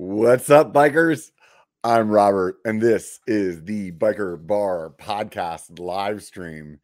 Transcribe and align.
What's 0.00 0.48
up, 0.48 0.72
bikers? 0.72 1.32
I'm 1.82 2.08
Robert, 2.08 2.58
and 2.64 2.80
this 2.80 3.18
is 3.26 3.64
the 3.64 3.90
Biker 3.90 4.46
Bar 4.46 4.94
podcast 4.96 5.80
live 5.80 6.22
stream. 6.22 6.78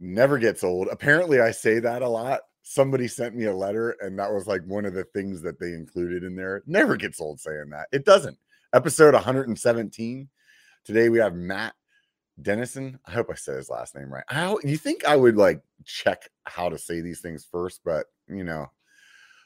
Never 0.00 0.38
gets 0.38 0.64
old. 0.64 0.88
Apparently, 0.90 1.40
I 1.40 1.52
say 1.52 1.78
that 1.78 2.02
a 2.02 2.08
lot. 2.08 2.40
Somebody 2.64 3.06
sent 3.06 3.36
me 3.36 3.44
a 3.44 3.54
letter, 3.54 3.94
and 4.00 4.18
that 4.18 4.32
was 4.32 4.48
like 4.48 4.64
one 4.66 4.84
of 4.84 4.94
the 4.94 5.04
things 5.04 5.42
that 5.42 5.60
they 5.60 5.74
included 5.74 6.24
in 6.24 6.34
there. 6.34 6.64
Never 6.66 6.96
gets 6.96 7.20
old 7.20 7.38
saying 7.38 7.70
that. 7.70 7.86
It 7.92 8.04
doesn't. 8.04 8.36
Episode 8.72 9.14
117. 9.14 10.28
Today 10.84 11.08
we 11.10 11.18
have 11.20 11.36
Matt 11.36 11.74
Dennison. 12.42 12.98
I 13.06 13.12
hope 13.12 13.28
I 13.30 13.36
said 13.36 13.58
his 13.58 13.70
last 13.70 13.94
name 13.94 14.12
right. 14.12 14.56
You 14.64 14.76
think 14.76 15.04
I 15.04 15.14
would 15.14 15.36
like 15.36 15.62
check 15.84 16.28
how 16.46 16.68
to 16.68 16.78
say 16.78 17.00
these 17.00 17.20
things 17.20 17.46
first, 17.48 17.82
but 17.84 18.06
you 18.26 18.42
know, 18.42 18.72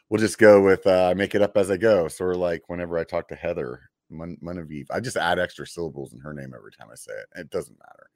we'll 0.09 0.21
just 0.21 0.39
go 0.39 0.61
with 0.63 0.87
uh 0.87 1.15
make 1.17 1.35
it 1.35 1.43
up 1.43 1.57
as 1.57 1.71
I 1.71 1.77
go. 1.77 2.09
Sort 2.09 2.35
of 2.35 2.41
like 2.41 2.69
whenever 2.69 2.99
I 2.99 3.05
talk 3.05 3.29
to 3.29 3.35
Heather 3.35 3.91
Mun- 4.11 4.39
Munaviv, 4.43 4.87
I 4.91 5.01
just 5.01 5.17
add 5.17 5.39
extra 5.39 5.67
syllables 5.67 6.13
in 6.13 6.21
her 6.21 6.33
name 6.33 6.53
every 6.55 6.73
time 6.73 6.89
I 6.91 6.97
say 6.97 7.13
it. 7.13 7.41
It 7.41 7.51
doesn't 7.51 7.79
matter. 7.79 8.09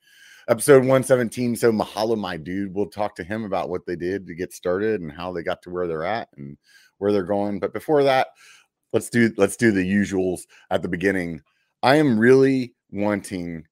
Episode 0.48 0.80
117. 0.80 1.55
So 1.55 1.70
Mahalo, 1.70 2.18
my 2.18 2.37
dude. 2.37 2.74
We'll 2.74 2.87
talk 2.87 3.15
to 3.16 3.24
him 3.24 3.45
about 3.45 3.68
what 3.68 3.87
they 3.87 3.96
did 3.96 4.27
to 4.27 4.34
get 4.34 4.52
started 4.52 5.01
and 5.01 5.12
how 5.12 5.32
they 5.32 5.42
got 5.42 5.62
to 5.62 5.70
where 5.70 5.87
they're 5.87 6.05
at 6.05 6.28
and 6.37 6.56
where 6.98 7.12
they're 7.12 7.23
going. 7.23 7.60
But 7.60 7.73
before 7.73 8.02
that, 8.04 8.29
let's 8.93 9.09
do 9.09 9.32
let's 9.37 9.56
do 9.56 9.70
the 9.70 9.84
usuals 9.84 10.40
at 10.70 10.82
the 10.82 10.88
beginning. 10.88 11.40
I 11.82 11.96
am 11.96 12.18
really 12.18 12.74
wanting 12.90 13.66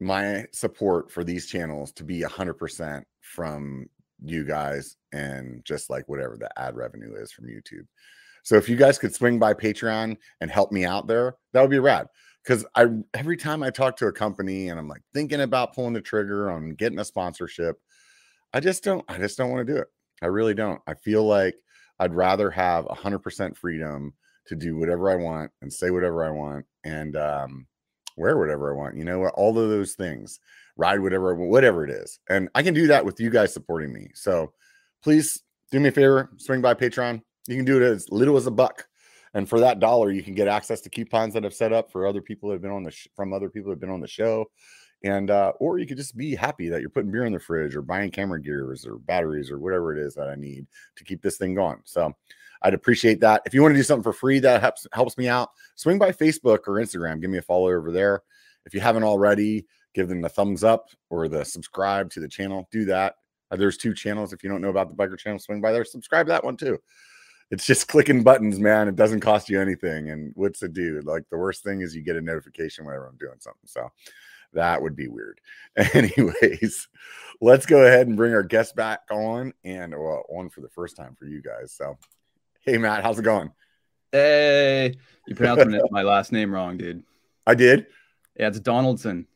my 0.00 0.46
support 0.52 1.10
for 1.10 1.24
these 1.24 1.46
channels 1.46 1.92
to 1.92 2.04
be 2.04 2.22
100% 2.22 3.02
from 3.20 3.86
you 4.24 4.44
guys 4.44 4.96
and 5.12 5.64
just 5.64 5.90
like 5.90 6.08
whatever 6.08 6.36
the 6.36 6.50
ad 6.60 6.76
revenue 6.76 7.14
is 7.14 7.32
from 7.32 7.46
YouTube. 7.46 7.86
So 8.42 8.56
if 8.56 8.68
you 8.68 8.76
guys 8.76 8.98
could 8.98 9.14
swing 9.14 9.38
by 9.38 9.54
Patreon 9.54 10.16
and 10.40 10.50
help 10.50 10.72
me 10.72 10.84
out 10.84 11.06
there, 11.06 11.36
that 11.52 11.60
would 11.60 11.70
be 11.70 11.78
rad. 11.78 12.06
Because 12.42 12.66
I 12.74 12.86
every 13.14 13.36
time 13.36 13.62
I 13.62 13.70
talk 13.70 13.96
to 13.98 14.08
a 14.08 14.12
company 14.12 14.68
and 14.68 14.78
I'm 14.78 14.88
like 14.88 15.02
thinking 15.14 15.42
about 15.42 15.74
pulling 15.74 15.92
the 15.92 16.00
trigger 16.00 16.50
on 16.50 16.70
getting 16.70 16.98
a 16.98 17.04
sponsorship, 17.04 17.80
I 18.52 18.58
just 18.60 18.82
don't 18.82 19.04
I 19.08 19.18
just 19.18 19.38
don't 19.38 19.50
want 19.50 19.66
to 19.66 19.72
do 19.72 19.78
it. 19.78 19.86
I 20.22 20.26
really 20.26 20.54
don't. 20.54 20.80
I 20.86 20.94
feel 20.94 21.24
like 21.24 21.54
I'd 21.98 22.14
rather 22.14 22.50
have 22.50 22.84
100% 22.86 23.56
freedom 23.56 24.12
to 24.46 24.56
do 24.56 24.76
whatever 24.76 25.10
I 25.10 25.16
want 25.16 25.50
and 25.60 25.72
say 25.72 25.90
whatever 25.90 26.24
I 26.24 26.30
want 26.30 26.66
and 26.84 27.16
um, 27.16 27.66
wear 28.16 28.38
whatever 28.38 28.72
I 28.72 28.76
want. 28.76 28.96
You 28.96 29.04
know, 29.04 29.28
all 29.28 29.56
of 29.56 29.70
those 29.70 29.94
things, 29.94 30.40
ride 30.76 31.00
whatever, 31.00 31.34
whatever 31.34 31.84
it 31.84 31.90
is, 31.90 32.18
and 32.28 32.48
I 32.54 32.62
can 32.62 32.74
do 32.74 32.86
that 32.88 33.04
with 33.04 33.20
you 33.20 33.30
guys 33.30 33.52
supporting 33.52 33.92
me. 33.92 34.08
So 34.14 34.52
please 35.02 35.42
do 35.70 35.80
me 35.80 35.88
a 35.88 35.92
favor, 35.92 36.30
swing 36.36 36.60
by 36.60 36.74
Patreon. 36.74 37.22
You 37.48 37.56
can 37.56 37.64
do 37.64 37.82
it 37.82 37.84
as 37.84 38.10
little 38.10 38.36
as 38.36 38.46
a 38.46 38.50
buck, 38.50 38.86
and 39.34 39.48
for 39.48 39.60
that 39.60 39.80
dollar, 39.80 40.10
you 40.10 40.22
can 40.22 40.34
get 40.34 40.48
access 40.48 40.80
to 40.82 40.90
coupons 40.90 41.34
that 41.34 41.44
I've 41.44 41.54
set 41.54 41.72
up 41.72 41.90
for 41.90 42.06
other 42.06 42.20
people 42.20 42.48
that 42.48 42.56
have 42.56 42.62
been 42.62 42.70
on 42.70 42.82
the 42.82 42.90
sh- 42.90 43.08
from 43.16 43.32
other 43.32 43.48
people 43.48 43.70
that 43.70 43.76
have 43.76 43.80
been 43.80 43.90
on 43.90 44.00
the 44.00 44.08
show. 44.08 44.50
And 45.04 45.30
uh, 45.30 45.52
or 45.58 45.78
you 45.78 45.86
could 45.86 45.96
just 45.96 46.16
be 46.16 46.34
happy 46.34 46.68
that 46.68 46.80
you're 46.80 46.90
putting 46.90 47.10
beer 47.10 47.24
in 47.24 47.32
the 47.32 47.40
fridge 47.40 47.74
or 47.74 47.82
buying 47.82 48.10
camera 48.10 48.40
gears 48.40 48.86
or 48.86 48.98
batteries 48.98 49.50
or 49.50 49.58
whatever 49.58 49.96
it 49.96 50.00
is 50.00 50.14
that 50.14 50.28
I 50.28 50.36
need 50.36 50.66
to 50.96 51.04
keep 51.04 51.22
this 51.22 51.38
thing 51.38 51.54
going. 51.54 51.80
So 51.84 52.14
I'd 52.62 52.74
appreciate 52.74 53.20
that. 53.20 53.42
If 53.44 53.52
you 53.52 53.62
want 53.62 53.72
to 53.72 53.78
do 53.78 53.82
something 53.82 54.04
for 54.04 54.12
free 54.12 54.38
that 54.40 54.60
helps 54.60 54.86
helps 54.92 55.18
me 55.18 55.28
out, 55.28 55.50
swing 55.74 55.98
by 55.98 56.12
Facebook 56.12 56.60
or 56.68 56.74
Instagram. 56.74 57.20
Give 57.20 57.30
me 57.30 57.38
a 57.38 57.42
follow 57.42 57.72
over 57.72 57.90
there. 57.90 58.22
If 58.64 58.74
you 58.74 58.80
haven't 58.80 59.02
already, 59.02 59.66
give 59.94 60.08
them 60.08 60.20
the 60.20 60.28
thumbs 60.28 60.64
up 60.64 60.88
or 61.10 61.28
the 61.28 61.44
subscribe 61.44 62.10
to 62.10 62.20
the 62.20 62.28
channel. 62.28 62.68
Do 62.70 62.84
that. 62.86 63.16
Uh, 63.50 63.56
there's 63.56 63.76
two 63.76 63.94
channels. 63.94 64.32
If 64.32 64.42
you 64.42 64.50
don't 64.50 64.62
know 64.62 64.70
about 64.70 64.88
the 64.88 64.94
biker 64.94 65.18
channel, 65.18 65.38
swing 65.38 65.60
by 65.60 65.72
there. 65.72 65.84
Subscribe 65.84 66.26
to 66.26 66.32
that 66.32 66.44
one 66.44 66.56
too. 66.56 66.78
It's 67.50 67.66
just 67.66 67.88
clicking 67.88 68.22
buttons, 68.22 68.58
man. 68.58 68.88
It 68.88 68.96
doesn't 68.96 69.20
cost 69.20 69.48
you 69.48 69.60
anything. 69.60 70.10
And 70.10 70.32
what's 70.34 70.62
it 70.62 70.72
do? 70.72 71.00
Like 71.04 71.28
the 71.30 71.38
worst 71.38 71.62
thing 71.62 71.80
is 71.80 71.94
you 71.94 72.02
get 72.02 72.16
a 72.16 72.20
notification 72.20 72.84
whenever 72.84 73.06
I'm 73.06 73.16
doing 73.16 73.38
something. 73.40 73.66
So 73.66 73.90
that 74.54 74.80
would 74.80 74.96
be 74.96 75.08
weird. 75.08 75.40
Anyways, 75.76 76.88
let's 77.40 77.66
go 77.66 77.84
ahead 77.84 78.06
and 78.06 78.16
bring 78.16 78.34
our 78.34 78.42
guest 78.42 78.76
back 78.76 79.00
on 79.10 79.52
and 79.64 79.92
well, 79.92 80.24
on 80.30 80.48
for 80.48 80.60
the 80.60 80.68
first 80.68 80.96
time 80.96 81.14
for 81.18 81.26
you 81.26 81.42
guys. 81.42 81.72
So 81.72 81.96
Hey 82.64 82.78
Matt, 82.78 83.02
how's 83.02 83.18
it 83.18 83.22
going? 83.22 83.50
Hey, 84.12 84.94
you 85.26 85.34
pronounced 85.34 85.66
my 85.90 86.02
last 86.02 86.30
name 86.30 86.54
wrong, 86.54 86.76
dude. 86.76 87.02
I 87.44 87.56
did. 87.56 87.86
Yeah, 88.38 88.46
it's 88.46 88.60
Donaldson. 88.60 89.26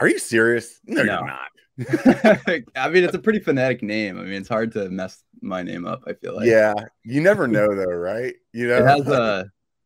Are 0.00 0.08
you 0.08 0.18
serious? 0.18 0.80
No, 0.86 1.02
No. 1.02 1.14
you're 1.14 1.26
not. 1.26 1.48
I 2.76 2.88
mean, 2.88 3.04
it's 3.04 3.14
a 3.14 3.18
pretty 3.20 3.38
phonetic 3.38 3.82
name. 3.82 4.18
I 4.18 4.22
mean, 4.22 4.32
it's 4.32 4.48
hard 4.48 4.72
to 4.72 4.88
mess 4.90 5.22
my 5.40 5.62
name 5.62 5.86
up. 5.86 6.02
I 6.06 6.12
feel 6.14 6.34
like. 6.34 6.46
yeah, 6.46 6.74
you 7.04 7.20
never 7.20 7.46
know 7.46 7.72
though, 7.74 7.84
right? 7.84 8.34
You 8.52 8.66
know, 8.68 8.78
It 8.78 8.86
has 8.86 9.06
uh 9.08 9.44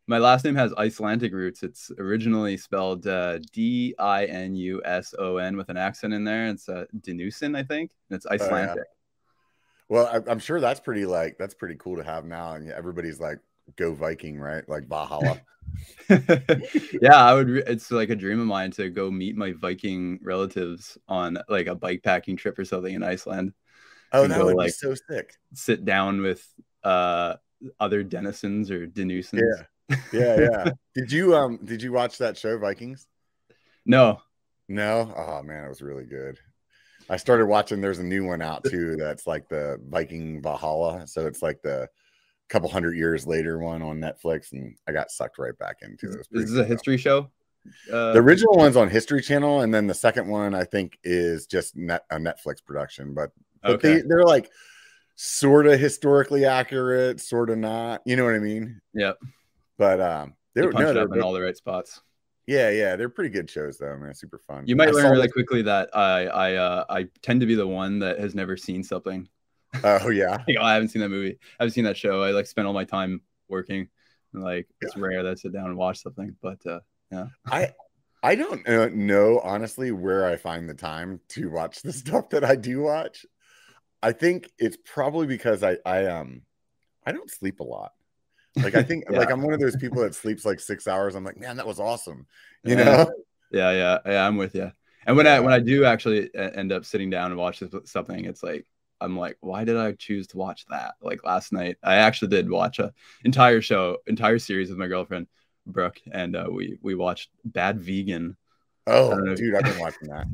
my 0.08 0.18
last 0.18 0.44
name 0.44 0.54
has 0.56 0.72
Icelandic 0.74 1.32
roots. 1.32 1.62
It's 1.62 1.90
originally 1.98 2.56
spelled 2.56 3.06
uh, 3.06 3.38
D 3.52 3.94
I 3.98 4.24
N 4.24 4.54
U 4.56 4.82
S 4.84 5.14
O 5.18 5.36
N 5.36 5.56
with 5.56 5.68
an 5.68 5.76
accent 5.76 6.12
in 6.12 6.24
there. 6.24 6.46
It's 6.46 6.68
uh, 6.68 6.86
I 6.94 7.62
think. 7.62 7.92
And 8.10 8.16
it's 8.16 8.26
Icelandic. 8.26 8.84
well, 9.88 10.06
I, 10.06 10.30
I'm 10.30 10.38
sure 10.38 10.60
that's 10.60 10.80
pretty 10.80 11.06
like 11.06 11.36
that's 11.38 11.54
pretty 11.54 11.76
cool 11.78 11.96
to 11.96 12.02
have 12.04 12.24
now, 12.24 12.54
and 12.54 12.70
everybody's 12.70 13.20
like, 13.20 13.38
"Go 13.76 13.94
Viking," 13.94 14.38
right? 14.38 14.68
Like 14.68 14.88
Valhalla. 14.88 15.40
yeah, 16.08 17.16
I 17.16 17.34
would. 17.34 17.48
It's 17.48 17.90
like 17.90 18.10
a 18.10 18.16
dream 18.16 18.40
of 18.40 18.46
mine 18.46 18.70
to 18.72 18.90
go 18.90 19.10
meet 19.10 19.36
my 19.36 19.52
Viking 19.52 20.18
relatives 20.22 20.98
on 21.08 21.38
like 21.48 21.66
a 21.66 21.74
bike 21.74 22.02
packing 22.02 22.36
trip 22.36 22.58
or 22.58 22.64
something 22.64 22.94
in 22.94 23.02
Iceland. 23.02 23.52
Oh, 24.12 24.26
that 24.26 24.38
go, 24.38 24.44
would 24.46 24.52
be 24.52 24.56
like- 24.58 24.72
so 24.72 24.94
sick. 24.94 25.34
sit 25.54 25.84
down 25.84 26.22
with 26.22 26.46
uh 26.84 27.36
other 27.78 28.02
denizens 28.02 28.70
or 28.70 28.86
denusens. 28.86 29.40
Yeah, 29.88 29.96
yeah, 30.12 30.40
yeah. 30.40 30.70
did 30.94 31.12
you 31.12 31.34
um 31.36 31.58
did 31.64 31.82
you 31.82 31.92
watch 31.92 32.18
that 32.18 32.36
show 32.36 32.58
Vikings? 32.58 33.06
No. 33.86 34.20
No. 34.68 35.12
Oh 35.16 35.42
man, 35.42 35.64
it 35.64 35.68
was 35.68 35.82
really 35.82 36.04
good. 36.04 36.38
I 37.10 37.16
started 37.16 37.46
watching. 37.46 37.80
There's 37.80 37.98
a 37.98 38.04
new 38.04 38.24
one 38.24 38.42
out 38.42 38.64
too. 38.64 38.96
That's 38.96 39.26
like 39.26 39.48
the 39.48 39.80
Viking 39.88 40.40
Valhalla. 40.42 41.06
So 41.06 41.26
it's 41.26 41.42
like 41.42 41.60
the 41.62 41.88
couple 42.48 42.68
hundred 42.68 42.96
years 42.96 43.26
later 43.26 43.58
one 43.58 43.82
on 43.82 43.98
Netflix, 43.98 44.52
and 44.52 44.76
I 44.86 44.92
got 44.92 45.10
sucked 45.10 45.38
right 45.38 45.56
back 45.58 45.78
into 45.82 46.10
it. 46.10 46.20
It 46.20 46.26
This 46.30 46.50
is 46.50 46.58
a 46.58 46.64
history 46.64 46.96
show. 46.98 47.30
Uh, 47.92 48.12
The 48.12 48.18
original 48.18 48.56
one's 48.56 48.76
on 48.76 48.90
History 48.90 49.22
Channel, 49.22 49.60
and 49.60 49.72
then 49.72 49.86
the 49.86 49.94
second 49.94 50.26
one 50.26 50.54
I 50.54 50.64
think 50.64 50.98
is 51.04 51.46
just 51.46 51.76
net, 51.76 52.04
a 52.10 52.16
Netflix 52.16 52.64
production. 52.64 53.14
But 53.14 53.30
but 53.62 53.72
okay. 53.72 53.94
they 53.94 54.02
they're 54.02 54.24
like 54.24 54.50
sort 55.14 55.66
of 55.66 55.78
historically 55.78 56.44
accurate, 56.44 57.20
sort 57.20 57.50
of 57.50 57.58
not. 57.58 58.02
You 58.04 58.16
know 58.16 58.24
what 58.24 58.34
I 58.34 58.40
mean? 58.40 58.80
Yep. 58.94 59.18
But 59.78 60.00
um, 60.00 60.34
They 60.54 60.62
they're 60.62 60.72
punch 60.72 60.86
no, 60.86 60.92
they're 60.94 61.04
up 61.04 61.14
in 61.14 61.22
all 61.22 61.32
the 61.32 61.40
right 61.40 61.56
spots. 61.56 62.00
yeah, 62.46 62.70
yeah, 62.70 62.96
they're 62.96 63.08
pretty 63.08 63.30
good 63.30 63.48
shows 63.48 63.78
though, 63.78 63.96
man. 63.96 64.14
Super 64.14 64.38
fun. 64.38 64.64
You 64.66 64.76
might 64.76 64.88
I 64.88 64.92
learn 64.92 65.12
really 65.12 65.28
quickly 65.28 65.62
that 65.62 65.96
I 65.96 66.26
I 66.26 66.54
uh, 66.54 66.84
I 66.88 67.08
tend 67.22 67.40
to 67.40 67.46
be 67.46 67.54
the 67.54 67.66
one 67.66 68.00
that 68.00 68.18
has 68.18 68.34
never 68.34 68.56
seen 68.56 68.82
something. 68.82 69.28
Oh 69.84 70.10
yeah, 70.10 70.38
Like, 70.48 70.56
oh, 70.58 70.64
I 70.64 70.74
haven't 70.74 70.88
seen 70.88 71.02
that 71.02 71.08
movie. 71.08 71.38
I 71.58 71.62
haven't 71.64 71.72
seen 71.74 71.84
that 71.84 71.96
show. 71.96 72.22
I 72.22 72.30
like 72.30 72.46
spend 72.46 72.66
all 72.66 72.74
my 72.74 72.84
time 72.84 73.22
working. 73.48 73.88
And, 74.32 74.42
like 74.42 74.68
it's 74.80 74.96
rare 74.96 75.22
that 75.22 75.30
I 75.30 75.34
sit 75.34 75.52
down 75.52 75.66
and 75.66 75.76
watch 75.76 76.02
something. 76.02 76.36
But 76.40 76.64
uh, 76.66 76.80
yeah. 77.10 77.26
I 77.50 77.72
I 78.22 78.34
don't 78.34 78.66
uh, 78.68 78.88
know 78.92 79.40
honestly 79.40 79.90
where 79.92 80.26
I 80.26 80.36
find 80.36 80.68
the 80.68 80.74
time 80.74 81.20
to 81.30 81.50
watch 81.50 81.82
the 81.82 81.92
stuff 81.92 82.30
that 82.30 82.44
I 82.44 82.56
do 82.56 82.82
watch. 82.82 83.26
I 84.02 84.12
think 84.12 84.50
it's 84.58 84.78
probably 84.84 85.26
because 85.26 85.62
I 85.62 85.78
I 85.86 86.06
um 86.06 86.42
I 87.06 87.12
don't 87.12 87.30
sleep 87.30 87.60
a 87.60 87.64
lot. 87.64 87.92
Like 88.62 88.74
I 88.74 88.82
think 88.84 89.04
like 89.10 89.30
I'm 89.30 89.42
one 89.42 89.54
of 89.54 89.60
those 89.60 89.76
people 89.76 90.02
that 90.02 90.14
sleeps 90.14 90.44
like 90.44 90.60
six 90.60 90.88
hours. 90.88 91.14
I'm 91.14 91.24
like, 91.24 91.38
man, 91.38 91.56
that 91.58 91.66
was 91.66 91.80
awesome. 91.80 92.26
You 92.64 92.76
Yeah. 92.76 92.84
know? 92.84 93.10
yeah, 93.50 93.70
yeah, 93.72 93.98
yeah, 94.06 94.26
I'm 94.26 94.36
with 94.36 94.54
you. 94.54 94.72
And 95.06 95.16
when 95.16 95.26
I 95.26 95.40
when 95.40 95.52
I 95.52 95.58
do 95.58 95.84
actually 95.84 96.30
end 96.34 96.72
up 96.72 96.84
sitting 96.84 97.10
down 97.10 97.32
and 97.32 97.38
watch 97.40 97.62
something, 97.84 98.24
it's 98.24 98.42
like 98.42 98.66
I'm 99.02 99.16
like, 99.18 99.36
why 99.40 99.64
did 99.64 99.76
I 99.76 99.92
choose 99.92 100.26
to 100.28 100.36
watch 100.36 100.66
that? 100.70 100.94
Like 101.02 101.24
last 101.24 101.52
night, 101.52 101.76
I 101.82 101.96
actually 101.96 102.28
did 102.28 102.50
watch 102.50 102.78
a 102.78 102.92
entire 103.24 103.60
show, 103.60 103.98
entire 104.06 104.38
series 104.38 104.68
with 104.70 104.78
my 104.78 104.86
girlfriend 104.86 105.26
Brooke, 105.66 106.00
and 106.10 106.34
uh, 106.36 106.48
we 106.50 106.78
we 106.82 106.94
watched 106.94 107.30
Bad 107.44 107.80
Vegan. 107.80 108.36
Oh, 108.86 109.10
don't 109.10 109.34
dude, 109.34 109.54
I've 109.54 109.64
been 109.64 109.78
watching 109.78 110.08
that. 110.08 110.26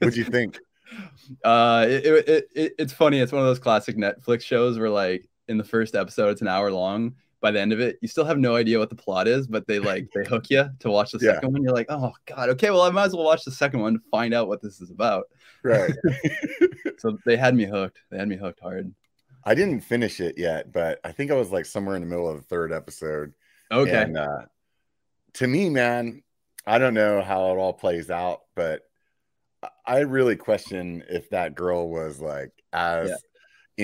What'd 0.00 0.16
you 0.16 0.24
think? 0.24 0.58
uh, 1.44 1.86
it, 1.88 2.06
it, 2.06 2.48
it- 2.54 2.74
it's 2.78 2.92
funny. 2.92 3.20
It's 3.20 3.32
one 3.32 3.42
of 3.42 3.48
those 3.48 3.58
classic 3.58 3.96
Netflix 3.96 4.42
shows 4.42 4.78
where 4.78 4.90
like 4.90 5.28
in 5.48 5.58
the 5.58 5.64
first 5.64 5.94
episode, 5.94 6.30
it's 6.30 6.40
an 6.42 6.48
hour 6.48 6.70
long. 6.70 7.14
By 7.44 7.50
the 7.50 7.60
end 7.60 7.74
of 7.74 7.80
it, 7.80 7.98
you 8.00 8.08
still 8.08 8.24
have 8.24 8.38
no 8.38 8.56
idea 8.56 8.78
what 8.78 8.88
the 8.88 8.96
plot 8.96 9.28
is, 9.28 9.46
but 9.46 9.66
they 9.66 9.78
like 9.78 10.08
they 10.14 10.24
hook 10.24 10.48
you 10.48 10.64
to 10.78 10.90
watch 10.90 11.12
the 11.12 11.18
Yeah. 11.22 11.34
second 11.34 11.52
one. 11.52 11.62
You're 11.62 11.74
like, 11.74 11.90
oh 11.90 12.12
god, 12.24 12.48
okay, 12.48 12.70
well 12.70 12.80
I 12.80 12.88
might 12.90 13.04
as 13.04 13.14
well 13.14 13.24
watch 13.26 13.44
the 13.44 13.50
second 13.50 13.80
one 13.80 13.92
to 13.92 14.00
find 14.10 14.32
out 14.32 14.48
what 14.48 14.62
this 14.62 14.80
is 14.80 14.90
about. 14.90 15.24
Right. 15.62 15.92
So 16.98 17.18
they 17.26 17.36
had 17.36 17.54
me 17.54 17.64
hooked. 17.64 17.98
They 18.10 18.16
had 18.18 18.28
me 18.28 18.36
hooked 18.36 18.60
hard. 18.60 18.94
I 19.44 19.54
didn't 19.54 19.80
finish 19.82 20.20
it 20.20 20.38
yet, 20.38 20.72
but 20.72 21.00
I 21.04 21.12
think 21.12 21.30
I 21.30 21.34
was 21.34 21.50
like 21.50 21.66
somewhere 21.66 21.96
in 21.96 22.02
the 22.02 22.08
middle 22.08 22.30
of 22.30 22.36
the 22.36 22.42
third 22.42 22.72
episode. 22.72 23.34
Okay. 23.70 24.02
And 24.04 24.16
uh, 24.16 24.42
to 25.34 25.46
me, 25.46 25.68
man, 25.68 26.22
I 26.66 26.78
don't 26.78 26.94
know 26.94 27.20
how 27.20 27.50
it 27.52 27.58
all 27.58 27.74
plays 27.74 28.08
out, 28.10 28.40
but 28.54 28.82
I- 29.86 30.00
really 30.00 30.36
question 30.36 31.04
if 31.10 31.28
that 31.30 31.54
girl 31.56 31.90
was 31.90 32.20
like 32.20 32.52
as 32.72 33.10
Yeah. 33.10 33.16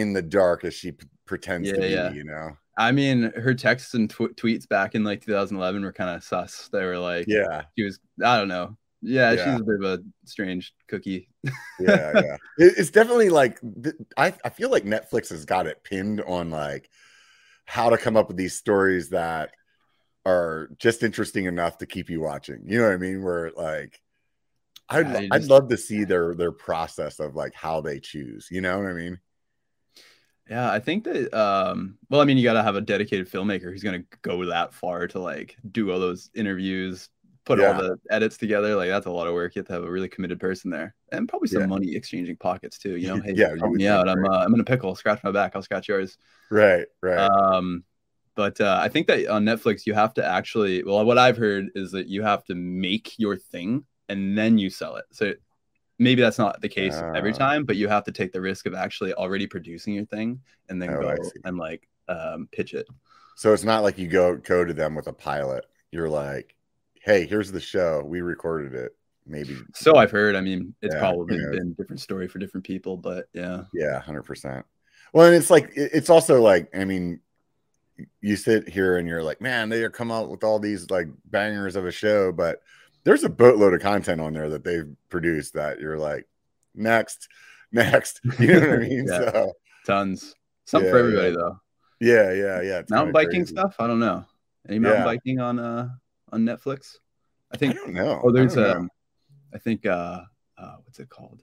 in 0.00 0.12
the 0.14 0.22
dark 0.22 0.64
as 0.64 0.72
she 0.72 0.92
pretends 1.30 1.68
Yeah, 1.68 1.74
to 1.76 1.80
be, 1.80 1.88
yeah. 1.88 2.12
you 2.12 2.24
know? 2.24 2.56
I 2.76 2.90
mean, 2.92 3.30
her 3.36 3.54
texts 3.54 3.94
and 3.94 4.10
tw- 4.10 4.34
tweets 4.36 4.68
back 4.68 4.94
in 4.96 5.04
like 5.04 5.24
2011 5.24 5.82
were 5.82 5.92
kind 5.92 6.10
of 6.10 6.24
sus. 6.24 6.68
They 6.72 6.84
were 6.84 6.98
like, 6.98 7.26
Yeah, 7.28 7.62
she 7.78 7.84
was, 7.84 8.00
I 8.24 8.36
don't 8.36 8.48
know. 8.48 8.76
Yeah, 9.00 9.32
Yeah. 9.32 9.44
she's 9.52 9.60
a 9.60 9.64
bit 9.64 9.76
of 9.76 10.00
a 10.00 10.02
strange 10.24 10.74
cookie. 10.88 11.28
yeah, 11.44 11.52
yeah. 12.14 12.36
It- 12.58 12.74
it's 12.78 12.90
definitely 12.90 13.30
like 13.30 13.60
I, 14.16 14.34
I 14.44 14.48
feel 14.50 14.70
like 14.70 14.84
Netflix 14.84 15.30
has 15.30 15.44
got 15.44 15.66
it 15.68 15.84
pinned 15.84 16.20
on 16.22 16.50
like 16.50 16.90
how 17.64 17.90
to 17.90 17.96
come 17.96 18.16
up 18.16 18.26
with 18.28 18.36
these 18.36 18.56
stories 18.56 19.10
that 19.10 19.52
are 20.26 20.68
just 20.78 21.02
interesting 21.04 21.44
enough 21.44 21.78
to 21.78 21.86
keep 21.86 22.10
you 22.10 22.20
watching. 22.20 22.62
You 22.66 22.78
know 22.78 22.86
what 22.86 22.94
I 22.94 22.98
mean? 22.98 23.22
Where 23.22 23.52
like 23.52 24.00
I'd 24.88 25.06
Yeah, 25.06 25.20
you 25.20 25.28
I'd 25.30 25.44
love 25.44 25.68
to 25.68 25.76
see 25.76 26.02
their 26.04 26.34
their 26.34 26.52
process 26.52 27.20
of 27.20 27.36
like 27.36 27.54
how 27.54 27.80
they 27.80 28.00
choose. 28.00 28.48
You 28.50 28.60
know 28.62 28.78
what 28.78 28.88
I 28.88 28.92
mean? 28.94 29.20
Yeah, 30.48 30.70
I 30.70 30.80
think 30.80 31.04
that 31.04 31.32
um 31.38 31.96
well, 32.08 32.20
I 32.20 32.24
mean, 32.24 32.36
you 32.36 32.42
got 32.44 32.54
to 32.54 32.62
have 32.62 32.74
a 32.76 32.80
dedicated 32.80 33.30
filmmaker 33.30 33.70
who's 33.70 33.82
going 33.82 34.02
to 34.02 34.18
go 34.22 34.44
that 34.46 34.74
far 34.74 35.06
to 35.08 35.18
like 35.20 35.56
do 35.70 35.90
all 35.92 36.00
those 36.00 36.30
interviews, 36.34 37.08
put 37.44 37.58
Yeah. 37.58 37.68
all 37.68 37.74
the 37.74 37.96
edits 38.10 38.36
together. 38.36 38.74
Like 38.74 38.88
that's 38.88 39.06
a 39.06 39.10
lot 39.10 39.28
of 39.28 39.34
work. 39.34 39.54
You 39.54 39.60
have 39.60 39.66
to 39.68 39.72
have 39.74 39.84
a 39.84 39.90
really 39.90 40.08
committed 40.08 40.40
person 40.40 40.70
there. 40.70 40.94
And 41.12 41.28
probably 41.28 41.48
some 41.48 41.62
Yeah. 41.62 41.68
money 41.68 41.94
exchanging 41.94 42.36
pockets 42.36 42.78
too, 42.78 42.96
you 42.96 43.06
know. 43.08 43.18
Hey, 43.24 43.34
Yeah, 43.34 43.54
you 43.54 43.60
help 43.60 43.74
me 43.74 43.86
out. 43.86 44.08
I'm 44.08 44.24
uh, 44.24 44.38
I'm 44.44 44.54
in 44.54 44.60
a 44.60 44.64
pickle. 44.64 44.94
Scratch 44.96 45.22
my 45.22 45.30
back. 45.30 45.54
I'll 45.54 45.62
scratch 45.62 45.88
yours. 45.88 46.16
Right, 46.50 46.86
right. 47.02 47.32
Um 47.32 47.84
but 48.36 48.60
uh, 48.60 48.78
I 48.80 48.88
think 48.88 49.06
that 49.08 49.26
on 49.28 49.44
Netflix 49.44 49.84
you 49.86 49.94
have 49.94 50.14
to 50.14 50.24
actually 50.24 50.82
well 50.84 51.04
what 51.04 51.18
I've 51.18 51.36
heard 51.36 51.66
is 51.74 51.92
that 51.92 52.06
you 52.08 52.22
have 52.22 52.44
to 52.46 52.54
make 52.54 53.18
your 53.18 53.36
thing 53.36 53.84
and 54.08 54.36
then 54.36 54.58
you 54.58 54.70
sell 54.70 54.96
it. 54.96 55.04
So 55.12 55.34
maybe 56.00 56.20
that's 56.22 56.38
not 56.38 56.60
the 56.60 56.68
case 56.68 56.96
every 57.14 57.32
Ah. 57.32 57.36
time, 57.36 57.64
but 57.64 57.76
you 57.76 57.86
have 57.86 58.02
to 58.04 58.10
take 58.12 58.32
the 58.32 58.40
risk 58.40 58.66
of 58.66 58.74
actually 58.74 59.12
already 59.14 59.46
producing 59.46 59.94
your 59.94 60.06
thing 60.06 60.40
and 60.68 60.80
then 60.82 60.90
Oh, 60.90 61.00
go 61.02 61.16
and 61.44 61.56
like 61.58 61.86
um, 62.08 62.48
pitch 62.50 62.74
it. 62.74 62.88
so 63.36 63.52
it's 63.52 63.62
not 63.62 63.84
like 63.84 63.98
you 63.98 64.08
go 64.08 64.36
go 64.36 64.64
to 64.64 64.72
them 64.74 64.96
with 64.96 65.06
a 65.06 65.12
pilot. 65.12 65.66
You're 65.92 66.08
like, 66.08 66.56
hey, 67.02 67.26
here's 67.26 67.52
the 67.52 67.60
show. 67.60 68.02
We 68.04 68.20
recorded 68.22 68.74
it. 68.74 68.96
Maybe 69.26 69.56
So 69.74 69.94
I've 69.96 70.10
heard. 70.10 70.34
I 70.34 70.40
mean, 70.40 70.74
it's 70.82 70.94
Yeah, 70.94 71.00
probably 71.00 71.36
who 71.36 71.42
knows? 71.42 71.50
been 71.58 71.70
a 71.70 71.74
different 71.82 72.00
story 72.00 72.26
for 72.26 72.38
different 72.40 72.64
people, 72.66 72.96
but 72.96 73.28
yeah. 73.32 73.64
Yeah, 73.72 74.00
hundred 74.00 74.22
percent. 74.24 74.64
Well, 75.12 75.26
and 75.26 75.34
it's 75.36 75.50
like 75.50 75.70
it's 75.76 76.10
also 76.10 76.40
like 76.40 76.74
I 76.74 76.84
mean, 76.84 77.20
you 78.22 78.36
sit 78.36 78.68
here 78.68 78.96
and 78.96 79.06
you're 79.06 79.22
like, 79.22 79.40
man, 79.40 79.68
they 79.68 79.82
are 79.84 79.90
come 79.90 80.10
out 80.10 80.30
with 80.30 80.42
all 80.42 80.58
these 80.58 80.90
like 80.90 81.08
bangers 81.26 81.76
of 81.76 81.84
a 81.86 81.92
show, 81.92 82.32
but 82.32 82.62
there's 83.04 83.24
a 83.24 83.28
boatload 83.28 83.74
of 83.74 83.80
content 83.80 84.20
on 84.20 84.32
there 84.32 84.48
that 84.50 84.64
they've 84.64 84.88
produced 85.08 85.54
that 85.54 85.80
you're 85.80 85.98
like, 85.98 86.26
next, 86.74 87.28
next. 87.72 88.20
You 88.38 88.46
know 88.48 88.60
what 88.60 88.70
I 88.70 88.76
mean? 88.88 89.06
Yeah. 89.08 89.30
So 89.32 89.52
Tons. 89.86 90.34
Something 90.66 90.90
for 90.90 90.98
Yeah, 90.98 91.04
everybody 91.04 91.28
yeah. 91.30 91.36
though. 91.36 91.60
yeah, 92.00 92.32
yeah, 92.32 92.62
yeah. 92.62 92.78
it's 92.80 92.90
Mountain 92.90 93.12
biking 93.12 93.40
crazy. 93.40 93.54
stuff? 93.54 93.76
I 93.78 93.86
don't 93.86 94.00
know. 94.00 94.24
Any 94.68 94.78
mountain 94.78 95.04
biking 95.04 95.40
on 95.40 95.58
uh 95.58 95.88
on 96.32 96.42
Netflix? 96.44 96.96
I 97.52 97.54
I 97.54 97.56
think 97.56 97.74
don't 97.74 97.92
know. 97.94 98.20
oh 98.22 98.30
there's 98.30 98.56
I 98.56 98.62
don't 98.62 98.72
know. 98.72 98.78
um 98.80 98.90
I 99.54 99.58
think 99.58 99.86
uh 99.86 100.20
uh 100.58 100.76
what's 100.84 101.00
it 101.00 101.08
called? 101.08 101.42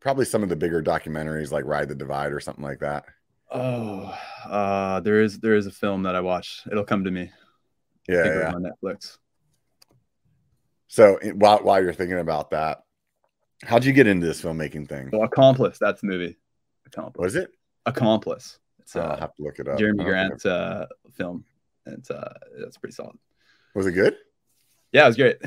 probably 0.00 0.24
some 0.24 0.42
of 0.44 0.48
the 0.48 0.56
bigger 0.56 0.82
documentaries 0.82 1.50
like 1.50 1.64
Ride 1.64 1.88
the 1.88 1.94
Divide 1.94 2.32
or 2.32 2.40
something 2.40 2.64
like 2.64 2.78
that. 2.80 3.04
Oh, 3.50 4.16
uh, 4.46 5.00
there 5.00 5.20
is 5.22 5.38
there 5.40 5.54
is 5.56 5.66
a 5.66 5.70
film 5.70 6.02
that 6.04 6.14
I 6.14 6.20
watched. 6.20 6.66
It'll 6.70 6.84
come 6.84 7.04
to 7.04 7.10
me. 7.10 7.30
I 8.08 8.12
Yeah, 8.12 8.24
yeah. 8.24 8.52
on 8.54 8.62
Netflix. 8.64 9.18
So 10.88 11.18
while 11.34 11.58
while 11.58 11.82
you're 11.82 11.92
thinking 11.92 12.18
about 12.18 12.50
that, 12.50 12.82
how'd 13.62 13.84
you 13.84 13.92
get 13.92 14.06
into 14.06 14.26
this 14.26 14.40
filmmaking 14.42 14.88
thing? 14.88 15.10
Well, 15.12 15.22
Accomplice. 15.22 15.78
That's 15.78 16.00
the 16.00 16.06
movie. 16.06 16.36
Accomplice. 16.86 17.22
Was 17.22 17.36
it? 17.36 17.50
Accomplice. 17.86 18.58
It's 18.80 18.96
I'll 18.96 19.12
uh, 19.12 19.16
have 19.20 19.34
to 19.34 19.42
look 19.42 19.58
it 19.58 19.68
up. 19.68 19.78
Jeremy 19.78 20.04
Grant's 20.04 20.46
uh, 20.46 20.86
film. 21.12 21.44
It's 21.86 22.10
uh, 22.10 22.32
that's 22.58 22.78
pretty 22.78 22.94
solid. 22.94 23.16
Was 23.74 23.86
it 23.86 23.92
good? 23.92 24.16
Yeah, 24.92 25.04
it 25.04 25.08
was 25.08 25.16
great. 25.16 25.36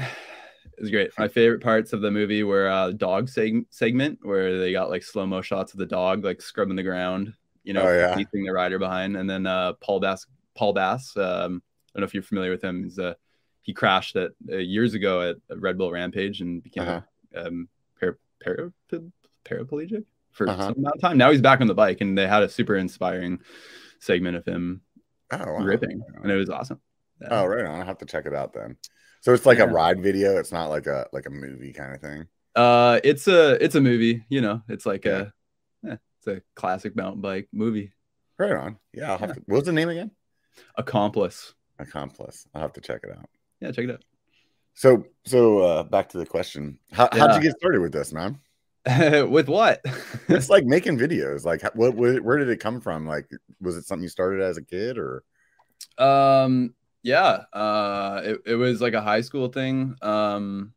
It 0.77 0.81
was 0.81 0.91
great. 0.91 1.11
My 1.19 1.27
favorite 1.27 1.61
parts 1.61 1.93
of 1.93 2.01
the 2.01 2.09
movie 2.09 2.41
were 2.41 2.67
uh, 2.67 2.91
dog 2.91 3.27
seg- 3.27 3.65
segment 3.69 4.17
where 4.23 4.57
they 4.57 4.71
got 4.71 4.89
like 4.89 5.03
slow 5.03 5.27
mo 5.27 5.41
shots 5.41 5.73
of 5.73 5.79
the 5.79 5.85
dog 5.85 6.23
like 6.23 6.41
scrubbing 6.41 6.75
the 6.75 6.81
ground, 6.81 7.33
you 7.63 7.73
know, 7.73 7.83
Oh, 7.83 7.93
yeah. 7.95 8.15
leaving 8.15 8.45
the 8.45 8.51
rider 8.53 8.79
behind, 8.79 9.15
and 9.15 9.29
then 9.29 9.45
uh, 9.45 9.73
Paul 9.73 9.99
Bass. 9.99 10.25
Paul 10.55 10.73
Bass. 10.73 11.15
Um, 11.17 11.61
I 11.93 11.99
don't 11.99 12.01
know 12.01 12.05
if 12.05 12.13
you're 12.15 12.23
familiar 12.23 12.49
with 12.49 12.63
him. 12.63 12.83
He's 12.83 12.97
uh, 12.97 13.13
he 13.61 13.73
crashed 13.73 14.15
at 14.15 14.31
uh, 14.51 14.57
years 14.57 14.93
ago 14.93 15.21
at 15.29 15.35
Red 15.59 15.77
Bull 15.77 15.91
Rampage 15.91 16.41
and 16.41 16.63
became 16.63 16.83
Uh-huh. 16.87 17.01
a 17.35 17.47
um, 17.47 17.69
para, 17.99 18.15
para, 18.43 18.71
paraplegic 19.45 20.03
for 20.31 20.49
Uh-huh. 20.49 20.67
some 20.67 20.75
amount 20.77 20.95
of 20.95 21.01
time. 21.01 21.17
Now 21.17 21.31
he's 21.31 21.41
back 21.41 21.61
on 21.61 21.67
the 21.67 21.73
bike, 21.75 22.01
and 22.01 22.17
they 22.17 22.27
had 22.27 22.43
a 22.43 22.49
super 22.49 22.75
inspiring 22.75 23.39
segment 23.99 24.35
of 24.37 24.45
him 24.45 24.81
Oh, 25.31 25.37
wow. 25.53 25.59
ripping, 25.63 26.01
and 26.23 26.31
it 26.31 26.35
was 26.35 26.49
awesome. 26.49 26.79
Yeah. 27.21 27.27
Oh, 27.31 27.45
right 27.45 27.65
on. 27.65 27.79
I'll 27.79 27.85
have 27.85 27.99
to 27.99 28.05
check 28.05 28.25
it 28.25 28.33
out 28.33 28.53
then. 28.53 28.77
So 29.21 29.33
it's 29.33 29.45
like 29.45 29.59
a 29.59 29.67
ride 29.67 30.01
video. 30.01 30.37
It's 30.37 30.51
not 30.51 30.67
like 30.69 30.87
a 30.87 31.07
like 31.13 31.27
a 31.27 31.29
movie 31.29 31.71
kind 31.73 31.93
of 31.93 32.01
thing. 32.01 32.25
Uh, 32.55 32.99
it's 33.03 33.27
a 33.27 33.63
it's 33.63 33.75
a 33.75 33.81
movie. 33.81 34.25
You 34.29 34.41
know, 34.41 34.63
it's 34.67 34.85
like 34.87 35.05
Yeah. 35.05 35.27
a 35.85 35.91
eh, 35.91 35.97
it's 36.17 36.27
a 36.27 36.41
classic 36.55 36.95
mountain 36.95 37.21
bike 37.21 37.47
movie. 37.53 37.93
Right 38.39 38.51
on. 38.53 38.77
Yeah, 38.93 39.11
I'll 39.11 39.19
have 39.19 39.29
Yeah. 39.29 39.35
to. 39.35 39.41
What 39.45 39.57
was 39.57 39.65
the 39.65 39.71
name 39.73 39.89
again? 39.89 40.09
Accomplice. 40.75 41.53
Accomplice. 41.77 42.47
I'll 42.55 42.61
have 42.63 42.73
to 42.73 42.81
check 42.81 43.01
it 43.03 43.11
out. 43.11 43.29
Yeah, 43.61 43.71
check 43.71 43.85
it 43.85 43.91
out. 43.91 44.03
So 44.73 45.05
so 45.25 45.59
uh 45.59 45.83
back 45.83 46.09
to 46.09 46.17
the 46.17 46.25
question. 46.25 46.79
How 46.91 47.09
how'd 47.11 47.35
you 47.35 47.41
get 47.41 47.57
started 47.57 47.81
with 47.81 47.91
this, 47.91 48.11
man? 48.11 48.39
With 49.29 49.47
what? 49.47 49.79
It's 50.27 50.49
like 50.49 50.65
making 50.65 50.97
videos. 50.97 51.45
Like 51.45 51.61
what, 51.75 51.93
what 51.93 52.19
where 52.21 52.37
did 52.37 52.49
it 52.49 52.59
come 52.59 52.81
from? 52.81 53.05
Like 53.05 53.29
was 53.59 53.77
it 53.77 53.85
something 53.85 54.01
you 54.01 54.09
started 54.09 54.41
as 54.41 54.57
a 54.57 54.63
kid 54.63 54.97
or 54.97 55.23
um, 55.99 56.73
yeah. 57.03 57.43
Uh, 57.53 58.21
it 58.23 58.41
it 58.47 58.55
was 58.55 58.81
like 58.81 58.93
a 58.93 59.01
high 59.01 59.21
school 59.21 59.49
thing. 59.49 59.95
Um, 60.01 60.73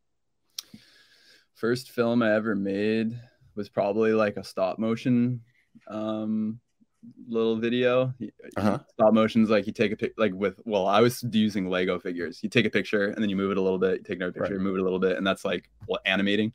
first 1.54 1.92
film 1.92 2.22
I 2.22 2.34
ever 2.34 2.54
made 2.54 3.18
was 3.54 3.70
probably 3.70 4.12
like 4.12 4.36
a 4.36 4.44
stop 4.44 4.78
motion 4.78 5.40
um 5.88 6.60
little 7.28 7.56
video 7.56 8.12
Uh-huh. 8.56 8.78
stop 8.92 9.12
motion's 9.14 9.50
like 9.50 9.66
you 9.66 9.72
take 9.72 9.92
a 9.92 9.96
pic 9.96 10.12
like 10.16 10.32
with 10.34 10.60
well 10.64 10.86
i 10.86 11.00
was 11.00 11.24
using 11.32 11.68
lego 11.68 11.98
figures 11.98 12.42
you 12.42 12.48
take 12.48 12.66
a 12.66 12.70
picture 12.70 13.08
and 13.08 13.22
then 13.22 13.28
you 13.30 13.36
move 13.36 13.50
it 13.50 13.56
a 13.56 13.60
little 13.60 13.78
bit 13.78 13.98
you 13.98 14.04
take 14.04 14.16
another 14.16 14.32
picture 14.32 14.54
Right. 14.54 14.60
move 14.62 14.76
it 14.76 14.80
a 14.80 14.84
little 14.84 14.98
bit 14.98 15.16
and 15.16 15.26
that's 15.26 15.44
like 15.44 15.68
well, 15.88 16.00
animating 16.06 16.52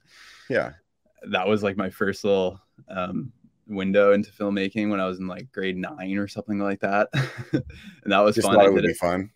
yeah. 0.49 0.73
that 1.29 1.47
was 1.47 1.63
like 1.63 1.77
my 1.77 1.89
first 1.89 2.23
little 2.23 2.59
um 2.87 3.31
window 3.67 4.13
into 4.13 4.31
filmmaking 4.31 4.89
when 4.89 4.99
i 4.99 5.05
was 5.05 5.19
in 5.19 5.27
like 5.27 5.51
grade 5.51 5.77
nine 5.77 6.17
or 6.17 6.27
something 6.27 6.59
like 6.59 6.79
that 6.79 7.09
and 7.53 7.63
that 8.11 8.19
was 8.19 8.35
Just 8.35 8.47
fun 8.47 8.55
thought 8.55 8.65
it 8.65 8.73
would 8.73 8.83
be 8.83 8.89
it 8.89 8.97
fun. 8.97 9.29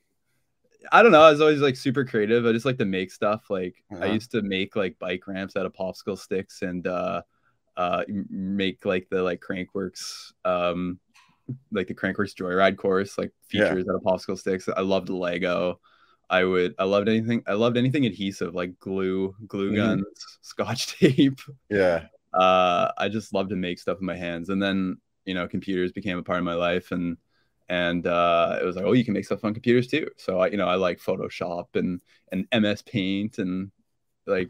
I 0.92 1.01
don't 1.01 1.13
know. 1.13 1.21
I 1.21 1.31
was 1.31 1.39
always 1.39 1.62
like 1.62 1.77
super 1.77 2.04
creative. 2.04 2.45
I 2.45 2.51
just 2.51 2.66
like 2.66 2.77
to 2.80 2.86
make 2.86 3.09
stuff. 3.09 3.49
Like 3.49 3.81
I 3.90 3.95
Uh-huh. 3.95 4.14
used 4.16 4.31
to 4.31 4.42
make 4.42 4.76
like 4.76 4.99
bike 4.99 5.26
ramps 5.28 5.56
out 5.56 5.66
of 5.66 5.71
popsicle 5.71 6.18
sticks 6.18 6.61
and 6.61 6.85
uh 6.85 7.21
uh 7.77 8.03
make 8.30 8.85
like 8.85 9.07
the 9.09 9.21
like 9.23 9.42
Crankworx 9.42 10.31
um 10.45 10.99
like 11.71 11.87
the 11.87 11.94
Crankworx 11.95 12.35
Joyride 12.35 12.77
course 12.77 13.18
like 13.18 13.31
Yeah. 13.51 13.69
features 13.69 13.85
out 13.89 13.95
of 13.95 14.01
popsicle 14.01 14.37
sticks. 14.37 14.69
I 14.69 14.81
loved 14.81 15.09
Lego. 15.09 15.80
I 16.30 16.44
would 16.44 16.75
I 16.80 16.85
loved 16.85 17.09
anything 17.09 17.44
I 17.47 17.53
loved 17.53 17.77
anything 17.77 18.06
adhesive 18.06 18.56
like 18.56 18.80
glue, 18.80 19.35
glue 19.47 19.71
Mhm. 19.71 19.75
guns, 19.75 20.06
scotch 20.42 20.97
tape. 20.99 21.39
Yeah. 21.69 22.07
Uh 22.33 22.92
I 22.97 23.09
just 23.09 23.33
loved 23.33 23.49
to 23.51 23.56
make 23.56 23.80
stuff 23.80 23.97
with 23.97 24.03
my 24.03 24.15
hands. 24.15 24.49
And 24.49 24.61
then, 24.61 24.97
you 25.25 25.33
know, 25.33 25.47
computers 25.47 25.92
became 25.92 26.18
a 26.18 26.23
part 26.23 26.39
of 26.39 26.45
my 26.45 26.56
life 26.56 26.92
and 26.92 27.18
and 27.69 28.06
uh, 28.06 28.59
it 28.61 28.65
was 28.65 28.75
like, 28.75 28.85
oh, 28.85 28.92
you 28.92 29.06
can 29.06 29.13
make 29.13 29.25
stuff 29.25 29.44
on 29.45 29.53
computers 29.53 29.87
too. 29.87 30.09
So 30.18 30.39
I, 30.39 30.47
you 30.47 30.57
know, 30.57 30.68
I 30.68 30.75
like 30.75 30.99
Photoshop 30.99 31.68
and 31.75 32.01
and 32.31 32.45
MS 32.51 32.81
Paint 32.83 33.37
and 33.39 33.71
like 34.27 34.49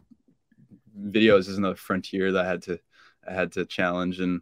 videos 0.98 1.48
is 1.48 1.58
another 1.58 1.76
frontier 1.76 2.32
that 2.32 2.44
I 2.44 2.48
had 2.48 2.62
to 2.62 2.78
had 3.32 3.52
to 3.52 3.64
challenge 3.66 4.20
and 4.20 4.40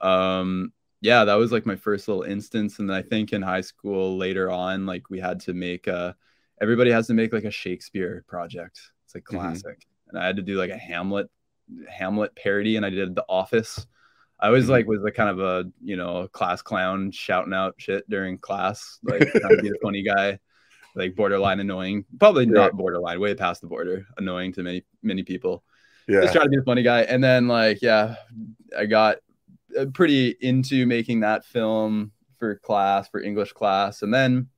um 0.00 0.72
yeah, 1.00 1.24
that 1.24 1.36
was 1.36 1.52
like 1.52 1.64
my 1.66 1.76
first 1.76 2.08
little 2.08 2.24
instance. 2.24 2.80
And 2.80 2.90
then 2.90 2.96
I 2.96 3.02
think 3.02 3.32
in 3.32 3.40
high 3.42 3.60
school 3.60 4.16
later 4.18 4.50
on, 4.50 4.84
like 4.86 5.10
we 5.10 5.20
had 5.20 5.40
to 5.42 5.54
make 5.54 5.86
a 5.86 6.16
everybody 6.60 6.90
has 6.90 7.06
to 7.08 7.14
make 7.14 7.32
like 7.32 7.44
a 7.44 7.52
Shakespeare 7.52 8.24
project. 8.28 8.80
It's 9.04 9.14
like 9.14 9.24
Mhm. 9.30 9.62
classic. 9.62 9.86
And 10.08 10.18
I 10.18 10.26
had 10.26 10.36
to 10.36 10.42
do 10.42 10.58
like 10.58 10.70
a 10.70 10.76
Hamlet 10.78 11.30
Hamlet 11.88 12.34
parody 12.34 12.76
and 12.76 12.86
I 12.86 12.90
did 12.90 13.14
The 13.14 13.24
Office. 13.28 13.86
I 14.40 14.50
was 14.50 14.68
Mhm. 14.68 14.70
like 14.70 14.86
was 14.86 15.02
like 15.02 15.14
kind 15.14 15.30
of 15.30 15.40
a 15.40 15.70
you 15.82 15.96
know 15.96 16.28
class 16.28 16.62
clown 16.62 17.10
shouting 17.12 17.54
out 17.54 17.74
shit 17.78 18.08
during 18.10 18.38
class, 18.38 18.98
like 19.04 19.28
trying 19.40 19.52
to 19.54 19.58
be 19.58 19.68
the 19.70 19.76
funny 19.82 20.02
guy, 20.02 20.38
like 20.94 21.16
borderline 21.16 21.60
annoying. 21.60 22.04
Probably 22.20 22.46
not 22.46 22.76
borderline, 22.76 23.20
way 23.20 23.34
past 23.34 23.62
the 23.62 23.68
border, 23.68 24.06
annoying 24.18 24.52
to 24.54 24.62
many 24.62 24.84
many 25.02 25.22
people. 25.24 25.64
Yeah. 26.08 26.22
Just 26.22 26.32
trying 26.32 26.46
to 26.46 26.50
be 26.50 26.56
the 26.56 26.64
funny 26.64 26.82
guy, 26.82 27.02
and 27.02 27.22
then 27.22 27.48
like 27.48 27.82
yeah, 27.82 28.16
I 28.76 28.86
got 28.86 29.18
uh, 29.78 29.86
pretty 29.92 30.36
into 30.40 30.86
making 30.86 31.20
that 31.20 31.44
film 31.44 32.12
for 32.38 32.56
class 32.56 33.08
for 33.08 33.20
English 33.20 33.52
class, 33.52 34.02
and 34.02 34.12
then 34.12 34.48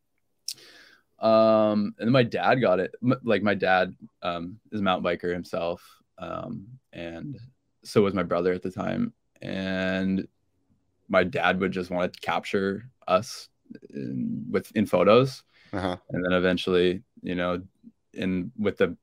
um 1.19 1.95
and 1.99 2.07
then 2.07 2.13
my 2.13 2.23
dad 2.23 2.57
got 2.57 2.81
it. 2.81 2.95
Like 3.03 3.43
my 3.43 3.55
dad 3.55 3.95
um 4.23 4.59
is 4.73 4.81
a 4.81 4.83
mountain 4.83 5.05
biker 5.05 5.33
himself 5.33 5.83
um 6.19 6.67
and 6.93 7.39
so 7.83 8.03
was 8.03 8.15
my 8.15 8.23
brother 8.23 8.53
at 8.53 8.63
the 8.63 8.71
time. 8.71 9.13
And 9.43 10.29
my 11.09 11.25
dad 11.25 11.61
would 11.61 11.73
just 11.73 11.91
want 11.91 12.13
to 12.13 12.21
capture 12.21 12.85
us 13.09 13.49
in, 13.93 14.47
with 14.51 14.71
in 14.77 14.87
photos, 14.87 15.43
Uh-huh. 15.73 15.97
and 16.11 16.25
then 16.25 16.33
eventually, 16.33 17.03
you 17.23 17.35
know, 17.35 17.63
in 18.13 18.53
with 18.59 18.77
the 18.79 18.97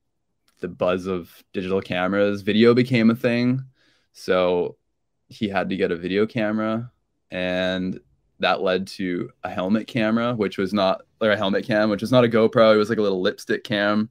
the 0.60 0.68
buzz 0.68 1.08
of 1.08 1.32
digital 1.54 1.82
cameras, 1.82 2.42
video 2.42 2.74
became 2.74 3.10
a 3.10 3.16
thing. 3.16 3.64
So 4.14 4.78
he 5.30 5.50
had 5.50 5.70
to 5.70 5.78
get 5.78 5.92
a 5.92 5.96
video 5.96 6.26
camera, 6.26 6.92
and 7.32 8.00
that 8.40 8.62
led 8.62 8.88
to 8.88 9.32
a 9.44 9.50
helmet 9.50 9.88
camera, 9.88 10.36
which 10.36 10.58
was 10.58 10.74
not 10.74 11.02
or 11.22 11.32
a 11.32 11.38
helmet 11.38 11.66
cam, 11.66 11.90
which 11.90 12.02
was 12.02 12.12
not 12.12 12.24
a 12.26 12.30
GoPro. 12.30 12.74
It 12.74 12.78
was 12.78 12.90
like 12.90 13.00
a 13.00 13.02
little 13.02 13.22
lipstick 13.22 13.64
cam, 13.64 14.10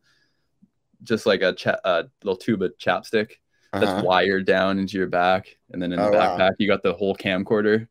just 1.02 1.26
like 1.26 1.42
a, 1.42 1.52
cha- 1.52 1.80
a 1.84 2.04
little 2.22 2.36
tube 2.36 2.62
of 2.62 2.76
chapstick 2.78 3.32
that's 3.78 3.92
Uh-huh. 3.92 4.02
wired 4.02 4.46
down 4.46 4.78
into 4.78 4.98
your 4.98 5.06
back, 5.08 5.56
and 5.70 5.80
then 5.82 5.92
in 5.92 6.00
the 6.00 6.06
Oh, 6.06 6.12
wow. 6.12 6.36
backpack 6.38 6.52
you 6.58 6.66
got 6.66 6.82
the 6.82 6.94
whole 6.94 7.14
camcorder. 7.16 7.88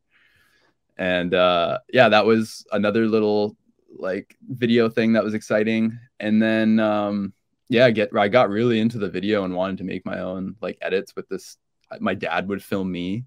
And 0.97 1.33
uh, 1.33 1.79
yeah, 1.91 2.09
that 2.09 2.25
was 2.25 2.65
another 2.71 3.07
little 3.07 3.57
like 3.97 4.35
video 4.49 4.89
thing 4.89 5.13
that 5.13 5.23
was 5.23 5.33
exciting. 5.33 5.97
And 6.19 6.41
then 6.41 6.79
um, 6.79 7.33
yeah, 7.69 7.89
get 7.89 8.15
I 8.15 8.27
got 8.27 8.49
really 8.49 8.79
into 8.79 8.97
the 8.97 9.09
video 9.09 9.43
and 9.43 9.55
wanted 9.55 9.77
to 9.79 9.83
make 9.83 10.05
my 10.05 10.19
own 10.19 10.55
like 10.61 10.77
edits 10.81 11.15
with 11.15 11.27
this. 11.29 11.57
My 11.99 12.13
dad 12.13 12.47
would 12.47 12.63
film 12.63 12.91
me. 12.91 13.25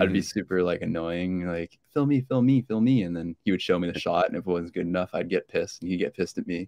I'd 0.00 0.12
be 0.12 0.22
super 0.22 0.60
like 0.62 0.82
annoying, 0.82 1.46
like 1.46 1.78
film 1.92 2.08
me, 2.08 2.20
film 2.22 2.46
me, 2.46 2.62
film 2.62 2.82
me, 2.82 3.04
and 3.04 3.16
then 3.16 3.36
he 3.44 3.52
would 3.52 3.62
show 3.62 3.78
me 3.78 3.88
the 3.88 3.98
shot, 3.98 4.26
and 4.26 4.36
if 4.36 4.40
it 4.40 4.50
wasn't 4.50 4.74
good 4.74 4.86
enough, 4.86 5.10
I'd 5.12 5.28
get 5.28 5.46
pissed, 5.46 5.82
and 5.82 5.90
he'd 5.90 5.98
get 5.98 6.16
pissed 6.16 6.36
at 6.36 6.48
me. 6.48 6.66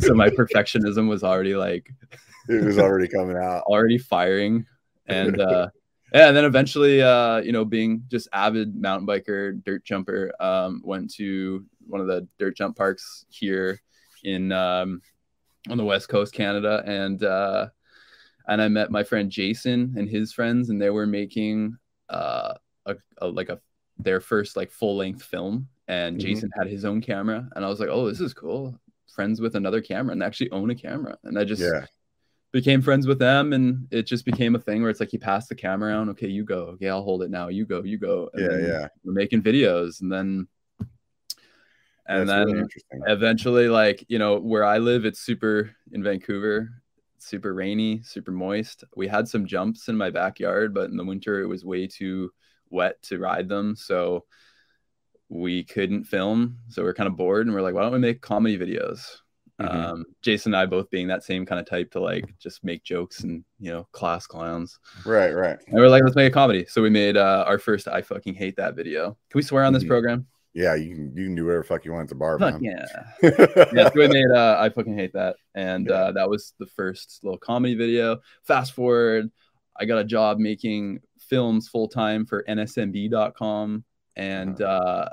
so 0.00 0.12
my 0.12 0.28
perfectionism 0.28 1.08
was 1.08 1.24
already 1.24 1.56
like 1.56 1.90
it 2.48 2.64
was 2.64 2.78
already 2.78 3.08
coming 3.08 3.36
out. 3.36 3.62
already 3.62 3.98
firing 3.98 4.66
and 5.06 5.40
uh 5.40 5.68
yeah 6.12 6.28
and 6.28 6.36
then 6.36 6.44
eventually 6.44 7.02
uh 7.02 7.38
you 7.38 7.52
know 7.52 7.64
being 7.64 8.02
just 8.08 8.28
avid 8.32 8.74
mountain 8.74 9.06
biker 9.06 9.62
dirt 9.64 9.84
jumper 9.84 10.32
um 10.40 10.80
went 10.84 11.12
to 11.12 11.64
one 11.86 12.00
of 12.00 12.06
the 12.06 12.26
dirt 12.38 12.56
jump 12.56 12.76
parks 12.76 13.26
here 13.28 13.80
in 14.22 14.50
um 14.52 15.02
on 15.70 15.76
the 15.76 15.84
west 15.84 16.08
coast 16.08 16.32
canada 16.34 16.82
and 16.86 17.22
uh 17.24 17.68
and 18.48 18.60
i 18.60 18.68
met 18.68 18.90
my 18.90 19.02
friend 19.02 19.30
jason 19.30 19.94
and 19.96 20.08
his 20.08 20.32
friends 20.32 20.68
and 20.70 20.80
they 20.80 20.90
were 20.90 21.06
making 21.06 21.76
uh 22.10 22.52
a, 22.86 22.94
a 23.18 23.26
like 23.26 23.48
a 23.48 23.58
their 23.98 24.20
first 24.20 24.56
like 24.56 24.70
full 24.70 24.96
length 24.96 25.22
film 25.22 25.66
and 25.88 26.16
Mhm. 26.16 26.20
jason 26.20 26.50
had 26.58 26.68
his 26.68 26.84
own 26.84 27.00
camera 27.00 27.48
and 27.56 27.64
i 27.64 27.68
was 27.68 27.80
like 27.80 27.88
oh 27.90 28.08
this 28.08 28.20
is 28.20 28.34
cool 28.34 28.78
friends 29.14 29.40
with 29.40 29.54
another 29.54 29.80
camera 29.80 30.12
and 30.12 30.20
they 30.20 30.26
actually 30.26 30.50
own 30.50 30.70
a 30.70 30.74
camera 30.74 31.16
and 31.24 31.38
i 31.38 31.44
just 31.44 31.60
Yeah. 31.62 31.86
became 32.52 32.82
friends 32.82 33.06
with 33.06 33.18
them 33.18 33.52
and 33.52 33.86
it 33.90 34.02
just 34.06 34.24
became 34.24 34.54
a 34.54 34.58
thing 34.58 34.80
where 34.82 34.90
it's 34.90 35.00
like 35.00 35.12
you 35.12 35.18
pass 35.18 35.46
the 35.48 35.54
camera 35.54 35.92
around 35.92 36.08
okay 36.10 36.28
you 36.28 36.44
go 36.44 36.64
okay 36.74 36.88
i'll 36.88 37.02
hold 37.02 37.22
it 37.22 37.30
now 37.30 37.48
you 37.48 37.64
go 37.64 37.82
you 37.82 37.96
go 37.98 38.28
and 38.34 38.42
Yeah, 38.42 38.72
yeah. 38.80 38.88
we're 39.04 39.12
making 39.12 39.42
videos 39.42 40.00
and 40.02 40.12
then 40.12 40.46
and 42.06 42.28
That's 42.28 42.46
then 42.46 42.56
really 42.56 43.12
eventually 43.12 43.68
like 43.68 44.04
you 44.08 44.18
know 44.18 44.38
where 44.38 44.64
i 44.64 44.78
live 44.78 45.04
it's 45.04 45.20
super 45.20 45.70
in 45.92 46.02
vancouver 46.02 46.68
super 47.18 47.54
rainy 47.54 48.02
super 48.02 48.30
moist. 48.32 48.84
We 48.96 49.08
had 49.08 49.26
some 49.26 49.46
jumps 49.46 49.88
in 49.88 49.96
my 49.96 50.10
backyard 50.10 50.74
but 50.74 50.90
in 50.90 50.96
the 50.98 51.04
winter 51.04 51.40
it 51.40 51.46
was 51.46 51.64
way 51.64 51.86
too 51.86 52.30
wet 52.68 53.00
to 53.04 53.18
ride 53.18 53.48
them. 53.48 53.74
So 53.76 54.24
we 55.30 55.64
couldn't 55.64 56.04
film. 56.04 56.58
So 56.68 56.82
we're 56.82 56.92
kind 56.94 57.06
of 57.06 57.16
bored 57.16 57.46
and 57.46 57.54
we're 57.54 57.62
like 57.62 57.74
why 57.74 57.82
don't 57.82 57.92
we 57.92 57.98
make 57.98 58.20
comedy 58.20 58.58
videos? 58.58 59.00
Mhm. 59.60 59.68
um 59.72 60.04
jason 60.20 60.52
and 60.52 60.60
i 60.60 60.66
both 60.66 60.90
being 60.90 61.06
that 61.06 61.22
same 61.22 61.46
kind 61.46 61.60
of 61.60 61.66
type 61.66 61.92
to 61.92 62.00
like 62.00 62.24
just 62.40 62.64
make 62.64 62.82
jokes 62.82 63.20
and 63.22 63.44
you 63.60 63.70
know 63.70 63.86
class 63.92 64.26
clowns. 64.26 64.80
Right, 65.06 65.30
right. 65.32 65.56
and 65.68 65.76
we're 65.76 65.88
like 65.88 66.02
let's 66.02 66.16
make 66.16 66.28
a 66.32 66.34
comedy. 66.34 66.66
So 66.66 66.82
we 66.82 66.90
made 66.90 67.16
uh 67.16 67.44
our 67.46 67.58
first 67.60 67.86
i 67.88 68.02
fucking 68.02 68.34
hate 68.34 68.56
that 68.56 68.74
video. 68.74 69.16
Can 69.30 69.38
we 69.38 69.42
swear 69.42 69.62
on 69.64 69.72
this 69.72 69.84
Mhm. 69.84 69.88
program 69.88 70.26
Yeah, 70.54 70.74
you 70.76 70.94
can 70.94 71.16
you 71.16 71.24
can 71.24 71.34
do 71.34 71.46
whatever 71.46 71.64
fuck 71.64 71.84
you 71.84 71.92
want 71.92 72.04
at 72.04 72.08
the 72.10 72.14
bar, 72.14 72.38
Fuck 72.38 72.60
man. 72.60 72.76
yeah. 73.22 73.66
Yeah, 73.72 73.88
so 73.88 73.92
we 73.96 74.06
made 74.08 74.30
uh, 74.30 74.56
I 74.60 74.68
fucking 74.68 74.96
hate 74.96 75.12
that, 75.14 75.36
and 75.54 75.88
Yeah. 75.88 75.94
uh, 75.94 76.12
that 76.12 76.30
was 76.30 76.54
the 76.60 76.66
first 76.66 77.20
little 77.24 77.38
comedy 77.38 77.74
video. 77.74 78.20
Fast 78.44 78.72
forward, 78.72 79.30
I 79.76 79.84
got 79.84 79.98
a 79.98 80.04
job 80.04 80.38
making 80.38 81.00
films 81.18 81.68
full 81.68 81.88
time 81.88 82.24
for 82.24 82.44
NSMB.com, 82.48 83.84
and 84.14 84.62
uh, 84.62 85.08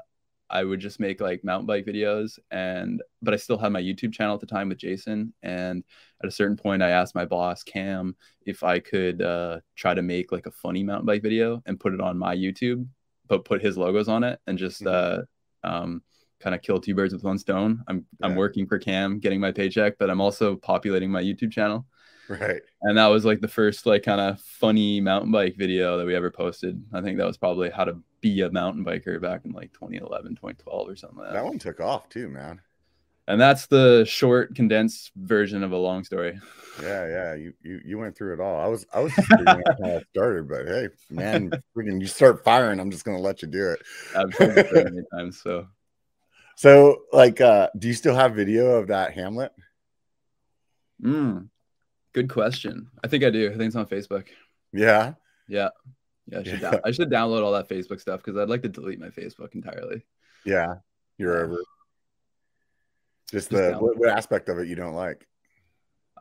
I 0.49 0.63
would 0.63 0.79
just 0.79 0.99
make 0.99 1.19
like 1.21 1.43
mountain 1.43 1.65
bike 1.65 1.85
videos, 1.87 2.37
and 2.51 3.01
but 3.23 3.33
I 3.33 3.37
still 3.37 3.57
had 3.57 3.71
my 3.71 3.81
YouTube 3.81 4.13
channel 4.13 4.35
at 4.35 4.41
the 4.41 4.45
time 4.45 4.69
with 4.69 4.77
Jason, 4.77 5.33
and 5.41 5.83
at 6.21 6.27
a 6.27 6.31
certain 6.31 6.55
point, 6.57 6.83
I 6.83 6.89
asked 6.91 7.15
my 7.15 7.25
boss 7.25 7.63
Cam 7.63 8.15
if 8.45 8.63
I 8.63 8.77
could 8.77 9.23
uh, 9.23 9.61
try 9.75 9.95
to 9.95 10.03
make 10.03 10.31
like 10.31 10.45
a 10.45 10.51
funny 10.51 10.83
mountain 10.83 11.07
bike 11.07 11.23
video 11.23 11.63
and 11.65 11.79
put 11.79 11.95
it 11.95 12.01
on 12.01 12.15
my 12.17 12.35
YouTube, 12.35 12.85
but 13.27 13.43
put 13.45 13.63
his 13.63 13.75
logos 13.77 14.07
on 14.07 14.23
it, 14.23 14.39
and 14.45 14.57
just 14.59 14.85
uh, 14.85 15.21
um, 15.63 16.01
kind 16.39 16.55
of 16.55 16.61
kill 16.61 16.79
two 16.79 16.95
birds 16.95 17.13
with 17.13 17.23
one 17.23 17.37
stone. 17.37 17.83
I'm 17.87 18.05
I'm 18.21 18.35
working 18.35 18.67
for 18.67 18.79
Cam, 18.79 19.19
getting 19.19 19.39
my 19.39 19.51
paycheck, 19.51 19.97
but 19.97 20.09
I'm 20.09 20.21
also 20.21 20.55
populating 20.55 21.11
my 21.11 21.21
YouTube 21.21 21.51
channel. 21.51 21.85
Right. 22.27 22.61
And 22.81 22.97
that 22.97 23.07
was 23.07 23.25
like 23.25 23.41
the 23.41 23.47
first 23.47 23.85
like 23.85 24.03
kind 24.03 24.21
of 24.21 24.39
funny 24.39 25.01
mountain 25.01 25.31
bike 25.31 25.55
video 25.57 25.97
that 25.97 26.05
we 26.05 26.15
ever 26.15 26.31
posted. 26.31 26.81
I 26.93 27.01
think 27.01 27.17
that 27.17 27.27
was 27.27 27.37
probably 27.37 27.69
how 27.69 27.83
to 27.83 27.97
be 28.21 28.41
a 28.41 28.51
mountain 28.51 28.85
biker 28.85 29.21
back 29.21 29.45
in 29.45 29.51
like 29.51 29.73
2011, 29.73 30.35
2012 30.35 30.89
or 30.89 30.95
something 30.95 31.19
like 31.19 31.27
that. 31.29 31.33
That 31.33 31.45
one 31.45 31.59
took 31.59 31.79
off 31.79 32.07
too, 32.09 32.29
man. 32.29 32.61
And 33.27 33.39
that's 33.39 33.67
the 33.67 34.03
short 34.05 34.55
condensed 34.55 35.11
version 35.15 35.63
of 35.63 35.71
a 35.71 35.77
long 35.77 36.03
story. 36.03 36.39
Yeah, 36.81 37.07
yeah. 37.07 37.33
You 37.35 37.53
you 37.61 37.81
you 37.85 37.97
went 37.97 38.15
through 38.17 38.33
it 38.33 38.39
all. 38.39 38.59
I 38.59 38.67
was 38.67 38.85
I 38.93 38.99
was 38.99 39.13
just 39.13 39.27
how 39.29 39.59
it 39.83 40.07
started, 40.09 40.49
but 40.49 40.65
hey, 40.67 40.87
man, 41.09 41.51
freaking 41.75 42.01
you 42.01 42.07
start 42.07 42.43
firing, 42.43 42.79
I'm 42.79 42.91
just 42.91 43.05
gonna 43.05 43.19
let 43.19 43.41
you 43.41 43.47
do 43.47 43.69
it. 43.71 43.81
I've 44.15 44.35
told 44.35 44.55
you 44.55 44.63
so 44.73 44.83
many 44.83 45.03
times. 45.13 45.41
So 45.41 45.67
So, 46.55 47.03
like, 47.13 47.39
uh, 47.41 47.69
do 47.77 47.87
you 47.87 47.93
still 47.93 48.15
have 48.15 48.33
video 48.35 48.75
of 48.75 48.87
that 48.87 49.13
Hamlet? 49.13 49.51
mm, 51.01 51.47
good 52.13 52.29
question. 52.29 52.89
I 53.03 53.07
think 53.07 53.23
I 53.23 53.29
do. 53.29 53.47
I 53.47 53.51
think 53.51 53.63
it's 53.63 53.75
on 53.75 53.85
Facebook. 53.87 54.27
Yeah. 54.73 55.13
Yeah. 55.47 55.69
Yeah, 56.27 56.39
I 56.39 56.43
should, 56.43 56.61
Yeah. 56.61 56.79
I 56.85 56.91
should 56.91 57.09
download 57.09 57.43
all 57.43 57.51
that 57.53 57.67
Facebook 57.67 57.99
stuff 57.99 58.21
because 58.23 58.37
I'd 58.39 58.49
like 58.49 58.61
to 58.61 58.69
delete 58.69 58.99
my 58.99 59.09
Facebook 59.09 59.53
entirely. 59.55 60.05
Yeah. 60.45 60.75
You're 61.17 61.43
over. 61.45 61.57
Just 63.31 63.49
Just 63.49 63.49
the 63.49 63.77
what, 63.79 63.97
what 63.97 64.09
aspect 64.09 64.49
of 64.49 64.59
it 64.59 64.67
you 64.67 64.75
don't 64.75 64.93
like? 64.93 65.25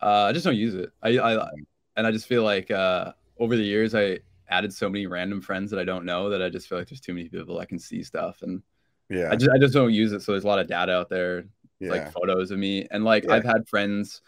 Uh, 0.01 0.25
I 0.25 0.33
just 0.33 0.45
don't 0.45 0.57
use 0.57 0.75
it. 0.75 0.91
I, 1.03 1.19
I 1.19 1.49
and 1.97 2.07
I 2.07 2.11
just 2.11 2.27
feel 2.27 2.45
like 2.45 2.71
uh, 2.71 3.13
over 3.39 3.57
the 3.57 3.63
years 3.63 3.95
I 3.95 4.21
added 4.49 4.73
so 4.73 4.89
many 4.89 5.07
random 5.07 5.41
friends 5.41 5.71
that 5.71 5.81
I 5.81 5.85
don't 5.85 6.05
know 6.05 6.31
that 6.31 6.43
I 6.43 6.49
just 6.49 6.69
feel 6.69 6.79
like 6.79 6.89
there's 6.89 7.01
too 7.01 7.15
many 7.15 7.29
people 7.29 7.59
I 7.59 7.65
can 7.65 7.79
see 7.79 8.03
stuff 8.03 8.43
and 8.43 8.63
Yeah. 9.09 9.29
I 9.31 9.37
just 9.37 9.51
I 9.51 9.59
just 9.59 9.75
don't 9.75 9.93
use 9.93 10.13
it. 10.13 10.23
So 10.23 10.33
there's 10.33 10.45
a 10.45 10.49
lot 10.49 10.59
of 10.61 10.69
data 10.69 10.93
out 10.93 11.09
there, 11.09 11.45
yeah. 11.81 11.91
like 11.91 12.13
photos 12.13 12.51
of 12.51 12.59
me, 12.59 12.87
and 12.91 13.05
like 13.05 13.25
Yeah. 13.25 13.35
I've 13.35 13.45
had 13.45 13.69
friends, 13.69 14.23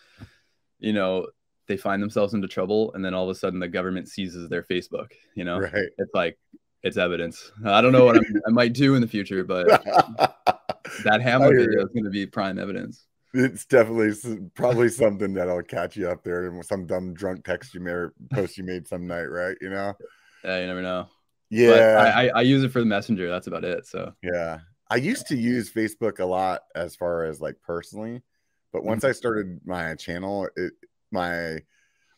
you 0.78 0.92
know, 0.92 1.28
they 1.68 1.76
find 1.76 2.02
themselves 2.02 2.34
into 2.34 2.48
trouble, 2.48 2.92
and 2.94 3.04
then 3.04 3.14
all 3.14 3.24
of 3.24 3.30
a 3.30 3.38
sudden 3.38 3.60
the 3.60 3.68
government 3.68 4.08
seizes 4.08 4.48
their 4.48 4.64
Facebook. 4.64 5.12
You 5.34 5.44
know, 5.44 5.60
right. 5.60 5.88
it's 5.98 6.14
like 6.14 6.36
it's 6.82 6.96
evidence. 6.96 7.52
I 7.64 7.80
don't 7.80 7.92
know 7.92 8.04
what 8.04 8.16
I'm, 8.16 8.42
I 8.46 8.50
might 8.50 8.72
do 8.72 8.96
in 8.96 9.00
the 9.00 9.08
future, 9.08 9.44
but 9.44 9.84
that 11.04 11.20
you. 11.22 11.80
is 11.80 11.88
going 11.88 12.04
to 12.04 12.10
be 12.10 12.26
prime 12.26 12.58
evidence. 12.58 13.06
it's 13.34 13.64
definitely 13.64 14.12
probably 14.54 14.88
something 14.88 15.32
that'll 15.34 15.62
catch 15.62 15.96
you 15.96 16.08
up 16.08 16.22
there 16.22 16.46
and 16.46 16.64
some 16.64 16.86
dumb 16.86 17.14
drunk 17.14 17.44
text 17.44 17.74
you 17.74 17.80
made 17.80 17.92
or 17.92 18.14
post 18.32 18.58
you 18.58 18.64
made 18.64 18.86
some 18.86 19.06
night, 19.06 19.24
right? 19.24 19.56
You 19.60 19.70
know? 19.70 19.94
Yeah, 20.44 20.60
you 20.60 20.66
never 20.66 20.82
know. 20.82 21.08
Yeah. 21.50 22.12
I, 22.14 22.24
I, 22.24 22.30
I 22.36 22.40
use 22.42 22.62
it 22.62 22.72
for 22.72 22.80
the 22.80 22.86
messenger. 22.86 23.28
That's 23.28 23.46
about 23.46 23.64
it. 23.64 23.86
So 23.86 24.12
Yeah. 24.22 24.58
I 24.90 24.96
used 24.96 25.26
to 25.28 25.36
use 25.36 25.72
Facebook 25.72 26.20
a 26.20 26.24
lot 26.24 26.62
as 26.74 26.94
far 26.94 27.24
as 27.24 27.40
like 27.40 27.56
personally, 27.62 28.20
but 28.74 28.84
once 28.84 29.04
I 29.04 29.12
started 29.12 29.60
my 29.64 29.94
channel, 29.94 30.48
it 30.54 30.74
my 31.10 31.60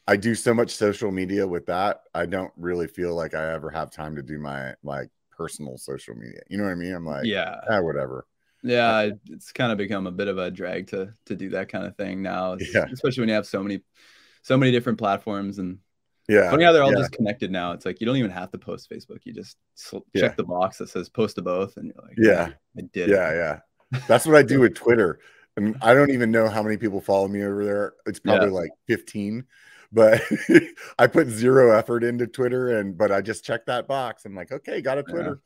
I 0.08 0.16
do 0.16 0.34
so 0.34 0.52
much 0.52 0.70
social 0.70 1.12
media 1.12 1.46
with 1.46 1.66
that. 1.66 2.00
I 2.14 2.26
don't 2.26 2.52
really 2.56 2.88
feel 2.88 3.14
like 3.14 3.32
I 3.34 3.52
ever 3.52 3.70
have 3.70 3.92
time 3.92 4.16
to 4.16 4.22
do 4.22 4.40
my 4.40 4.74
like 4.82 5.08
personal 5.30 5.78
social 5.78 6.16
media. 6.16 6.40
You 6.48 6.58
know 6.58 6.64
what 6.64 6.72
I 6.72 6.74
mean? 6.74 6.94
I'm 6.94 7.06
like, 7.06 7.26
yeah, 7.26 7.60
ah, 7.70 7.80
whatever. 7.80 8.26
Yeah, 8.64 9.10
it's 9.30 9.52
kind 9.52 9.70
of 9.70 9.78
become 9.78 10.06
a 10.06 10.10
bit 10.10 10.26
of 10.28 10.38
a 10.38 10.50
drag 10.50 10.88
to 10.88 11.12
to 11.26 11.36
do 11.36 11.50
that 11.50 11.68
kind 11.68 11.86
of 11.86 11.96
thing 11.96 12.22
now. 12.22 12.56
Yeah. 12.74 12.86
especially 12.92 13.20
when 13.22 13.28
you 13.28 13.34
have 13.36 13.46
so 13.46 13.62
many 13.62 13.82
so 14.42 14.56
many 14.56 14.72
different 14.72 14.98
platforms 14.98 15.58
and 15.58 15.78
Yeah. 16.28 16.50
funny 16.50 16.64
how 16.64 16.72
they're 16.72 16.82
all 16.82 16.92
yeah. 16.92 16.98
just 16.98 17.12
connected 17.12 17.50
now. 17.50 17.72
It's 17.72 17.84
like 17.86 18.00
you 18.00 18.06
don't 18.06 18.16
even 18.16 18.30
have 18.30 18.50
to 18.52 18.58
post 18.58 18.90
Facebook. 18.90 19.18
You 19.24 19.32
just 19.34 19.56
sl- 19.74 19.98
Yeah. 20.14 20.22
check 20.22 20.36
the 20.36 20.44
box 20.44 20.78
that 20.78 20.88
says 20.88 21.08
post 21.08 21.36
to 21.36 21.42
both, 21.42 21.76
and 21.76 21.86
you're 21.94 22.04
like, 22.04 22.16
Yeah. 22.18 22.52
I 22.78 22.82
did. 22.92 23.10
yeah, 23.10 23.30
it. 23.30 23.36
yeah. 23.36 24.00
That's 24.08 24.26
what 24.26 24.34
I 24.36 24.42
do 24.42 24.60
with 24.64 24.74
Twitter. 24.74 25.20
And 25.56 25.76
I 25.82 25.94
don't 25.94 26.10
even 26.10 26.30
know 26.32 26.48
how 26.48 26.62
many 26.64 26.76
people 26.76 27.00
follow 27.00 27.28
me 27.28 27.44
over 27.44 27.64
there. 27.64 27.92
It's 28.06 28.18
probably 28.18 28.48
like 28.50 28.70
15. 28.88 29.44
But 29.94 30.20
I 30.98 31.06
put 31.06 31.28
zero 31.28 31.76
effort 31.76 32.02
into 32.04 32.26
Twitter 32.26 32.78
and 32.78 32.98
but 32.98 33.12
I 33.12 33.20
just 33.20 33.44
checked 33.44 33.66
that 33.66 33.86
box. 33.86 34.24
I'm 34.24 34.34
like, 34.34 34.52
okay, 34.52 34.80
got 34.80 34.98
a 34.98 35.04
Yeah. 35.06 35.12
Twitter. 35.12 35.40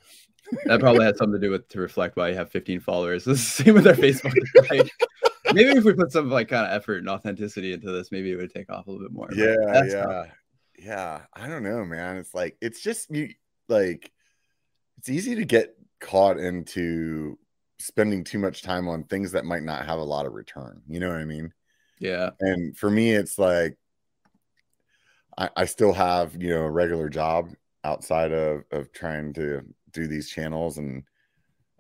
That 0.65 0.81
probably 0.81 1.05
had 1.05 1.19
something 1.19 1.39
to 1.39 1.47
do 1.47 1.51
with 1.51 1.69
to 1.69 1.81
reflect 1.81 2.17
why 2.17 2.31
you 2.31 2.35
have 2.35 2.51
15 2.51 2.81
followers. 2.81 3.25
The 3.27 3.37
same 3.37 3.75
with 3.75 3.87
our 3.87 3.93
Facebook. 3.93 4.33
Like, 4.71 4.91
maybe 5.55 5.79
if 5.79 5.85
we 5.85 5.93
put 5.93 6.11
some 6.13 6.31
like 6.31 6.49
kind 6.49 6.67
of 6.67 6.73
effort 6.73 6.99
and 6.99 7.09
authenticity 7.09 7.73
into 7.73 7.91
this, 7.93 8.11
maybe 8.11 8.33
it 8.33 8.37
would 8.37 8.53
take 8.53 8.71
off 8.71 8.87
a 8.87 8.91
little 8.91 9.07
bit 9.07 9.13
more. 9.13 9.29
Yeah, 9.35 9.85
yeah. 9.85 10.25
Yeah. 10.79 11.21
I 11.35 11.49
don't 11.49 11.63
know, 11.63 11.85
man. 11.85 12.17
It's 12.17 12.35
like 12.35 12.57
it's 12.61 12.81
just 12.81 13.11
you 13.11 13.31
like 13.69 14.11
it's 14.99 15.09
easy 15.11 15.35
to 15.37 15.45
get 15.45 15.75
caught 16.01 16.39
into 16.39 17.39
spending 17.79 18.25
too 18.25 18.39
much 18.39 18.63
time 18.63 18.89
on 18.89 19.05
things 19.05 19.33
that 19.33 19.45
might 19.45 19.63
not 19.63 19.87
have 19.87 19.99
a 19.99 20.05
lot 20.05 20.27
of 20.27 20.33
return. 20.33 20.83
You 20.89 21.01
know 21.01 21.09
what 21.09 21.19
I 21.19 21.25
mean? 21.25 21.53
Yeah. 21.99 22.31
And 22.41 22.77
for 22.77 22.91
me, 22.91 23.13
it's 23.13 23.39
like 23.39 23.77
I, 25.39 25.49
I 25.57 25.65
still 25.65 25.93
have, 25.93 26.41
you 26.43 26.51
know, 26.51 26.65
a 26.65 26.71
regular 26.71 27.09
job 27.09 27.51
outside 27.85 28.33
of, 28.33 28.65
of 28.73 28.93
trying 28.93 29.33
to 29.35 29.63
do 29.93 30.07
these 30.07 30.29
channels. 30.29 30.77
And 30.77 31.05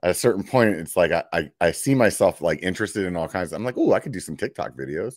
at 0.03 0.13
a 0.13 0.15
certain 0.15 0.45
point, 0.45 0.77
it's 0.77 0.97
like 0.97 1.11
I, 1.11 1.25
I, 1.33 1.51
I 1.61 1.73
see 1.73 1.95
myself 1.95 2.41
like 2.41 2.63
interested 2.63 3.05
in 3.05 3.17
all 3.17 3.29
kinds. 3.29 3.53
I'm 3.53 3.65
like, 3.65 3.77
oh, 3.77 3.93
I 3.93 4.01
could 4.01 4.13
do 4.13 4.21
some 4.21 4.37
TikTok 4.37 4.77
videos. 4.77 5.17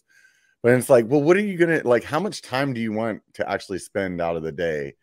But 0.63 0.73
it's 0.73 0.89
like, 0.89 1.05
well, 1.07 1.21
what 1.21 1.37
are 1.37 1.41
you 1.41 1.57
gonna 1.57 1.81
like? 1.83 2.03
How 2.03 2.19
much 2.19 2.41
time 2.41 2.73
do 2.73 2.81
you 2.81 2.91
want 2.91 3.21
to 3.35 3.49
actually 3.49 3.79
spend 3.79 4.21
out 4.21 4.35
of 4.35 4.43
the 4.43 4.51
day, 4.51 4.95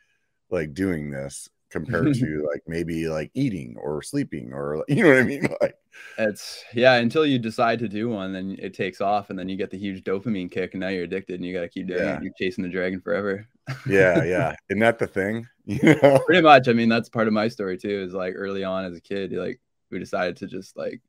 like 0.50 0.74
doing 0.74 1.10
this? 1.10 1.48
Compared 1.70 2.14
to 2.14 2.48
like 2.50 2.62
maybe 2.66 3.08
like 3.08 3.30
eating 3.34 3.76
or 3.78 4.02
sleeping 4.02 4.52
or 4.52 4.84
you 4.88 5.02
know 5.02 5.10
what 5.10 5.18
I 5.18 5.22
mean? 5.22 5.48
Like 5.60 5.76
it's 6.16 6.64
yeah, 6.74 6.94
until 6.94 7.26
you 7.26 7.38
decide 7.38 7.80
to 7.80 7.88
do 7.88 8.08
one, 8.08 8.32
then 8.32 8.56
it 8.60 8.72
takes 8.72 9.00
off 9.00 9.30
and 9.30 9.38
then 9.38 9.48
you 9.48 9.56
get 9.56 9.70
the 9.70 9.78
huge 9.78 10.04
dopamine 10.04 10.50
kick 10.50 10.74
and 10.74 10.80
now 10.80 10.88
you're 10.88 11.04
addicted 11.04 11.36
and 11.36 11.44
you 11.44 11.52
gotta 11.52 11.68
keep 11.68 11.88
doing 11.88 12.00
yeah. 12.00 12.16
it. 12.16 12.22
You're 12.22 12.32
chasing 12.38 12.62
the 12.62 12.70
dragon 12.70 13.00
forever. 13.00 13.48
yeah, 13.88 14.22
yeah. 14.22 14.54
Isn't 14.70 14.80
that 14.80 14.98
the 14.98 15.06
thing? 15.06 15.46
You 15.64 15.96
know? 16.02 16.20
Pretty 16.24 16.40
much. 16.40 16.68
I 16.68 16.72
mean, 16.72 16.88
that's 16.88 17.08
part 17.08 17.26
of 17.26 17.34
my 17.34 17.48
story 17.48 17.76
too, 17.76 18.02
is 18.02 18.14
like 18.14 18.34
early 18.36 18.64
on 18.64 18.84
as 18.84 18.96
a 18.96 19.00
kid, 19.00 19.32
like 19.32 19.60
we 19.90 19.98
decided 19.98 20.36
to 20.36 20.46
just 20.46 20.76
like 20.76 21.00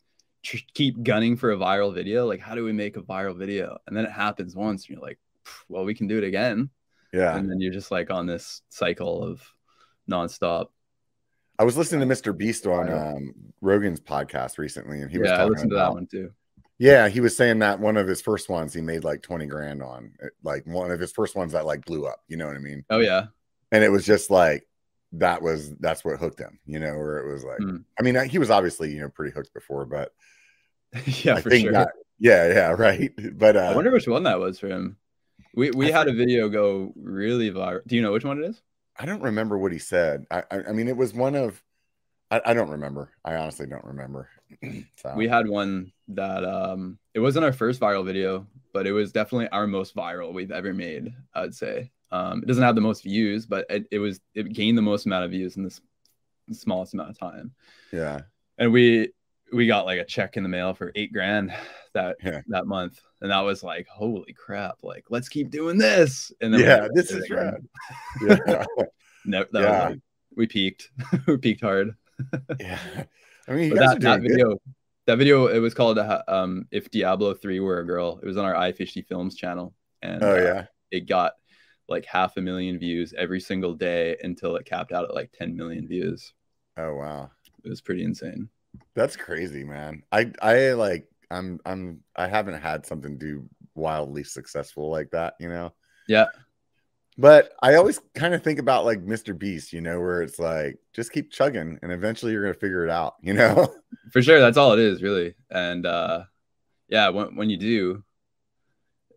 keep 0.43 1.01
gunning 1.03 1.35
for 1.35 1.51
a 1.51 1.57
viral 1.57 1.93
video. 1.93 2.25
Like, 2.25 2.39
how 2.39 2.55
do 2.55 2.63
we 2.63 2.73
make 2.73 2.97
a 2.97 3.01
viral 3.01 3.37
video? 3.37 3.77
And 3.87 3.95
then 3.95 4.05
it 4.05 4.11
happens 4.11 4.55
once, 4.55 4.83
and 4.83 4.95
you're 4.95 5.05
like, 5.05 5.19
well, 5.67 5.85
we 5.85 5.93
can 5.93 6.07
do 6.07 6.17
it 6.17 6.23
again. 6.23 6.69
Yeah. 7.13 7.35
And 7.35 7.49
then 7.49 7.59
you're 7.59 7.73
just 7.73 7.91
like 7.91 8.11
on 8.11 8.25
this 8.25 8.61
cycle 8.69 9.23
of 9.23 9.41
nonstop. 10.09 10.67
I 11.57 11.63
was 11.63 11.77
listening 11.77 12.07
to 12.07 12.15
Mr. 12.15 12.35
Beast 12.35 12.65
on 12.65 12.91
um, 12.91 13.33
Rogan's 13.61 13.99
podcast 13.99 14.57
recently, 14.57 15.01
and 15.01 15.11
he 15.11 15.17
was 15.17 15.29
yeah, 15.29 15.41
I 15.41 15.45
listened 15.45 15.71
about, 15.73 15.89
to 15.89 15.89
that 15.89 15.93
one 15.93 16.07
too. 16.07 16.31
Yeah, 16.77 17.09
he 17.09 17.19
was 17.19 17.35
saying 17.35 17.59
that 17.59 17.81
one 17.81 17.97
of 17.97 18.07
his 18.07 18.21
first 18.21 18.47
ones 18.47 18.73
he 18.73 18.79
made 18.79 19.03
like 19.03 19.21
20 19.21 19.45
grand 19.47 19.83
on, 19.83 20.13
like 20.43 20.65
one 20.65 20.91
of 20.91 20.99
his 20.99 21.11
first 21.11 21.35
ones 21.35 21.51
that 21.51 21.65
like 21.65 21.83
blew 21.83 22.07
up. 22.07 22.23
You 22.29 22.37
know 22.37 22.47
what 22.47 22.55
I 22.55 22.59
mean? 22.59 22.85
Oh 22.89 22.99
yeah. 22.99 23.25
And 23.73 23.83
it 23.83 23.91
was 23.91 24.05
just 24.05 24.31
like 24.31 24.65
that 25.13 25.41
was 25.41 25.75
that's 25.77 26.05
what 26.05 26.19
hooked 26.19 26.39
him. 26.39 26.59
You 26.65 26.79
know, 26.79 26.97
where 26.97 27.17
it 27.17 27.31
was 27.31 27.43
like, 27.43 27.59
mm. 27.59 27.83
I 27.99 28.03
mean, 28.03 28.29
he 28.29 28.39
was 28.39 28.49
obviously 28.49 28.93
you 28.93 29.01
know 29.01 29.09
pretty 29.09 29.33
hooked 29.33 29.53
before, 29.53 29.85
but 29.85 30.13
yeah, 31.05 31.35
I 31.35 31.41
for 31.41 31.51
sure. 31.51 31.73
That, 31.73 31.91
yeah, 32.19 32.47
yeah, 32.47 32.67
right. 32.77 33.11
But 33.37 33.57
uh, 33.57 33.71
I 33.71 33.75
wonder 33.75 33.91
which 33.91 34.07
one 34.07 34.23
that 34.23 34.39
was 34.39 34.59
for 34.59 34.67
him. 34.67 34.97
We 35.53 35.71
we 35.71 35.91
had 35.91 36.07
a 36.07 36.13
video 36.13 36.47
go 36.47 36.93
really 36.95 37.51
viral. 37.51 37.81
Do 37.85 37.97
you 37.97 38.01
know 38.01 38.13
which 38.13 38.23
one 38.23 38.41
it 38.41 38.47
is? 38.47 38.61
I 38.99 39.05
don't 39.05 39.21
remember 39.21 39.57
what 39.57 39.71
he 39.71 39.79
said. 39.79 40.25
I, 40.29 40.43
I, 40.51 40.57
I 40.69 40.71
mean, 40.73 40.89
it 40.89 40.97
was 40.97 41.13
one 41.13 41.33
of, 41.33 41.63
I, 42.29 42.41
I, 42.45 42.53
don't 42.53 42.69
remember. 42.69 43.11
I 43.23 43.35
honestly 43.35 43.65
don't 43.65 43.85
remember. 43.85 44.29
so. 44.97 45.13
We 45.15 45.27
had 45.27 45.47
one 45.47 45.93
that 46.09 46.43
um, 46.43 46.99
it 47.13 47.21
wasn't 47.21 47.45
our 47.45 47.53
first 47.53 47.79
viral 47.79 48.05
video, 48.05 48.45
but 48.73 48.85
it 48.85 48.91
was 48.91 49.13
definitely 49.13 49.47
our 49.49 49.67
most 49.67 49.95
viral 49.95 50.33
we've 50.33 50.51
ever 50.51 50.73
made. 50.73 51.13
I 51.33 51.41
would 51.41 51.55
say 51.55 51.91
um, 52.11 52.43
it 52.43 52.47
doesn't 52.47 52.63
have 52.63 52.75
the 52.75 52.81
most 52.81 53.03
views, 53.03 53.45
but 53.45 53.65
it, 53.69 53.85
it 53.89 53.99
was 53.99 54.19
it 54.35 54.51
gained 54.53 54.77
the 54.77 54.83
most 54.83 55.05
amount 55.05 55.25
of 55.25 55.31
views 55.31 55.57
in 55.57 55.63
this 55.63 55.79
smallest 56.51 56.93
amount 56.93 57.11
of 57.11 57.17
time. 57.17 57.53
Yeah, 57.91 58.21
and 58.57 58.71
we 58.71 59.13
we 59.53 59.67
got 59.67 59.85
like 59.85 59.99
a 59.99 60.05
check 60.05 60.37
in 60.37 60.43
the 60.43 60.49
mail 60.49 60.73
for 60.73 60.91
eight 60.95 61.13
grand 61.13 61.53
that 61.93 62.17
yeah. 62.23 62.41
that 62.47 62.67
month 62.67 62.99
and 63.21 63.31
that 63.31 63.41
was 63.41 63.63
like 63.63 63.87
holy 63.87 64.33
crap 64.33 64.77
like 64.83 65.05
let's 65.09 65.29
keep 65.29 65.49
doing 65.49 65.77
this. 65.77 66.31
And 66.41 66.53
then 66.53 66.61
yeah 66.61 66.87
this 66.93 67.11
is 67.11 67.29
rad. 67.29 67.65
Yeah. 68.21 68.65
No 69.25 69.45
that 69.51 69.61
yeah. 69.61 69.69
was 69.69 69.91
like 69.91 69.99
we 70.35 70.47
peaked. 70.47 70.91
We 71.27 71.37
peaked 71.37 71.61
hard. 71.61 71.93
Yeah. 72.59 72.79
I 73.47 73.51
mean 73.51 73.75
that, 73.75 73.99
that 73.99 74.21
video 74.21 74.49
good. 74.49 74.59
that 75.07 75.17
video 75.17 75.47
it 75.47 75.59
was 75.59 75.73
called 75.73 75.99
uh, 75.99 76.23
um 76.27 76.67
if 76.71 76.89
diablo 76.89 77.33
3 77.33 77.59
were 77.59 77.79
a 77.79 77.85
girl. 77.85 78.19
It 78.23 78.25
was 78.25 78.37
on 78.37 78.45
our 78.45 78.53
i50 78.53 79.05
films 79.05 79.35
channel 79.35 79.73
and 80.01 80.23
oh 80.23 80.35
yeah. 80.35 80.59
uh, 80.61 80.65
it 80.91 81.07
got 81.07 81.33
like 81.89 82.05
half 82.05 82.37
a 82.37 82.41
million 82.41 82.79
views 82.79 83.13
every 83.17 83.41
single 83.41 83.73
day 83.73 84.15
until 84.23 84.55
it 84.55 84.65
capped 84.65 84.93
out 84.93 85.03
at 85.05 85.13
like 85.13 85.31
10 85.33 85.55
million 85.55 85.87
views. 85.87 86.33
Oh 86.77 86.95
wow. 86.95 87.29
It 87.63 87.69
was 87.69 87.81
pretty 87.81 88.03
insane. 88.03 88.49
That's 88.95 89.17
crazy, 89.17 89.63
man. 89.63 90.03
I 90.11 90.31
I 90.41 90.71
like 90.71 91.09
I'm 91.31 91.59
I'm 91.65 92.01
I 92.15 92.27
haven't 92.27 92.61
had 92.61 92.85
something 92.85 93.17
do 93.17 93.47
wildly 93.75 94.23
successful 94.23 94.89
like 94.89 95.11
that, 95.11 95.35
you 95.39 95.49
know. 95.49 95.73
Yeah. 96.07 96.25
But 97.17 97.51
I 97.61 97.75
always 97.75 97.99
kind 98.15 98.33
of 98.33 98.43
think 98.43 98.59
about 98.59 98.85
like 98.85 99.05
Mr. 99.05 99.37
Beast, 99.37 99.73
you 99.73 99.81
know, 99.81 99.99
where 99.99 100.21
it's 100.21 100.39
like 100.39 100.79
just 100.93 101.11
keep 101.11 101.31
chugging 101.31 101.77
and 101.81 101.91
eventually 101.91 102.31
you're 102.31 102.43
gonna 102.43 102.53
figure 102.53 102.85
it 102.85 102.89
out, 102.89 103.15
you 103.21 103.33
know. 103.33 103.73
For 104.11 104.21
sure, 104.21 104.39
that's 104.39 104.57
all 104.57 104.73
it 104.73 104.79
is, 104.79 105.01
really. 105.01 105.35
And 105.49 105.85
uh 105.85 106.23
yeah, 106.87 107.09
when 107.09 107.35
when 107.35 107.49
you 107.49 107.57
do, 107.57 108.03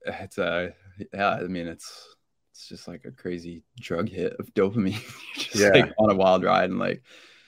it's 0.05 0.39
uh 0.39 0.71
yeah, 1.13 1.31
I 1.31 1.43
mean 1.43 1.67
it's 1.67 2.17
it's 2.51 2.69
just 2.69 2.89
like 2.89 3.05
a 3.07 3.11
crazy 3.11 3.63
drug 3.81 4.09
hit 4.09 4.35
of 4.39 4.53
dopamine. 4.53 5.01
just 5.35 5.57
yeah. 5.57 5.69
like 5.69 5.93
on 5.99 6.11
a 6.11 6.15
wild 6.15 6.45
ride 6.45 6.71
and 6.71 6.79
like 6.79 7.03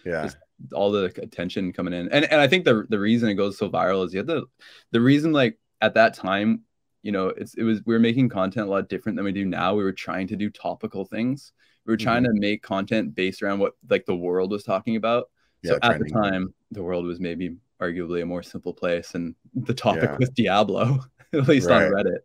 yeah 0.07 0.31
all 0.73 0.91
the 0.91 1.05
attention 1.21 1.73
coming 1.73 1.93
in. 1.93 2.09
And 2.11 2.25
and 2.25 2.41
I 2.41 2.49
think 2.49 2.65
the 2.65 2.87
the 2.89 2.99
reason 2.99 3.29
it 3.29 3.35
goes 3.35 3.59
so 3.59 3.69
viral 3.69 4.05
is 4.05 4.13
you 4.13 4.19
have 4.19 4.27
the 4.27 4.45
the 4.93 5.01
reason 5.01 5.33
like 5.33 5.59
at 5.81 5.95
that 5.95 6.15
time, 6.15 6.63
you 7.03 7.13
know, 7.13 7.29
it's 7.29 7.55
it 7.55 7.63
was 7.63 7.81
we 7.85 7.95
were 7.95 8.01
making 8.01 8.29
content 8.29 8.67
a 8.67 8.71
lot 8.71 8.89
different 8.89 9.17
than 9.17 9.25
we 9.25 9.33
do 9.33 9.45
now. 9.45 9.75
We 9.75 9.85
were 9.85 9.93
trying 9.93 10.29
to 10.29 10.37
do 10.37 10.51
topical 10.51 11.05
things. 11.05 11.53
We 11.87 11.93
were 11.93 11.99
trying 11.99 12.23
mm-hmm. 12.23 12.35
to 12.35 12.41
make 12.41 12.63
content 12.63 13.15
based 13.15 13.43
around 13.43 13.59
what 13.59 13.75
like 13.91 14.07
the 14.07 14.17
world 14.17 14.51
was 14.51 14.65
talking 14.65 14.97
about. 14.97 15.31
Yeah, 15.63 15.73
so 15.73 15.79
at 15.83 15.99
the 15.99 16.11
time, 16.11 16.55
the 16.71 16.83
world 16.83 17.07
was 17.07 17.21
maybe 17.21 17.57
arguably 17.81 18.23
a 18.23 18.27
more 18.27 18.43
simple 18.43 18.73
place, 18.73 19.15
and 19.15 19.35
the 19.55 19.75
topic 19.75 20.05
yeah. 20.05 20.17
was 20.19 20.31
Diablo, 20.31 21.01
at 21.33 21.49
least 21.49 21.69
right. 21.69 21.87
on 21.87 21.93
Reddit. 21.93 22.19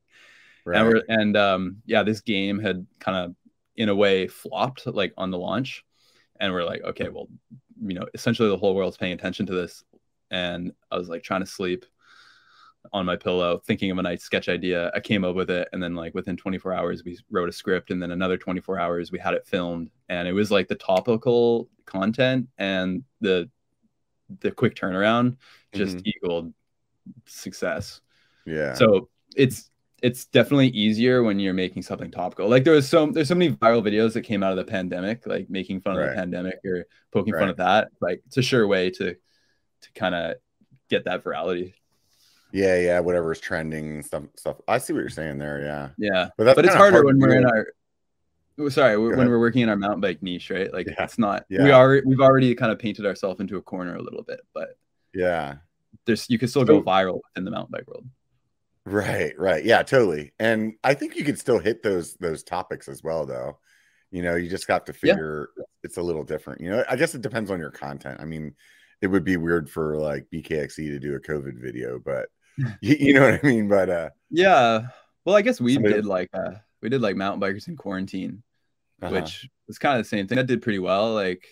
Right. 0.65 0.79
And 0.79 0.87
we're 0.87 1.03
and 1.07 1.37
um 1.37 1.77
yeah, 1.85 2.03
this 2.03 2.21
game 2.21 2.59
had 2.59 2.85
kind 2.99 3.17
of 3.17 3.35
in 3.75 3.89
a 3.89 3.95
way 3.95 4.27
flopped 4.27 4.85
like 4.87 5.13
on 5.17 5.31
the 5.31 5.37
launch, 5.37 5.83
and 6.39 6.53
we're 6.53 6.65
like, 6.65 6.83
okay, 6.83 7.09
well, 7.09 7.27
you 7.81 7.93
know, 7.93 8.05
essentially 8.13 8.49
the 8.49 8.57
whole 8.57 8.75
world's 8.75 8.97
paying 8.97 9.13
attention 9.13 9.45
to 9.47 9.53
this. 9.53 9.83
And 10.31 10.73
I 10.91 10.97
was 10.97 11.09
like 11.09 11.23
trying 11.23 11.41
to 11.41 11.45
sleep 11.45 11.85
on 12.93 13.05
my 13.05 13.15
pillow, 13.15 13.61
thinking 13.65 13.91
of 13.91 13.97
a 13.97 14.01
nice 14.01 14.23
sketch 14.23 14.47
idea. 14.47 14.91
I 14.95 14.99
came 14.99 15.25
up 15.25 15.35
with 15.35 15.49
it. 15.49 15.67
And 15.73 15.81
then, 15.81 15.95
like, 15.95 16.13
within 16.13 16.37
24 16.37 16.73
hours, 16.73 17.03
we 17.03 17.17
wrote 17.29 17.49
a 17.49 17.51
script. 17.53 17.91
And 17.91 18.01
then 18.01 18.11
another 18.11 18.37
24 18.37 18.79
hours, 18.79 19.11
we 19.11 19.19
had 19.19 19.33
it 19.33 19.45
filmed. 19.45 19.89
And 20.07 20.27
it 20.27 20.33
was 20.33 20.51
like 20.51 20.67
the 20.67 20.75
topical 20.75 21.69
content 21.85 22.47
and 22.57 23.03
the, 23.21 23.49
the 24.41 24.51
quick 24.51 24.75
turnaround 24.75 25.37
just 25.73 25.97
mm-hmm. 25.97 26.07
equaled 26.07 26.53
success. 27.25 28.01
Yeah. 28.45 28.73
So 28.73 29.09
it's, 29.35 29.69
it's 30.01 30.25
definitely 30.25 30.69
easier 30.69 31.23
when 31.23 31.39
you're 31.39 31.53
making 31.53 31.83
something 31.83 32.11
topical. 32.11 32.47
Like 32.47 32.63
there 32.63 32.73
was 32.73 32.87
so 32.87 33.07
there's 33.07 33.27
so 33.27 33.35
many 33.35 33.53
viral 33.53 33.83
videos 33.83 34.13
that 34.13 34.21
came 34.21 34.43
out 34.43 34.51
of 34.51 34.57
the 34.57 34.69
pandemic, 34.69 35.25
like 35.25 35.49
making 35.49 35.81
fun 35.81 35.95
right. 35.95 36.05
of 36.05 36.09
the 36.09 36.15
pandemic 36.15 36.59
or 36.65 36.85
poking 37.11 37.33
right. 37.33 37.41
fun 37.41 37.49
of 37.49 37.57
that. 37.57 37.89
Like 38.01 38.21
it's 38.27 38.37
a 38.37 38.41
sure 38.41 38.67
way 38.67 38.89
to 38.91 39.15
to 39.81 39.91
kind 39.93 40.15
of 40.15 40.35
get 40.89 41.05
that 41.05 41.23
virality. 41.23 41.73
Yeah, 42.51 42.79
yeah, 42.79 42.99
whatever 42.99 43.31
is 43.31 43.39
trending 43.39 44.01
stuff. 44.01 44.23
Stuff. 44.35 44.57
I 44.67 44.79
see 44.79 44.93
what 44.93 44.99
you're 44.99 45.09
saying 45.09 45.37
there. 45.37 45.61
Yeah, 45.61 45.89
yeah, 45.97 46.29
but, 46.37 46.55
but 46.55 46.65
it's 46.65 46.73
harder 46.73 46.97
hard 46.97 47.05
when 47.05 47.19
we're 47.19 47.37
in 47.37 47.45
our. 47.45 47.67
Sorry, 48.69 48.97
when 48.97 49.29
we're 49.29 49.39
working 49.39 49.61
in 49.61 49.69
our 49.69 49.77
mountain 49.77 50.01
bike 50.01 50.21
niche, 50.21 50.49
right? 50.49 50.73
Like 50.73 50.87
yeah. 50.87 51.03
it's 51.03 51.17
not. 51.17 51.45
Yeah. 51.49 51.63
We 51.63 51.71
are. 51.71 52.01
We've 52.05 52.19
already 52.19 52.53
kind 52.55 52.71
of 52.71 52.79
painted 52.79 53.05
ourselves 53.05 53.39
into 53.39 53.55
a 53.57 53.61
corner 53.61 53.95
a 53.95 54.01
little 54.01 54.23
bit, 54.23 54.41
but 54.53 54.77
yeah, 55.13 55.57
there's 56.05 56.29
you 56.29 56.37
can 56.37 56.47
still 56.47 56.65
go 56.65 56.81
viral 56.81 57.21
in 57.35 57.45
the 57.45 57.51
mountain 57.51 57.71
bike 57.71 57.87
world. 57.87 58.05
Right, 58.85 59.37
right. 59.37 59.63
Yeah, 59.63 59.83
totally. 59.83 60.33
And 60.39 60.73
I 60.83 60.93
think 60.93 61.15
you 61.15 61.23
could 61.23 61.39
still 61.39 61.59
hit 61.59 61.83
those 61.83 62.15
those 62.15 62.43
topics 62.43 62.87
as 62.87 63.03
well 63.03 63.25
though. 63.25 63.59
You 64.11 64.23
know, 64.23 64.35
you 64.35 64.49
just 64.49 64.67
got 64.67 64.85
to 64.87 64.93
figure 64.93 65.49
yeah. 65.55 65.63
it's 65.83 65.97
a 65.97 66.01
little 66.01 66.23
different. 66.23 66.61
You 66.61 66.71
know, 66.71 66.83
I 66.89 66.95
guess 66.95 67.13
it 67.13 67.21
depends 67.21 67.51
on 67.51 67.59
your 67.59 67.69
content. 67.69 68.19
I 68.19 68.25
mean, 68.25 68.55
it 69.01 69.07
would 69.07 69.23
be 69.23 69.37
weird 69.37 69.69
for 69.69 69.97
like 69.97 70.25
BKXC 70.33 70.75
to 70.75 70.99
do 70.99 71.15
a 71.15 71.19
COVID 71.19 71.61
video, 71.61 71.99
but 71.99 72.29
you, 72.57 72.67
you 72.99 73.13
know 73.13 73.29
what 73.29 73.39
I 73.43 73.47
mean? 73.47 73.67
But 73.67 73.89
uh 73.89 74.09
yeah. 74.29 74.87
Well, 75.25 75.35
I 75.35 75.41
guess 75.41 75.61
we 75.61 75.75
somebody... 75.75 75.95
did 75.95 76.05
like 76.05 76.29
uh 76.33 76.53
we 76.81 76.89
did 76.89 77.01
like 77.01 77.15
mountain 77.15 77.41
bikers 77.41 77.67
in 77.67 77.75
quarantine, 77.75 78.41
uh-huh. 79.01 79.13
which 79.13 79.47
was 79.67 79.77
kind 79.77 79.99
of 79.99 80.05
the 80.05 80.09
same 80.09 80.27
thing. 80.27 80.37
That 80.37 80.47
did 80.47 80.61
pretty 80.61 80.79
well. 80.79 81.13
Like, 81.13 81.45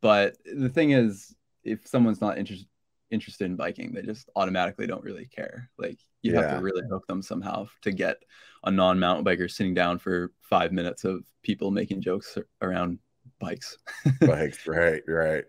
but 0.00 0.36
the 0.44 0.68
thing 0.68 0.92
is, 0.92 1.34
if 1.64 1.86
someone's 1.86 2.20
not 2.20 2.38
interested 2.38 2.68
interested 3.12 3.44
in 3.44 3.56
biking, 3.56 3.92
they 3.92 4.02
just 4.02 4.30
automatically 4.36 4.86
don't 4.86 5.04
really 5.04 5.26
care. 5.26 5.70
Like 5.78 5.98
you 6.22 6.32
yeah. 6.32 6.42
have 6.42 6.58
to 6.58 6.62
really 6.62 6.82
hook 6.88 7.06
them 7.06 7.22
somehow 7.22 7.66
to 7.82 7.92
get 7.92 8.16
a 8.64 8.70
non-mountain 8.70 9.24
biker 9.24 9.50
sitting 9.50 9.74
down 9.74 9.98
for 9.98 10.32
five 10.40 10.72
minutes 10.72 11.04
of 11.04 11.24
people 11.42 11.70
making 11.70 12.00
jokes 12.00 12.38
around 12.60 12.98
bikes. 13.38 13.78
bikes, 14.20 14.66
right, 14.66 15.02
right. 15.06 15.44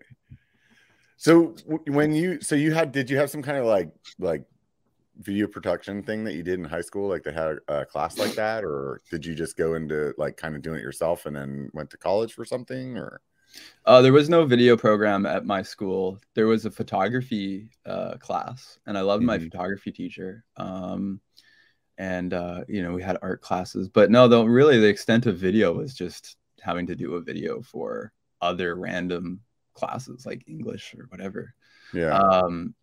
So 1.16 1.54
when 1.86 2.12
you 2.12 2.40
so 2.40 2.54
you 2.54 2.72
had 2.72 2.92
did 2.92 3.08
you 3.08 3.16
have 3.16 3.30
some 3.30 3.42
kind 3.42 3.56
of 3.56 3.64
like 3.64 3.90
like 4.18 4.44
video 5.18 5.46
production 5.46 6.02
thing 6.02 6.24
that 6.24 6.34
you 6.34 6.42
did 6.42 6.58
in 6.58 6.64
high 6.64 6.80
school 6.80 7.08
like 7.08 7.22
they 7.22 7.32
had 7.32 7.58
a 7.68 7.84
class 7.84 8.18
like 8.18 8.34
that 8.34 8.64
or 8.64 9.00
did 9.12 9.24
you 9.24 9.32
just 9.32 9.56
go 9.56 9.74
into 9.74 10.12
like 10.18 10.36
kind 10.36 10.56
of 10.56 10.62
doing 10.62 10.80
it 10.80 10.82
yourself 10.82 11.24
and 11.24 11.36
then 11.36 11.70
went 11.72 11.88
to 11.88 11.96
college 11.96 12.34
for 12.34 12.44
something 12.44 12.98
or 12.98 13.20
Uh, 13.86 14.00
there 14.02 14.12
was 14.12 14.28
no 14.28 14.44
video 14.46 14.76
program 14.76 15.26
at 15.26 15.44
my 15.44 15.62
school. 15.62 16.20
There 16.34 16.46
was 16.46 16.64
a 16.64 16.70
photography 16.70 17.68
uh, 17.84 18.16
class, 18.16 18.78
and 18.86 18.96
I 18.96 19.02
loved 19.02 19.22
my 19.22 19.38
Mhm. 19.38 19.44
photography 19.44 19.92
teacher. 19.92 20.44
Um, 20.56 21.20
and 21.98 22.32
uh, 22.34 22.64
you 22.66 22.82
know, 22.82 22.92
we 22.92 23.02
had 23.02 23.18
art 23.22 23.40
classes, 23.40 23.88
but 23.88 24.10
no, 24.10 24.26
though, 24.26 24.44
really, 24.44 24.80
the 24.80 24.88
extent 24.88 25.26
of 25.26 25.36
video 25.38 25.72
was 25.72 25.94
just 25.94 26.36
having 26.60 26.86
to 26.88 26.96
do 26.96 27.14
a 27.14 27.20
video 27.20 27.60
for 27.62 28.12
other 28.40 28.74
random 28.74 29.40
classes 29.74 30.24
like 30.26 30.48
English 30.48 30.94
or 30.98 31.04
whatever. 31.10 31.54
Yeah. 31.92 32.16
Um, 32.16 32.74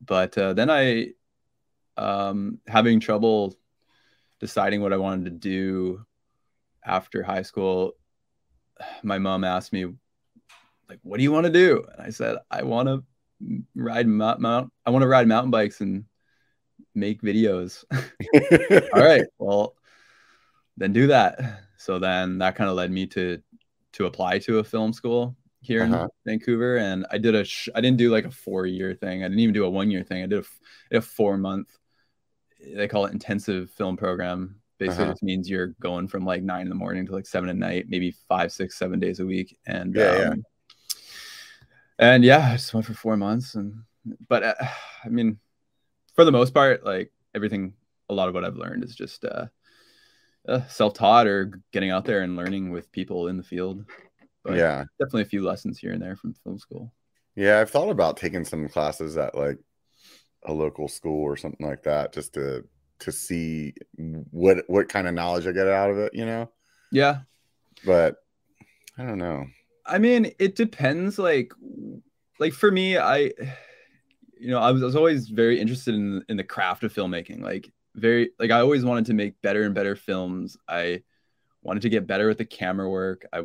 but 0.00 0.36
uh, 0.38 0.52
then 0.54 0.70
I, 0.70 1.12
um, 1.96 2.58
having 2.66 3.00
trouble 3.00 3.54
deciding 4.40 4.82
what 4.82 4.92
I 4.92 4.98
wanted 4.98 5.24
to 5.26 5.30
do 5.30 6.04
after 6.84 7.22
high 7.22 7.42
school, 7.42 7.96
my 9.02 9.18
mom 9.18 9.44
asked 9.44 9.72
me, 9.72 9.86
like, 10.94 11.00
"What 11.02 11.16
do 11.18 11.22
you 11.22 11.32
want 11.32 11.46
to 11.46 11.52
do?" 11.52 11.84
And 11.92 12.00
I 12.06 12.10
said, 12.10 12.38
"I 12.50 12.62
want 12.62 12.88
to 12.88 13.04
ride 13.74 14.06
mount, 14.06 14.40
mount 14.40 14.72
I 14.86 14.90
want 14.90 15.02
to 15.02 15.08
ride 15.08 15.28
mountain 15.28 15.50
bikes 15.50 15.80
and 15.80 16.04
make 16.94 17.22
videos." 17.22 17.84
All 18.94 19.02
right, 19.02 19.24
well, 19.38 19.74
then 20.76 20.92
do 20.92 21.06
that. 21.08 21.40
So 21.76 21.98
then 21.98 22.38
that 22.38 22.56
kind 22.56 22.70
of 22.70 22.76
led 22.76 22.90
me 22.90 23.06
to 23.08 23.42
to 23.94 24.06
apply 24.06 24.38
to 24.40 24.58
a 24.58 24.64
film 24.64 24.92
school 24.92 25.36
here 25.60 25.82
Uh-huh. 25.84 26.08
in 26.26 26.32
Vancouver, 26.38 26.76
and 26.78 27.06
I 27.10 27.18
did 27.18 27.34
a 27.34 27.44
sh- 27.44 27.68
I 27.74 27.80
didn't 27.80 27.98
do 27.98 28.10
like 28.10 28.24
a 28.24 28.30
four 28.30 28.66
year 28.66 28.94
thing. 28.94 29.22
I 29.22 29.28
didn't 29.28 29.40
even 29.40 29.54
do 29.54 29.64
a 29.64 29.70
one 29.70 29.90
year 29.90 30.02
thing. 30.02 30.22
I 30.22 30.26
did 30.26 30.38
a, 30.38 30.42
f- 30.42 30.60
a 30.92 31.00
four 31.00 31.36
month. 31.38 31.68
They 32.74 32.88
call 32.88 33.06
it 33.06 33.12
intensive 33.12 33.70
film 33.70 33.96
program. 33.96 34.60
Basically, 34.78 35.04
Uh-huh. 35.04 35.12
just 35.12 35.22
means 35.22 35.48
you're 35.48 35.68
going 35.80 36.08
from 36.08 36.24
like 36.26 36.42
nine 36.42 36.62
in 36.62 36.68
the 36.68 36.74
morning 36.74 37.06
to 37.06 37.12
like 37.12 37.26
seven 37.26 37.48
at 37.48 37.56
night, 37.56 37.86
maybe 37.88 38.10
five, 38.28 38.50
six, 38.52 38.76
seven 38.76 38.98
days 38.98 39.20
a 39.20 39.26
week, 39.26 39.56
and 39.66 39.94
Yeah, 39.94 40.18
yeah. 40.18 40.34
And 41.98 42.24
yeah, 42.24 42.50
I 42.50 42.56
just 42.56 42.74
went 42.74 42.86
for 42.86 42.94
four 42.94 43.16
months, 43.16 43.54
and 43.54 43.82
but 44.28 44.42
uh, 44.42 44.54
I 45.04 45.08
mean, 45.08 45.38
for 46.14 46.24
the 46.24 46.32
most 46.32 46.54
part, 46.54 46.84
like 46.84 47.12
everything, 47.34 47.74
a 48.08 48.14
lot 48.14 48.28
of 48.28 48.34
what 48.34 48.44
I've 48.44 48.56
learned 48.56 48.84
is 48.84 48.94
just 48.94 49.24
uh, 49.24 49.46
uh, 50.48 50.66
self-taught 50.68 51.26
or 51.26 51.60
getting 51.72 51.90
out 51.90 52.04
there 52.04 52.22
and 52.22 52.36
learning 52.36 52.70
with 52.70 52.92
people 52.92 53.28
in 53.28 53.36
the 53.36 53.42
field. 53.42 53.84
But 54.42 54.54
yeah. 54.56 54.84
definitely 54.98 55.22
a 55.22 55.26
few 55.26 55.42
lessons 55.42 55.78
here 55.78 55.92
and 55.92 56.02
there 56.02 56.16
from 56.16 56.34
film 56.34 56.58
school. 56.58 56.92
Yeah, 57.36 57.60
I've 57.60 57.70
thought 57.70 57.90
about 57.90 58.16
taking 58.16 58.44
some 58.44 58.68
classes 58.68 59.16
at 59.16 59.34
like 59.34 59.58
a 60.44 60.52
local 60.52 60.88
school 60.88 61.22
or 61.22 61.36
something 61.36 61.66
like 61.66 61.82
that 61.84 62.12
just 62.12 62.34
to 62.34 62.64
to 63.00 63.12
see 63.12 63.74
what 64.30 64.58
what 64.68 64.88
kind 64.88 65.08
of 65.08 65.14
knowledge 65.14 65.46
I 65.46 65.52
get 65.52 65.66
out 65.68 65.90
of 65.90 65.98
it, 65.98 66.14
you 66.14 66.26
know? 66.26 66.50
Yeah, 66.90 67.22
But 67.84 68.16
I 68.98 69.04
don't 69.04 69.18
know. 69.18 69.46
I 69.86 69.98
mean, 69.98 70.32
it 70.38 70.56
depends. 70.56 71.18
Like, 71.18 71.52
like 72.38 72.52
for 72.52 72.70
me, 72.70 72.98
I, 72.98 73.32
you 74.38 74.50
know, 74.50 74.58
I 74.58 74.70
was, 74.70 74.82
I 74.82 74.86
was 74.86 74.96
always 74.96 75.28
very 75.28 75.60
interested 75.60 75.94
in 75.94 76.22
in 76.28 76.36
the 76.36 76.44
craft 76.44 76.84
of 76.84 76.92
filmmaking. 76.92 77.42
Like, 77.42 77.70
very 77.94 78.30
like 78.38 78.50
I 78.50 78.60
always 78.60 78.84
wanted 78.84 79.06
to 79.06 79.14
make 79.14 79.40
better 79.42 79.62
and 79.62 79.74
better 79.74 79.96
films. 79.96 80.56
I 80.68 81.02
wanted 81.62 81.82
to 81.82 81.88
get 81.88 82.06
better 82.06 82.28
with 82.28 82.38
the 82.38 82.44
camera 82.44 82.88
work. 82.88 83.26
I, 83.32 83.44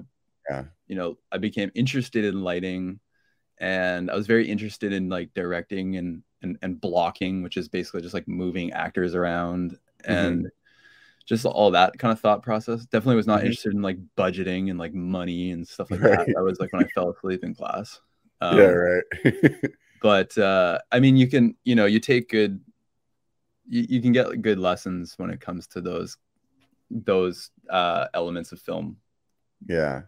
Yeah. 0.49 0.65
you 0.87 0.95
know, 0.95 1.17
I 1.31 1.37
became 1.37 1.71
interested 1.75 2.25
in 2.25 2.41
lighting, 2.41 2.99
and 3.59 4.09
I 4.09 4.15
was 4.15 4.27
very 4.27 4.47
interested 4.47 4.93
in 4.93 5.09
like 5.09 5.33
directing 5.33 5.97
and 5.97 6.23
and 6.41 6.57
and 6.61 6.81
blocking, 6.81 7.43
which 7.43 7.57
is 7.57 7.67
basically 7.67 8.01
just 8.01 8.13
like 8.13 8.27
moving 8.27 8.71
actors 8.71 9.13
around 9.15 9.71
mm-hmm. 9.71 10.11
and 10.11 10.51
just 11.29 11.45
all 11.45 11.69
that 11.71 11.97
kind 11.99 12.11
of 12.11 12.19
thought 12.19 12.41
process. 12.41 12.85
Definitely 12.87 13.15
was 13.17 13.27
not 13.27 13.41
Mhm. 13.41 13.45
interested 13.45 13.73
in 13.73 13.83
like 13.83 13.99
budgeting 14.17 14.71
and 14.71 14.79
like 14.79 14.95
money 14.95 15.51
and 15.51 15.65
stuff 15.65 15.91
like 15.91 16.01
Right. 16.01 16.25
that. 16.25 16.33
That 16.35 16.43
was 16.43 16.59
like 16.59 16.73
when 16.73 16.83
I 16.83 16.87
fell 16.87 17.11
asleep 17.11 17.43
in 17.43 17.53
class. 17.55 18.01
Um, 18.41 18.57
yeah, 18.57 18.65
right. 18.71 19.03
But 20.01 20.37
uh, 20.37 20.79
I 20.93 21.01
mean, 21.01 21.17
you 21.17 21.27
can, 21.27 21.55
you 21.65 21.75
know, 21.75 21.85
you 21.85 21.99
take 21.99 22.29
good, 22.29 22.61
you, 23.67 23.85
you 23.89 24.01
can 24.01 24.13
get 24.13 24.41
good 24.41 24.57
lessons 24.57 25.15
when 25.17 25.29
it 25.29 25.41
comes 25.41 25.67
to 25.67 25.81
those 25.81 26.17
those 26.89 27.51
uh, 27.69 28.07
elements 28.13 28.51
of 28.53 28.59
film. 28.61 28.97
yeah. 29.67 30.03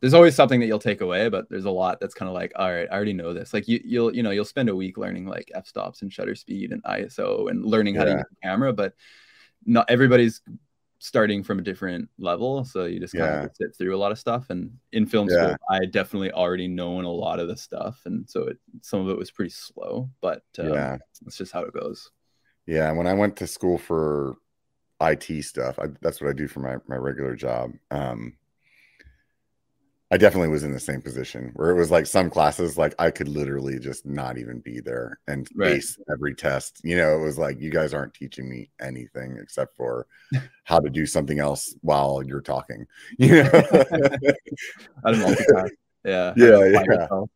There's 0.00 0.14
always 0.14 0.34
something 0.34 0.58
that 0.58 0.66
you'll 0.66 0.80
take 0.80 1.00
away, 1.00 1.28
but 1.28 1.48
there's 1.48 1.64
a 1.64 1.70
lot 1.70 2.00
that's 2.00 2.12
kind 2.12 2.28
of 2.28 2.34
like, 2.34 2.50
all 2.56 2.68
right, 2.68 2.88
I 2.90 2.92
already 2.94 3.12
know 3.12 3.32
this. 3.32 3.54
Like 3.54 3.68
you, 3.68 3.80
you'll, 3.84 4.12
you 4.12 4.24
know, 4.24 4.32
you'll 4.32 4.44
spend 4.44 4.68
a 4.68 4.74
week 4.74 4.98
learning 4.98 5.26
like 5.26 5.48
f 5.54 5.68
stops 5.68 6.02
and 6.02 6.12
shutter 6.12 6.34
speed 6.34 6.72
and 6.72 6.82
ISO 6.82 7.48
and 7.48 7.64
learning 7.64 7.94
how 7.94 8.04
to 8.06 8.10
use 8.10 8.24
the 8.28 8.36
camera, 8.42 8.72
but 8.72 8.94
not 9.66 9.90
everybody's 9.90 10.40
starting 10.98 11.42
from 11.42 11.58
a 11.58 11.62
different 11.62 12.08
level. 12.18 12.64
So 12.64 12.84
you 12.84 13.00
just 13.00 13.16
kind 13.16 13.34
Yeah. 13.34 13.44
of 13.44 13.50
sit 13.56 13.74
through 13.76 13.94
a 13.94 13.98
lot 13.98 14.12
of 14.12 14.18
stuff. 14.18 14.50
And 14.50 14.70
in 14.92 15.06
film 15.06 15.28
Yeah. 15.28 15.34
school, 15.36 15.56
I 15.70 15.84
definitely 15.86 16.32
already 16.32 16.68
known 16.68 17.04
a 17.04 17.10
lot 17.10 17.40
of 17.40 17.48
the 17.48 17.56
stuff, 17.56 18.02
and 18.06 18.28
so 18.28 18.44
it, 18.44 18.58
some 18.82 19.00
of 19.00 19.08
it 19.08 19.18
was 19.18 19.30
pretty 19.30 19.50
slow, 19.50 20.10
but 20.20 20.44
um, 20.58 20.68
Yeah. 20.68 20.98
that's 21.24 21.36
just 21.36 21.52
how 21.52 21.62
it 21.62 21.74
goes. 21.74 22.10
Yeah, 22.66 22.92
when 22.92 23.06
I 23.06 23.14
went 23.14 23.36
to 23.38 23.46
school 23.46 23.78
for 23.78 24.36
IT 25.00 25.42
stuff, 25.42 25.78
I, 25.78 25.86
that's 26.00 26.20
what 26.20 26.30
I 26.30 26.32
do 26.32 26.46
for 26.48 26.60
my 26.60 26.76
my 26.86 26.96
regular 26.96 27.34
job. 27.34 27.72
Um, 27.90 28.36
I 30.12 30.18
definitely 30.18 30.48
was 30.50 30.62
in 30.62 30.72
the 30.72 30.78
same 30.78 31.00
position 31.00 31.52
where 31.54 31.70
it 31.70 31.74
was 31.74 31.90
like 31.90 32.04
some 32.04 32.28
classes, 32.28 32.76
like 32.76 32.94
I 32.98 33.10
could 33.10 33.28
literally 33.28 33.78
just 33.78 34.04
not 34.04 34.36
even 34.36 34.60
be 34.60 34.78
there 34.78 35.18
and 35.26 35.48
Right. 35.54 35.72
ace 35.76 35.98
every 36.12 36.34
test. 36.34 36.82
You 36.84 36.96
know, 36.96 37.16
it 37.16 37.24
was 37.24 37.38
like 37.38 37.58
you 37.60 37.70
guys 37.70 37.94
aren't 37.94 38.12
teaching 38.12 38.46
me 38.46 38.68
anything 38.78 39.38
except 39.40 39.74
for 39.74 40.06
how 40.64 40.80
to 40.80 40.90
do 40.90 41.06
something 41.06 41.38
else 41.38 41.74
while 41.80 42.22
you're 42.22 42.42
talking. 42.42 42.86
You 43.18 43.42
know? 43.42 43.50
I 45.04 45.10
don't 45.12 45.20
multitask. 45.20 45.70
Yeah. 46.04 46.34
Yeah, 46.36 46.64
yeah. 46.66 46.82
myself. 46.86 47.30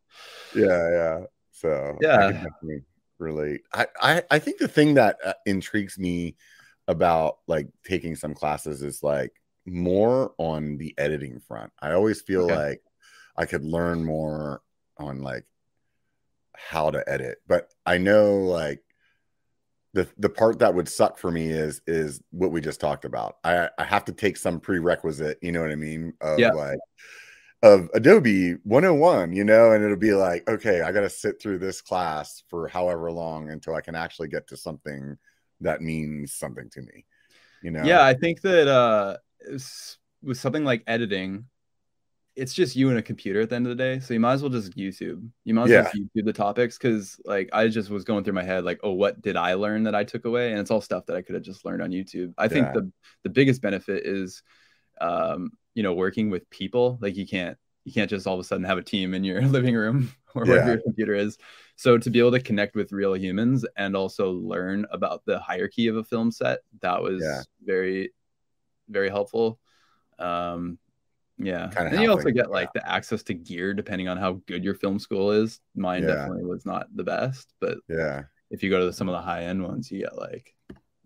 yeah 0.54 0.90
yeah 0.90 1.20
so 1.52 1.96
Yeah. 2.02 2.42
I 2.44 2.78
relate 3.18 3.62
I, 3.72 3.86
I 4.02 4.22
i 4.30 4.38
think 4.38 4.58
the 4.58 4.68
thing 4.68 4.94
that 4.94 5.16
uh, 5.24 5.32
intrigues 5.46 5.98
me 5.98 6.36
about 6.88 7.38
like 7.46 7.68
taking 7.84 8.14
some 8.16 8.34
classes 8.34 8.82
is 8.82 9.02
like 9.02 9.32
more 9.66 10.32
on 10.38 10.76
the 10.78 10.94
editing 10.98 11.40
front 11.40 11.72
i 11.80 11.92
always 11.92 12.20
feel 12.22 12.44
Okay. 12.44 12.54
like 12.54 12.82
i 13.36 13.44
could 13.44 13.64
learn 13.64 14.04
more 14.04 14.62
on 14.98 15.20
like 15.20 15.44
how 16.56 16.90
to 16.90 17.02
edit 17.08 17.38
but 17.46 17.72
i 17.84 17.98
know 17.98 18.36
like 18.38 18.82
the 19.92 20.06
the 20.18 20.28
part 20.28 20.58
that 20.58 20.74
would 20.74 20.88
suck 20.88 21.18
for 21.18 21.30
me 21.30 21.48
is 21.48 21.80
is 21.86 22.20
what 22.30 22.50
we 22.50 22.60
just 22.60 22.80
talked 22.80 23.04
about 23.04 23.36
i 23.44 23.68
i 23.78 23.84
have 23.84 24.04
to 24.04 24.12
take 24.12 24.36
some 24.36 24.60
prerequisite 24.60 25.38
you 25.42 25.52
know 25.52 25.60
what 25.60 25.70
i 25.70 25.76
mean 25.76 26.12
of 26.20 26.38
Yeah. 26.38 26.50
like 26.52 26.78
of 27.62 27.90
Adobe 27.94 28.52
101, 28.64 29.32
you 29.32 29.42
know, 29.44 29.72
and 29.72 29.82
it'll 29.82 29.96
be 29.96 30.12
like, 30.12 30.48
okay, 30.48 30.82
I 30.82 30.92
got 30.92 31.00
to 31.00 31.10
sit 31.10 31.40
through 31.40 31.58
this 31.58 31.80
class 31.80 32.42
for 32.48 32.68
however 32.68 33.10
long 33.10 33.50
until 33.50 33.74
I 33.74 33.80
can 33.80 33.94
actually 33.94 34.28
get 34.28 34.46
to 34.48 34.56
something 34.56 35.16
that 35.60 35.80
means 35.80 36.34
something 36.34 36.68
to 36.70 36.82
me, 36.82 37.06
you 37.62 37.70
know? 37.70 37.84
Yeah, 37.84 38.04
I 38.04 38.14
think 38.14 38.42
that 38.42 38.68
uh, 38.68 39.16
with 40.22 40.38
something 40.38 40.64
like 40.64 40.82
editing, 40.86 41.46
it's 42.34 42.52
just 42.52 42.76
you 42.76 42.90
and 42.90 42.98
a 42.98 43.02
computer 43.02 43.40
at 43.40 43.48
the 43.48 43.56
end 43.56 43.66
of 43.66 43.70
the 43.70 43.82
day. 43.82 43.98
So 44.00 44.12
you 44.12 44.20
might 44.20 44.34
as 44.34 44.42
well 44.42 44.50
just 44.50 44.76
YouTube. 44.76 45.26
You 45.44 45.54
might 45.54 45.64
as 45.64 45.70
well 45.70 45.78
Yeah. 45.78 45.82
just 45.84 45.94
YouTube 45.94 46.26
the 46.26 46.32
topics 46.32 46.76
because, 46.76 47.18
like, 47.24 47.48
I 47.52 47.68
just 47.68 47.88
was 47.88 48.04
going 48.04 48.24
through 48.24 48.34
my 48.34 48.42
head, 48.42 48.64
like, 48.64 48.80
oh, 48.82 48.92
what 48.92 49.22
did 49.22 49.36
I 49.36 49.54
learn 49.54 49.84
that 49.84 49.94
I 49.94 50.04
took 50.04 50.26
away? 50.26 50.50
And 50.50 50.60
it's 50.60 50.70
all 50.70 50.82
stuff 50.82 51.06
that 51.06 51.16
I 51.16 51.22
could 51.22 51.34
have 51.34 51.44
just 51.44 51.64
learned 51.64 51.82
on 51.82 51.90
YouTube. 51.90 52.34
I 52.36 52.48
think 52.48 52.72
the 52.74 52.90
the 53.22 53.30
biggest 53.30 53.62
benefit 53.62 54.04
is, 54.06 54.42
um, 55.00 55.52
you 55.74 55.82
know, 55.82 55.94
working 55.94 56.28
with 56.30 56.48
people. 56.50 56.98
Like, 57.00 57.16
you 57.16 57.26
can't 57.26 57.56
you 57.84 57.92
can't 57.92 58.10
just 58.10 58.26
all 58.26 58.34
of 58.34 58.40
a 58.40 58.44
sudden 58.44 58.64
have 58.64 58.78
a 58.78 58.82
team 58.82 59.14
in 59.14 59.24
your 59.24 59.40
living 59.46 59.74
room 59.74 60.10
or 60.34 60.44
wherever 60.44 60.68
your 60.72 60.82
computer 60.82 61.14
is. 61.14 61.38
So 61.76 61.96
to 61.98 62.10
be 62.10 62.18
able 62.18 62.32
to 62.32 62.40
connect 62.40 62.74
with 62.74 62.92
real 62.92 63.14
humans 63.16 63.64
and 63.76 63.96
also 63.96 64.32
learn 64.32 64.86
about 64.90 65.24
the 65.24 65.38
hierarchy 65.38 65.86
of 65.86 65.96
a 65.96 66.04
film 66.04 66.30
set, 66.32 66.60
that 66.80 67.00
was 67.02 67.22
Yeah. 67.22 67.42
very, 67.64 68.10
very 68.88 69.08
helpful. 69.08 69.58
Um, 70.18 70.78
yeah, 71.38 71.68
Kinda 71.68 71.90
and 71.92 72.02
you 72.02 72.10
also 72.10 72.30
get 72.30 72.50
like 72.50 72.72
the 72.72 72.88
access 72.88 73.22
to 73.24 73.34
gear 73.34 73.74
depending 73.74 74.08
on 74.08 74.16
how 74.16 74.40
good 74.46 74.64
your 74.64 74.74
film 74.74 74.98
school 74.98 75.32
is. 75.32 75.60
Mine 75.74 76.02
Yeah. 76.02 76.14
definitely 76.14 76.44
was 76.44 76.64
not 76.64 76.86
the 76.96 77.04
best, 77.04 77.52
but 77.60 77.78
Yeah. 77.88 78.24
if 78.50 78.62
you 78.62 78.70
go 78.70 78.86
to 78.86 78.92
some 78.92 79.08
of 79.08 79.12
the 79.12 79.20
high 79.20 79.44
end 79.44 79.62
ones, 79.62 79.90
you 79.90 80.00
get 80.00 80.16
like 80.16 80.54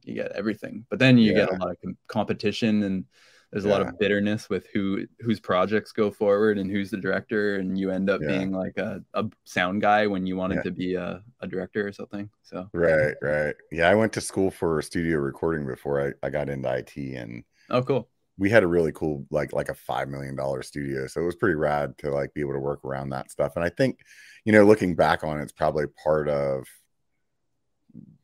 you 0.05 0.15
get 0.15 0.33
everything. 0.33 0.87
But 0.89 0.99
then 0.99 1.19
you 1.19 1.35
get 1.35 1.51
a 1.51 1.57
lot 1.57 1.71
of 1.73 1.77
com- 1.83 1.97
competition 2.07 2.83
and 2.85 3.05
there's 3.53 3.65
a 3.65 3.69
lot 3.69 3.83
of 3.83 3.99
bitterness 3.99 4.49
with 4.49 4.69
who 4.73 5.05
whose 5.19 5.41
projects 5.41 5.91
go 5.91 6.13
forward 6.13 6.57
and 6.59 6.71
who's 6.71 6.91
the 6.93 6.97
director, 6.97 7.57
and 7.57 7.77
you 7.77 7.91
end 7.91 8.09
up 8.09 8.21
Yeah. 8.23 8.29
being 8.29 8.53
like 8.53 8.79
a, 8.79 9.03
a 9.15 9.29
sound 9.45 9.83
guy 9.83 10.07
when 10.07 10.25
you 10.29 10.37
wanted 10.37 10.57
Yeah. 10.57 10.63
to 10.63 10.71
be 10.71 10.95
a, 10.95 11.25
a 11.41 11.49
director 11.49 11.85
or 11.87 11.93
something. 11.93 12.31
So 12.43 12.71
Right. 12.73 13.17
Right. 13.21 13.57
Yeah. 13.73 13.91
I 13.91 13.97
went 13.97 14.13
to 14.13 14.21
school 14.21 14.53
for 14.53 14.81
studio 14.83 15.19
recording 15.19 15.67
before 15.67 16.01
I, 16.07 16.13
I 16.27 16.31
got 16.31 16.49
into 16.49 16.73
IT 16.73 16.97
and 17.17 17.43
oh 17.71 17.83
cool. 17.83 18.09
we 18.39 18.51
had 18.51 18.63
a 18.63 18.67
really 18.67 18.93
cool, 18.93 19.27
like, 19.31 19.53
like 19.53 19.69
a 19.69 19.75
$5 19.75 20.09
million 20.09 20.37
studio. 20.63 21.07
So 21.07 21.21
it 21.21 21.25
was 21.27 21.37
pretty 21.37 21.57
rad 21.57 21.97
to 21.99 22.11
like 22.11 22.33
be 22.35 22.41
able 22.41 22.55
to 22.55 22.59
work 22.61 22.85
around 22.85 23.11
that 23.11 23.31
stuff. 23.31 23.53
And 23.57 23.65
I 23.65 23.69
think, 23.69 23.99
you 24.45 24.53
know, 24.53 24.65
looking 24.65 24.95
back 24.97 25.23
on 25.25 25.39
it, 25.39 25.43
it's 25.43 25.53
probably 25.53 25.85
part 26.03 26.29
of 26.29 26.65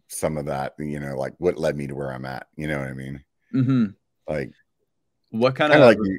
some 0.09 0.37
of 0.38 0.46
that, 0.46 0.74
you 0.78 1.00
know, 1.00 1.16
like 1.16 1.35
what 1.38 1.59
led 1.59 1.76
me 1.76 1.87
to 1.87 1.94
where 1.94 2.12
I'm 2.12 2.24
at. 2.24 2.46
You 2.56 2.68
know 2.68 2.78
what 2.78 2.88
I 2.88 2.92
mean? 2.94 3.24
hmm 3.52 3.87
Like, 4.28 4.52
What 5.30 5.54
kind 5.56 5.72
of 5.72 5.80
like 5.80 5.98
you. 6.02 6.18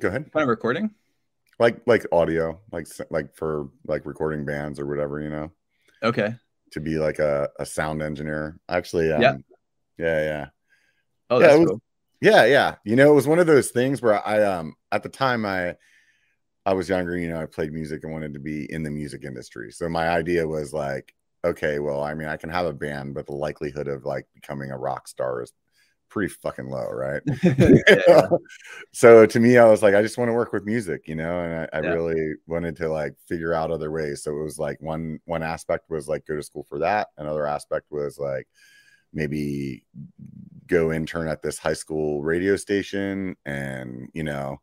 Go 0.00 0.08
ahead. 0.08 0.30
kind 0.32 0.42
of 0.42 0.48
recording? 0.48 0.94
like 1.60 1.80
like 1.86 2.06
audio, 2.12 2.60
like 2.70 2.86
like 3.10 3.34
for 3.34 3.68
like 3.84 4.06
recording 4.06 4.44
bands 4.44 4.78
or 4.78 4.86
whatever, 4.86 5.20
you 5.20 5.28
know, 5.28 5.50
Okay. 6.04 6.34
to 6.72 6.80
be 6.80 6.98
like 6.98 7.18
a, 7.18 7.48
a 7.58 7.66
sound 7.66 8.00
engineer. 8.00 8.58
Actually, 8.68 9.12
um, 9.12 9.20
Yeah. 9.20 9.34
yeah, 9.98 10.20
yeah, 10.22 10.46
Oh, 11.30 11.40
Yeah, 11.40 11.54
it 11.54 11.58
was- 11.58 11.68
cool. 11.68 11.82
Yeah, 12.20 12.44
yeah. 12.44 12.76
You 12.84 12.96
know, 12.96 13.10
it 13.10 13.14
was 13.14 13.26
one 13.28 13.38
of 13.38 13.46
those 13.46 13.70
things 13.70 14.02
where 14.02 14.26
I 14.26 14.42
um 14.44 14.74
at 14.92 15.02
the 15.02 15.08
time 15.08 15.44
I 15.46 15.76
I 16.66 16.74
was 16.74 16.88
younger, 16.88 17.16
you 17.18 17.28
know, 17.28 17.40
I 17.40 17.46
played 17.46 17.72
music 17.72 18.04
and 18.04 18.12
wanted 18.12 18.34
to 18.34 18.40
be 18.40 18.70
in 18.72 18.82
the 18.82 18.90
music 18.90 19.24
industry. 19.24 19.72
So 19.72 19.88
my 19.88 20.08
idea 20.10 20.46
was 20.48 20.72
like, 20.72 21.14
okay, 21.44 21.78
well, 21.80 22.02
I 22.02 22.14
mean, 22.14 22.28
I 22.28 22.36
can 22.38 22.50
have 22.50 22.66
a 22.66 22.72
band, 22.74 23.14
but 23.14 23.26
the 23.26 23.34
likelihood 23.34 23.88
of 23.88 24.04
like 24.04 24.26
becoming 24.34 24.70
a 24.72 24.78
rock 24.78 25.08
star 25.08 25.42
is 25.42 25.52
pretty 26.10 26.32
fucking 26.42 26.68
low, 26.70 26.88
right? 26.90 27.22
Yeah, 27.88 28.28
so 28.92 29.26
to 29.26 29.40
me, 29.40 29.58
I 29.58 29.66
was 29.66 29.82
like, 29.82 29.94
I 29.94 30.02
just 30.02 30.18
want 30.18 30.28
to 30.28 30.34
work 30.34 30.52
with 30.52 30.64
music, 30.64 31.08
you 31.08 31.14
know, 31.14 31.40
and 31.40 31.68
I, 31.72 31.78
I 31.78 31.80
Yeah. 31.82 31.96
really 31.96 32.34
wanted 32.46 32.76
to 32.78 32.88
like 32.88 33.14
figure 33.28 33.54
out 33.54 33.70
other 33.70 33.90
ways. 33.90 34.22
So 34.22 34.32
it 34.38 34.42
was 34.44 34.58
like 34.58 34.80
one 34.82 35.20
one 35.26 35.42
aspect 35.42 35.90
was 35.90 36.08
like 36.08 36.26
go 36.26 36.36
to 36.36 36.42
school 36.42 36.66
for 36.68 36.80
that. 36.80 37.08
Another 37.18 37.46
aspect 37.46 37.86
was 37.90 38.18
like 38.18 38.46
maybe 39.12 39.84
go 40.68 40.92
intern 40.92 41.28
at 41.28 41.42
this 41.42 41.58
high 41.58 41.72
school 41.74 42.22
radio 42.22 42.56
station 42.56 43.36
and 43.46 44.08
you 44.14 44.22
know 44.22 44.60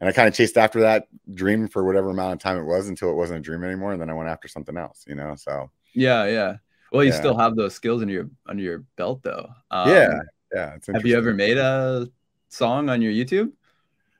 and 0.00 0.08
i 0.08 0.12
kind 0.12 0.28
of 0.28 0.34
chased 0.34 0.56
after 0.58 0.80
that 0.80 1.08
dream 1.34 1.68
for 1.68 1.84
whatever 1.84 2.10
amount 2.10 2.32
of 2.34 2.38
time 2.40 2.58
it 2.58 2.64
was 2.64 2.88
until 2.88 3.10
it 3.10 3.14
wasn't 3.16 3.38
a 3.38 3.42
dream 3.42 3.64
anymore 3.64 3.92
and 3.92 4.00
then 4.00 4.10
i 4.10 4.14
went 4.14 4.28
after 4.28 4.48
something 4.48 4.76
else 4.76 5.04
you 5.06 5.14
know 5.14 5.34
so 5.36 5.70
Yeah, 5.94 6.26
yeah. 6.26 6.56
Well, 6.92 7.04
you 7.04 7.10
Yeah. 7.10 7.18
still 7.18 7.36
have 7.38 7.56
those 7.56 7.74
skills 7.74 8.00
under 8.02 8.14
your 8.14 8.30
under 8.46 8.62
your 8.62 8.78
belt, 8.96 9.22
though. 9.22 9.48
Um, 9.70 9.88
yeah 9.90 10.18
yeah 10.54 10.76
Have 10.94 11.06
you 11.06 11.16
ever 11.16 11.34
made 11.34 11.58
a 11.58 12.08
song 12.48 12.88
on 12.88 13.02
your 13.02 13.12
YouTube? 13.12 13.52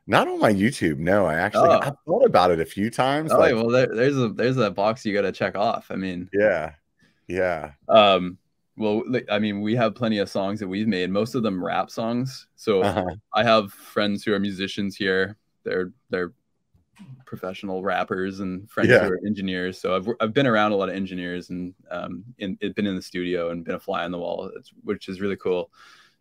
not 0.06 0.26
on 0.26 0.38
my 0.40 0.52
youtube 0.52 0.98
no 0.98 1.26
i 1.26 1.34
actually 1.34 1.68
Oh. 1.68 1.80
i've 1.82 1.96
thought 2.06 2.24
about 2.24 2.50
it 2.50 2.60
a 2.60 2.64
few 2.64 2.90
times 2.90 3.30
Oh, 3.32 3.38
like, 3.38 3.54
well, 3.54 3.68
there, 3.68 3.88
there's 3.94 4.16
a 4.16 4.28
there's 4.30 4.56
a 4.56 4.70
box 4.70 5.04
you 5.04 5.12
got 5.14 5.22
to 5.22 5.32
check 5.32 5.56
off. 5.56 5.90
I 5.90 5.96
mean, 5.96 6.28
yeah 6.32 6.72
yeah 7.26 7.72
um, 7.88 8.38
well, 8.78 9.02
I 9.30 9.38
mean, 9.38 9.60
we 9.60 9.74
have 9.76 9.94
plenty 9.94 10.18
of 10.18 10.28
songs 10.30 10.60
that 10.60 10.68
we've 10.68 10.88
made. 10.88 11.10
Most 11.10 11.34
of 11.34 11.42
them 11.42 11.62
rap 11.64 11.90
songs. 11.90 12.46
So 12.56 12.82
uh-huh. 12.82 13.04
I 13.34 13.42
have 13.44 13.72
friends 13.72 14.24
who 14.24 14.32
are 14.32 14.38
musicians 14.40 14.96
here. 14.96 15.36
They're 15.64 15.92
they're 16.10 16.32
professional 17.26 17.82
rappers 17.82 18.40
and 18.40 18.68
friends 18.70 18.90
Yeah. 18.90 19.04
who 19.04 19.12
are 19.12 19.20
engineers. 19.26 19.78
So 19.80 19.94
I've 19.94 20.08
I've 20.20 20.32
been 20.34 20.46
around 20.46 20.72
a 20.72 20.76
lot 20.76 20.88
of 20.88 20.94
engineers 20.96 21.50
and 21.50 21.74
um 21.90 22.24
in 22.38 22.56
it 22.60 22.74
been 22.74 22.86
in 22.86 22.96
the 22.96 23.02
studio 23.02 23.50
and 23.50 23.64
been 23.64 23.74
a 23.76 23.80
fly 23.80 24.04
on 24.04 24.10
the 24.10 24.18
wall, 24.18 24.46
it's- 24.48 24.72
which 24.82 25.08
is 25.08 25.20
really 25.20 25.36
cool 25.36 25.70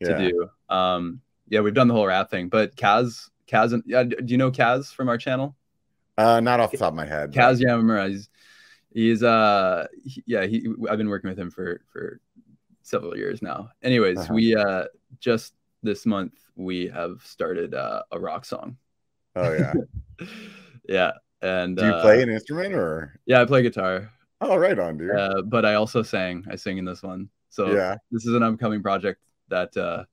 to 0.03 0.09
yeah 0.11 0.17
do. 0.17 0.49
Um 0.69 1.21
yeah, 1.49 1.61
we've 1.61 1.73
done 1.73 1.87
the 1.87 1.93
whole 1.93 2.05
rap 2.05 2.29
thing. 2.29 2.49
But 2.49 2.75
Kaz 2.75 3.29
Kaz 3.47 3.73
and 3.73 3.81
yeah, 3.85 4.03
do 4.03 4.17
you 4.27 4.37
know 4.37 4.51
Kaz 4.51 4.93
from 4.93 5.09
our 5.09 5.17
channel? 5.17 5.55
uh 6.17 6.39
not 6.39 6.59
off 6.59 6.71
the 6.71 6.77
top 6.77 6.89
of 6.93 6.95
my 6.95 7.05
head 7.05 7.31
kaz 7.31 7.59
but- 7.59 7.67
Yamamura. 7.67 8.09
He's, 8.09 8.29
he's 8.93 9.23
uh 9.23 9.87
he- 10.03 10.23
yeah, 10.27 10.45
he 10.45 10.67
I've 10.89 10.97
been 10.97 11.09
working 11.09 11.29
with 11.29 11.39
him 11.39 11.49
for 11.49 11.81
for 11.91 12.19
several 12.87 13.17
years 13.17 13.41
now. 13.41 13.69
Anyways, 13.83 14.17
Uh-huh. 14.17 14.33
we 14.33 14.55
uh 14.55 14.85
just 15.19 15.53
this 15.83 16.05
month 16.05 16.33
we 16.55 16.87
have 16.87 17.21
started 17.23 17.75
uh, 17.75 18.01
a 18.11 18.19
rock 18.19 18.45
song. 18.45 18.77
oh 19.35 19.51
yeah 19.53 19.73
yeah. 20.89 21.11
And 21.41 21.77
do 21.77 21.85
you 21.85 21.91
uh, 21.91 22.01
play 22.01 22.23
an 22.23 22.29
instrument 22.29 22.73
or 22.73 23.19
Yeah, 23.27 23.41
I 23.41 23.45
play 23.45 23.61
guitar. 23.61 24.09
oh 24.41 24.55
right 24.57 24.79
on 24.79 24.97
dude 24.97 25.11
Uh, 25.11 25.41
but 25.43 25.65
I 25.65 25.75
also 25.75 26.01
sang. 26.01 26.45
I 26.49 26.55
sing 26.55 26.77
in 26.79 26.85
this 26.85 27.03
one. 27.03 27.29
So 27.49 27.71
yeah 27.75 27.95
this 28.11 28.25
is 28.25 28.33
an 28.33 28.43
upcoming 28.43 28.81
project 28.81 29.21
that 29.49 29.75
uh 29.77 30.05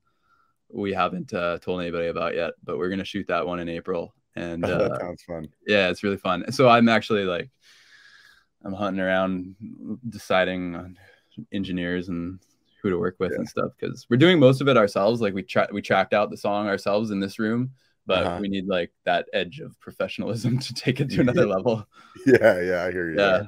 we 0.68 0.92
haven't 0.92 1.32
uh, 1.32 1.58
told 1.58 1.80
anybody 1.80 2.08
about 2.08 2.34
yet, 2.34 2.52
but 2.64 2.78
we're 2.78 2.90
gonna 2.90 3.04
shoot 3.06 3.26
that 3.28 3.46
one 3.46 3.60
in 3.60 3.68
April. 3.68 4.14
And 4.34 4.64
uh, 4.74 4.88
that 4.88 5.00
sounds 5.00 5.22
fun 5.22 5.48
yeah, 5.66 5.88
it's 5.90 6.02
really 6.02 6.18
fun. 6.18 6.50
So 6.50 6.68
I'm 6.68 6.88
actually 6.88 7.24
like, 7.24 7.48
I'm 8.64 8.72
hunting 8.74 9.00
around, 9.00 9.54
deciding 10.08 10.74
on 10.74 10.98
engineers 11.52 12.08
and 12.08 12.40
who 12.84 12.90
to 12.90 12.98
work 12.98 13.16
with 13.18 13.32
Yeah. 13.32 13.38
and 13.38 13.48
stuff 13.48 13.72
because 13.80 14.06
we're 14.08 14.18
doing 14.18 14.38
most 14.38 14.60
of 14.60 14.68
it 14.68 14.76
ourselves. 14.76 15.20
Like 15.20 15.34
we 15.34 15.42
tra- 15.42 15.68
we 15.72 15.82
tracked 15.82 16.12
out 16.12 16.30
the 16.30 16.36
song 16.36 16.68
ourselves 16.68 17.10
in 17.10 17.18
this 17.18 17.38
room, 17.40 17.70
but 18.06 18.24
Uh-huh. 18.24 18.38
we 18.42 18.48
need 18.48 18.66
like 18.68 18.92
that 19.04 19.26
edge 19.32 19.58
of 19.60 19.78
professionalism 19.80 20.58
to 20.66 20.74
take 20.74 21.00
it 21.00 21.08
to 21.10 21.20
another 21.22 21.46
level. 21.46 21.84
yeah 22.26 22.60
yeah 22.60 22.84
i 22.84 22.92
hear 22.92 23.10
you 23.10 23.16
Yeah. 23.18 23.42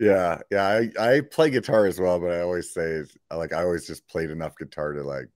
Yeah, 0.00 0.40
yeah, 0.50 0.66
I, 0.66 0.90
I 0.98 1.20
play 1.20 1.50
guitar 1.50 1.86
as 1.86 2.00
well, 2.00 2.18
but 2.18 2.32
I 2.32 2.40
always 2.40 2.74
say 2.74 3.04
like 3.32 3.52
I 3.52 3.62
always 3.62 3.86
just 3.86 4.06
played 4.08 4.28
enough 4.30 4.58
guitar 4.58 4.92
to 4.92 5.04
like 5.04 5.28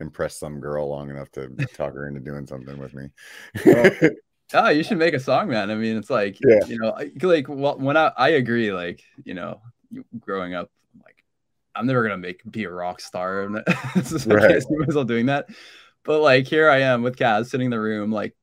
impress 0.00 0.36
some 0.36 0.58
girl 0.58 0.88
long 0.88 1.10
enough 1.10 1.30
to 1.32 1.48
talk 1.74 1.94
her 1.94 2.08
into 2.08 2.18
doing 2.20 2.44
something 2.44 2.76
with 2.76 2.92
me. 2.92 3.06
Well, 3.64 3.90
oh, 4.54 4.68
you 4.70 4.82
should 4.82 4.98
make 4.98 5.14
a 5.14 5.20
song, 5.20 5.48
man. 5.48 5.70
I 5.70 5.76
mean, 5.76 5.96
it's 5.96 6.10
like 6.10 6.38
Yeah. 6.44 6.58
you 6.66 6.76
know, 6.80 6.92
like 7.22 7.46
well, 7.48 7.78
when 7.78 7.96
I 7.96 8.10
I 8.16 8.28
agree, 8.30 8.72
like 8.72 9.00
you 9.24 9.34
know, 9.34 9.60
growing 10.18 10.54
up, 10.54 10.70
I'm 11.78 11.86
never 11.86 12.02
gonna 12.02 12.16
make 12.18 12.42
be 12.50 12.64
a 12.64 12.70
rock 12.70 13.00
star. 13.00 13.48
just, 13.96 14.26
I 14.30 14.34
Right. 14.34 14.48
can't 14.50 14.62
see 14.62 14.76
myself 14.76 15.06
doing 15.06 15.26
that. 15.26 15.48
But 16.04 16.20
like 16.20 16.46
here 16.46 16.68
I 16.70 16.78
am 16.80 17.02
with 17.02 17.16
Kaz 17.16 17.46
sitting 17.48 17.66
in 17.66 17.70
the 17.70 17.80
room, 17.80 18.10
like 18.10 18.34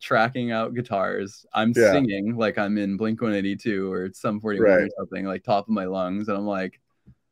tracking 0.00 0.52
out 0.52 0.74
guitars. 0.74 1.46
I'm 1.54 1.72
Yeah. 1.74 1.92
singing 1.92 2.36
like 2.36 2.58
I'm 2.58 2.76
in 2.78 2.96
Blink 2.96 3.20
182 3.22 3.90
or 3.90 4.10
Sum 4.12 4.40
41 4.40 4.68
or 4.68 4.88
something, 4.98 5.24
like 5.24 5.42
top 5.44 5.64
of 5.66 5.74
my 5.74 5.86
lungs, 5.86 6.28
and 6.28 6.36
I'm 6.36 6.46
like. 6.46 6.78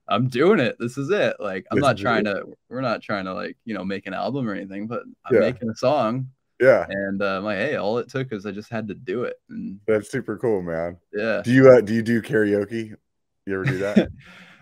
I'm 0.09 0.27
doing 0.27 0.59
it. 0.59 0.75
This 0.81 0.99
is 0.99 1.09
it. 1.11 1.37
Like 1.38 1.66
I'm 1.70 1.77
This 1.79 1.83
not 1.83 1.96
trying 1.96 2.25
to. 2.25 2.44
We're 2.68 2.81
not 2.81 3.01
trying 3.01 3.27
to 3.27 3.33
like 3.35 3.57
you 3.64 3.75
know 3.75 3.85
make 3.85 4.09
an 4.09 4.14
album 4.14 4.49
or 4.49 4.55
anything, 4.55 4.88
but 4.88 5.05
I'm 5.25 5.35
Yeah. 5.35 5.40
making 5.42 5.70
a 5.70 5.75
song 5.77 6.31
yeah, 6.61 6.85
and 6.88 7.23
uh, 7.23 7.40
like, 7.42 7.59
hey, 7.59 7.77
all 7.77 7.99
it 7.99 8.09
took 8.09 8.33
is 8.33 8.44
I 8.44 8.51
just 8.51 8.70
had 8.70 8.88
to 8.88 8.94
do 8.94 9.23
it, 9.23 9.37
and 9.51 9.79
that's 9.87 10.11
super 10.11 10.37
cool, 10.37 10.62
man. 10.62 10.96
yeah, 11.12 11.42
Do 11.44 11.53
you 11.53 11.70
uh, 11.70 11.81
do 11.81 11.94
you 11.94 12.03
do 12.03 12.20
karaoke? 12.20 12.92
You 13.46 13.55
ever 13.55 13.64
do 13.64 13.79
that? 13.79 14.09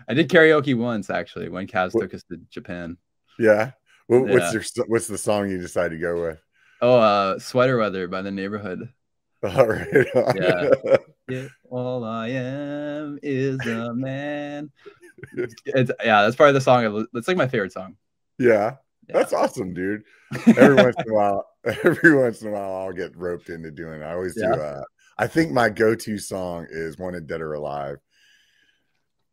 I 0.09 0.13
did 0.15 0.27
karaoke 0.29 0.75
once 0.75 1.09
actually 1.09 1.49
when 1.49 1.67
Kaz 1.67 1.93
What- 1.93 2.01
took 2.01 2.13
us 2.15 2.23
to 2.23 2.37
Japan. 2.49 2.97
yeah. 3.37 3.71
What, 4.07 4.25
Yeah. 4.27 4.33
What's 4.33 4.53
your 4.53 4.85
what's 4.87 5.07
the 5.07 5.17
song 5.19 5.49
you 5.51 5.59
decided 5.59 5.95
to 5.95 6.01
go 6.01 6.19
with? 6.21 6.39
Oh, 6.81 6.97
uh, 6.99 7.39
Sweater 7.39 7.77
Weather 7.77 8.07
by 8.07 8.21
the 8.23 8.31
Neighbourhood. 8.31 8.89
All 9.43 9.67
right. 9.67 9.87
Yeah. 10.35 10.69
Yeah, 11.29 11.47
all 11.69 12.03
I 12.05 12.29
am 12.29 13.19
is 13.21 13.63
a 13.67 13.93
man. 13.93 14.71
It's, 15.35 15.91
yeah, 16.03 16.23
that's 16.23 16.35
probably 16.35 16.53
the 16.53 16.61
song. 16.61 17.07
It's 17.13 17.27
like 17.27 17.37
my 17.37 17.47
favorite 17.47 17.71
song. 17.71 17.97
yeah. 18.39 18.77
Yeah. 19.07 19.13
That's 19.13 19.31
awesome, 19.33 19.75
dude. 19.75 20.01
Every 20.47 20.73
once 20.75 20.95
in 21.05 21.11
a 21.11 21.13
while, 21.13 21.45
every 21.83 22.15
once 22.15 22.41
in 22.41 22.47
a 22.47 22.51
while, 22.51 22.73
I'll 22.77 22.93
get 22.93 23.15
roped 23.15 23.49
into 23.49 23.69
doing. 23.69 24.01
It. 24.01 24.05
I 24.05 24.13
always 24.13 24.35
Yeah. 24.41 24.55
do. 24.55 24.59
Uh, 24.61 24.81
I 25.19 25.27
think 25.27 25.51
my 25.51 25.69
go-to 25.69 26.17
song 26.17 26.65
is 26.71 26.97
"Wanted 26.97 27.27
Dead 27.27 27.41
or 27.41 27.53
Alive." 27.53 27.97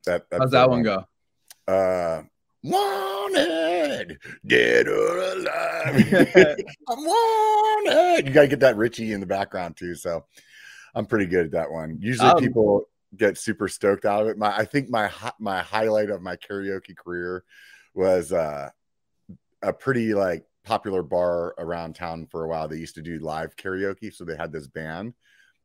That 0.07 0.31
that's 0.31 0.41
How's 0.41 0.51
that 0.53 0.71
one 0.71 0.83
go? 0.83 1.05
Uh, 1.67 2.23
wanted 2.63 4.19
dead 4.47 4.89
or 4.89 5.19
alive. 5.19 6.13
I'm 6.89 7.05
wanted. 7.05 8.27
You 8.27 8.33
gotta 8.33 8.49
get 8.49 8.61
that 8.61 8.77
Richie 8.77 9.13
in 9.13 9.21
the 9.21 9.27
background 9.27 9.77
too. 9.77 9.95
So 9.97 10.25
I'm 10.95 11.07
pretty 11.07 11.27
good 11.27 11.47
at 11.47 11.51
that 11.53 11.71
one. 11.71 11.99
Usually 12.01 12.31
Um, 12.31 12.39
people 12.39 12.89
get 13.17 13.37
super 13.37 13.69
stoked 13.69 14.05
out 14.05 14.23
of 14.23 14.29
it. 14.29 14.39
My 14.39 14.57
I 14.57 14.65
think 14.65 14.89
my 14.89 15.11
my 15.41 15.61
highlight 15.61 16.11
of 16.11 16.23
my 16.23 16.37
karaoke 16.37 16.97
career 16.97 17.45
was 17.95 18.33
uh 18.33 18.71
a 19.63 19.73
pretty 19.73 20.15
like 20.15 20.45
popular 20.65 21.03
bar 21.03 21.55
around 21.59 21.97
town 21.97 22.27
for 22.27 22.45
a 22.45 22.49
while. 22.49 22.69
They 22.69 22.79
used 22.79 22.95
to 22.95 23.03
do 23.03 23.19
live 23.19 23.57
karaoke, 23.57 24.15
so 24.15 24.25
they 24.25 24.37
had 24.37 24.53
this 24.53 24.69
band 24.69 25.15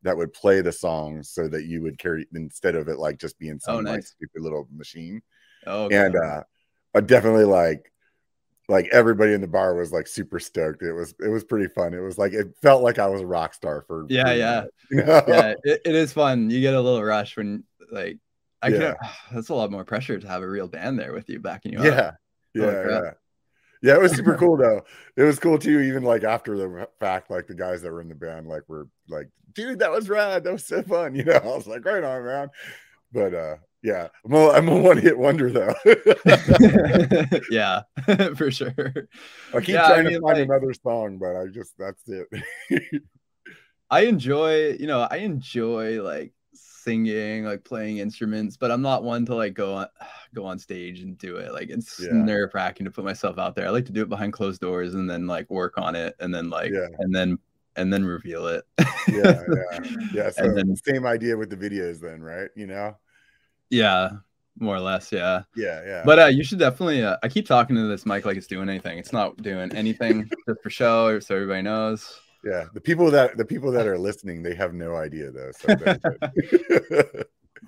that 0.02 0.16
would 0.16 0.32
play 0.32 0.60
the 0.60 0.72
songs 0.72 1.30
so 1.30 1.48
that 1.48 1.64
you 1.64 1.82
would 1.82 1.98
carry 1.98 2.26
instead 2.34 2.74
of 2.74 2.88
it 2.88 2.98
like 2.98 3.18
just 3.18 3.38
being 3.38 3.58
some 3.60 3.76
like 3.76 3.84
nice. 3.84 4.08
stupid 4.16 4.42
little 4.42 4.66
machine 4.74 5.22
Oh, 5.66 5.84
okay. 5.84 5.96
and 6.06 6.16
uh 6.16 6.42
I 6.94 7.00
definitely 7.00 7.44
like 7.44 7.92
like 8.68 8.88
everybody 8.92 9.32
in 9.32 9.40
the 9.40 9.46
bar 9.48 9.74
was 9.74 9.92
like 9.92 10.06
super 10.06 10.38
stoked. 10.38 10.82
It 10.82 10.92
was 10.92 11.14
it 11.20 11.28
was 11.28 11.44
pretty 11.44 11.68
fun. 11.68 11.94
It 11.94 12.00
was 12.00 12.16
like 12.18 12.32
it 12.32 12.54
felt 12.62 12.82
like 12.82 12.98
I 12.98 13.06
was 13.08 13.20
a 13.22 13.26
rock 13.26 13.54
star 13.54 13.82
for 13.86 14.06
Yeah, 14.08 14.26
for- 14.26 14.32
yeah. 14.34 14.64
you 14.90 15.04
know? 15.04 15.22
yeah, 15.28 15.54
it, 15.64 15.80
it 15.84 15.94
is 15.94 16.12
fun. 16.12 16.50
You 16.50 16.60
get 16.60 16.74
a 16.74 16.80
little 16.80 17.02
rush 17.02 17.36
when 17.36 17.64
like 17.90 18.18
I 18.60 18.68
Yeah. 18.68 18.94
can. 18.94 19.10
That's 19.34 19.48
a 19.50 19.54
lot 19.54 19.70
more 19.70 19.84
pressure 19.84 20.18
to 20.18 20.28
have 20.28 20.42
a 20.42 20.48
real 20.48 20.68
band 20.68 20.98
there 20.98 21.12
with 21.12 21.28
you 21.28 21.38
backing 21.40 21.72
you 21.74 21.78
up. 21.80 21.84
yeah 21.84 22.10
yeah 22.54 22.88
yeah 22.88 23.10
yeah 23.82 23.94
it 23.94 24.00
was 24.00 24.12
super 24.14 24.36
cool 24.38 24.56
though. 24.56 24.82
It 25.16 25.22
was 25.22 25.38
cool 25.38 25.58
too 25.58 25.80
even 25.80 26.02
like 26.02 26.24
after 26.24 26.56
the 26.56 26.88
fact 27.00 27.30
like 27.30 27.46
the 27.46 27.54
guys 27.54 27.82
that 27.82 27.92
were 27.92 28.00
in 28.00 28.08
the 28.08 28.14
band 28.14 28.46
like 28.46 28.62
were 28.68 28.88
like 29.08 29.28
dude 29.54 29.80
that 29.80 29.90
was 29.90 30.08
rad. 30.08 30.44
That 30.44 30.52
was 30.54 30.66
so 30.66 30.82
fun 30.82 31.14
you 31.16 31.24
know? 31.24 31.32
I 31.34 31.46
was 31.46 31.66
like 31.66 31.84
right 31.84 32.02
on 32.04 32.24
man. 32.24 32.48
But 33.12 33.34
uh 33.34 33.56
yeah 33.84 34.06
i'm 34.24 34.32
a, 34.32 34.50
I'm 34.50 34.68
a 34.68 34.76
one-hit 34.80 35.18
wonder 35.18 35.50
though. 35.50 35.74
Yeah, 37.50 37.82
for 38.36 38.50
sure. 38.50 38.72
i 39.54 39.58
keep 39.60 39.70
Yeah, 39.70 39.86
I 39.86 39.88
trying 39.94 40.04
to 40.06 40.20
find 40.20 40.22
like- 40.22 40.38
another 40.48 40.72
song 40.72 41.18
but 41.18 41.36
i 41.36 41.46
just 41.46 41.74
that's 41.78 42.02
it. 42.08 42.28
I 43.90 44.02
enjoy, 44.06 44.70
you 44.80 44.86
know, 44.86 45.00
I 45.10 45.16
enjoy 45.18 46.02
like 46.02 46.32
singing, 46.82 47.44
like 47.44 47.64
playing 47.64 47.98
instruments, 47.98 48.56
but 48.56 48.70
I'm 48.70 48.82
not 48.82 49.04
one 49.04 49.24
to 49.26 49.34
like 49.34 49.54
go 49.54 49.74
on 49.74 49.86
go 50.34 50.44
on 50.44 50.58
stage 50.58 51.00
and 51.00 51.16
do 51.18 51.36
it. 51.36 51.52
Like 51.52 51.70
it's 51.70 52.00
Yeah. 52.00 52.12
nerve 52.12 52.50
wracking 52.54 52.84
to 52.84 52.90
put 52.90 53.04
myself 53.04 53.38
out 53.38 53.54
there. 53.54 53.66
I 53.66 53.70
like 53.70 53.86
to 53.86 53.92
do 53.92 54.02
it 54.02 54.08
behind 54.08 54.32
closed 54.32 54.60
doors 54.60 54.94
and 54.94 55.08
then 55.08 55.26
like 55.26 55.48
work 55.50 55.78
on 55.78 55.94
it 55.94 56.14
and 56.20 56.34
then 56.34 56.50
like 56.50 56.72
Yeah. 56.72 56.86
and 56.98 57.14
then 57.14 57.38
and 57.76 57.92
then 57.92 58.04
reveal 58.04 58.46
it. 58.48 58.64
yeah, 58.78 58.86
yeah, 59.08 59.78
yeah. 60.12 60.30
So 60.30 60.44
And 60.44 60.56
then- 60.56 60.76
same 60.76 61.06
idea 61.06 61.36
with 61.36 61.48
the 61.50 61.56
videos, 61.56 62.00
then, 62.00 62.22
right? 62.22 62.50
You 62.54 62.66
know? 62.66 62.96
yeah, 63.70 64.10
more 64.58 64.76
or 64.76 64.80
less. 64.80 65.10
Yeah. 65.10 65.44
Yeah, 65.56 65.82
yeah. 65.86 66.02
But 66.04 66.18
uh, 66.18 66.26
you 66.26 66.44
should 66.44 66.58
definitely. 66.58 67.02
Uh, 67.02 67.16
I 67.22 67.28
keep 67.28 67.46
talking 67.46 67.74
to 67.76 67.88
this 67.88 68.04
mic 68.04 68.26
like 68.26 68.36
it's 68.36 68.46
doing 68.46 68.68
anything. 68.68 68.98
It's 68.98 69.12
not 69.14 69.38
doing 69.38 69.72
anything 69.74 70.28
just 70.46 70.62
for 70.62 70.68
show, 70.68 71.18
so 71.20 71.34
everybody 71.34 71.62
knows. 71.62 72.20
Yeah, 72.44 72.66
the 72.74 72.80
people 72.80 73.10
that 73.10 73.36
the 73.36 73.44
people 73.44 73.70
that 73.72 73.86
are 73.86 73.98
listening, 73.98 74.42
they 74.42 74.54
have 74.54 74.74
no 74.74 74.96
idea 74.96 75.30
though. 75.30 75.52
So 75.52 75.76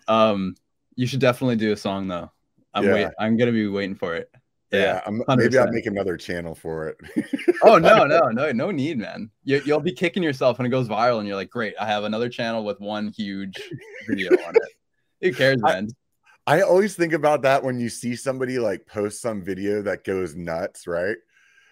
Um, 0.09 0.55
you 0.97 1.07
should 1.07 1.21
definitely 1.21 1.57
do 1.57 1.73
a 1.73 1.77
song 1.77 2.09
though. 2.09 2.31
I'm 2.73 2.85
Yeah. 2.85 2.93
wait. 2.93 3.09
I'm 3.19 3.37
gonna 3.37 3.53
be 3.53 3.69
waiting 3.69 3.95
for 3.95 4.17
it. 4.17 4.31
yeah, 4.73 5.01
I'm, 5.07 5.23
maybe 5.37 5.57
I'll 5.59 5.71
make 5.71 5.87
another 5.87 6.17
channel 6.17 6.55
for 6.55 6.89
it. 6.89 6.97
Oh 7.63 7.79
no, 7.79 8.05
no, 8.05 8.29
no, 8.31 8.51
no 8.53 8.71
need, 8.71 8.99
man. 8.99 9.31
You, 9.45 9.63
you'll 9.65 9.81
be 9.81 9.93
kicking 9.93 10.23
yourself 10.23 10.59
when 10.59 10.67
it 10.67 10.71
goes 10.71 10.89
viral, 10.89 11.19
and 11.19 11.29
you're 11.29 11.37
like, 11.37 11.51
great, 11.51 11.75
I 11.81 11.87
have 11.87 12.05
another 12.05 12.29
channel 12.29 12.65
with 12.65 12.81
one 12.81 13.13
huge 13.17 13.57
video 14.09 14.33
on 14.33 14.57
it. 14.57 14.73
Who 15.21 15.33
cares, 15.33 15.61
I- 15.65 15.73
man? 15.75 15.89
I 16.47 16.61
always 16.61 16.95
think 16.95 17.15
about 17.15 17.41
that 17.43 17.63
when 17.63 17.79
you 17.79 17.89
see 17.89 18.17
somebody 18.17 18.59
like 18.59 18.87
post 18.87 19.23
some 19.23 19.43
video 19.43 19.81
that 19.83 20.05
goes 20.05 20.37
nuts, 20.37 20.87
right? 20.87 21.17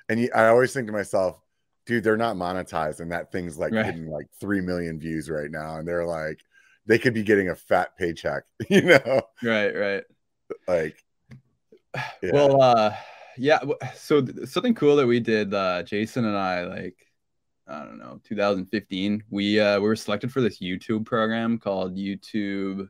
And 0.08 0.18
you, 0.18 0.30
I 0.34 0.46
always 0.46 0.72
think 0.72 0.86
to 0.86 0.94
myself, 0.94 1.38
dude, 1.86 2.04
they're 2.04 2.16
not 2.16 2.36
monetized, 2.36 3.00
and 3.00 3.10
that 3.12 3.32
thing's 3.32 3.58
like 3.58 3.72
Right. 3.72 3.84
getting 3.86 4.08
like 4.08 4.26
three 4.40 4.60
million 4.60 4.98
views 4.98 5.28
right 5.30 5.50
now, 5.50 5.76
and 5.78 5.86
they're 5.88 6.06
like, 6.06 6.40
they 6.86 6.98
could 6.98 7.14
be 7.14 7.22
getting 7.22 7.48
a 7.50 7.56
fat 7.56 7.96
paycheck, 7.96 8.44
you 8.68 8.82
know? 8.82 9.22
Right, 9.42 9.70
right. 9.74 10.04
Like, 10.66 10.96
yeah. 12.22 12.30
Well, 12.32 12.60
uh, 12.62 12.94
yeah. 13.38 13.60
So 13.94 14.20
th- 14.22 14.48
something 14.48 14.74
cool 14.74 14.96
that 14.96 15.06
we 15.06 15.20
did, 15.20 15.54
uh, 15.54 15.82
Jason 15.84 16.24
and 16.24 16.36
I, 16.36 16.64
like, 16.64 16.96
I 17.68 17.84
don't 17.84 17.98
know, 17.98 18.20
2015. 18.24 19.22
We 19.30 19.58
uh, 19.60 19.78
we 19.80 19.86
were 19.86 19.96
selected 19.96 20.32
for 20.32 20.40
this 20.40 20.58
YouTube 20.60 21.04
program 21.06 21.58
called 21.58 21.96
YouTube. 21.96 22.88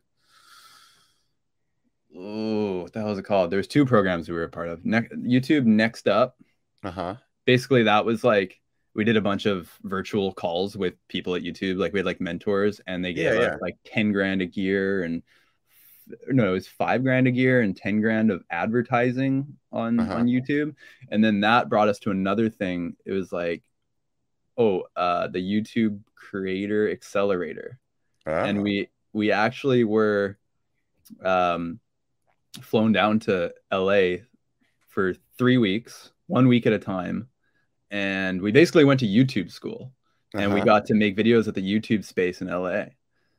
Oh, 2.17 2.83
what 2.83 2.93
the 2.93 3.01
hell 3.01 3.13
is 3.13 3.19
it 3.19 3.25
called? 3.25 3.51
There's 3.51 3.67
two 3.69 3.87
programs 3.87 4.29
we 4.29 4.35
were 4.35 4.45
a 4.45 4.49
part 4.49 4.69
of. 4.69 4.85
Ne- 4.85 5.09
YouTube 5.17 5.65
Next 5.65 6.09
Up. 6.09 6.37
uh 6.83 6.91
huh, 6.91 7.15
Basically, 7.47 7.85
that 7.85 8.05
was 8.05 8.23
like 8.25 8.61
we 8.95 9.05
did 9.05 9.17
a 9.17 9.21
bunch 9.23 9.47
of 9.47 9.71
virtual 9.83 10.33
calls 10.33 10.77
with 10.77 10.95
people 11.09 11.35
at 11.35 11.43
YouTube. 11.43 11.79
Like 11.79 11.93
we 11.93 12.01
had 12.01 12.07
like 12.07 12.21
mentors, 12.21 12.81
and 12.87 13.05
they 13.05 13.13
gave 13.15 13.25
Yeah, 13.25 13.41
us 13.41 13.53
yeah. 13.53 13.57
like 13.61 13.77
10 13.85 14.13
grand 14.13 14.43
a 14.43 14.47
year 14.47 15.03
and 15.05 15.23
no, 16.29 16.51
it 16.51 16.53
was 16.53 16.69
five 16.69 17.03
grand 17.05 17.29
a 17.29 17.31
year 17.31 17.61
and 17.63 17.77
10 17.77 18.01
grand 18.01 18.31
of 18.31 18.43
advertising 18.51 19.57
on 19.71 20.01
Uh-huh. 20.01 20.15
on 20.15 20.27
YouTube. 20.27 20.75
And 21.11 21.23
then 21.23 21.41
that 21.41 21.69
brought 21.69 21.89
us 21.89 22.01
to 22.01 22.11
another 22.11 22.51
thing. 22.51 22.97
It 23.07 23.13
was 23.13 23.33
like, 23.33 23.63
oh, 24.59 24.85
uh, 24.97 25.29
the 25.29 25.39
YouTube 25.41 26.01
Creator 26.15 26.91
Accelerator. 26.91 27.79
And 28.27 28.59
Ah, 28.59 28.63
we 28.63 28.89
we 29.13 29.33
actually 29.33 29.85
were 29.85 30.39
um 31.25 31.81
flown 32.61 32.93
down 32.93 33.21
to 33.21 33.53
LA 33.71 34.19
for 34.89 35.15
three 35.39 35.59
weeks, 35.59 36.13
one 36.27 36.49
week 36.49 36.67
at 36.67 36.73
a 36.73 36.79
time. 36.79 37.29
And 37.93 38.43
we 38.43 38.53
basically 38.53 38.85
went 38.85 39.01
to 39.03 39.07
YouTube 39.09 39.53
school 39.53 39.93
and 40.39 40.53
we 40.55 40.61
uh-huh, 40.61 40.67
got 40.67 40.87
to 40.87 40.95
make 40.95 41.17
videos 41.17 41.49
at 41.49 41.55
the 41.55 41.63
YouTube 41.63 42.05
space 42.05 42.43
in 42.43 42.49
LA. 42.49 42.97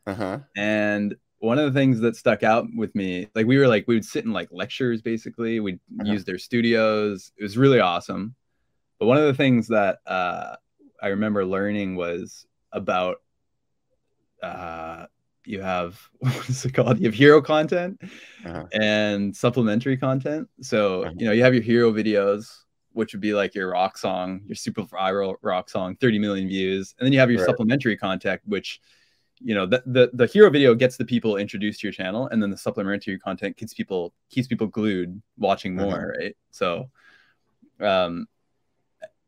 uh-huh. 0.08 0.40
And 0.56 1.16
one 1.40 1.60
of 1.60 1.74
the 1.74 1.78
things 1.80 2.00
that 2.02 2.16
stuck 2.18 2.44
out 2.44 2.68
with 2.76 2.96
me, 2.96 3.30
like 3.36 3.48
we 3.48 3.58
were 3.58 3.68
like, 3.68 3.86
we 3.88 3.96
would 3.96 4.06
sit 4.06 4.26
in 4.26 4.32
like 4.34 4.50
lectures 4.52 5.02
basically, 5.02 5.60
we'd 5.60 5.80
Uh-huh. 6.00 6.06
use 6.12 6.26
their 6.26 6.40
studios. 6.40 7.32
It 7.38 7.44
was 7.44 7.58
really 7.58 7.80
awesome. 7.82 8.36
But 9.00 9.08
one 9.08 9.18
of 9.18 9.26
the 9.26 9.36
things 9.36 9.70
that 9.70 10.00
uh, 10.08 10.58
I 11.02 11.10
remember 11.10 11.46
learning 11.46 11.96
was 11.98 12.48
about 12.72 13.18
uh, 14.42 15.06
you 15.46 15.62
have, 15.62 16.00
what 16.20 16.50
is 16.50 16.66
it 16.66 16.74
called? 16.74 17.00
You 17.00 17.06
have 17.08 17.14
hero 17.16 17.42
content 17.42 18.02
Uh-huh. 18.46 18.70
and 18.74 19.36
supplementary 19.36 19.98
content. 19.98 20.50
So, 20.62 21.04
Uh-huh. 21.04 21.14
you 21.18 21.26
know, 21.28 21.32
you 21.34 21.44
have 21.44 21.54
your 21.54 21.64
hero 21.64 21.92
videos, 21.92 22.63
which 22.94 23.14
would 23.14 23.22
be 23.22 23.34
like 23.34 23.54
your 23.56 23.72
rock 23.72 23.98
song, 23.98 24.42
your 24.46 24.56
super 24.56 24.84
viral 24.84 25.36
rock 25.42 25.70
song, 25.70 25.96
30 25.98 26.20
million 26.20 26.48
views. 26.48 26.96
And 26.98 27.06
then 27.06 27.14
you 27.14 27.20
have 27.20 27.30
your 27.30 27.40
Right. 27.40 27.48
supplementary 27.48 27.98
content, 27.98 28.42
which, 28.46 28.80
you 29.40 29.54
know, 29.56 29.66
the, 29.66 29.84
the, 29.86 30.10
the 30.14 30.28
hero 30.28 30.50
video 30.50 30.74
gets 30.76 30.96
the 30.98 31.06
people 31.06 31.38
introduced 31.38 31.82
to 31.82 31.88
your 31.88 31.94
channel. 31.94 32.28
And 32.28 32.42
then 32.42 32.50
the 32.50 32.58
supplementary 32.58 33.20
content 33.20 33.58
keeps 33.58 33.74
people, 33.74 34.14
keeps 34.30 34.48
people 34.48 34.68
glued 34.68 35.22
watching 35.38 35.76
Uh-huh. 35.76 35.86
more. 35.88 36.14
Right. 36.20 36.36
So, 36.52 36.90
um, 37.82 38.28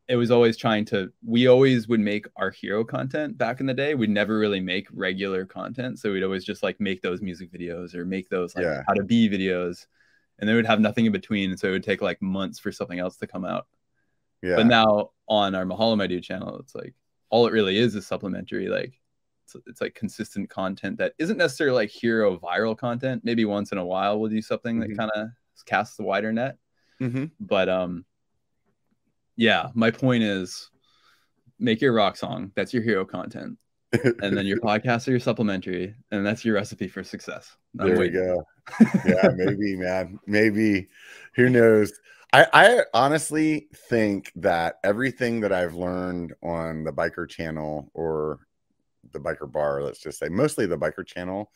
it 0.07 0.15
was 0.17 0.29
always 0.29 0.55
trying 0.55 0.85
to 0.85 1.11
we 1.25 1.47
always 1.47 1.87
would 1.87 1.99
make 1.99 2.27
our 2.35 2.51
hero 2.51 2.83
content 2.83 3.37
back 3.37 3.59
in 3.59 3.65
the 3.65 3.73
day 3.73 3.95
we'd 3.95 4.09
never 4.09 4.37
really 4.37 4.59
make 4.59 4.87
regular 4.91 5.45
content 5.45 5.97
so 5.97 6.11
we'd 6.11 6.23
always 6.23 6.45
just 6.45 6.61
like 6.61 6.79
make 6.79 7.01
those 7.01 7.21
music 7.21 7.51
videos 7.51 7.95
or 7.95 8.05
make 8.05 8.29
those 8.29 8.55
like 8.55 8.65
Yeah. 8.65 8.83
how 8.87 8.93
to 8.93 9.03
be 9.03 9.27
videos 9.27 9.87
and 10.39 10.49
they 10.49 10.53
would 10.53 10.65
have 10.65 10.79
nothing 10.79 11.05
in 11.05 11.11
between 11.11 11.55
so 11.57 11.67
it 11.67 11.71
would 11.71 11.83
take 11.83 12.01
like 12.01 12.21
months 12.21 12.59
for 12.59 12.71
something 12.71 12.99
else 12.99 13.17
to 13.17 13.27
come 13.27 13.45
out 13.45 13.67
Yeah. 14.41 14.55
but 14.57 14.67
now 14.67 15.11
on 15.27 15.55
our 15.55 15.65
Mahalo 15.65 15.97
My 15.97 16.07
Dude 16.07 16.23
channel 16.23 16.57
it's 16.59 16.75
like 16.75 16.93
all 17.29 17.47
it 17.47 17.53
really 17.53 17.77
is 17.77 17.95
is 17.95 18.05
supplementary 18.05 18.67
like 18.67 18.99
it's, 19.45 19.55
it's 19.67 19.81
like 19.81 19.93
consistent 19.95 20.49
content 20.49 20.97
that 20.97 21.13
isn't 21.19 21.37
necessarily 21.37 21.75
like 21.75 21.89
hero 21.89 22.37
viral 22.37 22.77
content 22.77 23.21
maybe 23.23 23.45
once 23.45 23.71
in 23.71 23.77
a 23.77 23.85
while 23.85 24.19
we'll 24.19 24.29
do 24.29 24.41
something 24.41 24.77
Mhm. 24.77 24.87
that 24.89 24.97
kind 24.97 25.11
of 25.15 25.27
casts 25.65 25.95
the 25.97 26.03
wider 26.03 26.31
net 26.33 26.57
Mhm. 27.01 27.31
but 27.39 27.69
um 27.69 28.05
yeah 29.35 29.69
my 29.73 29.91
point 29.91 30.23
is 30.23 30.69
make 31.59 31.81
your 31.81 31.93
rock 31.93 32.15
song 32.17 32.51
that's 32.55 32.73
your 32.73 32.83
hero 32.83 33.05
content 33.05 33.57
and 33.93 34.35
then 34.37 34.45
your 34.45 34.59
podcast 34.69 35.07
are 35.07 35.11
your 35.11 35.19
supplementary 35.19 35.95
and 36.11 36.25
that's 36.25 36.43
your 36.43 36.55
recipe 36.55 36.87
for 36.87 37.03
success 37.03 37.55
I'm 37.79 37.87
there 37.87 37.95
we 37.95 38.05
waiting. 38.07 38.21
go. 38.25 38.43
Yeah, 39.05 39.29
maybe, 39.35 39.75
man. 39.75 40.19
Maybe. 40.25 40.89
Who 41.35 41.49
knows? 41.49 41.93
I, 42.33 42.47
I 42.53 42.79
honestly 42.93 43.67
think 43.89 44.31
that 44.35 44.79
everything 44.83 45.41
that 45.41 45.53
I've 45.53 45.75
learned 45.75 46.33
on 46.43 46.83
the 46.83 46.91
biker 46.91 47.29
channel 47.29 47.89
or 47.93 48.39
the 49.11 49.19
biker 49.19 49.49
bar, 49.49 49.81
let's 49.83 49.99
just 49.99 50.19
say, 50.19 50.29
mostly 50.29 50.65
the 50.65 50.77
biker 50.77 51.05
channel, 51.05 51.51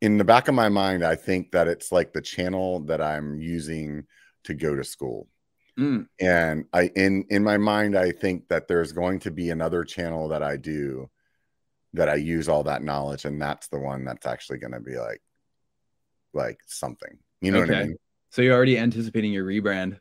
in 0.00 0.18
the 0.18 0.24
back 0.24 0.48
of 0.48 0.54
my 0.54 0.68
mind, 0.68 1.04
I 1.04 1.14
think 1.14 1.52
that 1.52 1.68
it's 1.68 1.92
like 1.92 2.12
the 2.12 2.20
channel 2.20 2.80
that 2.86 3.00
I'm 3.00 3.36
using 3.36 4.04
to 4.44 4.54
go 4.54 4.74
to 4.74 4.82
school. 4.82 5.28
Mm, 5.78 6.08
And 6.20 6.64
I 6.72 6.90
in 6.96 7.24
in 7.30 7.44
my 7.44 7.56
mind, 7.56 7.96
I 7.96 8.12
think 8.12 8.48
that 8.48 8.68
there's 8.68 8.92
going 8.92 9.20
to 9.20 9.30
be 9.30 9.50
another 9.50 9.84
channel 9.84 10.28
that 10.28 10.42
I 10.42 10.56
do 10.56 11.08
that 11.94 12.08
I 12.08 12.16
use 12.16 12.48
all 12.48 12.64
that 12.64 12.82
knowledge, 12.82 13.24
and 13.24 13.40
that's 13.40 13.68
the 13.68 13.78
one 13.78 14.04
that's 14.04 14.26
actually 14.26 14.58
going 14.58 14.72
to 14.72 14.80
be 14.80 14.98
like 14.98 15.22
like 16.34 16.58
something. 16.66 17.18
You 17.40 17.52
know 17.52 17.60
what 17.60 17.70
I 17.70 17.82
mean? 17.82 17.96
so 18.30 18.42
you're 18.42 18.54
already 18.54 18.78
anticipating 18.78 19.32
your 19.32 19.44
rebrand 19.44 19.98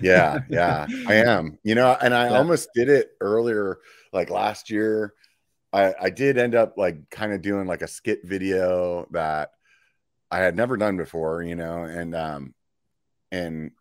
Yeah, 0.00 0.40
yeah, 0.50 0.86
I 1.06 1.14
am. 1.14 1.58
You 1.62 1.74
know, 1.74 1.96
and 2.00 2.14
I 2.14 2.30
Yeah. 2.30 2.38
almost 2.38 2.68
did 2.74 2.88
it 2.88 3.10
earlier, 3.20 3.78
like 4.12 4.30
last 4.30 4.70
year. 4.70 5.14
I 5.72 5.94
I 6.00 6.10
did 6.10 6.38
end 6.38 6.54
up 6.54 6.74
like 6.76 7.10
kind 7.10 7.32
of 7.32 7.42
doing 7.42 7.66
like 7.66 7.82
a 7.82 7.88
skit 7.88 8.20
video 8.24 9.06
that 9.12 9.50
I 10.30 10.38
had 10.38 10.56
never 10.56 10.76
done 10.76 10.96
before, 10.96 11.42
you 11.42 11.56
know, 11.56 11.84
and 11.84 12.14
um 12.14 12.54
and 13.32 13.72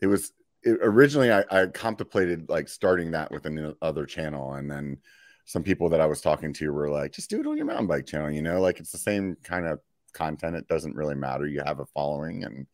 it 0.00 0.06
was 0.06 0.32
it, 0.62 0.78
originally 0.82 1.32
I, 1.32 1.44
I 1.50 1.66
contemplated 1.66 2.48
like 2.48 2.68
starting 2.68 3.12
that 3.12 3.30
with 3.30 3.46
another 3.46 4.06
channel, 4.06 4.54
and 4.54 4.70
then 4.70 4.98
some 5.46 5.62
people 5.62 5.88
that 5.90 6.00
I 6.00 6.06
was 6.06 6.20
talking 6.20 6.52
to 6.54 6.72
were 6.72 6.90
like, 6.90 7.12
just 7.12 7.30
do 7.30 7.40
it 7.40 7.46
on 7.46 7.56
your 7.56 7.66
mountain 7.66 7.86
bike 7.86 8.06
channel, 8.06 8.30
you 8.30 8.42
know, 8.42 8.60
like 8.60 8.80
it's 8.80 8.92
the 8.92 8.98
same 8.98 9.36
kind 9.42 9.66
of 9.66 9.80
content. 10.10 10.56
It 10.56 10.68
doesn't 10.68 10.96
really 10.96 11.14
matter. 11.14 11.46
You 11.46 11.62
have 11.64 11.80
a 11.80 11.86
following, 11.86 12.44
and 12.44 12.66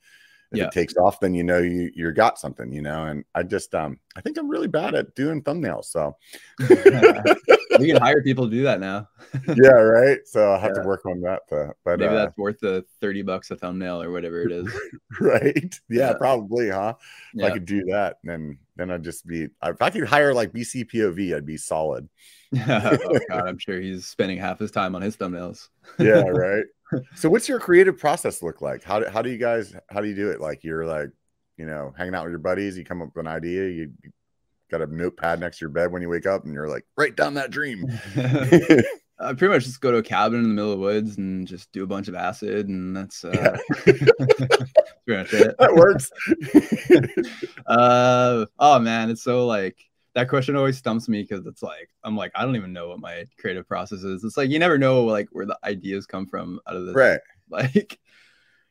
if 0.53 0.59
Yeah. 0.59 0.64
it 0.66 0.72
takes 0.72 0.96
off, 0.96 1.20
then 1.20 1.35
you 1.35 1.42
know 1.42 1.59
you 1.59 1.90
you 1.94 2.12
got 2.12 2.38
something, 2.38 2.72
you 2.72 2.83
know. 2.83 3.05
And 3.07 3.25
I 3.35 3.42
just 3.42 3.75
um 3.75 3.99
I 4.16 4.20
think 4.20 4.38
I'm 4.38 4.49
really 4.49 4.68
bad 4.68 4.94
at 4.94 5.14
doing 5.14 5.42
thumbnails, 5.42 5.87
so 5.87 6.16
you 7.79 7.92
can 7.92 8.01
hire 8.01 8.22
people 8.22 8.44
to 8.46 8.51
do 8.51 8.62
that 8.62 8.81
now 8.81 9.09
yeah, 9.57 9.70
right. 9.72 10.18
So 10.25 10.53
I'll 10.53 10.61
have 10.61 10.72
Yeah. 10.76 10.82
to 10.82 10.89
work 10.89 11.05
on 11.07 11.20
that. 11.22 11.41
To, 11.49 11.74
but 11.84 11.99
maybe 11.99 12.12
uh, 12.12 12.16
that's 12.26 12.39
worth 12.39 12.59
the 12.61 12.84
30 13.01 13.22
bucks 13.22 13.51
a 13.51 13.57
thumbnail 13.57 14.03
or 14.03 14.11
whatever 14.11 14.43
it 14.43 14.53
is 14.53 14.72
right, 15.20 15.80
yeah, 15.89 16.11
Yeah. 16.11 16.12
probably, 16.14 16.70
huh? 16.70 16.95
If 17.34 17.45
I 17.45 17.51
could 17.51 17.66
do 17.66 17.84
that, 17.87 18.18
then 18.24 18.59
then 18.76 18.91
I'd 18.91 19.03
just 19.05 19.26
be. 19.26 19.49
If 19.62 19.82
I 19.82 19.91
could 19.91 20.05
hire 20.07 20.32
like 20.34 20.53
BCPOV, 20.53 21.34
I'd 21.34 21.47
be 21.47 21.57
solid. 21.57 22.09
oh 22.57 23.18
god 23.28 23.49
i'm 23.49 23.59
sure 23.59 23.80
he's 23.80 24.07
spending 24.07 24.39
half 24.39 24.61
his 24.61 24.70
time 24.70 24.95
on 24.95 25.03
his 25.03 25.16
thumbnails 25.16 25.68
Yeah, 25.99 26.22
right. 26.28 26.64
So, 27.14 27.28
what's 27.28 27.49
your 27.49 27.59
creative 27.61 27.99
process 27.99 28.43
look 28.43 28.61
like? 28.61 28.82
How 28.84 29.01
do 29.01 29.07
how 29.07 29.22
do 29.22 29.30
you 29.30 29.39
guys 29.39 29.74
how 29.91 30.01
do 30.01 30.09
you 30.09 30.14
do 30.14 30.30
it? 30.30 30.41
Like 30.41 30.62
you're 30.64 30.87
like, 30.87 31.11
you 31.57 31.66
know, 31.66 31.93
hanging 31.97 32.14
out 32.14 32.24
with 32.24 32.30
your 32.32 32.39
buddies. 32.39 32.76
You 32.78 32.84
come 32.84 33.03
up 33.03 33.09
with 33.14 33.26
an 33.26 33.32
idea. 33.32 33.68
You, 33.68 33.91
you 34.03 34.11
got 34.70 34.82
a 34.82 34.87
notepad 34.87 35.41
next 35.41 35.59
to 35.59 35.62
your 35.64 35.70
bed 35.70 35.93
when 35.93 36.03
you 36.03 36.09
wake 36.09 36.26
up, 36.26 36.45
and 36.45 36.53
you're 36.55 36.68
like, 36.68 36.84
write 36.97 37.16
down 37.16 37.34
that 37.34 37.51
dream. 37.51 37.84
I 39.18 39.32
pretty 39.32 39.49
much 39.55 39.64
just 39.64 39.80
go 39.80 39.91
to 39.93 39.97
a 39.99 40.03
cabin 40.03 40.41
in 40.41 40.49
the 40.49 40.55
middle 40.55 40.72
of 40.72 40.78
the 40.78 40.84
woods 40.84 41.16
and 41.16 41.49
just 41.49 41.72
do 41.72 41.82
a 41.82 41.87
bunch 41.87 42.09
of 42.09 42.14
acid, 42.14 42.68
and 42.68 42.95
that's 42.95 43.24
uh, 43.24 43.30
Yeah. 43.32 43.57
pretty 45.07 45.22
much 45.22 45.32
it. 45.32 45.57
that 45.59 45.74
works. 45.74 46.11
uh, 47.66 48.45
oh 48.59 48.78
man, 48.78 49.11
it's 49.11 49.22
so 49.22 49.47
like 49.47 49.78
that 50.17 50.31
question 50.31 50.57
always 50.57 50.79
stumps 50.79 51.11
me 51.11 51.21
because 51.21 51.47
it's 51.47 51.62
like 51.62 51.91
I'm 52.03 52.17
like 52.17 52.33
I 52.35 52.47
don't 52.47 52.57
even 52.57 52.73
know 52.73 52.89
what 52.89 53.01
my 53.01 53.27
creative 53.39 53.69
process 53.69 54.03
is. 54.03 54.25
It's 54.25 54.39
like 54.39 54.49
you 54.49 54.59
never 54.59 54.79
know 54.79 55.05
like 55.05 55.29
where 55.31 55.45
the 55.45 55.59
ideas 55.62 56.07
come 56.07 56.27
from 56.27 56.59
out 56.67 56.75
of 56.75 56.87
this 56.87 56.95
Right. 56.97 57.21
like 57.51 57.99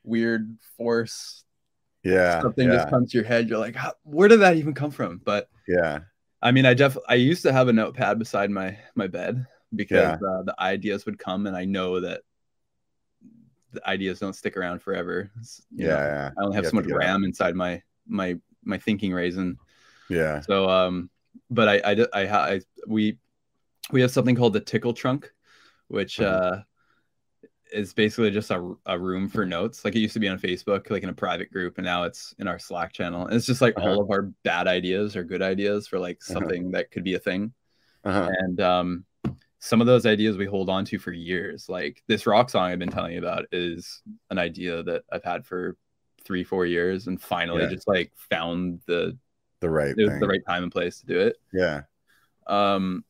weird 0.03 0.57
force. 0.75 1.43
Yeah. 2.03 2.41
Something 2.41 2.67
yeah. 2.67 2.77
just 2.77 2.89
comes 2.89 3.11
to 3.11 3.19
your 3.19 3.27
head. 3.27 3.47
You're 3.47 3.59
like, 3.59 3.77
where 4.01 4.27
did 4.27 4.41
that 4.41 4.55
even 4.55 4.73
come 4.73 4.89
from? 4.89 5.21
But 5.23 5.47
yeah. 5.67 5.99
I 6.41 6.51
mean, 6.51 6.65
I 6.65 6.73
def 6.73 6.97
I 7.07 7.13
used 7.13 7.43
to 7.43 7.53
have 7.53 7.67
a 7.67 7.73
notepad 7.73 8.17
beside 8.17 8.49
my 8.49 8.79
my 8.95 9.05
bed 9.05 9.45
because 9.75 10.19
uh, 10.19 10.41
the 10.45 10.55
ideas 10.59 11.05
would 11.05 11.19
come, 11.19 11.45
and 11.45 11.55
I 11.55 11.65
know 11.65 11.99
that 11.99 12.21
the 13.71 13.87
ideas 13.87 14.19
don't 14.19 14.33
stick 14.35 14.57
around 14.57 14.81
forever. 14.81 15.29
Yeah. 15.71 15.87
Yeah. 15.89 16.31
I 16.39 16.43
only 16.43 16.55
have 16.55 16.63
You 16.65 16.71
so 16.71 16.77
have 16.77 16.85
much 16.85 16.91
RAM 16.91 17.23
inside 17.23 17.53
my 17.53 17.83
my 18.07 18.39
my 18.63 18.79
thinking 18.79 19.13
raisin. 19.13 19.59
Yeah. 20.09 20.41
So 20.41 20.67
um, 20.69 21.09
but 21.49 21.67
I 21.67 21.91
I 21.91 22.05
I, 22.13 22.53
I 22.55 22.61
we 22.87 23.17
we 23.91 24.01
have 24.01 24.11
something 24.11 24.35
called 24.35 24.53
the 24.53 24.59
tickle 24.61 24.93
trunk, 24.93 25.31
which 25.87 26.17
Mhm. 26.17 26.25
uh 26.25 26.61
is 27.73 27.93
basically 27.93 28.31
just 28.31 28.51
a, 28.51 28.75
a 28.85 28.97
room 28.97 29.27
for 29.27 29.45
notes. 29.45 29.83
Like 29.83 29.95
it 29.95 29.99
used 29.99 30.13
to 30.13 30.19
be 30.19 30.29
on 30.29 30.39
Facebook, 30.39 30.89
like 30.89 31.03
in 31.03 31.09
a 31.09 31.13
private 31.13 31.51
group, 31.51 31.77
and 31.77 31.85
now 31.85 32.03
it's 32.03 32.33
in 32.37 32.47
our 32.47 32.59
Slack 32.59 32.93
channel. 32.93 33.25
And 33.25 33.35
it's 33.35 33.45
just 33.47 33.59
like 33.61 33.75
Uh-huh. 33.77 33.89
all 33.89 34.01
of 34.01 34.11
our 34.11 34.23
bad 34.43 34.67
ideas 34.67 35.15
or 35.15 35.23
good 35.23 35.41
ideas 35.41 35.87
for 35.87 35.99
like 35.99 36.21
Uh-huh. 36.21 36.33
something 36.33 36.71
that 36.71 36.91
could 36.91 37.03
be 37.03 37.15
a 37.15 37.19
thing. 37.19 37.53
Uh-huh. 38.03 38.29
And 38.39 38.61
um 38.61 39.05
some 39.59 39.81
of 39.81 39.87
those 39.87 40.05
ideas 40.05 40.37
we 40.37 40.45
hold 40.45 40.69
on 40.69 40.85
to 40.85 40.99
for 40.99 41.11
years. 41.11 41.67
Like 41.67 42.03
this 42.07 42.27
rock 42.27 42.51
song 42.51 42.71
I've 42.71 42.79
been 42.79 42.91
telling 42.91 43.13
you 43.13 43.19
about 43.19 43.45
is 43.51 44.03
an 44.29 44.37
idea 44.37 44.83
that 44.83 45.03
I've 45.11 45.23
had 45.23 45.43
for 45.43 45.75
three, 46.23 46.43
four 46.43 46.67
years 46.67 47.07
and 47.07 47.19
finally 47.19 47.63
Yeah. 47.63 47.69
just 47.69 47.87
like 47.87 48.11
found 48.29 48.81
the 48.85 49.17
The 49.61 49.69
right 49.69 49.95
it 49.97 50.01
was 50.03 50.11
thing. 50.11 50.19
the 50.19 50.27
right 50.27 50.45
time 50.47 50.63
and 50.63 50.71
place 50.71 50.99
to 50.99 51.05
do 51.05 51.19
it 51.19 51.37
Yeah. 51.53 51.81
um 52.47 53.03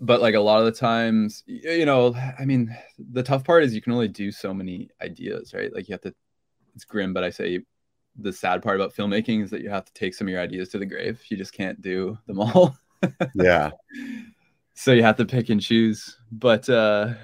but 0.00 0.20
like 0.20 0.34
a 0.34 0.40
lot 0.40 0.60
of 0.60 0.64
the 0.66 0.72
times 0.72 1.42
you 1.46 1.84
know 1.84 2.14
i 2.38 2.44
mean 2.44 2.74
the 3.12 3.22
tough 3.22 3.44
part 3.44 3.64
is 3.64 3.74
you 3.74 3.82
can 3.82 3.92
only 3.92 4.08
do 4.08 4.30
so 4.32 4.54
many 4.54 4.88
ideas 5.02 5.52
right 5.54 5.72
like 5.74 5.88
you 5.88 5.92
have 5.92 6.00
to 6.00 6.14
it's 6.74 6.84
grim 6.84 7.12
but 7.12 7.24
i 7.24 7.30
say 7.30 7.60
the 8.20 8.32
sad 8.32 8.62
part 8.62 8.76
about 8.76 8.94
filmmaking 8.94 9.42
is 9.42 9.50
that 9.50 9.60
you 9.60 9.70
have 9.70 9.84
to 9.84 9.92
take 9.92 10.14
some 10.14 10.26
of 10.26 10.32
your 10.32 10.40
ideas 10.40 10.68
to 10.70 10.78
the 10.78 10.86
grave 10.86 11.20
you 11.28 11.36
just 11.36 11.52
can't 11.52 11.80
do 11.82 12.16
them 12.26 12.40
all 12.40 12.76
Yeah. 13.34 13.70
so 14.74 14.92
you 14.92 15.02
have 15.02 15.16
to 15.16 15.24
pick 15.26 15.50
and 15.50 15.60
choose 15.60 16.16
but 16.32 16.68
uh 16.68 17.14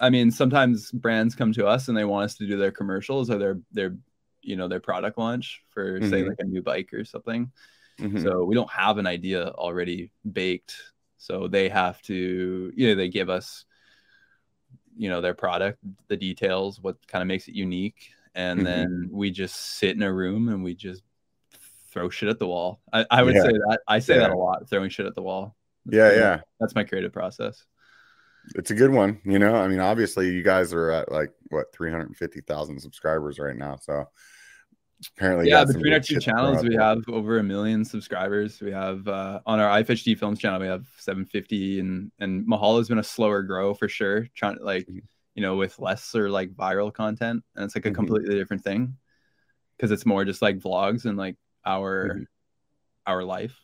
i 0.00 0.08
mean 0.10 0.30
sometimes 0.30 0.90
brands 0.92 1.34
come 1.34 1.52
to 1.52 1.66
us 1.66 1.88
and 1.88 1.96
they 1.96 2.04
want 2.04 2.24
us 2.24 2.34
to 2.36 2.46
do 2.46 2.56
their 2.56 2.72
commercials 2.72 3.28
or 3.30 3.38
their 3.38 3.58
their 3.72 3.96
you 4.44 4.56
know 4.56 4.68
their 4.68 4.80
product 4.80 5.18
launch 5.18 5.62
for 5.70 6.00
say 6.02 6.22
Mhm. 6.22 6.28
like 6.28 6.38
a 6.40 6.44
new 6.44 6.62
bike 6.62 6.92
or 6.92 7.04
something 7.04 7.50
Mhm. 7.98 8.22
so 8.22 8.44
we 8.44 8.54
don't 8.54 8.70
have 8.70 8.98
an 8.98 9.06
idea 9.06 9.48
already 9.50 10.10
baked 10.32 10.76
so 11.16 11.48
they 11.48 11.68
have 11.68 12.00
to 12.02 12.72
you 12.76 12.88
know 12.88 12.94
they 12.94 13.08
give 13.08 13.30
us 13.30 13.64
you 14.96 15.08
know 15.08 15.20
their 15.20 15.34
product 15.34 15.78
the 16.08 16.16
details 16.16 16.80
what 16.80 16.96
kind 17.08 17.22
of 17.22 17.28
makes 17.28 17.48
it 17.48 17.54
unique 17.54 18.10
and 18.34 18.60
Mhm. 18.60 18.64
then 18.64 19.08
we 19.10 19.30
just 19.30 19.56
sit 19.78 19.96
in 19.96 20.02
a 20.02 20.12
room 20.12 20.48
and 20.48 20.62
we 20.62 20.74
just 20.74 21.02
throw 21.90 22.08
shit 22.10 22.28
at 22.28 22.38
the 22.38 22.46
wall 22.46 22.80
i, 22.92 23.06
I 23.10 23.22
would 23.22 23.34
Yeah. 23.34 23.42
say 23.42 23.52
that 23.52 23.80
i 23.88 23.98
say 23.98 24.18
that 24.18 24.30
a 24.30 24.36
lot 24.36 24.68
throwing 24.68 24.90
shit 24.90 25.06
at 25.06 25.14
the 25.14 25.22
wall 25.22 25.56
That's 25.86 25.96
yeah. 25.96 26.20
Yeah. 26.20 26.40
that's 26.60 26.74
my 26.74 26.84
creative 26.84 27.12
process 27.12 27.64
It's 28.56 28.70
a 28.70 28.74
good 28.74 28.90
one. 28.90 29.22
You 29.24 29.38
know, 29.38 29.54
I 29.54 29.68
mean, 29.68 29.80
obviously, 29.80 30.28
you 30.30 30.42
guys 30.42 30.74
are 30.74 30.90
at 30.90 31.10
like 31.10 31.32
what 31.48 31.72
350,000 31.72 32.78
subscribers 32.78 33.38
right 33.38 33.56
now. 33.56 33.76
So 33.76 34.06
apparently, 35.16 35.48
yeah 35.48 35.64
between 35.64 35.92
our 35.92 36.00
two 36.00 36.14
shit 36.14 36.22
to 36.22 36.30
throw 36.30 36.38
channels 36.54 36.64
we 36.64 36.74
have 36.74 36.98
over 37.08 37.38
a 37.38 37.42
million 37.42 37.84
subscribers 37.84 38.60
we 38.60 38.70
have 38.70 39.06
uh, 39.08 39.40
on 39.46 39.60
our 39.60 39.82
ifht 39.82 40.18
films 40.18 40.38
channel 40.38 40.60
we 40.60 40.66
have 40.66 40.86
750 40.98 41.80
and 41.80 42.12
and 42.20 42.46
mahalo 42.46 42.78
has 42.78 42.88
been 42.88 42.98
a 42.98 43.02
slower 43.04 43.42
grow 43.42 43.74
for 43.74 43.88
sure 43.88 44.26
trying 44.34 44.56
like 44.60 44.88
you 45.34 45.42
know 45.42 45.56
with 45.56 45.78
lesser 45.78 46.30
like 46.30 46.50
viral 46.54 46.92
content 46.92 47.42
and 47.56 47.64
it's 47.64 47.74
like 47.74 47.86
a 47.86 47.90
Mhm. 47.90 47.94
completely 47.94 48.34
different 48.34 48.62
thing 48.62 48.96
because 49.76 49.90
it's 49.90 50.06
more 50.06 50.24
just 50.24 50.40
like 50.42 50.58
vlogs 50.58 51.04
and 51.04 51.18
like 51.18 51.36
our 51.66 52.08
Mhm. 52.14 52.26
our 53.06 53.24
life 53.24 53.56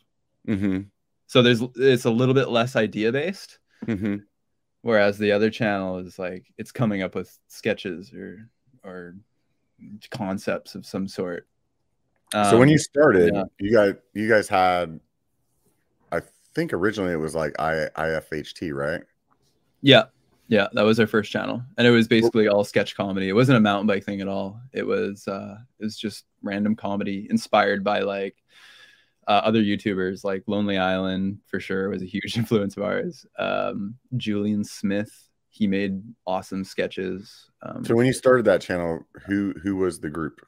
mm-hmm. 0.47 0.81
so 1.27 1.41
there's 1.41 1.61
it's 1.77 2.05
a 2.05 2.11
little 2.11 2.35
bit 2.35 2.49
less 2.49 2.75
idea 2.75 3.11
based 3.11 3.59
Mhm. 3.87 4.23
whereas 4.81 5.17
the 5.17 5.31
other 5.31 5.49
channel 5.49 5.97
is 5.99 6.19
like 6.19 6.45
it's 6.57 6.71
coming 6.71 7.01
up 7.01 7.15
with 7.15 7.35
sketches 7.47 8.13
or 8.13 8.49
or 8.83 9.15
concepts 10.11 10.75
of 10.75 10.85
some 10.85 11.07
sort 11.07 11.47
so 12.33 12.57
when 12.57 12.69
Um, 12.69 12.69
you 12.69 12.77
started, 12.77 13.33
yeah. 13.33 13.43
you 13.59 13.73
guys, 13.75 13.93
you 14.13 14.29
guys 14.29 14.47
had, 14.47 15.01
I 16.13 16.21
think 16.53 16.71
originally 16.71 17.11
it 17.11 17.17
was 17.17 17.35
like 17.35 17.59
I, 17.59 17.89
IFHT, 17.97 18.73
right? 18.73 19.01
Yeah. 19.81 20.05
Yeah, 20.47 20.67
that 20.73 20.83
was 20.83 20.99
our 20.99 21.07
first 21.07 21.31
channel. 21.31 21.61
And 21.77 21.85
it 21.85 21.91
was 21.91 22.07
basically 22.07 22.47
all 22.47 22.63
sketch 22.63 22.95
comedy. 22.95 23.27
It 23.29 23.33
wasn't 23.33 23.57
a 23.57 23.61
mountain 23.61 23.87
bike 23.87 24.03
thing 24.05 24.21
at 24.21 24.27
all. 24.27 24.61
It 24.73 24.83
was 24.83 25.27
uh 25.27 25.57
it 25.79 25.83
was 25.83 25.97
just 25.97 26.25
random 26.41 26.75
comedy 26.75 27.27
inspired 27.29 27.83
by 27.83 27.99
like 28.01 28.35
uh, 29.27 29.41
other 29.43 29.61
YouTubers 29.61 30.23
like 30.23 30.43
Lonely 30.47 30.77
Island 30.77 31.39
for 31.47 31.59
sure 31.59 31.89
was 31.89 32.01
a 32.01 32.05
huge 32.05 32.37
influence 32.37 32.75
of 32.75 32.83
ours. 32.83 33.25
Um 33.37 33.95
Julian 34.17 34.63
Smith, 34.63 35.29
he 35.51 35.67
made 35.67 36.01
awesome 36.25 36.63
sketches. 36.63 37.49
Um 37.61 37.85
So 37.85 37.95
when 37.95 38.07
you 38.07 38.13
started 38.13 38.45
that 38.45 38.61
channel, 38.61 39.05
who 39.27 39.53
who 39.63 39.75
was 39.75 39.99
the 39.99 40.09
group? 40.09 40.41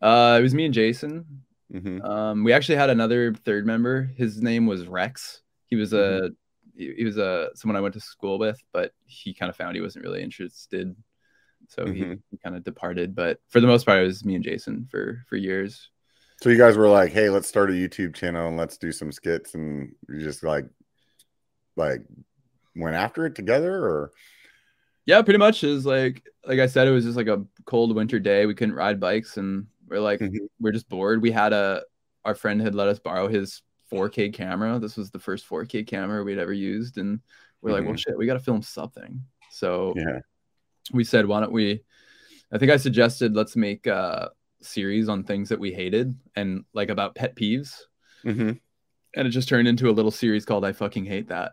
uh 0.00 0.36
it 0.38 0.42
was 0.42 0.54
me 0.54 0.64
and 0.64 0.74
Jason. 0.74 1.24
hmm 1.70 2.00
Um 2.04 2.44
we 2.44 2.52
actually 2.52 2.76
had 2.76 2.90
another 2.90 3.34
third 3.34 3.66
member. 3.66 4.10
His 4.16 4.42
name 4.42 4.66
was 4.66 4.86
Rex. 4.88 5.42
He 5.66 5.76
was 5.76 5.92
a 5.92 6.30
he 6.74 6.94
he 6.98 7.04
was 7.04 7.18
a 7.18 7.50
someone 7.54 7.76
I 7.76 7.80
went 7.80 7.94
to 7.94 8.00
school 8.00 8.38
with, 8.38 8.60
but 8.72 8.92
he 9.06 9.34
kind 9.34 9.50
of 9.50 9.56
found 9.56 9.76
he 9.76 9.82
wasn't 9.82 10.04
really 10.04 10.22
interested. 10.22 10.96
So 11.68 11.86
he, 11.86 12.02
Mhm. 12.02 12.18
he 12.30 12.38
kind 12.38 12.56
of 12.56 12.64
departed. 12.64 13.14
But 13.14 13.40
for 13.48 13.60
the 13.60 13.66
most 13.66 13.86
part, 13.86 14.00
it 14.00 14.04
was 14.06 14.24
me 14.24 14.34
and 14.34 14.44
Jason 14.44 14.86
for 14.90 15.24
for 15.28 15.36
years. 15.36 15.90
So 16.42 16.50
you 16.50 16.58
guys 16.58 16.76
were 16.76 16.88
like, 16.88 17.12
"Hey, 17.12 17.30
let's 17.30 17.46
start 17.48 17.70
a 17.70 17.74
YouTube 17.74 18.14
channel 18.14 18.48
and 18.48 18.56
let's 18.56 18.76
do 18.76 18.90
some 18.90 19.12
skits," 19.12 19.54
and 19.54 19.92
you 20.08 20.20
just 20.20 20.42
like, 20.42 20.66
like, 21.76 22.02
went 22.74 22.96
after 22.96 23.26
it 23.26 23.34
together, 23.34 23.74
or 23.84 24.12
Yeah, 25.06 25.22
pretty 25.22 25.38
much 25.38 25.64
is 25.64 25.84
like 25.86 26.22
like 26.46 26.58
I 26.58 26.66
said, 26.66 26.88
it 26.88 26.92
was 26.92 27.04
just 27.04 27.16
like 27.16 27.28
a 27.28 27.44
cold 27.66 27.94
winter 27.94 28.18
day. 28.18 28.46
We 28.46 28.54
couldn't 28.54 28.74
ride 28.74 29.00
bikes, 29.00 29.36
and 29.36 29.66
we're 29.88 30.00
like 30.00 30.20
Mhm. 30.20 30.48
we're 30.60 30.72
just 30.72 30.88
bored. 30.88 31.22
We 31.22 31.30
had 31.30 31.52
a 31.52 31.82
our 32.24 32.34
friend 32.34 32.60
had 32.60 32.74
let 32.74 32.88
us 32.88 32.98
borrow 33.00 33.28
his 33.28 33.62
4K 33.90 34.30
camera. 34.30 34.78
This 34.78 34.96
was 34.96 35.10
the 35.10 35.18
first 35.18 35.44
4K 35.46 35.82
camera 35.84 36.22
we'd 36.22 36.38
ever 36.38 36.52
used, 36.52 36.98
and 36.98 37.20
we're 37.60 37.72
like, 37.72 37.84
well, 37.84 37.96
shit, 37.96 38.16
we 38.16 38.26
got 38.26 38.34
to 38.34 38.40
film 38.40 38.62
something. 38.62 39.20
So 39.50 39.92
yeah, 39.96 40.20
we 40.92 41.04
said, 41.04 41.26
why 41.26 41.40
don't 41.40 41.52
we? 41.52 41.82
I 42.52 42.58
think 42.58 42.70
I 42.70 42.76
suggested 42.76 43.34
let's 43.34 43.56
make 43.56 43.86
a 43.86 44.30
series 44.60 45.08
on 45.08 45.24
things 45.24 45.48
that 45.48 45.58
we 45.58 45.72
hated 45.72 46.14
and 46.36 46.64
like 46.72 46.88
about 46.88 47.14
pet 47.14 47.34
peeves. 47.34 47.74
hmm 48.22 48.52
And 49.14 49.26
it 49.28 49.30
just 49.30 49.48
turned 49.48 49.68
into 49.68 49.90
a 49.90 49.92
little 49.92 50.10
series 50.10 50.44
called 50.44 50.64
I 50.64 50.72
fucking 50.72 51.04
hate 51.04 51.28
that. 51.28 51.52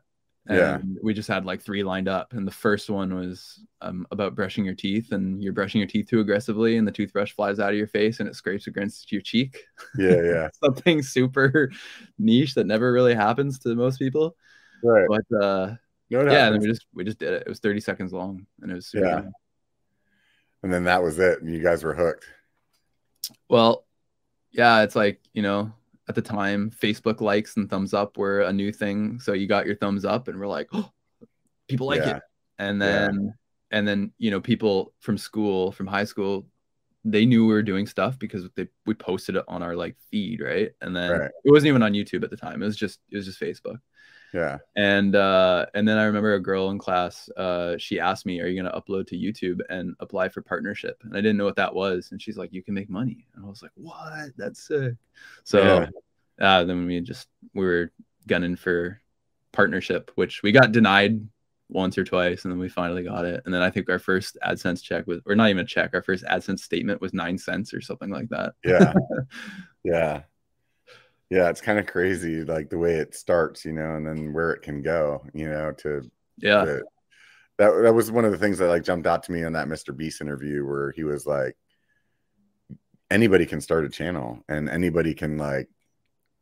And 0.50 0.58
Yeah. 0.58 0.80
we 1.04 1.14
just 1.14 1.28
had 1.30 1.46
like 1.46 1.62
three 1.62 1.84
lined 1.84 2.08
up. 2.08 2.34
And 2.34 2.46
the 2.48 2.52
first 2.52 2.90
one 2.90 3.14
was 3.16 3.64
um, 3.82 4.06
about 4.12 4.36
brushing 4.36 4.66
your 4.66 4.74
teeth 4.76 5.12
and 5.12 5.42
you're 5.44 5.54
brushing 5.54 5.80
your 5.80 5.88
teeth 5.88 6.10
too 6.10 6.20
aggressively 6.20 6.78
and 6.78 6.88
the 6.88 6.92
toothbrush 6.92 7.32
flies 7.34 7.60
out 7.60 7.70
of 7.72 7.78
your 7.78 7.88
face 7.88 8.20
and 8.20 8.28
it 8.28 8.36
scrapes 8.36 8.68
against 8.68 9.12
your 9.12 9.22
cheek. 9.22 9.64
yeah, 9.98 10.22
yeah, 10.22 10.50
Something 10.64 11.02
super 11.04 11.72
niche 12.18 12.56
that 12.56 12.66
never 12.68 12.92
really 12.92 13.14
happens 13.14 13.60
to 13.60 13.76
most 13.76 14.00
people. 14.00 14.36
right. 14.84 15.08
But 15.08 15.38
uh, 15.42 15.76
No, 16.10 16.24
yeah, 16.24 16.46
and 16.48 16.56
then 16.56 16.62
we 16.62 16.68
just 16.68 16.86
we 16.94 17.04
just 17.04 17.20
did 17.20 17.34
it. 17.34 17.44
It 17.46 17.50
was 17.50 17.60
30 17.60 17.80
seconds 17.80 18.12
long 18.12 18.46
and 18.62 18.72
it 18.72 18.76
was 18.76 18.88
super 18.88 19.06
Yeah. 19.06 19.16
fun. 19.16 19.32
and 20.64 20.74
then 20.74 20.84
that 20.86 21.04
was 21.04 21.20
it. 21.20 21.42
and 21.42 21.54
You 21.54 21.62
guys 21.62 21.84
were 21.84 21.94
hooked. 21.94 22.26
Well, 23.50 23.86
yeah, 24.52 24.82
it's 24.82 24.96
like, 24.96 25.22
you 25.34 25.44
know, 25.44 25.72
at 26.10 26.16
the 26.16 26.22
time, 26.22 26.72
Facebook 26.72 27.22
likes 27.22 27.56
and 27.56 27.70
thumbs 27.70 27.94
up 27.94 28.18
were 28.18 28.42
a 28.42 28.52
new 28.52 28.74
thing. 28.74 29.20
So 29.20 29.34
you 29.34 29.48
got 29.48 29.68
your 29.68 29.76
thumbs 29.76 30.04
up 30.04 30.28
and 30.28 30.40
we're 30.40 30.48
like, 30.48 30.68
oh, 30.74 30.92
people 31.70 31.88
like 31.88 32.02
Yeah. 32.02 32.18
it. 32.18 32.24
And 32.58 32.82
Yeah. 32.82 32.88
then, 32.88 33.34
and 33.72 33.88
then, 33.88 34.12
you 34.18 34.32
know, 34.32 34.42
people 34.42 34.94
from 35.00 35.18
school, 35.18 35.72
from 35.72 35.86
high 35.86 36.04
school, 36.06 36.48
they 37.06 37.26
knew 37.26 37.46
we 37.46 37.54
were 37.54 37.64
doing 37.64 37.86
stuff 37.86 38.18
because 38.20 38.50
they 38.56 38.68
we 38.86 38.94
posted 38.94 39.36
it 39.38 39.46
on 39.48 39.62
our 39.64 39.76
like 39.76 39.96
feed, 40.12 40.42
right? 40.42 40.72
And 40.82 40.94
then 40.96 41.12
Right. 41.12 41.32
it 41.46 41.52
wasn't 41.52 41.70
even 41.70 41.84
on 41.84 41.94
YouTube 41.94 42.24
at 42.24 42.32
the 42.32 42.36
time. 42.36 42.62
It 42.62 42.66
was 42.66 42.76
just 42.76 43.00
it 43.12 43.16
was 43.16 43.26
just 43.26 43.40
Facebook. 43.40 43.78
Yeah, 44.34 44.60
And 44.76 45.16
uh 45.16 45.66
and 45.74 45.88
then 45.88 45.98
I 45.98 46.04
remember 46.04 46.36
a 46.36 46.40
girl 46.40 46.70
in 46.70 46.78
class, 46.78 47.30
uh, 47.36 47.78
she 47.78 48.00
asked 48.00 48.26
me, 48.26 48.40
Are 48.42 48.48
you 48.48 48.62
gonna 48.62 48.80
upload 48.80 49.08
to 49.08 49.18
YouTube 49.18 49.60
and 49.70 49.96
apply 50.00 50.30
for 50.30 50.42
partnership? 50.42 51.02
And 51.04 51.14
I 51.14 51.18
didn't 51.22 51.38
know 51.38 51.46
what 51.46 51.56
that 51.56 51.74
was. 51.74 52.10
And 52.12 52.22
she's 52.22 52.38
like, 52.38 52.54
You 52.54 52.62
can 52.64 52.74
make 52.76 52.90
money. 52.90 53.28
And 53.36 53.44
I 53.46 53.50
was 53.50 53.62
like, 53.64 53.72
What? 53.76 54.32
That's 54.38 54.62
sick. 54.68 54.94
So 55.44 55.60
Yeah. 55.64 55.88
uh 56.40 56.64
then 56.64 56.86
we 56.86 57.02
just 57.02 57.28
we 57.54 57.66
were 57.66 57.92
gunning 58.28 58.56
for 58.56 59.02
partnership, 59.52 60.12
which 60.16 60.44
we 60.44 60.52
got 60.52 60.72
denied 60.72 61.20
once 61.70 61.98
or 61.98 62.04
twice, 62.04 62.46
and 62.46 62.52
then 62.52 62.60
we 62.60 62.70
finally 62.70 63.04
got 63.04 63.26
it. 63.26 63.42
And 63.46 63.54
then 63.54 63.62
I 63.62 63.70
think 63.70 63.90
our 63.90 64.00
first 64.00 64.38
AdSense 64.44 64.82
check 64.84 65.06
was 65.08 65.22
or 65.26 65.36
not 65.36 65.50
even 65.50 65.64
a 65.64 65.68
check, 65.68 65.92
our 65.94 66.02
first 66.02 66.24
AdSense 66.26 66.60
statement 66.60 67.02
was 67.02 67.14
nine 67.14 67.38
cents 67.38 67.74
or 67.74 67.82
something 67.82 68.10
like 68.10 68.30
that. 68.30 68.54
yeah, 68.64 68.94
yeah. 69.84 70.22
Yeah, 71.30 71.50
it's 71.50 71.62
kind 71.62 71.78
of 71.78 71.86
crazy, 71.86 72.44
like 72.44 72.70
the 72.70 72.78
way 72.78 72.96
it 72.96 73.14
starts, 73.16 73.64
you 73.66 73.74
know, 73.74 73.96
and 73.96 74.06
then 74.08 74.34
where 74.34 74.52
it 74.52 74.62
can 74.64 74.82
go, 74.82 75.24
you 75.34 75.48
know, 75.50 75.72
to 75.80 76.10
Yeah. 76.38 76.66
to- 76.66 76.84
that 77.58 77.72
that 77.84 77.94
was 77.94 78.10
one 78.12 78.24
of 78.26 78.32
the 78.32 78.38
things 78.38 78.58
that 78.60 78.68
like 78.70 78.84
jumped 78.84 79.06
out 79.06 79.22
to 79.24 79.32
me 79.34 79.44
on 79.44 79.54
that 79.54 79.68
Mr. 79.68 79.96
Beast 79.96 80.22
interview 80.22 80.66
where 80.66 80.92
he 80.92 81.04
was 81.04 81.26
like, 81.28 81.56
anybody 83.12 83.46
can 83.46 83.60
start 83.62 83.86
a 83.86 83.90
channel 83.90 84.44
and 84.48 84.70
anybody 84.70 85.14
can 85.14 85.38
like 85.38 85.68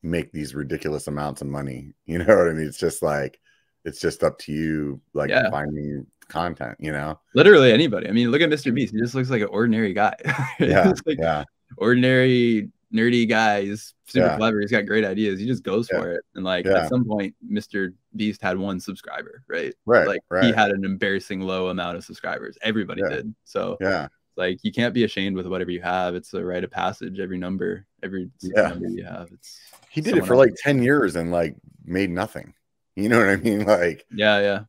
make 0.04 0.32
these 0.32 0.54
ridiculous 0.54 1.08
amounts 1.08 1.42
of 1.42 1.48
money. 1.48 1.94
You 2.06 2.20
know 2.20 2.38
what 2.38 2.48
I 2.48 2.54
mean? 2.54 2.68
It's 2.68 2.78
just 2.78 3.02
like 3.02 3.40
it's 3.84 4.00
just 4.00 4.24
up 4.24 4.38
to 4.40 4.52
you, 4.52 5.02
like 5.14 5.30
Yeah. 5.30 5.50
finding 5.50 6.06
content, 6.28 6.76
you 6.80 6.92
know? 6.92 7.20
Literally 7.36 7.72
anybody. 7.72 8.08
I 8.08 8.12
mean, 8.12 8.32
look 8.32 8.42
at 8.42 8.50
Mr. 8.50 8.74
Beast. 8.74 8.94
He 8.94 9.00
just 9.00 9.16
looks 9.16 9.30
like 9.30 9.42
an 9.42 9.48
ordinary 9.48 9.94
guy. 9.94 10.14
Yeah, 10.60 10.94
like 11.06 11.18
yeah, 11.20 11.44
ordinary 11.78 12.70
nerdy 12.94 13.28
guy. 13.28 13.64
He's 13.64 13.94
super 14.08 14.28
Yeah. 14.28 14.38
clever. 14.38 14.62
He's 14.62 14.72
got 14.72 14.86
great 14.86 15.04
ideas. 15.04 15.40
He 15.40 15.46
just 15.46 15.64
goes 15.64 15.90
Yeah. 15.92 16.00
for 16.00 16.12
it. 16.14 16.24
And 16.36 16.44
like 16.44 16.66
Yeah. 16.66 16.84
at 16.84 16.90
some 16.90 17.04
point, 17.06 17.36
Mr. 17.46 17.94
Beast 18.16 18.42
had 18.42 18.58
one 18.58 18.80
subscriber, 18.80 19.44
right? 19.48 19.74
right, 19.86 20.08
Like 20.08 20.22
he 20.44 20.52
had 20.52 20.72
an 20.72 20.86
embarrassing 20.86 21.42
low 21.42 21.68
amount 21.70 21.98
of 21.98 22.04
subscribers. 22.06 22.58
Everybody 22.62 23.02
did. 23.10 23.34
So 23.44 23.78
yeah, 23.82 24.08
like 24.38 24.60
you 24.64 24.72
can't 24.72 24.94
be 24.94 25.04
ashamed 25.04 25.36
with 25.36 25.48
whatever 25.48 25.72
you 25.72 25.82
have. 25.82 26.16
It's 26.16 26.34
a 26.34 26.44
rite 26.44 26.64
of 26.64 26.72
passage. 26.72 27.20
Every 27.20 27.38
number, 27.38 27.86
every 28.04 28.30
Yeah. 28.42 28.70
number 28.70 28.88
you 28.88 29.04
have. 29.04 29.30
It's 29.34 29.60
he 29.90 30.02
did 30.02 30.16
it 30.18 30.26
for 30.26 30.36
like 30.36 30.54
10 30.58 30.82
years 30.82 31.16
and 31.16 31.32
like 31.32 31.56
made 31.86 32.10
nothing. 32.10 32.54
You 32.96 33.10
know 33.10 33.20
what 33.20 33.30
I 33.30 33.36
mean? 33.36 33.64
Like, 33.64 34.08
yeah, 34.12 34.40
yeah. 34.40 34.60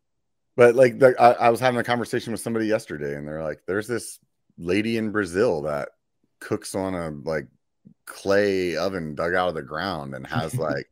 But 0.54 0.74
like, 0.74 0.98
the, 0.98 1.14
I, 1.18 1.46
I 1.46 1.48
was 1.48 1.60
having 1.60 1.80
a 1.80 1.84
conversation 1.84 2.30
with 2.30 2.42
somebody 2.42 2.66
yesterday, 2.66 3.14
and 3.16 3.26
they're 3.26 3.42
like, 3.42 3.60
"There's 3.66 3.86
this 3.86 4.18
lady 4.58 4.98
in 4.98 5.12
Brazil 5.12 5.62
that 5.62 5.88
cooks 6.38 6.74
on 6.74 6.94
a 6.94 7.08
like 7.08 7.46
clay 8.08 8.76
oven 8.76 9.14
dug 9.14 9.34
out 9.34 9.48
of 9.48 9.54
the 9.54 9.62
ground 9.62 10.14
and 10.14 10.26
has 10.26 10.56
like, 10.58 10.88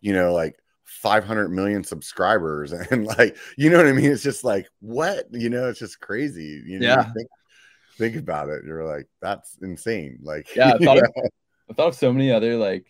you 0.00 0.12
know, 0.12 0.32
like 0.32 0.56
500 0.84 1.50
million 1.50 1.84
subscribers, 1.84 2.72
and 2.90 3.06
like, 3.06 3.36
you 3.56 3.70
know 3.70 3.76
what 3.76 3.86
I 3.86 3.92
mean? 3.92 4.10
It's 4.10 4.22
just 4.22 4.42
like, 4.44 4.68
what? 4.80 5.26
You 5.32 5.50
know, 5.50 5.68
it's 5.68 5.78
just 5.78 6.00
crazy. 6.00 6.62
You 6.66 6.78
know, 6.80 6.86
Yeah. 6.86 7.12
think, 7.12 7.28
think 7.98 8.16
about 8.16 8.48
it. 8.48 8.64
You're 8.64 8.84
like, 8.84 9.06
that's 9.20 9.56
insane. 9.62 10.18
Like, 10.22 10.48
Yeah, 10.56 10.74
I 10.74 10.78
thought 10.84 10.98
of. 10.98 11.04
I 11.70 11.72
thought 11.72 11.88
of 11.88 11.94
so 11.94 12.12
many 12.12 12.30
other 12.30 12.56
like 12.56 12.86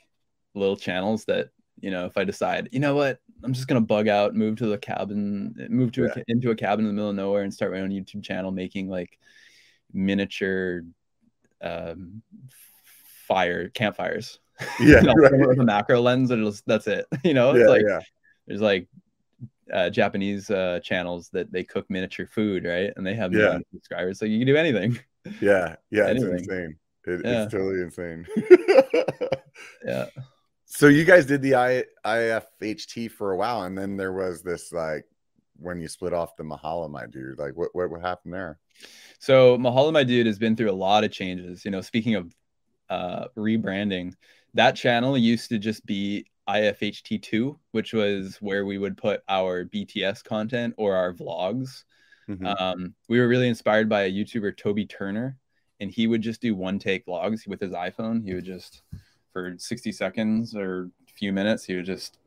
little 0.54 0.76
channels 0.76 1.24
that 1.26 1.50
you 1.80 1.90
know 1.90 2.06
if 2.06 2.16
I 2.16 2.24
decide, 2.24 2.68
you 2.72 2.80
know 2.80 2.94
what, 2.94 3.18
I'm 3.42 3.52
just 3.52 3.68
gonna 3.68 3.80
bug 3.80 4.08
out, 4.08 4.34
move 4.34 4.56
to 4.58 4.66
the 4.66 4.78
cabin, 4.78 5.54
move 5.70 5.92
to 5.92 6.04
a, 6.04 6.08
Yeah. 6.08 6.14
ca- 6.14 6.24
into 6.28 6.50
a 6.50 6.56
cabin 6.56 6.84
in 6.84 6.88
the 6.88 6.92
middle 6.94 7.10
of 7.10 7.16
nowhere, 7.16 7.42
and 7.42 7.54
start 7.54 7.72
my 7.72 7.80
own 7.80 7.90
YouTube 7.90 8.24
channel 8.24 8.50
making 8.50 8.88
like 8.88 9.18
miniature 9.92 10.82
um, 11.60 12.22
fire 13.26 13.68
campfires. 13.68 14.38
yeah, 14.80 15.00
You 15.00 15.02
know, 15.02 15.14
right. 15.14 15.32
with 15.48 15.58
a 15.58 15.64
macro 15.64 16.00
lens, 16.00 16.30
and 16.30 16.40
it'll, 16.40 16.58
that's 16.66 16.86
it. 16.86 17.06
You 17.24 17.34
know, 17.34 17.50
it's 17.50 17.60
yeah, 17.60 17.68
like 17.68 17.82
yeah, 17.86 18.00
there's 18.46 18.60
like 18.60 18.88
uh, 19.72 19.90
Japanese 19.90 20.50
uh, 20.50 20.80
channels 20.82 21.30
that 21.30 21.50
they 21.50 21.64
cook 21.64 21.86
miniature 21.88 22.26
food, 22.26 22.64
right? 22.64 22.92
And 22.96 23.06
they 23.06 23.14
have 23.14 23.32
Yeah. 23.32 23.58
subscribers, 23.72 24.18
so 24.18 24.26
you 24.26 24.38
can 24.38 24.46
do 24.46 24.56
anything. 24.56 24.98
yeah, 25.40 25.76
yeah. 25.90 26.06
It's 26.08 26.22
insane. 26.22 26.76
It, 27.06 27.20
Yeah. 27.24 27.42
It's 27.44 27.52
totally 27.52 27.80
insane. 27.82 28.26
Yeah. 29.84 30.06
So 30.66 30.88
you 30.88 31.04
guys 31.04 31.26
did 31.26 31.40
the 31.42 31.54
I, 31.54 31.84
IFHT 32.04 33.10
for 33.12 33.30
a 33.32 33.36
while, 33.36 33.62
and 33.62 33.76
then 33.78 33.96
there 33.96 34.12
was 34.12 34.42
this 34.42 34.72
like 34.72 35.04
when 35.56 35.80
you 35.80 35.86
split 35.88 36.12
off 36.12 36.36
the 36.36 36.42
Mahalo, 36.42 36.90
my 36.90 37.06
dude. 37.06 37.38
Like, 37.38 37.54
what 37.54 37.70
what, 37.74 37.90
what 37.90 38.00
happened 38.00 38.34
there? 38.34 38.58
So 39.20 39.56
Mahalo, 39.56 39.92
my 39.92 40.02
dude, 40.04 40.26
has 40.26 40.38
been 40.38 40.56
through 40.56 40.70
a 40.70 40.82
lot 40.88 41.04
of 41.04 41.12
changes. 41.12 41.64
You 41.64 41.70
know, 41.70 41.80
speaking 41.80 42.16
of 42.16 42.34
uh, 42.90 43.26
rebranding, 43.36 44.14
that 44.54 44.76
channel 44.76 45.16
used 45.18 45.48
to 45.50 45.58
just 45.58 45.84
be 45.86 46.26
IFHT2, 46.48 47.58
which 47.72 47.92
was 47.92 48.36
where 48.40 48.64
we 48.66 48.78
would 48.78 48.96
put 48.96 49.22
our 49.28 49.64
BTS 49.64 50.22
content 50.22 50.74
or 50.76 50.94
our 50.94 51.12
vlogs. 51.12 51.84
Mhm. 52.28 52.60
Um, 52.60 52.94
we 53.08 53.18
were 53.18 53.28
really 53.28 53.48
inspired 53.48 53.88
by 53.88 54.02
a 54.02 54.12
YouTuber, 54.12 54.56
Toby 54.56 54.86
Turner, 54.86 55.38
and 55.80 55.90
he 55.90 56.06
would 56.06 56.22
just 56.22 56.40
do 56.40 56.54
one 56.54 56.78
take 56.78 57.06
vlogs 57.06 57.46
with 57.46 57.60
his 57.60 57.72
iPhone. 57.72 58.24
He 58.24 58.34
would 58.34 58.44
just, 58.44 58.82
for 59.32 59.54
60 59.58 59.92
seconds 59.92 60.54
or 60.54 60.90
a 61.08 61.12
few 61.14 61.32
minutes, 61.32 61.64
he 61.64 61.74
would 61.76 61.86
just 61.86 62.18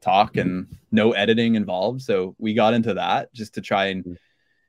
talk 0.00 0.36
and 0.36 0.66
no 0.90 1.12
editing 1.12 1.54
involved. 1.54 2.02
So 2.02 2.34
we 2.38 2.54
got 2.54 2.74
into 2.74 2.94
that 2.94 3.32
just 3.32 3.54
to 3.54 3.60
try 3.60 3.86
and 3.86 4.04
Mhm. 4.04 4.16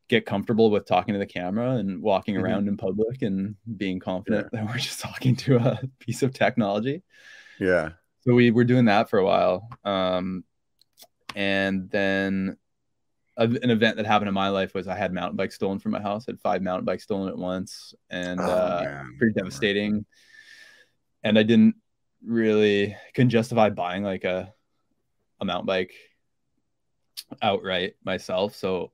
Get 0.10 0.26
comfortable 0.26 0.70
with 0.70 0.86
talking 0.86 1.14
to 1.14 1.20
the 1.20 1.26
camera 1.26 1.72
and 1.78 2.02
walking 2.02 2.36
Mhm. 2.36 2.44
around 2.44 2.68
in 2.68 2.78
public 2.78 3.22
and 3.22 3.56
being 3.78 4.00
confident 4.00 4.50
that 4.52 4.66
we're 4.68 4.78
just 4.78 5.00
talking 5.00 5.36
to 5.38 5.58
a 5.58 5.80
piece 6.00 6.24
of 6.24 6.34
technology. 6.34 7.02
yeah, 7.60 7.92
So 8.22 8.34
we 8.34 8.52
were 8.52 8.64
doing 8.66 8.86
that 8.86 9.10
for 9.10 9.20
a 9.20 9.26
while. 9.26 9.70
Um, 9.84 10.44
and 11.36 11.90
then 11.90 12.58
a, 13.38 13.44
an 13.46 13.70
event 13.72 13.98
that 13.98 14.06
happened 14.06 14.28
in 14.28 14.34
my 14.36 14.50
life 14.50 14.74
was 14.76 14.88
I 14.88 14.96
had 14.96 15.12
mountain 15.14 15.38
bikes 15.38 15.56
stolen 15.56 15.80
from 15.80 15.94
my 15.94 16.02
house. 16.02 16.26
I 16.28 16.32
had 16.34 16.42
five 16.42 16.62
mountain 16.62 16.86
bikes 16.86 17.04
stolen 17.04 17.30
at 17.30 17.38
once, 17.38 17.94
and 18.10 18.40
Oh, 18.40 18.44
uh, 18.52 19.04
pretty 19.18 19.34
devastating. 19.34 20.06
And 21.24 21.40
I 21.40 21.44
didn't 21.44 21.76
really 22.26 22.96
couldn't 23.16 23.32
justify 23.32 23.70
buying 23.70 24.04
like 24.04 24.24
a 24.26 24.54
a 25.42 25.46
mountain 25.46 25.66
bike 25.66 25.94
outright 27.42 27.96
myself. 28.04 28.56
So 28.56 28.92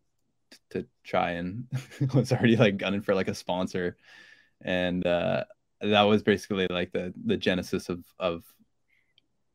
to 0.71 0.85
try 1.03 1.31
and 1.31 1.67
was 2.13 2.31
already 2.31 2.55
like 2.57 2.77
gunning 2.77 3.01
for 3.01 3.15
like 3.15 3.27
a 3.27 3.35
sponsor, 3.35 3.97
and 4.61 5.05
uh, 5.05 5.43
that 5.81 6.01
was 6.03 6.23
basically 6.23 6.67
like 6.69 6.91
the 6.91 7.13
the 7.25 7.37
genesis 7.37 7.89
of 7.89 8.03
of 8.19 8.43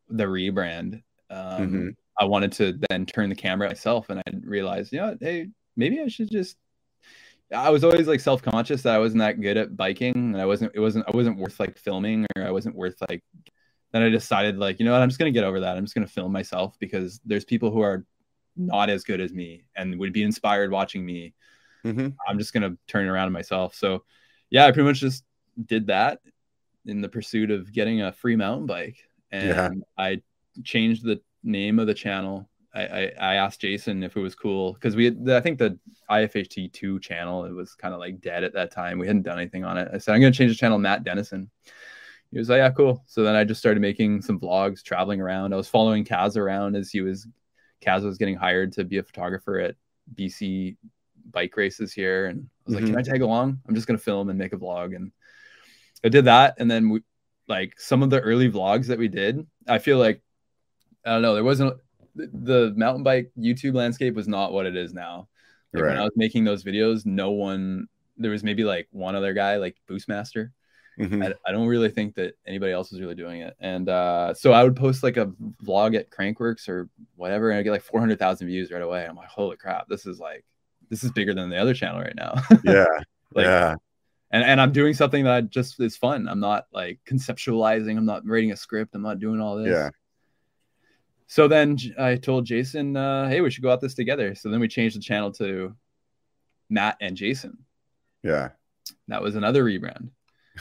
the 0.09 0.25
rebrand. 0.25 1.03
Um, 1.31 1.73
Mhm. 1.73 1.97
I 2.21 2.25
wanted 2.27 2.53
to 2.53 2.79
then 2.89 3.07
turn 3.07 3.29
the 3.29 3.35
camera 3.35 3.69
myself, 3.69 4.09
and 4.09 4.21
I 4.21 4.23
realized, 4.43 4.93
you 4.93 5.01
know, 5.01 5.17
hey, 5.21 5.49
maybe 5.77 6.01
I 6.01 6.09
should 6.09 6.31
just. 6.31 6.57
I 7.53 7.71
was 7.71 7.85
always 7.85 8.09
like 8.09 8.21
self 8.21 8.41
conscious 8.43 8.83
that 8.83 8.95
I 8.95 8.99
wasn't 8.99 9.21
that 9.21 9.41
good 9.41 9.57
at 9.57 9.77
biking, 9.77 10.15
and 10.15 10.41
I 10.41 10.47
wasn't. 10.47 10.73
It 10.75 10.81
wasn't. 10.81 11.07
I 11.13 11.17
wasn't 11.17 11.39
worth 11.39 11.59
like 11.61 11.77
filming, 11.79 12.27
or 12.37 12.45
I 12.45 12.51
wasn't 12.51 12.77
worth 12.77 12.97
like. 13.09 13.23
Then 13.93 14.03
I 14.03 14.09
decided, 14.09 14.59
like, 14.59 14.81
you 14.81 14.85
know 14.85 14.93
what, 14.93 15.03
I'm 15.03 15.09
just 15.09 15.19
gonna 15.21 15.31
get 15.31 15.45
over 15.45 15.61
that. 15.61 15.77
I'm 15.77 15.85
just 15.85 15.95
gonna 15.95 16.07
film 16.09 16.33
myself 16.33 16.77
because 16.81 17.21
there's 17.25 17.45
people 17.45 17.71
who 17.71 17.81
are 17.81 18.05
not 18.57 18.91
as 18.91 19.05
good 19.05 19.21
as 19.21 19.33
me 19.33 19.65
and 19.77 19.99
would 19.99 20.13
be 20.13 20.23
inspired 20.23 20.71
watching 20.71 21.05
me. 21.05 21.35
Mhm. 21.85 22.15
I'm 22.27 22.39
just 22.39 22.53
gonna 22.53 22.77
turn 22.87 23.07
it 23.07 23.11
around 23.11 23.33
myself. 23.33 23.75
So, 23.75 24.05
yeah, 24.51 24.67
I 24.67 24.73
pretty 24.73 24.89
much 24.89 25.01
just 25.01 25.25
did 25.67 25.87
that 25.89 26.21
in 26.87 27.01
the 27.01 27.09
pursuit 27.09 27.51
of 27.51 27.73
getting 27.73 28.03
a 28.03 28.13
free 28.13 28.37
mountain 28.37 28.67
bike, 28.67 28.97
and 29.31 29.49
Yeah. 29.49 29.71
I 29.99 30.23
changed 30.63 31.05
the 31.05 31.21
name 31.43 31.79
of 31.79 31.87
the 31.87 31.95
channel. 31.95 32.49
I, 32.75 32.83
I, 32.87 33.13
I 33.21 33.35
asked 33.37 33.61
Jason 33.61 34.03
if 34.03 34.17
it 34.17 34.21
was 34.21 34.35
cool 34.35 34.73
because 34.73 34.97
we 34.97 35.05
had, 35.05 35.29
I 35.31 35.41
think 35.41 35.59
the 35.59 35.79
IFHT 36.11 36.73
two 36.73 36.99
channel 37.01 37.45
it 37.45 37.53
was 37.53 37.75
kind 37.75 37.95
of 37.95 38.01
like 38.01 38.21
dead 38.21 38.43
at 38.45 38.53
that 38.55 38.71
time. 38.73 38.99
We 38.99 39.07
hadn't 39.07 39.23
done 39.23 39.39
anything 39.39 39.65
on 39.65 39.79
it. 39.79 39.89
I 39.93 39.99
said 39.99 40.15
I'm 40.15 40.21
gonna 40.21 40.33
change 40.33 40.51
the 40.53 40.57
channel 40.59 40.79
Matt 40.79 41.05
Dennison. 41.05 41.51
He 42.33 42.39
was 42.39 42.49
like, 42.49 42.59
yeah, 42.59 42.71
cool. 42.71 43.05
So 43.07 43.23
then 43.23 43.37
I 43.37 43.45
just 43.45 43.61
started 43.61 43.81
making 43.81 44.23
some 44.23 44.41
vlogs, 44.41 44.83
traveling 44.83 45.21
around. 45.21 45.53
I 45.53 45.57
was 45.57 45.69
following 45.69 46.05
Kaz 46.05 46.37
around 46.37 46.75
as 46.75 46.91
he 46.91 47.01
was 47.01 47.29
Kaz 47.83 48.03
was 48.05 48.19
getting 48.19 48.37
hired 48.37 48.73
to 48.73 48.85
be 48.85 48.99
a 48.99 49.03
photographer 49.03 49.59
at 49.59 49.77
BC 50.15 50.77
bike 51.31 51.57
races 51.57 51.93
here, 51.93 52.27
and 52.27 52.41
I 52.41 52.71
was 52.71 52.75
like, 52.75 52.85
Mhm. 52.85 52.89
can 52.89 52.99
I 52.99 53.03
tag 53.03 53.23
along? 53.23 53.61
I'm 53.67 53.75
just 53.75 53.87
gonna 53.87 53.99
film 53.99 54.29
and 54.29 54.39
make 54.39 54.53
a 54.53 54.59
vlog, 54.59 54.95
and 54.95 55.13
I 56.05 56.09
did 56.09 56.27
that. 56.27 56.55
And 56.59 56.71
then 56.71 56.91
we 56.91 57.01
like 57.49 57.79
some 57.79 58.03
of 58.03 58.11
the 58.11 58.21
early 58.21 58.51
vlogs 58.51 58.87
that 58.87 58.99
we 58.99 59.09
did. 59.09 59.47
I 59.69 59.79
feel 59.79 59.99
like 59.99 60.23
I 61.05 61.11
don't 61.13 61.23
know. 61.23 61.35
There 61.35 61.45
wasn't 61.45 61.79
the- 62.15 62.73
mountain 62.77 63.03
bike 63.03 63.31
YouTube 63.39 63.75
landscape 63.75 64.15
was 64.15 64.29
not 64.29 64.53
what 64.53 64.65
it 64.67 64.77
is 64.77 64.95
now. 64.95 65.29
Like 65.73 65.83
when 65.83 65.91
Right. 65.93 65.99
I 65.99 66.05
was 66.05 66.13
making 66.17 66.45
those 66.45 66.65
videos, 66.65 67.05
no 67.05 67.33
one. 67.33 67.89
There 68.17 68.31
was 68.31 68.45
maybe 68.45 68.65
like 68.65 68.89
one 68.93 69.15
other 69.17 69.35
guy, 69.35 69.57
like 69.57 69.77
Boostmaster. 69.89 70.53
Mhm. 70.99 71.25
I, 71.25 71.35
I 71.49 71.53
don't 71.53 71.67
really 71.67 71.91
think 71.91 72.15
that 72.15 72.35
anybody 72.47 72.73
else 72.73 72.93
is 72.93 73.01
really 73.01 73.15
doing 73.15 73.41
it. 73.41 73.57
And 73.61 73.89
uh, 73.89 74.33
so 74.35 74.53
I 74.53 74.63
would 74.63 74.77
post 74.77 75.03
like 75.03 75.17
a 75.17 75.33
vlog 75.65 75.97
at 75.97 76.11
Crankworx 76.11 76.69
or 76.69 76.89
whatever, 77.17 77.51
and 77.51 77.59
I 77.59 77.63
get 77.63 77.73
like 77.73 77.83
400,000 77.83 78.47
views 78.47 78.71
right 78.71 78.83
away. 78.83 79.05
I'm 79.05 79.17
like, 79.17 79.29
holy 79.29 79.57
crap, 79.57 79.89
this 79.89 80.07
is 80.07 80.19
like, 80.21 80.45
this 80.91 81.03
is 81.03 81.11
bigger 81.11 81.35
than 81.35 81.51
the 81.51 81.57
other 81.57 81.75
channel 81.75 82.01
right 82.01 82.15
now. 82.15 82.35
Yeah, 82.65 82.87
like, 83.35 83.47
yeah, 83.47 83.75
and, 84.31 84.45
and 84.45 84.61
I'm 84.61 84.71
doing 84.73 84.95
something 84.95 85.25
that 85.25 85.51
just 85.51 85.81
is 85.81 85.97
fun. 85.97 86.29
I'm 86.29 86.41
not 86.41 86.67
like 86.73 87.01
conceptualizing, 87.07 87.97
I'm 87.97 88.07
not 88.07 88.27
writing 88.27 88.53
a 88.53 88.57
script, 88.57 88.95
I'm 88.95 89.03
not 89.03 89.19
doing 89.19 89.41
all 89.41 89.57
this. 89.57 89.69
yeah. 89.73 89.91
So 91.27 91.49
then 91.49 91.77
I 91.99 92.17
told 92.17 92.45
Jason, 92.45 92.97
uh, 92.97 93.29
hey, 93.29 93.41
we 93.41 93.51
should 93.51 93.63
go 93.65 93.73
out 93.73 93.81
this 93.81 93.95
together. 93.95 94.35
So 94.35 94.51
then 94.51 94.61
we 94.61 94.69
changed 94.69 94.95
the 94.97 95.01
channel 95.01 95.33
to 95.33 95.75
Matt 96.69 96.99
and 97.01 97.17
Jason. 97.17 97.59
Yeah. 98.23 98.51
That 99.09 99.23
was 99.23 99.35
another 99.35 99.65
rebrand. 99.65 100.11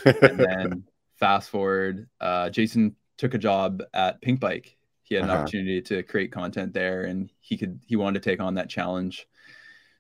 And 0.06 0.40
then 0.40 0.84
fast 1.16 1.50
forward, 1.50 2.08
uh, 2.20 2.50
Jason 2.50 2.96
took 3.18 3.34
a 3.34 3.38
job 3.38 3.82
at 3.94 4.22
Pinkbike. 4.22 4.76
He 5.04 5.16
had 5.16 5.24
an 5.26 5.30
Uh-huh. 5.30 5.42
opportunity 5.42 5.82
to 5.84 6.04
create 6.04 6.32
content 6.32 6.74
there, 6.74 7.04
and 7.04 7.30
he 7.40 7.58
could 7.58 7.80
he 7.86 7.96
wanted 7.96 8.22
to 8.24 8.30
take 8.30 8.40
on 8.42 8.56
that 8.56 8.70
challenge. 8.70 9.28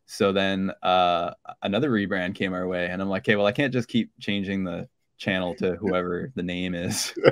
So 0.05 0.31
then 0.33 0.71
uh, 0.81 1.33
another 1.61 1.89
rebrand 1.89 2.35
came 2.35 2.53
our 2.53 2.67
way, 2.67 2.87
and 2.87 3.01
I'm 3.01 3.09
like, 3.09 3.23
okay, 3.23 3.35
well, 3.35 3.45
I 3.45 3.51
can't 3.51 3.71
just 3.73 3.87
keep 3.87 4.11
changing 4.19 4.63
the 4.63 4.87
channel 5.17 5.55
to 5.55 5.75
whoever 5.75 6.31
the 6.35 6.43
name 6.43 6.75
is. 6.75 7.13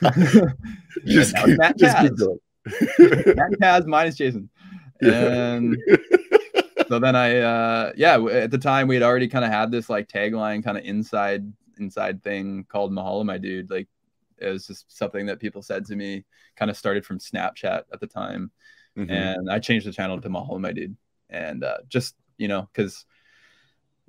just 1.06 1.36
keep, 1.36 1.58
Matt 1.58 1.76
just 1.78 1.98
keep 1.98 2.12
Kaz. 2.12 2.18
going. 2.18 2.38
Matt 3.36 3.50
Kaz 3.60 3.86
minus 3.86 4.16
Jason. 4.16 4.48
And 5.02 5.76
so 6.94 7.00
then 7.00 7.16
I, 7.16 7.38
uh, 7.38 7.92
yeah, 7.96 8.22
at 8.24 8.50
the 8.50 8.58
time 8.58 8.88
we 8.88 8.94
had 8.94 9.02
already 9.02 9.28
kind 9.28 9.44
of 9.44 9.50
had 9.50 9.70
this 9.70 9.88
like 9.90 10.08
tagline 10.08 10.62
kind 10.62 10.78
of 10.78 10.84
inside 10.84 11.44
inside 11.78 12.22
thing 12.22 12.64
called 12.68 12.92
Mahalo, 12.92 13.24
my 13.24 13.38
dude. 13.38 13.70
Like 13.70 13.88
it 14.38 14.48
was 14.48 14.66
just 14.66 14.96
something 14.96 15.26
that 15.26 15.40
people 15.40 15.62
said 15.62 15.84
to 15.86 15.96
me. 15.96 16.24
Kind 16.56 16.70
of 16.70 16.76
started 16.76 17.04
from 17.04 17.18
Snapchat 17.18 17.84
at 17.92 18.00
the 18.00 18.06
time, 18.06 18.50
Mhm. 18.96 19.10
and 19.10 19.50
I 19.50 19.58
changed 19.58 19.86
the 19.86 19.92
channel 19.92 20.20
to 20.20 20.28
Mahalo, 20.28 20.60
my 20.60 20.72
dude, 20.72 20.96
and 21.30 21.64
uh, 21.64 21.78
just 21.88 22.14
you 22.38 22.48
know 22.48 22.68
because. 22.72 23.04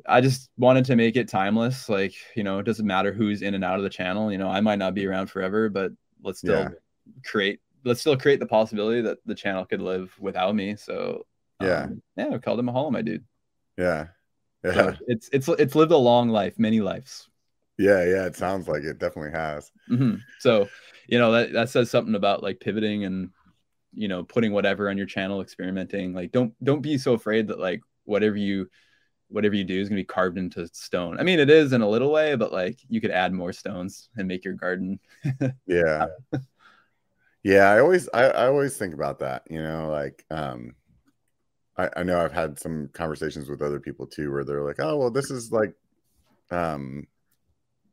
I 0.07 0.21
just 0.21 0.49
wanted 0.57 0.85
to 0.85 0.95
make 0.95 1.15
it 1.15 1.27
timeless. 1.29 1.89
Like, 1.89 2.13
you 2.35 2.43
know, 2.43 2.59
it 2.59 2.63
doesn't 2.63 2.85
matter 2.85 3.11
who's 3.11 3.41
in 3.41 3.55
and 3.55 3.63
out 3.63 3.77
of 3.77 3.83
the 3.83 3.89
channel. 3.89 4.31
You 4.31 4.37
know, 4.37 4.49
I 4.49 4.61
might 4.61 4.79
not 4.79 4.93
be 4.93 5.05
around 5.07 5.27
forever, 5.27 5.69
but 5.69 5.91
let's 6.21 6.39
still 6.39 6.65
Yeah. 6.65 6.69
create 7.23 7.59
let's 7.83 8.01
still 8.01 8.17
create 8.17 8.39
the 8.39 8.47
possibility 8.47 9.01
that 9.01 9.19
the 9.25 9.35
channel 9.35 9.65
could 9.65 9.81
live 9.81 10.13
without 10.19 10.55
me. 10.55 10.75
So 10.75 11.25
Yeah. 11.61 11.83
um, 11.83 12.01
yeah, 12.17 12.29
I 12.33 12.37
called 12.39 12.59
him 12.59 12.69
a 12.69 12.71
hollow, 12.71 12.91
my 12.91 13.01
dude. 13.01 13.25
yeah. 13.77 14.07
So 14.65 14.71
Yeah. 14.71 14.95
it's 15.07 15.29
it's 15.31 15.47
it's 15.47 15.75
lived 15.75 15.91
a 15.91 15.97
long 15.97 16.29
life, 16.29 16.57
many 16.57 16.81
lives. 16.81 17.29
Yeah. 17.77 18.03
Yeah. 18.03 18.25
It 18.25 18.35
sounds 18.35 18.67
like 18.67 18.83
it 18.83 18.99
definitely 18.99 19.31
has. 19.31 19.71
Mhm. 19.89 20.21
So 20.39 20.67
you 21.07 21.19
know 21.19 21.31
that 21.33 21.53
that 21.53 21.69
says 21.69 21.89
something 21.91 22.15
about 22.15 22.41
like 22.43 22.59
pivoting 22.59 23.05
and 23.05 23.29
you 23.93 24.07
know 24.07 24.23
putting 24.23 24.51
whatever 24.53 24.89
on 24.89 24.97
your 24.97 25.05
channel, 25.07 25.41
experimenting. 25.41 26.13
Like 26.13 26.31
don't 26.31 26.53
don't 26.63 26.81
be 26.81 26.97
so 26.97 27.13
afraid 27.13 27.47
that 27.49 27.59
like 27.59 27.81
whatever 28.05 28.37
you 28.37 28.67
whatever 29.29 29.55
you 29.55 29.63
do 29.63 29.79
is 29.79 29.89
gonna 29.89 30.01
be 30.01 30.05
carved 30.05 30.37
into 30.37 30.67
stone. 30.73 31.19
I 31.19 31.23
mean, 31.23 31.39
it 31.39 31.49
is 31.49 31.73
in 31.73 31.81
a 31.81 31.89
little 31.89 32.11
way, 32.11 32.35
but 32.35 32.51
like 32.53 32.79
you 32.89 33.01
could 33.01 33.11
add 33.11 33.33
more 33.33 33.53
stones 33.53 34.09
and 34.17 34.27
make 34.27 34.43
your 34.45 34.53
garden. 34.55 34.99
Yeah. 35.67 36.07
Yeah. 37.43 37.69
I 37.71 37.79
always, 37.79 38.09
I, 38.13 38.23
I 38.25 38.47
always 38.47 38.77
think 38.77 38.93
about 38.93 39.19
that, 39.19 39.43
you 39.49 39.61
know, 39.61 39.89
like, 39.91 40.25
um, 40.31 40.75
I, 41.77 41.89
I 41.97 42.03
know 42.03 42.23
I've 42.23 42.33
had 42.33 42.59
some 42.59 42.89
conversations 42.93 43.49
with 43.49 43.61
other 43.61 43.79
people 43.79 44.07
too, 44.07 44.31
where 44.31 44.43
they're 44.43 44.63
like, 44.63 44.79
oh, 44.79 44.97
well, 44.97 45.11
this 45.11 45.31
is 45.31 45.51
like, 45.51 45.73
um, 46.51 47.07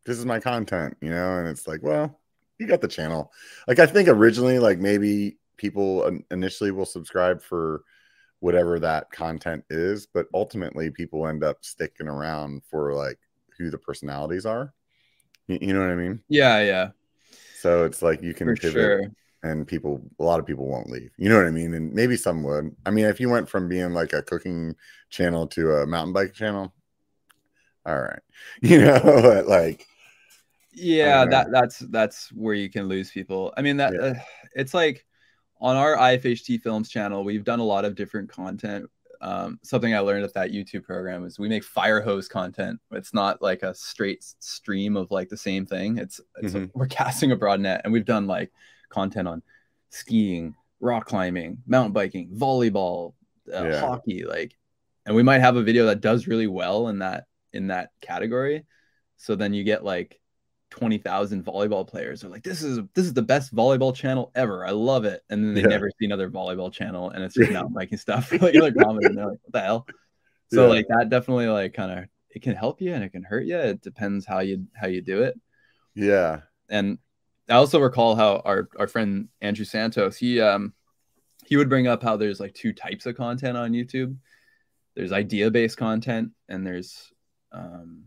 this 0.05 0.19
is 0.19 0.27
my 0.27 0.41
content, 0.41 0.97
you 1.01 1.11
know, 1.11 1.39
and 1.39 1.49
it's 1.49 1.67
like, 1.67 1.83
well, 1.83 2.19
you 2.59 2.67
got 2.67 2.81
the 2.81 2.89
channel. 2.89 3.33
Like, 3.67 3.79
I 3.79 3.87
think 3.87 4.09
originally, 4.09 4.59
like 4.59 4.79
maybe 4.79 5.39
people 5.57 6.21
initially 6.31 6.71
will 6.71 6.87
subscribe 6.87 7.43
for 7.43 7.83
whatever 8.41 8.81
that 8.81 9.11
content 9.13 9.65
is, 9.71 10.07
but 10.07 10.27
ultimately 10.35 10.91
people 10.91 11.27
end 11.27 11.45
up 11.45 11.65
sticking 11.65 12.09
around 12.09 12.63
for 12.65 12.95
like 12.95 13.19
who 13.57 13.71
the 13.71 13.79
personalities 13.79 14.45
are. 14.45 14.75
You, 15.47 15.59
you 15.61 15.75
know 15.75 15.81
what 15.81 15.91
I 15.91 15.95
mean? 15.95 16.21
Yeah, 16.29 16.61
yeah, 16.61 16.89
So 17.61 17.85
it's 17.85 18.03
like 18.03 18.23
you 18.23 18.35
can 18.35 18.49
for 18.49 18.57
pivot 18.57 18.73
sure. 18.75 19.03
And 19.43 19.67
people 19.67 20.01
a 20.21 20.23
lot 20.23 20.39
of 20.41 20.47
people 20.47 20.67
won't 20.67 20.91
leave 20.91 21.11
you 21.17 21.29
know 21.29 21.37
what 21.37 21.47
i 21.47 21.51
mean 21.51 21.75
and 21.75 21.93
maybe 21.93 22.17
some 22.17 22.43
would 22.43 22.75
i 22.87 22.91
mean 22.91 23.05
if 23.07 23.19
you 23.21 23.29
went 23.29 23.49
from 23.49 23.69
being 23.69 23.93
like 23.93 24.13
a 24.13 24.23
cooking 24.23 24.75
channel 25.11 25.47
to 25.47 25.73
a 25.77 25.87
mountain 25.87 26.13
bike 26.13 26.33
channel 26.33 26.73
all 27.87 28.01
right 28.01 28.21
you 28.63 28.81
know 28.81 29.01
but 29.03 29.47
like 29.47 29.87
yeah 30.73 31.25
know. 31.25 31.31
that 31.31 31.51
that's 31.51 31.79
that's 31.91 32.31
where 32.33 32.55
you 32.55 32.71
can 32.71 32.87
lose 32.87 33.11
people 33.11 33.53
i 33.57 33.63
mean 33.63 33.77
that 33.77 33.93
Yeah. 33.93 34.01
uh, 34.01 34.15
it's 34.55 34.75
like 34.75 35.05
on 35.61 35.77
our 35.77 35.97
ifht 35.97 36.61
films 36.63 36.89
channel 36.89 37.25
we've 37.25 37.45
done 37.45 37.61
a 37.61 37.65
lot 37.65 37.85
of 37.85 37.95
different 37.95 38.29
content 38.29 38.89
um, 39.21 39.61
something 39.63 39.95
i 39.95 40.01
learned 40.01 40.25
at 40.25 40.35
that 40.35 40.51
youtube 40.51 40.83
program 40.83 41.25
is 41.25 41.39
we 41.39 41.49
make 41.49 41.63
fire 41.63 42.01
hose 42.01 42.27
content 42.27 42.81
it's 42.91 43.15
not 43.15 43.41
like 43.41 43.63
a 43.63 43.73
straight 43.73 44.25
stream 44.41 44.97
of 44.97 45.13
like 45.13 45.29
the 45.29 45.37
same 45.37 45.65
thing 45.65 45.99
it's, 45.99 46.21
it's 46.41 46.55
Mhm. 46.55 46.71
we're 46.75 46.87
casting 47.01 47.31
a 47.31 47.37
broad 47.37 47.61
net 47.61 47.83
and 47.85 47.93
we've 47.93 48.05
done 48.05 48.27
like 48.27 48.51
content 48.93 49.27
on 49.29 49.43
skiing 49.91 50.55
rock 50.81 51.07
climbing 51.07 51.59
mountain 51.67 51.93
biking 51.93 52.29
volleyball 52.31 53.15
uh, 53.53 53.65
Yeah. 53.65 53.81
hockey 53.81 54.25
like 54.25 54.57
and 55.07 55.17
we 55.17 55.23
might 55.23 55.41
have 55.41 55.57
a 55.57 55.63
video 55.63 55.87
that 55.87 56.01
does 56.01 56.27
really 56.29 56.47
well 56.47 56.89
in 56.89 57.01
that 57.01 57.25
in 57.53 57.67
that 57.69 57.91
category. 58.01 58.65
So 59.17 59.35
then 59.37 59.53
you 59.53 59.65
get 59.65 59.85
like 59.85 60.21
20,000 60.71 61.45
volleyball 61.45 61.87
players 61.87 62.25
are 62.25 62.29
like 62.29 62.43
this 62.45 62.63
is 62.63 62.79
this 62.95 63.05
is 63.05 63.13
the 63.13 63.23
best 63.23 63.55
volleyball 63.55 63.95
channel 63.95 64.31
ever. 64.35 64.65
I 64.65 64.71
love 64.71 65.05
it. 65.05 65.23
And 65.29 65.45
then 65.45 65.55
they 65.55 65.63
Yeah. 65.63 65.69
never 65.69 65.91
see 65.99 66.07
another 66.07 66.31
volleyball 66.31 66.73
channel 66.73 67.11
and 67.11 67.23
it's 67.25 67.35
just 67.39 67.51
mountain 67.51 67.75
biking 67.75 67.99
stuff. 67.99 68.31
Like 68.41 68.55
they're 68.55 68.73
commenting 68.73 69.17
they're 69.17 69.27
like 69.27 69.39
what 69.43 69.53
the 69.53 69.61
hell? 69.61 69.87
So 70.49 70.63
Yeah. 70.63 70.69
like 70.69 70.87
that 70.89 71.09
definitely 71.11 71.49
like 71.49 71.75
kind 71.75 71.99
of 71.99 72.05
it 72.31 72.43
can 72.43 72.55
help 72.55 72.81
you 72.81 72.95
and 72.95 73.05
it 73.05 73.11
can 73.11 73.25
hurt 73.25 73.45
you. 73.45 73.59
It 73.59 73.83
depends 73.83 74.25
how 74.25 74.39
you 74.41 74.67
how 74.75 74.87
you 74.87 75.03
do 75.03 75.23
it. 75.23 75.39
Yeah. 75.95 76.41
And 76.71 76.99
I 77.49 77.55
also 77.55 77.81
recall 77.81 78.15
how 78.15 78.43
our 78.45 78.69
our 78.79 78.87
friend 78.87 79.29
Andrew 79.41 79.65
Santos 79.65 80.17
he 80.17 80.41
um 80.41 80.73
he 81.45 81.57
would 81.57 81.69
bring 81.69 81.87
up 81.87 82.03
how 82.03 82.17
there's 82.17 82.41
like 82.41 82.55
two 82.55 82.73
types 82.73 83.07
of 83.07 83.17
content 83.17 83.57
on 83.57 83.73
YouTube. 83.73 84.17
There's 84.95 85.13
idea 85.13 85.51
based 85.51 85.77
content 85.77 86.33
and 86.49 86.67
there's 86.67 87.13
um 87.53 88.05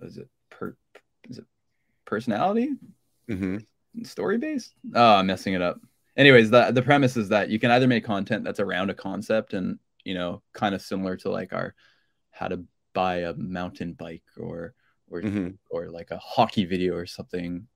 is 0.00 0.18
it 0.18 0.28
per 0.50 0.76
is 1.28 1.38
it 1.38 1.44
personality 2.04 2.70
hmm 3.28 3.58
story 4.02 4.38
based? 4.38 4.74
Oh, 4.94 5.14
I'm 5.16 5.26
messing 5.26 5.54
it 5.54 5.62
up. 5.62 5.80
Anyways, 6.16 6.50
the 6.50 6.70
the 6.72 6.82
premise 6.82 7.16
is 7.16 7.28
that 7.30 7.48
you 7.50 7.58
can 7.58 7.70
either 7.70 7.86
make 7.86 8.04
content 8.04 8.44
that's 8.44 8.60
around 8.60 8.90
a 8.90 8.94
concept 8.94 9.54
and 9.54 9.78
you 10.04 10.14
know 10.14 10.42
kind 10.52 10.74
of 10.74 10.82
similar 10.82 11.16
to 11.18 11.30
like 11.30 11.52
our 11.52 11.74
how 12.30 12.48
to 12.48 12.64
buy 12.94 13.18
a 13.18 13.34
mountain 13.34 13.92
bike 13.94 14.24
or 14.36 14.74
or 15.10 15.22
hmm 15.22 15.50
or 15.70 15.88
like 15.90 16.10
a 16.10 16.18
hockey 16.18 16.64
video 16.64 16.94
or 16.94 17.06
something 17.06 17.66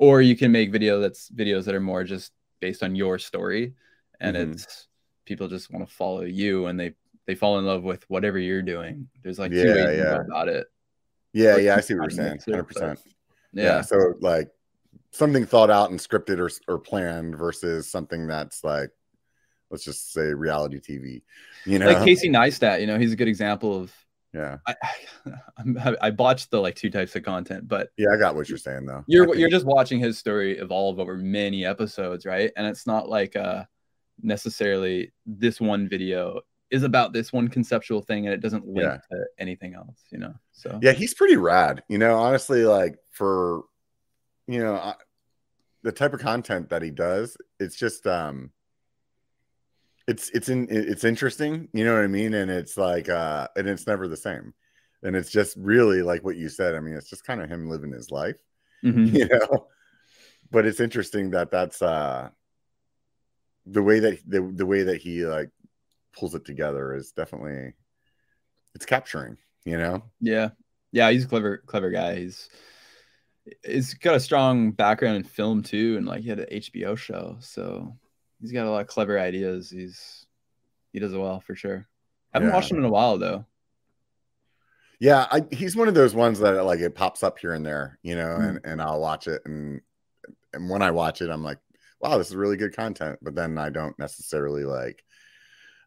or 0.00 0.22
you 0.22 0.34
can 0.34 0.50
make 0.50 0.72
video 0.72 0.98
that's 0.98 1.30
videos 1.30 1.66
that 1.66 1.74
are 1.74 1.80
more 1.80 2.02
just 2.04 2.32
based 2.58 2.82
on 2.82 2.96
your 2.96 3.18
story 3.18 3.74
and 4.18 4.34
Mhm. 4.36 4.52
it's 4.54 4.88
people 5.26 5.46
just 5.46 5.70
want 5.70 5.86
to 5.86 5.94
follow 5.94 6.22
you 6.22 6.66
and 6.66 6.80
they 6.80 6.94
they 7.26 7.34
fall 7.34 7.58
in 7.58 7.66
love 7.66 7.84
with 7.84 8.08
whatever 8.08 8.38
you're 8.38 8.62
doing 8.62 9.08
there's 9.22 9.38
like 9.38 9.52
two 9.52 9.58
Yeah, 9.58 9.74
ways 9.86 9.98
yeah. 9.98 10.20
about 10.26 10.48
it 10.48 10.66
yeah 11.32 11.56
yeah 11.56 11.76
i 11.76 11.80
see 11.80 11.94
what 11.94 12.10
you're 12.10 12.10
saying 12.10 12.38
100% 12.38 12.98
yeah, 13.52 13.62
yeah. 13.64 13.80
so 13.82 14.14
like 14.20 14.50
something 15.12 15.44
thought 15.44 15.70
out 15.70 15.90
and 15.90 16.00
scripted 16.00 16.38
or, 16.38 16.50
or 16.72 16.78
planned 16.78 17.36
versus 17.36 17.88
something 17.90 18.26
that's 18.26 18.64
like 18.64 18.90
let's 19.70 19.84
just 19.84 20.12
say 20.12 20.32
reality 20.34 20.80
tv 20.80 21.22
you 21.66 21.78
know 21.78 21.86
like 21.86 22.02
casey 22.04 22.28
neistat 22.28 22.80
you 22.80 22.86
know 22.86 22.98
he's 22.98 23.12
a 23.12 23.16
good 23.16 23.28
example 23.28 23.78
of 23.78 23.92
yeah 24.32 24.58
I, 24.66 24.74
I 25.84 25.96
i 26.02 26.10
botched 26.10 26.50
the 26.50 26.60
like 26.60 26.76
two 26.76 26.90
types 26.90 27.16
of 27.16 27.24
content 27.24 27.66
but 27.66 27.88
yeah 27.96 28.10
i 28.12 28.16
got 28.16 28.34
what 28.36 28.48
you're 28.48 28.58
saying 28.58 28.86
though 28.86 29.02
you're 29.08 29.34
you're 29.34 29.50
just 29.50 29.66
watching 29.66 29.98
his 29.98 30.18
story 30.18 30.58
evolve 30.58 31.00
over 31.00 31.16
many 31.16 31.64
episodes, 31.64 32.24
right? 32.24 32.52
And 32.56 32.66
it's 32.66 32.86
not 32.86 33.08
like 33.08 33.34
uh 33.36 33.64
necessarily 34.22 35.12
this 35.26 35.60
one 35.60 35.88
video 35.88 36.40
is 36.70 36.82
about 36.84 37.12
this 37.12 37.32
one 37.32 37.48
conceptual 37.48 38.02
thing 38.02 38.26
and 38.26 38.34
it 38.34 38.40
doesn't 38.40 38.66
link 38.66 38.86
Yeah. 38.86 38.98
to 39.10 39.24
anything 39.38 39.74
else, 39.74 40.04
you 40.10 40.18
know. 40.18 40.34
So 40.52 40.78
yeah 40.82 40.92
he's 40.92 41.14
pretty 41.14 41.36
rad 41.36 41.82
you 41.88 41.98
know 41.98 42.16
honestly 42.16 42.64
like 42.64 42.96
for 43.10 43.62
you 44.46 44.60
know 44.60 44.74
I, 44.74 44.94
the 45.82 45.92
type 45.92 46.12
of 46.12 46.20
content 46.20 46.68
that 46.68 46.82
he 46.82 46.90
does 46.90 47.36
it's 47.58 47.76
just 47.76 48.06
um 48.06 48.50
it's 50.10 50.30
it's 50.30 50.48
in 50.48 50.66
it's 50.70 51.04
interesting 51.04 51.68
you 51.72 51.84
know 51.84 51.94
what 51.94 52.04
i 52.04 52.06
mean 52.08 52.34
and 52.34 52.50
it's 52.50 52.76
like 52.76 53.08
uh 53.08 53.46
and 53.56 53.68
it's 53.68 53.86
never 53.86 54.08
the 54.08 54.16
same 54.16 54.52
and 55.02 55.16
it's 55.16 55.30
just 55.30 55.56
really 55.58 56.02
like 56.02 56.24
what 56.24 56.36
you 56.36 56.48
said 56.48 56.74
i 56.74 56.80
mean 56.80 56.94
it's 56.94 57.08
just 57.08 57.24
kind 57.24 57.40
of 57.40 57.48
him 57.48 57.68
living 57.68 57.92
his 57.92 58.10
life 58.10 58.36
Mhm. 58.84 59.12
you 59.12 59.28
know 59.28 59.66
but 60.50 60.66
it's 60.66 60.80
interesting 60.80 61.30
that 61.30 61.50
that's 61.50 61.82
uh 61.82 62.28
the 63.66 63.82
way 63.82 64.00
that 64.00 64.18
the, 64.26 64.40
the 64.54 64.66
way 64.66 64.82
that 64.82 65.00
he 65.00 65.24
like 65.26 65.50
pulls 66.12 66.34
it 66.34 66.44
together 66.44 66.94
is 66.94 67.12
definitely 67.12 67.74
it's 68.74 68.86
capturing 68.86 69.36
you 69.64 69.78
know 69.78 70.02
yeah. 70.20 70.50
Yeah, 70.92 71.10
he's 71.12 71.24
a 71.24 71.28
clever 71.28 71.58
clever 71.58 71.90
guy. 71.90 72.16
He's 72.16 72.48
he's 73.64 73.94
got 73.94 74.16
a 74.16 74.20
strong 74.20 74.72
background 74.72 75.16
in 75.18 75.24
film 75.24 75.62
too 75.62 75.96
and 75.96 76.06
like 76.06 76.22
he 76.22 76.28
had 76.28 76.40
an 76.40 76.46
HBO 76.50 76.96
show. 76.96 77.36
So 77.40 77.96
he's 78.40 78.52
got 78.52 78.66
a 78.66 78.70
lot 78.70 78.80
of 78.82 78.86
clever 78.86 79.18
ideas. 79.18 79.70
He's 79.70 80.26
he 80.92 80.98
does 80.98 81.12
it 81.12 81.18
well 81.18 81.40
for 81.40 81.54
sure. 81.54 81.86
I 82.32 82.38
haven't 82.38 82.48
Yeah. 82.48 82.54
watched 82.54 82.70
him 82.70 82.78
in 82.78 82.84
a 82.84 82.90
while 82.90 83.18
though. 83.18 83.44
Yeah, 84.98 85.26
I, 85.30 85.42
he's 85.50 85.76
one 85.76 85.88
of 85.88 85.94
those 85.94 86.14
ones 86.14 86.40
that 86.40 86.62
like 86.64 86.80
it 86.80 86.94
pops 86.94 87.22
up 87.22 87.38
here 87.38 87.54
and 87.54 87.64
there, 87.64 87.98
you 88.02 88.14
know, 88.16 88.36
Mm. 88.38 88.48
and 88.48 88.60
and 88.64 88.82
I'll 88.82 89.00
watch 89.00 89.26
it, 89.28 89.40
and 89.46 89.80
and 90.52 90.68
when 90.68 90.82
I 90.82 90.90
watch 90.90 91.22
it, 91.22 91.30
I'm 91.30 91.42
like, 91.44 91.58
wow, 92.00 92.18
this 92.18 92.28
is 92.28 92.36
really 92.36 92.56
good 92.56 92.74
content. 92.76 93.18
But 93.22 93.34
then 93.34 93.56
I 93.56 93.70
don't 93.70 93.98
necessarily 93.98 94.64
like, 94.64 95.02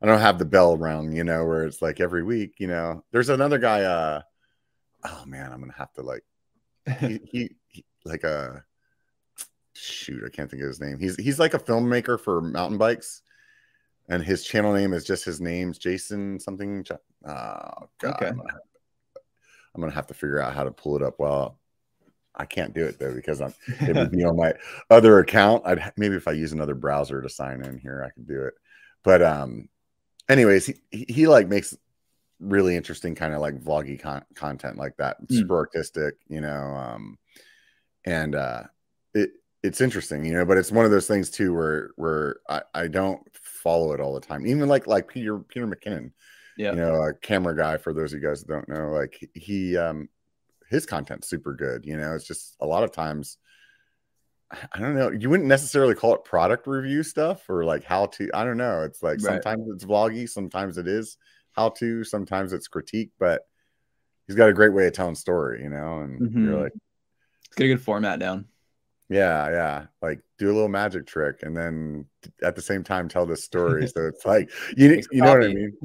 I 0.01 0.05
don't 0.07 0.19
have 0.19 0.39
the 0.39 0.45
bell 0.45 0.77
rung, 0.77 1.11
you 1.11 1.23
know, 1.23 1.45
where 1.45 1.65
it's 1.65 1.81
like 1.81 1.99
every 1.99 2.23
week, 2.23 2.55
you 2.59 2.67
know. 2.67 3.03
There's 3.11 3.29
another 3.29 3.59
guy. 3.59 3.81
uh 3.83 4.21
Oh 5.05 5.23
man, 5.27 5.51
I'm 5.51 5.59
gonna 5.59 5.73
have 5.73 5.93
to 5.93 6.01
like 6.01 6.23
he, 6.99 7.19
he, 7.25 7.55
he 7.67 7.85
like 8.05 8.23
a 8.23 8.63
shoot, 9.75 10.23
I 10.25 10.29
can't 10.29 10.49
think 10.49 10.61
of 10.63 10.67
his 10.67 10.81
name. 10.81 10.99
He's 10.99 11.15
he's 11.15 11.39
like 11.39 11.53
a 11.53 11.59
filmmaker 11.59 12.19
for 12.19 12.41
mountain 12.41 12.77
bikes, 12.77 13.21
and 14.09 14.23
his 14.23 14.43
channel 14.43 14.73
name 14.73 14.93
is 14.93 15.03
just 15.05 15.25
his 15.25 15.39
name's 15.41 15.77
Jason 15.77 16.39
something. 16.39 16.85
Oh 17.25 17.89
god, 18.01 18.13
Okay. 18.15 18.27
I'm, 18.27 18.37
gonna 18.37 18.51
have 18.51 18.61
to, 18.61 19.21
I'm 19.75 19.81
gonna 19.81 19.93
have 19.93 20.07
to 20.07 20.13
figure 20.13 20.39
out 20.39 20.53
how 20.53 20.63
to 20.63 20.71
pull 20.71 20.95
it 20.95 21.01
up. 21.03 21.15
Well, 21.19 21.57
I 22.35 22.45
can't 22.45 22.73
do 22.73 22.83
it 22.85 22.99
though 22.99 23.13
because 23.13 23.41
I'm 23.41 23.53
it 23.81 23.95
would 23.95 24.11
be 24.11 24.23
on 24.23 24.35
my 24.37 24.53
other 24.89 25.19
account. 25.19 25.63
I'd 25.65 25.93
maybe 25.97 26.15
if 26.15 26.27
I 26.27 26.31
use 26.33 26.51
another 26.51 26.75
browser 26.75 27.21
to 27.21 27.29
sign 27.29 27.63
in 27.63 27.77
here, 27.77 28.03
I 28.05 28.09
could 28.11 28.27
do 28.27 28.43
it. 28.43 28.53
But 29.03 29.21
um, 29.21 29.69
anyways, 30.29 30.65
he 30.65 30.75
he, 30.91 31.05
he 31.09 31.27
like 31.27 31.47
makes 31.47 31.77
really 32.39 32.75
interesting 32.75 33.15
kind 33.15 33.33
of 33.33 33.39
like 33.39 33.61
vloggy 33.61 33.99
con- 34.01 34.25
content 34.35 34.77
like 34.77 34.97
that, 34.97 35.21
Mm. 35.21 35.35
super 35.35 35.55
artistic, 35.57 36.15
you 36.27 36.41
know. 36.41 36.75
Um, 36.75 37.17
and 38.05 38.35
uh, 38.35 38.63
it 39.13 39.31
it's 39.63 39.81
interesting, 39.81 40.25
you 40.25 40.33
know. 40.33 40.45
But 40.45 40.57
it's 40.57 40.71
one 40.71 40.85
of 40.85 40.91
those 40.91 41.07
things 41.07 41.29
too 41.29 41.53
where 41.53 41.91
where 41.95 42.37
I 42.49 42.61
I 42.73 42.87
don't 42.87 43.21
follow 43.35 43.93
it 43.93 44.01
all 44.01 44.13
the 44.13 44.19
time. 44.19 44.45
Even 44.45 44.67
like 44.69 44.87
like 44.87 45.07
Peter 45.07 45.39
Peter 45.39 45.67
McKinnon, 45.67 46.11
Yeah. 46.57 46.71
you 46.71 46.77
know, 46.77 46.95
a 47.03 47.13
camera 47.13 47.55
guy. 47.55 47.77
For 47.77 47.93
those 47.93 48.13
of 48.13 48.21
you 48.21 48.27
guys 48.27 48.43
that 48.43 48.53
don't 48.53 48.69
know, 48.69 48.91
like 48.91 49.29
he 49.33 49.77
um 49.77 50.09
his 50.69 50.85
content's 50.85 51.29
super 51.29 51.53
good. 51.53 51.85
You 51.85 51.97
know, 51.97 52.13
it's 52.15 52.27
just 52.27 52.55
a 52.59 52.65
lot 52.65 52.83
of 52.83 52.91
times. 52.91 53.37
I 54.71 54.79
don't 54.79 54.95
know. 54.95 55.09
You 55.11 55.29
wouldn't 55.29 55.49
necessarily 55.49 55.95
call 55.95 56.13
it 56.13 56.23
product 56.23 56.67
review 56.67 57.01
stuff 57.03 57.49
or 57.49 57.63
like 57.65 57.83
how 57.83 58.05
to. 58.07 58.29
I 58.33 58.43
don't 58.43 58.57
know. 58.57 58.83
It's 58.83 59.01
like 59.01 59.19
Right. 59.19 59.41
sometimes 59.43 59.63
it's 59.73 59.85
vloggy, 59.85 60.29
sometimes 60.29 60.77
it 60.77 60.87
is 60.87 61.17
how 61.53 61.69
to, 61.69 62.03
sometimes 62.03 62.53
it's 62.53 62.67
critique, 62.67 63.11
but 63.19 63.41
he's 64.27 64.35
got 64.35 64.49
a 64.49 64.53
great 64.53 64.73
way 64.73 64.87
of 64.87 64.93
telling 64.93 65.15
story, 65.15 65.63
you 65.63 65.69
know. 65.69 66.01
And 66.01 66.33
you're 66.35 66.53
Mhm. 66.53 66.63
like, 66.63 66.73
Let's 66.73 67.55
get 67.57 67.65
a 67.65 67.67
good 67.69 67.81
format 67.81 68.19
down. 68.19 68.47
Yeah, 69.09 69.49
yeah, 69.49 69.85
like 70.01 70.21
do 70.37 70.47
a 70.47 70.53
little 70.53 70.69
magic 70.69 71.05
trick, 71.05 71.43
and 71.43 71.55
then 71.55 72.05
at 72.41 72.55
the 72.55 72.61
same 72.61 72.83
time 72.83 73.07
tell 73.07 73.25
this 73.25 73.43
story. 73.43 73.87
so 73.87 74.07
it's 74.07 74.25
like 74.25 74.51
you, 74.75 75.01
you 75.11 75.21
know 75.21 75.33
what 75.33 75.43
I 75.43 75.53
mean? 75.53 75.77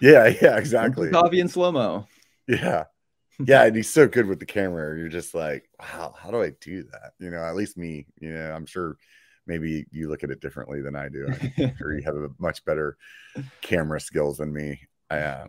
Yeah, 0.00 0.32
yeah, 0.42 0.58
exactly. 0.58 1.10
Coffee 1.10 1.40
in 1.40 1.48
slow 1.48 1.72
mo. 1.72 2.06
Yeah. 2.46 2.84
Yeah, 3.44 3.64
and 3.64 3.76
he's 3.76 3.92
so 3.92 4.08
good 4.08 4.26
with 4.26 4.40
the 4.40 4.46
camera. 4.46 4.96
You're 4.98 5.08
just 5.08 5.34
like, 5.34 5.68
wow, 5.78 6.14
how 6.18 6.30
do 6.30 6.42
I 6.42 6.52
do 6.60 6.84
that? 6.84 7.12
You 7.18 7.30
know, 7.30 7.42
at 7.42 7.54
least 7.54 7.76
me, 7.76 8.06
you 8.18 8.32
know, 8.32 8.52
I'm 8.52 8.66
sure 8.66 8.96
maybe 9.46 9.86
you 9.90 10.08
look 10.08 10.24
at 10.24 10.30
it 10.30 10.40
differently 10.40 10.80
than 10.80 10.96
I 10.96 11.08
do. 11.08 11.28
I'm 11.58 11.76
sure 11.76 11.94
you 11.94 12.02
have 12.04 12.16
a 12.16 12.30
much 12.38 12.64
better 12.64 12.96
camera 13.60 14.00
skills 14.00 14.38
than 14.38 14.52
me. 14.52 14.80
I 15.10 15.18
uh, 15.18 15.46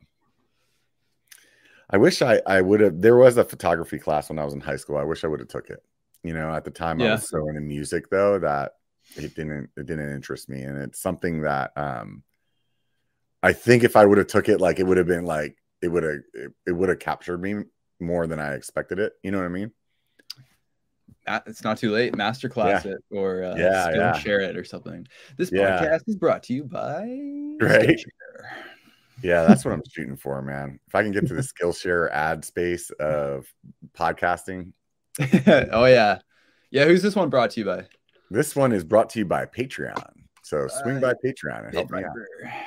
I 1.89 1.97
wish 1.97 2.21
I 2.21 2.41
I 2.45 2.61
would 2.61 2.81
have 2.81 3.01
there 3.01 3.15
was 3.15 3.37
a 3.37 3.45
photography 3.45 3.99
class 3.99 4.29
when 4.29 4.39
I 4.39 4.45
was 4.45 4.53
in 4.53 4.59
high 4.59 4.75
school. 4.75 4.97
I 4.97 5.03
wish 5.03 5.23
I 5.23 5.27
would 5.27 5.39
have 5.39 5.49
took 5.49 5.69
it. 5.69 5.81
You 6.23 6.33
know, 6.33 6.53
at 6.53 6.65
the 6.65 6.71
time 6.71 7.01
I 7.01 7.11
was 7.11 7.29
so 7.29 7.47
into 7.49 7.61
music 7.61 8.09
though 8.09 8.39
that 8.39 8.73
it 9.15 9.35
didn't 9.35 9.69
it 9.77 9.85
didn't 9.85 10.13
interest 10.13 10.49
me. 10.49 10.63
And 10.63 10.77
it's 10.77 10.99
something 10.99 11.41
that 11.41 11.71
um 11.77 12.23
I 13.43 13.53
think 13.53 13.83
if 13.83 13.95
I 13.95 14.05
would 14.05 14.17
have 14.17 14.27
took 14.27 14.49
it, 14.49 14.59
like 14.59 14.79
it 14.79 14.83
would 14.83 14.97
have 14.97 15.07
been 15.07 15.25
like 15.25 15.55
it 15.81 15.87
would 15.87 16.03
have 16.03 16.19
it, 16.33 16.51
it 16.65 16.71
would 16.71 16.89
have 16.89 16.99
captured 16.99 17.37
me 17.41 17.63
more 17.99 18.27
than 18.27 18.39
I 18.39 18.53
expected 18.53 18.99
it. 18.99 19.13
You 19.23 19.31
know 19.31 19.37
what 19.37 19.45
I 19.45 19.49
mean? 19.49 19.71
It's 21.45 21.63
not 21.63 21.77
too 21.77 21.91
late. 21.91 22.13
Masterclass 22.13 22.85
it 22.85 22.97
or 23.11 23.43
uh, 23.43 23.55
Yeah, 23.57 23.89
yeah. 23.93 24.13
share 24.13 24.39
it 24.39 24.55
or 24.57 24.63
something. 24.63 25.07
This 25.37 25.51
Yeah. 25.51 25.81
podcast 25.81 26.03
is 26.07 26.15
brought 26.15 26.43
to 26.43 26.53
you 26.53 26.63
by 26.63 27.01
Right. 27.59 27.89
Skillshare. 27.89 28.49
Yeah, 29.23 29.43
that's 29.43 29.65
what 29.65 29.73
I'm 29.73 29.81
shooting 29.91 30.15
for, 30.15 30.41
man. 30.41 30.79
If 30.87 30.95
I 30.95 31.03
can 31.03 31.11
get 31.11 31.27
to 31.27 31.33
the 31.33 31.41
Skillshare 31.61 32.09
ad 32.11 32.45
space 32.45 32.91
of 32.91 33.51
podcasting, 33.93 34.73
oh 35.71 35.85
yeah, 35.85 36.19
yeah. 36.71 36.85
Who's 36.85 37.01
this 37.01 37.15
one 37.15 37.29
brought 37.29 37.51
to 37.51 37.59
you 37.61 37.65
by? 37.65 37.85
this 38.29 38.55
one 38.55 38.71
is 38.73 38.83
brought 38.83 39.09
to 39.11 39.19
you 39.19 39.25
by 39.25 39.45
Patreon. 39.45 40.03
So 40.43 40.67
swing 40.67 40.99
by 40.99 41.11
Uh, 41.11 41.13
Patreon 41.25 41.65
and 41.65 41.73
help 41.73 41.91
me 41.91 42.03
out. 42.03 42.11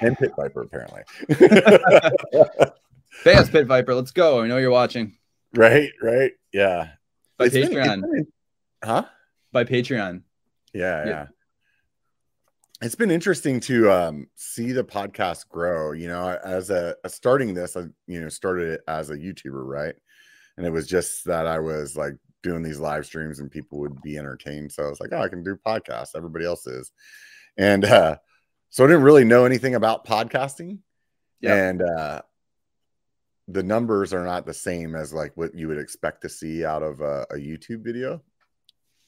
And 0.00 0.16
Pit 0.18 0.32
Viper, 0.36 0.62
apparently. 0.62 1.02
Us, 3.26 3.48
Pit 3.50 3.66
Viper. 3.66 3.94
Let's 3.94 4.10
go. 4.10 4.40
I 4.42 4.46
know 4.46 4.56
you're 4.58 4.70
watching. 4.70 5.16
right, 5.54 5.90
right. 6.02 6.32
Yeah. 6.52 6.90
By 7.38 7.46
It's 7.46 7.54
been- 7.54 7.70
Patreon. 7.70 8.00
been- 8.02 8.26
huh? 8.84 9.04
By 9.52 9.64
Patreon. 9.64 10.22
Yeah, 10.72 11.04
Yeah. 11.04 11.08
yeah. 11.10 11.26
It's 12.82 12.94
been 12.94 13.10
interesting 13.10 13.60
to 13.60 13.90
um, 13.90 14.26
see 14.36 14.72
the 14.72 14.84
podcast 14.84 15.46
grow. 15.48 15.92
You 15.92 16.08
know, 16.08 16.38
as 16.42 16.70
a, 16.70 16.96
a 17.04 17.10
starting 17.10 17.52
this, 17.52 17.76
I 17.76 17.82
you 18.06 18.22
know 18.22 18.30
started 18.30 18.68
it 18.68 18.80
as 18.88 19.10
a 19.10 19.16
YouTuber, 19.16 19.62
right? 19.66 19.94
And 20.56 20.64
it 20.66 20.70
was 20.70 20.86
just 20.86 21.26
that 21.26 21.46
I 21.46 21.58
was 21.58 21.94
like 21.94 22.14
doing 22.42 22.62
these 22.62 22.80
live 22.80 23.04
streams 23.06 23.38
and 23.40 23.50
people 23.50 23.78
would 23.80 24.00
be 24.02 24.16
entertained. 24.18 24.72
So 24.72 24.84
I 24.84 24.88
was 24.88 25.00
like, 25.00 25.10
oh, 25.12 25.20
I 25.22 25.28
can 25.28 25.42
do 25.42 25.56
podcasts. 25.56 26.16
Everybody 26.16 26.44
else 26.44 26.66
is, 26.66 26.92
and 27.56 27.84
uh, 27.84 28.16
so 28.70 28.84
I 28.84 28.86
didn't 28.86 29.02
really 29.02 29.24
know 29.24 29.44
anything 29.44 29.74
about 29.74 30.06
podcasting, 30.06 30.78
Yeah. 31.40 31.54
and 31.54 31.82
uh, 31.82 32.22
the 33.48 33.62
numbers 33.62 34.12
are 34.14 34.24
not 34.24 34.46
the 34.46 34.54
same 34.54 34.94
as 34.94 35.12
like 35.12 35.36
what 35.36 35.54
you 35.54 35.68
would 35.68 35.78
expect 35.78 36.22
to 36.22 36.28
see 36.28 36.64
out 36.64 36.82
of 36.82 37.00
a, 37.00 37.26
a 37.30 37.34
YouTube 37.36 37.82
video 37.82 38.22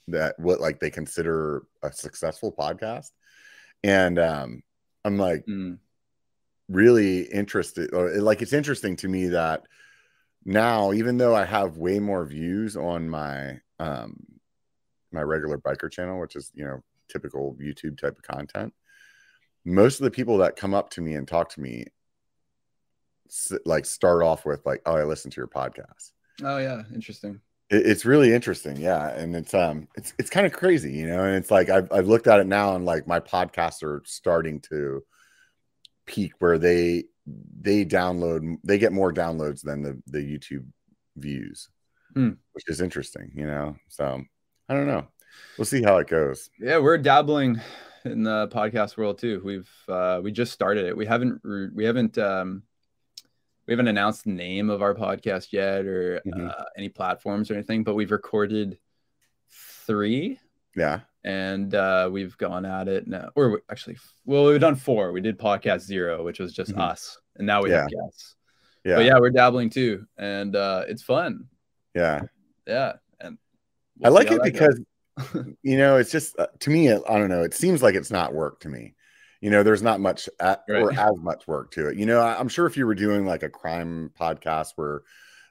that 0.09 0.37
what 0.41 0.61
like 0.61 0.81
they 0.81 0.91
consider 0.91 1.63
a 1.85 1.93
successful 1.93 2.53
podcast 2.53 3.11
and 3.85 4.19
um 4.19 4.61
i'm 5.05 5.17
like 5.17 5.47
Mm. 5.47 5.79
really 6.69 7.23
interested 7.23 7.95
or 7.95 8.11
like 8.21 8.43
it's 8.43 8.53
interesting 8.53 8.97
to 8.97 9.07
me 9.09 9.29
that 9.29 9.63
now 10.45 10.93
even 10.93 11.17
though 11.19 11.35
i 11.35 11.45
have 11.45 11.77
way 11.77 11.99
more 11.99 12.25
views 12.25 12.77
on 12.77 13.09
my 13.09 13.59
um 13.79 14.17
my 15.13 15.21
regular 15.23 15.59
biker 15.59 15.91
channel 15.91 16.21
which 16.21 16.37
is 16.37 16.51
you 16.55 16.65
know 16.65 16.81
typical 17.09 17.57
youtube 17.61 17.99
type 18.01 18.17
of 18.17 18.23
content 18.23 18.73
most 19.65 20.01
of 20.01 20.05
the 20.05 20.11
people 20.11 20.39
that 20.39 20.57
come 20.57 20.75
up 20.75 20.91
to 20.91 21.01
me 21.01 21.15
and 21.15 21.29
talk 21.29 21.49
to 21.51 21.61
me 21.61 21.85
like 23.65 23.87
start 23.87 24.23
off 24.23 24.45
with 24.45 24.65
like 24.67 24.83
oh 24.87 24.95
i 24.97 25.05
listen 25.05 25.31
to 25.31 25.41
your 25.41 25.49
podcast 25.49 26.13
Oh 26.43 26.57
yeah, 26.59 26.83
interesting. 26.95 27.41
it, 27.71 27.87
it's 27.87 28.05
really 28.05 28.33
interesting 28.33 28.77
yeah 28.77 29.11
and 29.11 29.37
it's 29.37 29.55
um 29.55 29.87
it's 29.97 30.15
it's 30.19 30.31
kind 30.31 30.47
of 30.47 30.53
crazy 30.53 30.93
you 30.93 31.07
know 31.07 31.23
and 31.25 31.37
it's 31.37 31.51
like 31.51 31.69
I've, 31.69 31.93
I've 31.93 32.09
looked 32.09 32.27
at 32.27 32.41
it 32.41 32.47
now 32.47 32.75
and 32.75 32.85
like 32.85 33.07
my 33.07 33.21
podcasts 33.21 33.83
are 33.83 34.03
starting 34.07 34.61
to 34.71 35.05
peak 36.07 36.33
where 36.39 36.59
they 36.59 37.05
they 37.27 37.85
download 37.85 38.57
they 38.65 38.79
get 38.79 38.93
more 38.93 39.13
downloads 39.13 39.63
than 39.63 39.83
the 39.83 40.01
the 40.07 40.19
youtube 40.19 40.67
views 41.17 41.69
Hmm. 42.15 42.31
which 42.53 42.65
is 42.69 42.81
interesting 42.81 43.31
you 43.35 43.47
know 43.47 43.77
so 43.89 44.23
i 44.69 44.75
don't 44.75 44.87
know 44.87 45.07
we'll 45.57 45.65
see 45.65 45.83
how 45.83 45.97
it 45.99 46.09
goes 46.09 46.51
Yeah, 46.59 46.79
we're 46.79 46.99
dabbling 46.99 47.61
in 48.05 48.23
the 48.25 48.49
podcast 48.49 48.97
world 48.97 49.19
too. 49.19 49.41
We've 49.45 49.71
uh, 49.89 50.21
we 50.23 50.33
just 50.33 50.53
started 50.53 50.87
it. 50.87 50.97
We 50.97 51.07
haven't 51.07 51.41
we 51.73 51.85
haven't 51.85 52.19
um, 52.19 52.65
we 53.67 53.73
haven't 53.73 53.87
announced 53.87 54.25
the 54.25 54.31
name 54.33 54.69
of 54.71 54.83
our 54.83 54.93
podcast 54.95 55.53
yet 55.53 55.87
or 55.87 56.21
Mhm. 56.27 56.51
uh, 56.51 56.65
any 56.77 56.89
platforms 56.89 57.49
or 57.51 57.55
anything, 57.55 57.85
but 57.85 57.95
we've 57.95 58.11
recorded 58.11 58.79
three 59.87 60.39
yeah 60.77 61.01
and 61.25 61.75
uh, 61.75 62.09
we've 62.13 62.37
gone 62.39 62.65
at 62.65 62.89
it 62.89 63.07
now. 63.07 63.31
Or 63.35 63.51
we- 63.51 63.59
actually, 63.71 63.99
well, 64.25 64.45
we've 64.47 64.61
done 64.61 64.75
four. 64.77 65.13
We 65.13 65.21
did 65.21 65.39
podcast 65.39 65.81
zero, 65.81 66.25
which 66.25 66.39
was 66.41 66.53
just 66.53 66.73
Mhm. 66.73 66.81
us, 66.81 67.19
and 67.37 67.47
now 67.47 67.63
we 67.63 67.71
have 67.71 67.89
guests. 67.91 68.37
yeah 68.85 68.97
But 68.97 69.05
yeah, 69.07 69.19
we're 69.21 69.31
dabbling 69.31 69.71
too, 69.71 70.07
and 70.17 70.57
uh, 70.57 70.85
it's 70.89 71.03
fun. 71.03 71.47
yeah 71.95 72.23
Yeah, 72.67 72.95
and 73.21 73.39
i 74.05 74.09
we'll 74.11 74.19
see 74.23 74.29
like 74.29 74.47
it 74.47 74.53
because 74.53 74.81
you 75.63 75.77
know 75.77 75.99
it's 75.99 76.11
just 76.11 76.39
uh, 76.39 76.47
to 76.61 76.71
me 76.71 76.91
i 76.91 77.19
don't 77.19 77.29
know 77.29 77.43
it 77.43 77.53
seems 77.53 77.83
like 77.83 77.95
it's 77.95 78.11
not 78.11 78.33
work 78.33 78.61
to 78.61 78.69
me 78.71 78.95
you 79.43 79.51
know 79.51 79.63
there's 79.63 79.83
not 79.83 80.01
much 80.01 80.27
at, 80.41 80.63
or 80.69 80.91
as 80.91 81.13
much 81.19 81.47
work 81.47 81.71
to 81.71 81.89
it 81.89 81.99
you 81.99 82.07
know 82.07 82.19
I, 82.19 82.39
i'm 82.41 82.49
sure 82.49 82.65
if 82.67 82.79
you 82.79 82.87
were 82.87 82.95
doing 82.95 83.27
like 83.27 83.43
a 83.43 83.51
crime 83.51 84.11
podcast 84.19 84.69
where 84.77 85.03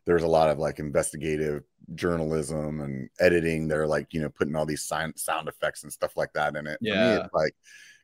there's 0.07 0.23
a 0.23 0.27
lot 0.27 0.49
of 0.49 0.57
like 0.57 0.79
investigative 0.79 1.61
journalism 1.95 2.81
and 2.81 3.09
editing 3.19 3.67
they're 3.67 3.87
like 3.87 4.07
you 4.13 4.21
know 4.21 4.29
putting 4.29 4.55
all 4.55 4.65
these 4.65 4.83
sound, 4.83 5.13
sound 5.17 5.47
effects 5.47 5.83
and 5.83 5.91
stuff 5.91 6.15
like 6.17 6.31
that 6.33 6.55
in 6.55 6.67
it 6.67 6.79
me 6.81 6.89
Yeah. 6.89 7.17
it's 7.17 7.33
like 7.33 7.53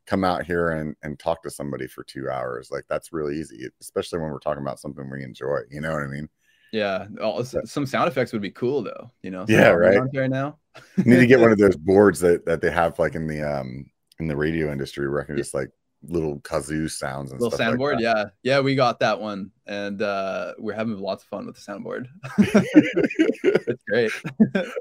come 0.05 0.23
out 0.23 0.45
here 0.45 0.71
and 0.71 0.95
and 1.03 1.19
talk 1.19 1.43
to 1.43 1.49
somebody 1.49 1.87
for 1.87 2.03
two 2.03 2.29
hours 2.29 2.69
like 2.71 2.83
that's 2.89 3.11
really 3.13 3.37
easy 3.37 3.67
especially 3.81 4.19
when 4.19 4.29
we're 4.29 4.39
talking 4.39 4.63
about 4.63 4.79
something 4.79 5.09
we 5.09 5.23
enjoy 5.23 5.59
you 5.69 5.81
know 5.81 5.93
what 5.93 6.03
i 6.03 6.07
mean 6.07 6.29
Yeah, 6.71 7.07
all, 7.21 7.43
some 7.43 7.85
sound 7.85 8.09
effects 8.09 8.33
would 8.33 8.41
be 8.41 8.51
cool 8.51 8.83
though. 8.83 9.11
You 9.21 9.31
know, 9.31 9.45
Yeah, 9.47 9.69
right. 9.69 10.01
Right 10.13 10.29
now. 10.29 10.57
need 10.97 11.17
to 11.17 11.27
get 11.27 11.39
one 11.39 11.51
of 11.51 11.57
those 11.57 11.75
boards 11.77 12.19
that 12.19 12.45
that 12.45 12.61
they 12.61 12.71
have 12.71 12.99
like 12.99 13.15
in 13.15 13.27
the 13.27 13.41
um 13.41 13.85
in 14.19 14.27
the 14.27 14.35
radio 14.35 14.71
industry 14.71 15.09
where 15.09 15.21
I 15.21 15.25
can 15.25 15.37
just 15.37 15.53
like 15.53 15.69
little 16.03 16.39
kazoo 16.41 16.89
sounds 16.89 17.31
and 17.31 17.41
little 17.41 17.57
soundboard. 17.57 17.95
like 17.95 18.01
yeah, 18.03 18.25
yeah, 18.43 18.59
we 18.59 18.75
got 18.75 18.99
that 18.99 19.19
one, 19.19 19.51
and 19.65 20.01
uh, 20.01 20.53
we're 20.57 20.73
having 20.73 20.97
lots 20.97 21.23
of 21.23 21.29
fun 21.29 21.45
with 21.45 21.55
the 21.55 21.61
soundboard. 21.61 22.07
it's 22.37 23.83
great. 23.89 24.11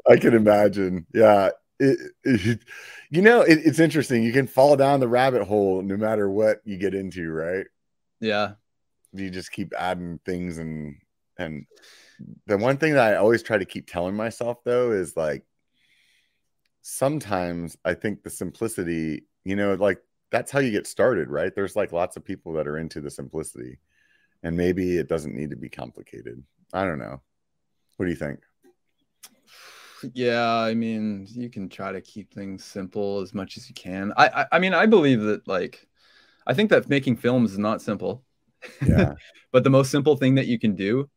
I 0.08 0.16
can 0.16 0.34
imagine. 0.34 1.06
Yeah. 1.14 1.50
It, 1.78 2.12
it- 2.24 2.60
you 3.10 3.22
know, 3.22 3.42
it, 3.42 3.60
it's 3.64 3.78
interesting. 3.78 4.24
You 4.24 4.32
can 4.32 4.48
fall 4.48 4.74
down 4.76 4.98
the 4.98 5.06
rabbit 5.06 5.44
hole 5.44 5.80
no 5.80 5.96
matter 5.96 6.28
what 6.28 6.58
you 6.64 6.76
get 6.76 6.92
into, 6.92 7.30
right? 7.30 7.66
Yeah, 8.18 8.54
You 9.12 9.30
just 9.30 9.52
keep 9.52 9.72
adding 9.78 10.18
things 10.26 10.58
and 10.58 10.96
and 11.38 11.66
the 12.46 12.58
one 12.58 12.78
thing 12.78 12.94
that 12.94 13.12
I 13.12 13.16
always 13.16 13.44
try 13.44 13.58
to 13.58 13.64
keep 13.64 13.88
telling 13.88 14.16
myself 14.16 14.58
though 14.64 14.90
is 14.90 15.16
like 15.16 15.44
sometimes 16.82 17.76
I 17.84 17.94
think 17.94 18.22
the 18.22 18.30
simplicity, 18.30 19.24
you 19.44 19.54
know, 19.56 19.74
like 19.74 19.98
that's 20.30 20.50
how 20.50 20.60
you 20.60 20.70
get 20.70 20.86
started, 20.86 21.30
right? 21.30 21.54
There's 21.54 21.76
like 21.76 21.92
lots 21.92 22.16
of 22.16 22.24
people 22.24 22.52
that 22.54 22.66
are 22.68 22.78
into 22.78 23.00
the 23.00 23.10
simplicity, 23.10 23.78
and 24.42 24.56
maybe 24.56 24.98
it 24.98 25.08
doesn't 25.08 25.34
need 25.36 25.50
to 25.50 25.56
be 25.56 25.68
complicated. 25.70 26.42
I 26.74 26.84
don't 26.84 26.98
know. 27.00 27.22
What 27.96 28.06
do 28.06 28.10
you 28.12 28.16
think? 28.18 28.40
yeah, 30.14 30.52
I 30.52 30.74
mean, 30.74 31.26
you 31.30 31.48
can 31.50 31.68
try 31.68 31.92
to 31.92 32.00
keep 32.00 32.32
things 32.32 32.64
simple 32.64 33.20
as 33.20 33.34
much 33.34 33.56
as 33.56 33.68
you 33.68 33.74
can. 33.74 34.12
I, 34.16 34.28
I, 34.28 34.46
I 34.52 34.58
mean, 34.58 34.74
I 34.74 34.86
believe 34.86 35.20
that 35.22 35.46
like, 35.48 35.86
I 36.46 36.54
think 36.54 36.70
that 36.70 36.88
making 36.88 37.16
films 37.16 37.52
is 37.52 37.58
not 37.58 37.82
simple. 37.82 38.24
Yeah. 38.80 39.16
but 39.52 39.64
the 39.64 39.70
most 39.70 39.90
simple 39.90 40.16
thing 40.16 40.36
that 40.36 40.46
you 40.46 40.58
can 40.58 40.74
do 40.76 41.10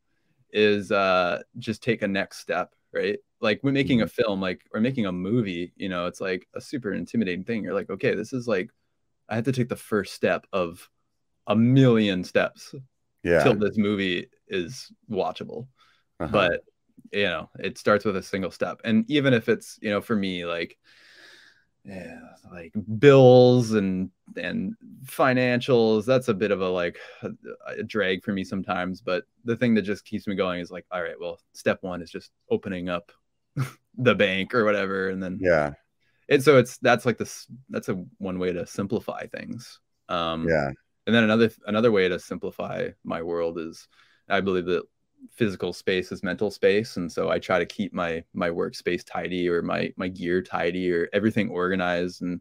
is 0.52 0.92
uh, 0.92 1.42
just 1.58 1.82
take 1.82 2.02
a 2.02 2.08
next 2.08 2.38
step, 2.40 2.74
right? 2.92 3.18
Like 3.40 3.60
when 3.62 3.74
making 3.74 4.02
a 4.02 4.06
Mm-hmm. 4.06 4.08
film, 4.08 4.40
like 4.40 4.62
or 4.74 4.80
making 4.80 5.06
a 5.06 5.12
movie, 5.12 5.72
you 5.76 5.88
know, 5.88 6.06
it's 6.06 6.20
like 6.20 6.48
a 6.54 6.60
super 6.60 6.94
intimidating 6.94 7.44
thing. 7.44 7.64
You're 7.64 7.74
like, 7.74 7.90
okay, 7.90 8.14
this 8.14 8.32
is 8.32 8.48
like, 8.48 8.70
I 9.30 9.36
had 9.36 9.46
to 9.46 9.52
take 9.52 9.68
the 9.68 9.76
first 9.76 10.12
step 10.14 10.46
of 10.52 10.88
a 11.46 11.56
million 11.56 12.24
steps 12.24 12.74
Yeah. 13.22 13.42
till 13.42 13.54
this 13.54 13.78
movie 13.78 14.26
is 14.48 14.92
watchable 15.10 15.68
uh-huh. 16.18 16.32
but 16.32 16.64
you 17.12 17.24
know 17.24 17.48
it 17.58 17.78
starts 17.78 18.04
with 18.04 18.16
a 18.16 18.22
single 18.22 18.50
step 18.50 18.80
and 18.84 19.08
even 19.10 19.32
if 19.32 19.48
it's 19.48 19.78
you 19.80 19.90
know 19.90 20.00
for 20.00 20.14
me 20.16 20.44
like 20.44 20.76
yeah 21.84 22.18
like 22.52 22.72
bills 22.98 23.72
and 23.72 24.10
and 24.36 24.74
financials 25.06 26.04
that's 26.04 26.28
a 26.28 26.34
bit 26.34 26.50
of 26.50 26.60
a 26.60 26.68
like 26.68 26.98
a, 27.22 27.30
a 27.78 27.82
drag 27.82 28.22
for 28.22 28.32
me 28.32 28.44
sometimes 28.44 29.00
but 29.00 29.24
the 29.44 29.56
thing 29.56 29.74
that 29.74 29.82
just 29.82 30.04
keeps 30.04 30.26
me 30.26 30.34
going 30.34 30.60
is 30.60 30.70
like 30.70 30.84
all 30.90 31.02
right 31.02 31.18
well 31.18 31.40
step 31.54 31.78
one 31.82 32.02
is 32.02 32.10
just 32.10 32.32
opening 32.50 32.88
up 32.90 33.12
the 33.96 34.14
bank 34.14 34.54
or 34.54 34.64
whatever 34.64 35.08
and 35.08 35.22
then 35.22 35.38
yeah. 35.40 35.72
And 36.30 36.42
so 36.42 36.56
it's 36.56 36.78
that's 36.78 37.04
like 37.04 37.18
this 37.18 37.46
that's 37.68 37.88
a 37.88 38.02
one 38.18 38.38
way 38.38 38.52
to 38.52 38.66
simplify 38.66 39.26
things 39.26 39.80
um 40.08 40.48
Yeah. 40.48 40.70
and 41.06 41.14
then 41.14 41.24
another 41.24 41.50
another 41.66 41.90
way 41.92 42.08
to 42.08 42.18
simplify 42.18 42.88
my 43.04 43.22
world 43.22 43.58
is 43.58 43.86
I 44.28 44.40
believe 44.40 44.66
that 44.66 44.84
physical 45.34 45.72
space 45.72 46.12
is 46.12 46.22
mental 46.22 46.50
space, 46.50 46.96
and 46.96 47.10
so 47.12 47.28
I 47.28 47.38
try 47.38 47.58
to 47.58 47.66
keep 47.66 47.92
my 47.92 48.24
my 48.32 48.48
workspace 48.48 49.04
tidy 49.04 49.48
or 49.48 49.60
my 49.60 49.92
my 49.96 50.08
gear 50.08 50.40
tidy 50.40 50.90
or 50.92 51.08
everything 51.12 51.50
organized. 51.50 52.22
And 52.22 52.40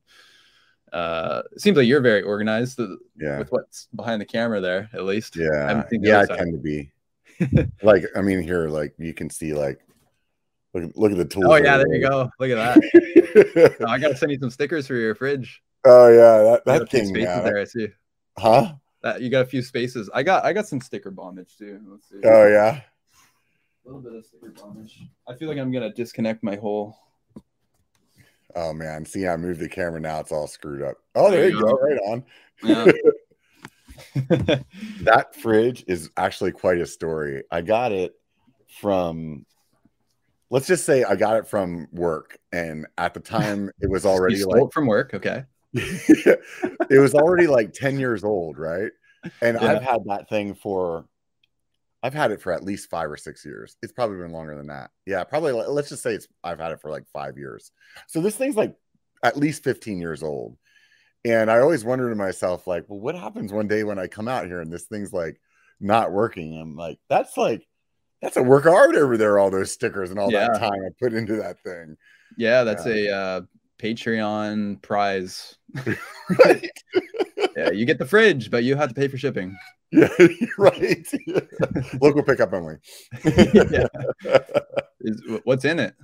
uh, 0.93 1.41
it 1.51 1.61
seems 1.61 1.77
like 1.77 1.87
you're 1.87 1.99
very 2.01 2.21
organized 2.21 2.79
Yeah. 3.19 3.39
with 3.39 3.51
what's 3.51 3.87
behind 3.95 4.21
the 4.21 4.25
camera 4.25 4.61
there, 4.61 4.89
at 4.93 5.03
least. 5.03 5.35
Yeah. 5.35 5.67
haven't 5.67 5.89
seen 5.89 6.01
the 6.01 6.09
Yeah, 6.09 6.19
I 6.21 6.25
tend 6.37 6.53
to 6.53 6.59
be. 6.59 6.91
like, 7.83 8.05
I 8.15 8.21
mean, 8.21 8.41
here, 8.41 8.67
like 8.69 8.93
you 8.97 9.13
can 9.13 9.29
see, 9.29 9.53
like, 9.53 9.79
look, 10.73 10.91
look 10.95 11.11
at 11.11 11.17
the 11.17 11.25
tools. 11.25 11.45
Oh 11.49 11.55
yeah, 11.55 11.77
there 11.77 11.93
you 11.93 12.07
go. 12.07 12.29
Look 12.39 12.51
at 12.51 12.55
that. 12.55 12.77
Oh, 13.35 13.73
I 13.87 13.97
gotta 13.99 14.15
send 14.17 14.31
you 14.31 14.39
some 14.39 14.49
stickers 14.49 14.87
for 14.87 14.95
your 14.95 15.15
fridge. 15.15 15.61
oh 15.85 16.07
yeah, 16.09 16.43
that, 16.51 16.61
that 16.65 16.89
thing. 16.89 17.05
spaces 17.07 17.23
Yeah. 17.23 17.41
there. 17.41 17.59
I 17.59 17.63
see 17.65 17.87
Huh? 18.37 18.73
that 19.01 19.21
you 19.21 19.29
got 19.29 19.41
a 19.41 19.45
few 19.45 19.61
spaces. 19.61 20.09
I 20.13 20.23
got 20.23 20.45
I 20.45 20.53
got 20.53 20.67
some 20.67 20.81
sticker 20.81 21.11
bondage 21.11 21.55
too. 21.57 21.79
Let's 21.87 22.09
see. 22.09 22.17
Oh 22.23 22.47
yeah. 22.47 22.81
A 22.81 23.87
little 23.87 24.01
bit 24.01 24.13
of 24.13 24.25
sticker 24.25 24.49
bondage. 24.51 24.99
I 25.27 25.35
feel 25.35 25.47
like 25.49 25.57
I'm 25.57 25.71
gonna 25.71 25.93
disconnect 25.93 26.43
my 26.43 26.55
whole. 26.55 26.97
Oh 28.55 28.73
man, 28.73 29.05
see, 29.05 29.27
I 29.27 29.37
moved 29.37 29.59
the 29.59 29.69
camera 29.69 29.99
now; 29.99 30.19
it's 30.19 30.31
all 30.31 30.47
screwed 30.47 30.81
up. 30.81 30.97
Oh, 31.15 31.29
there, 31.29 31.41
There 31.41 31.49
you 31.49 31.55
you 31.57 31.61
go. 31.61 31.75
go. 31.75 31.79
Right 31.81 31.99
on. 32.07 32.23
Yeah. 32.63 32.91
That 35.03 35.35
fridge 35.35 35.83
is 35.87 36.09
actually 36.17 36.51
quite 36.51 36.79
a 36.79 36.85
story. 36.85 37.43
I 37.51 37.61
got 37.61 37.91
it 37.91 38.13
from. 38.79 39.45
Let's 40.51 40.67
just 40.67 40.85
say 40.85 41.03
I 41.03 41.15
got 41.15 41.37
it 41.37 41.47
from 41.47 41.87
work, 41.91 42.37
and 42.51 42.87
at 42.97 43.13
the 43.13 43.19
time 43.19 43.69
it 43.79 43.89
was 43.89 44.05
already 44.05 44.43
like 44.43 44.71
from 44.73 44.87
work. 44.87 45.13
Okay. 45.13 45.43
it 45.73 46.99
was 46.99 47.13
already 47.13 47.45
like 47.45 47.73
10 47.73 47.99
years 47.99 48.23
old, 48.23 48.57
right? 48.57 48.91
And 49.41 49.57
Yeah. 49.61 49.73
I've 49.73 49.83
had 49.83 50.01
that 50.05 50.27
thing 50.27 50.55
for 50.55 51.05
I've 52.01 52.13
had 52.13 52.31
it 52.31 52.41
for 52.41 52.53
at 52.53 52.63
least 52.63 52.89
5 52.89 53.11
or 53.11 53.17
6 53.17 53.45
years. 53.45 53.75
It's 53.83 53.91
probably 53.91 54.17
been 54.17 54.31
longer 54.31 54.55
than 54.55 54.67
that. 54.67 54.89
Yeah, 55.05 55.23
probably 55.25 55.51
let's 55.51 55.89
just 55.89 56.01
say 56.01 56.13
it's 56.13 56.27
I've 56.43 56.59
had 56.59 56.71
it 56.71 56.81
for 56.81 56.89
like 56.89 57.03
5 57.13 57.37
years. 57.37 57.71
So 58.07 58.21
this 58.21 58.35
thing's 58.35 58.55
like 58.55 58.75
at 59.23 59.37
least 59.37 59.63
15 59.63 59.99
years 59.99 60.23
old. 60.23 60.57
And 61.25 61.51
I 61.51 61.59
always 61.59 61.83
wonder 61.83 62.09
to 62.09 62.15
myself 62.15 62.65
like, 62.65 62.85
well, 62.87 62.99
what 62.99 63.15
happens 63.15 63.51
one 63.51 63.67
day 63.67 63.83
when 63.83 63.99
I 63.99 64.07
come 64.07 64.27
out 64.29 64.45
here 64.45 64.61
and 64.61 64.71
this 64.71 64.85
thing's 64.85 65.11
like 65.13 65.39
not 65.79 66.11
working? 66.11 66.57
I'm 66.59 66.75
like, 66.75 66.97
that's 67.09 67.35
like 67.37 67.67
that's 68.21 68.37
a 68.37 68.43
work 68.43 68.65
of 68.65 68.73
art 68.73 68.95
over 68.95 69.17
there 69.17 69.39
all 69.39 69.49
those 69.49 69.71
stickers 69.71 70.11
and 70.11 70.19
all 70.19 70.31
that 70.31 70.59
time 70.59 70.71
I 70.85 70.89
put 70.99 71.13
into 71.13 71.35
that 71.37 71.61
thing. 71.63 71.95
Yeah, 72.37 72.63
that's 72.63 72.85
a 72.85 73.11
uh, 73.11 73.41
Patreon 73.79 74.81
prize. 74.81 75.57
Right? 76.45 76.69
Yeah, 77.57 77.71
you 77.71 77.85
get 77.85 77.97
the 77.97 78.05
fridge, 78.05 78.51
but 78.51 78.63
you 78.63 78.75
have 78.75 78.89
to 78.89 78.95
pay 78.95 79.07
for 79.07 79.17
shipping. 79.17 79.57
Yeah, 79.91 80.07
right. 80.59 81.07
Local 81.99 82.21
pickup 82.21 82.53
only. 82.53 82.75
Yeah. 83.23 83.87
Is 85.01 85.21
what's 85.45 85.65
in 85.65 85.79
it? 85.79 85.95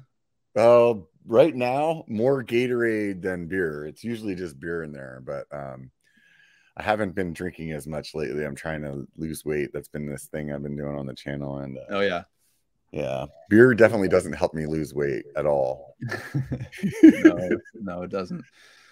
Uh, 0.55 0.95
right 1.27 1.53
now, 1.53 2.03
more 2.07 2.43
Gatorade 2.43 3.21
than 3.21 3.47
beer. 3.47 3.85
It's 3.85 4.03
usually 4.03 4.33
just 4.33 4.59
beer 4.59 4.81
in 4.81 4.91
there, 4.91 5.21
but 5.23 5.45
um, 5.55 5.91
I 6.77 6.83
haven't 6.83 7.15
been 7.15 7.31
drinking 7.33 7.71
as 7.71 7.87
much 7.87 8.13
lately. 8.15 8.45
I'm 8.45 8.55
trying 8.55 8.81
to 8.81 9.07
lose 9.17 9.45
weight. 9.45 9.71
That's 9.73 9.87
been 9.87 10.05
this 10.05 10.25
thing 10.25 10.51
I've 10.51 10.63
been 10.63 10.75
doing 10.75 10.95
on 10.97 11.05
the 11.05 11.13
channel, 11.13 11.59
and 11.59 11.77
uh, 11.77 11.81
Oh 11.89 12.01
yeah. 12.01 12.23
yeah, 12.91 13.25
beer 13.49 13.73
definitely 13.73 14.09
doesn't 14.09 14.33
help 14.33 14.53
me 14.53 14.65
lose 14.65 14.93
weight 14.93 15.25
at 15.37 15.45
all. 15.45 15.95
no, 17.03 17.49
no, 17.75 18.01
it 18.03 18.09
doesn't. 18.11 18.43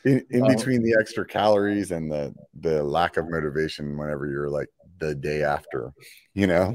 In, 0.06 0.26
in 0.32 0.42
Well- 0.42 0.56
between 0.56 0.82
the 0.84 0.96
extra 1.00 1.26
calories 1.26 1.92
and 1.92 2.12
the 2.12 2.34
the 2.60 2.84
lack 2.84 3.18
of 3.18 3.30
motivation, 3.30 3.98
whenever 3.98 4.28
you're 4.28 4.50
like 4.50 4.68
the 5.00 5.14
day 5.16 5.44
after, 5.44 5.92
you 6.34 6.48
know, 6.48 6.74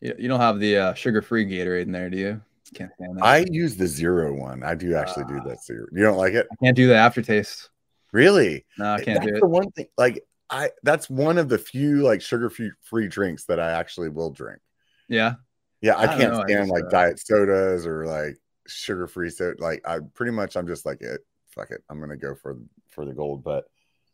You, 0.00 0.14
you 0.18 0.28
don't 0.28 0.40
have 0.40 0.58
the 0.58 0.76
uh, 0.76 0.94
sugar-free 0.94 1.46
Gatorade 1.46 1.82
in 1.82 1.92
there, 1.92 2.08
do 2.10 2.16
you? 2.16 2.40
Can't 2.74 2.90
stand 2.94 3.18
that. 3.18 3.24
I 3.24 3.44
use 3.50 3.76
the 3.76 3.86
zero 3.86 4.32
one. 4.32 4.62
I 4.62 4.74
do 4.74 4.94
actually 4.94 5.24
do 5.26 5.40
that 5.46 5.62
zero. 5.62 5.86
You 5.92 6.02
don't 6.02 6.16
like 6.16 6.34
it, 6.34 6.46
I 6.50 6.56
can't 6.64 6.76
do 6.76 6.86
the 6.88 6.96
aftertaste. 6.96 7.68
Really? 8.12 8.66
No, 8.78 8.94
I 8.94 9.00
can't 9.02 9.20
that's 9.20 9.32
do 9.32 9.40
the 9.40 9.46
one 9.46 9.70
thing 9.72 9.86
like 9.96 10.24
i 10.50 10.70
that's 10.82 11.08
one 11.08 11.38
of 11.38 11.48
the 11.48 11.58
few 11.58 12.02
like 12.02 12.20
sugar 12.20 12.50
free 12.50 12.72
free 12.82 13.08
drinks 13.08 13.44
that 13.44 13.60
i 13.60 13.70
actually 13.70 14.08
will 14.08 14.30
drink 14.30 14.60
Yeah. 15.08 15.34
yeah 15.80 15.94
i, 15.94 16.02
I 16.02 16.06
can't 16.16 16.32
know, 16.32 16.44
stand 16.46 16.64
just, 16.66 16.72
like 16.72 16.84
uh, 16.86 16.90
diet 16.90 17.20
sodas 17.20 17.86
or 17.86 18.06
like 18.06 18.36
sugar 18.66 19.06
free 19.06 19.30
soda 19.30 19.62
like 19.62 19.86
i 19.86 19.98
pretty 20.14 20.32
much 20.32 20.56
i'm 20.56 20.66
just 20.66 20.84
like 20.84 21.00
it 21.02 21.20
fuck 21.54 21.70
it 21.70 21.82
i'm 21.88 22.00
gonna 22.00 22.16
go 22.16 22.34
for 22.34 22.58
for 22.88 23.04
the 23.04 23.12
gold 23.12 23.44
but 23.44 23.64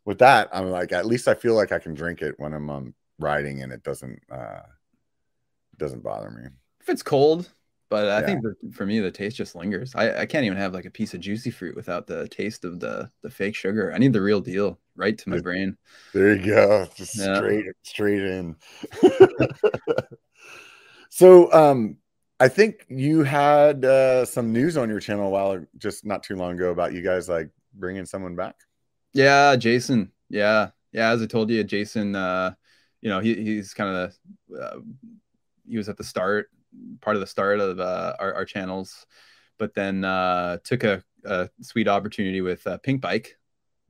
with 0.05 0.19
that 0.19 0.49
i'm 0.53 0.71
like 0.71 0.93
at 0.93 1.07
least 1.07 1.27
i 1.27 1.35
feel 1.35 1.55
like 1.55 1.73
i 1.73 1.79
can 1.79 1.95
drink 1.95 2.23
it 2.23 2.35
when 2.39 2.53
i'm 2.53 2.71
um, 2.71 2.95
riding 3.19 3.63
and 3.63 3.73
it 3.73 3.83
doesn't 3.83 4.21
uh 4.31 4.61
doesn't 5.79 6.03
bother 6.03 6.31
me 6.31 6.49
If 6.81 6.89
it's 6.89 7.03
cold, 7.03 7.51
but 7.89 8.09
I 8.09 8.21
Yeah. 8.21 8.27
think 8.27 8.43
that 8.43 8.75
for 8.75 8.87
me 8.87 9.01
the 9.01 9.11
taste 9.11 9.37
just 9.37 9.55
lingers. 9.55 9.95
I, 9.95 10.23
I 10.23 10.27
can't 10.27 10.45
even 10.45 10.59
have 10.59 10.75
like 10.75 10.85
a 10.85 10.91
piece 10.91 11.15
of 11.15 11.21
juicy 11.21 11.51
fruit 11.51 11.77
without 11.77 12.07
the 12.07 12.29
taste 12.29 12.65
of 12.65 12.81
the 12.81 13.11
the 13.23 13.31
fake 13.31 13.55
sugar. 13.55 13.93
I 13.93 13.99
need 13.99 14.13
the 14.13 14.23
real 14.23 14.41
deal 14.41 14.79
right 14.97 15.17
to 15.19 15.29
my 15.29 15.41
brain. 15.41 15.77
There 16.13 16.35
you 16.35 16.47
go. 16.47 16.89
Just 16.97 17.19
Yeah. 17.19 17.41
straight 17.41 17.67
straight 17.83 18.23
in. 18.23 18.57
so 21.11 21.53
um 21.53 21.97
I 22.39 22.49
think 22.49 22.85
you 22.89 23.23
had 23.23 23.85
uh 23.85 24.25
some 24.27 24.53
news 24.53 24.77
on 24.77 24.91
your 24.91 25.01
channel 25.01 25.27
a 25.27 25.31
while 25.31 25.65
just 25.79 26.05
not 26.05 26.23
too 26.23 26.37
long 26.37 26.55
ago 26.55 26.71
about 26.71 26.93
you 26.93 27.03
guys 27.03 27.29
like 27.29 27.51
bringing 27.75 28.07
someone 28.07 28.37
back. 28.37 28.57
Yeah, 29.13 29.57
Jason. 29.57 30.13
Yeah, 30.29 30.71
yeah. 30.93 31.11
As 31.11 31.23
I 31.23 31.27
told 31.27 31.51
you, 31.51 31.63
Jason. 31.65 32.15
Uh, 32.15 32.55
you 33.01 33.11
know, 33.11 33.21
he 33.21 33.35
he's 33.35 33.73
kind 33.73 33.97
of 33.97 34.17
uh, 34.61 34.79
he 35.69 35.77
was 35.77 35.89
at 35.89 35.97
the 35.97 36.05
start, 36.05 36.51
part 37.01 37.17
of 37.17 37.21
the 37.21 37.27
start 37.27 37.61
of 37.61 37.81
uh, 37.81 38.17
our, 38.19 38.35
our 38.35 38.45
channels, 38.45 39.07
but 39.59 39.75
then 39.75 40.05
uh, 40.05 40.59
took 40.65 40.85
a, 40.85 41.03
a 41.25 41.49
sweet 41.63 41.89
opportunity 41.89 42.41
with 42.41 42.67
uh, 42.67 42.79
Pinkbike. 42.79 43.29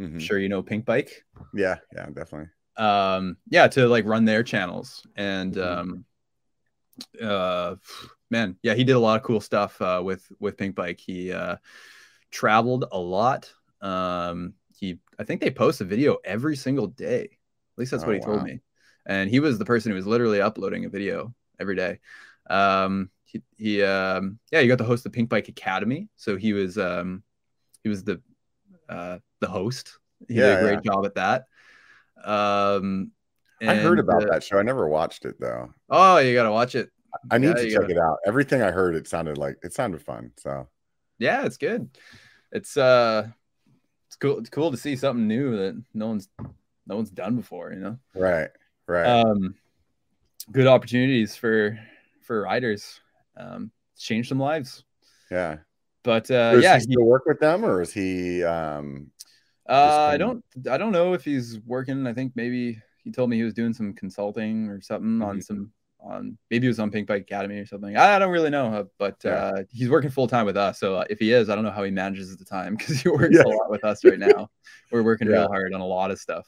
Mhm. 0.01 0.15
I'm 0.15 0.19
sure 0.19 0.39
you 0.39 0.49
know 0.49 0.63
Pinkbike. 0.63 1.11
Yeah, 1.55 1.79
yeah, 1.95 2.07
definitely. 2.07 2.51
um 2.77 3.39
yeah 3.49 3.67
to 3.69 3.89
like 3.89 4.05
run 4.05 4.25
their 4.27 4.43
channels 4.43 5.07
and 5.17 5.55
Mhm. 5.55 5.63
um 5.81 6.05
uh 7.23 7.77
man 8.31 8.57
yeah 8.63 8.75
he 8.75 8.85
did 8.85 8.93
a 8.97 8.99
lot 8.99 9.17
of 9.17 9.23
cool 9.23 9.41
stuff 9.41 9.81
uh 9.81 10.01
with 10.05 10.27
with 10.41 10.57
pinkbike 10.57 10.99
he 11.01 11.33
uh 11.33 11.57
traveled 12.31 12.85
a 12.93 12.99
lot 12.99 13.53
um 13.81 14.55
he 14.79 14.99
i 15.19 15.25
think 15.25 15.41
they 15.41 15.51
post 15.51 15.81
a 15.81 15.85
video 15.85 16.17
every 16.25 16.57
single 16.57 16.87
day 16.87 17.23
at 17.25 17.79
least 17.79 17.91
that's 17.91 18.05
Oh, 18.05 18.07
what 18.07 18.15
he 18.17 18.21
told 18.21 18.43
me 18.43 18.61
and 19.07 19.31
he 19.31 19.41
was 19.41 19.59
the 19.59 19.65
person 19.65 19.91
who 19.91 19.97
was 19.97 20.07
literally 20.07 20.41
uploading 20.41 20.85
a 20.85 20.89
video 20.89 21.35
every 21.61 21.77
day 21.77 21.99
um 22.49 23.11
he, 23.25 23.43
he 23.57 23.83
um 23.83 24.39
yeah 24.53 24.61
he 24.61 24.69
got 24.69 24.79
to 24.79 24.85
host 24.85 25.05
the 25.05 25.11
pinkbike 25.11 25.49
academy 25.49 26.09
so 26.17 26.37
he 26.37 26.53
was 26.53 26.79
um 26.79 27.23
he 27.83 27.89
was 27.89 28.05
the 28.05 28.21
uh 28.89 29.19
the 29.41 29.49
host 29.49 29.99
he 30.29 30.35
did 30.35 30.59
a 30.59 30.61
great 30.61 30.83
job 30.83 31.05
at 31.05 31.15
that 31.15 31.47
um 32.25 33.11
I 33.63 33.75
heard 33.75 33.99
about 33.99 34.25
uh, 34.25 34.33
that 34.33 34.45
show. 34.45 34.59
I 34.59 34.63
never 34.63 34.87
watched 34.87 35.25
it 35.25 35.41
though. 35.41 35.73
Oh, 35.89 36.19
you 36.19 36.35
gotta 36.35 36.53
watch 36.53 36.75
it. 36.75 36.91
I 37.31 37.39
need 37.39 37.49
yeah, 37.49 37.55
to 37.55 37.71
check 37.71 37.81
gotta- 37.81 37.93
it 37.93 37.99
out. 37.99 38.19
Everything 38.27 38.63
I 38.63 38.71
heard 38.71 38.95
it 38.95 39.09
sounded 39.09 39.39
like 39.39 39.57
it 39.63 39.73
sounded 39.73 40.03
fun. 40.03 40.33
So 40.37 40.69
Yeah, 41.19 41.47
it's 41.47 41.57
good. 41.57 41.89
It's 42.53 42.77
uh, 42.77 43.29
it's 44.09 44.17
cool. 44.17 44.39
It's 44.39 44.51
cool 44.51 44.71
to 44.71 44.77
see 44.77 44.97
something 44.97 45.27
new 45.27 45.57
that 45.57 45.83
no 45.95 46.09
one's 46.09 46.29
no 46.87 46.97
one's 46.97 47.11
done 47.11 47.37
before. 47.37 47.73
You 47.73 47.81
know, 47.81 47.99
right, 48.15 48.51
right. 48.87 49.07
um, 49.07 49.55
good 50.53 50.67
opportunities 50.67 51.35
for 51.35 51.79
for 52.27 52.43
riders. 52.43 53.01
Um, 53.37 53.71
it's 53.95 54.03
changed 54.05 54.29
some 54.29 54.41
lives. 54.41 54.85
Yeah. 55.31 55.59
But 56.03 56.31
uh, 56.31 56.59
yeah, 56.63 56.79
he 56.79 56.87
he, 56.89 56.97
work 56.99 57.27
with 57.27 57.41
them, 57.41 57.65
or 57.65 57.83
is 57.83 57.93
he? 57.93 58.45
um 58.45 59.11
uh, 59.69 60.07
I 60.07 60.17
don't 60.17 60.45
I 60.71 60.79
don't 60.79 60.93
know 60.93 61.15
if 61.15 61.25
he's 61.25 61.59
working. 61.67 62.07
I 62.07 62.13
think 62.13 62.33
maybe 62.37 62.81
he 63.03 63.11
told 63.11 63.31
me 63.31 63.37
he 63.37 63.43
was 63.43 63.55
doing 63.55 63.73
some 63.73 63.93
consulting 63.93 64.69
or 64.69 64.81
something 64.81 65.21
on 65.23 65.39
Mhm. 65.39 65.43
some 65.43 65.73
on 66.01 66.39
maybe 66.51 66.67
it 66.67 66.71
was 66.71 66.79
on 66.79 66.93
Pinkbike 66.93 67.23
Academy 67.23 67.59
or 67.59 67.67
something. 67.67 67.97
I 67.97 68.19
don't 68.21 68.31
really 68.31 68.51
know, 68.51 68.67
uh, 68.73 68.85
but 68.99 69.17
Yeah. 69.25 69.47
uh, 69.47 69.63
he's 69.73 69.91
working 69.91 70.11
full 70.11 70.29
time 70.29 70.47
with 70.47 70.57
us. 70.57 70.79
So 70.79 70.97
uh, 70.97 71.05
if 71.11 71.19
he 71.19 71.33
is, 71.33 71.49
I 71.51 71.57
don't 71.57 71.65
know 71.65 71.73
how 71.73 71.83
he 71.83 71.91
manages 71.91 72.37
the 72.37 72.45
time 72.45 72.77
because 72.79 73.01
he 73.01 73.09
works 73.09 73.35
Yeah. 73.35 73.43
a 73.43 73.49
lot 73.49 73.71
with 73.71 73.85
us 73.85 74.05
right 74.05 74.19
now. 74.19 74.49
We're 74.93 75.03
working 75.03 75.27
Yeah. 75.31 75.35
real 75.39 75.49
hard 75.49 75.75
on 75.75 75.81
a 75.81 75.87
lot 75.87 76.13
of 76.13 76.21
stuff. 76.21 76.47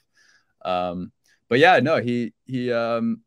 Um, 0.65 1.11
but 1.49 1.59
yeah, 1.59 1.81
no, 1.81 2.01
he 2.01 2.35
he 2.45 2.71
um 2.73 3.23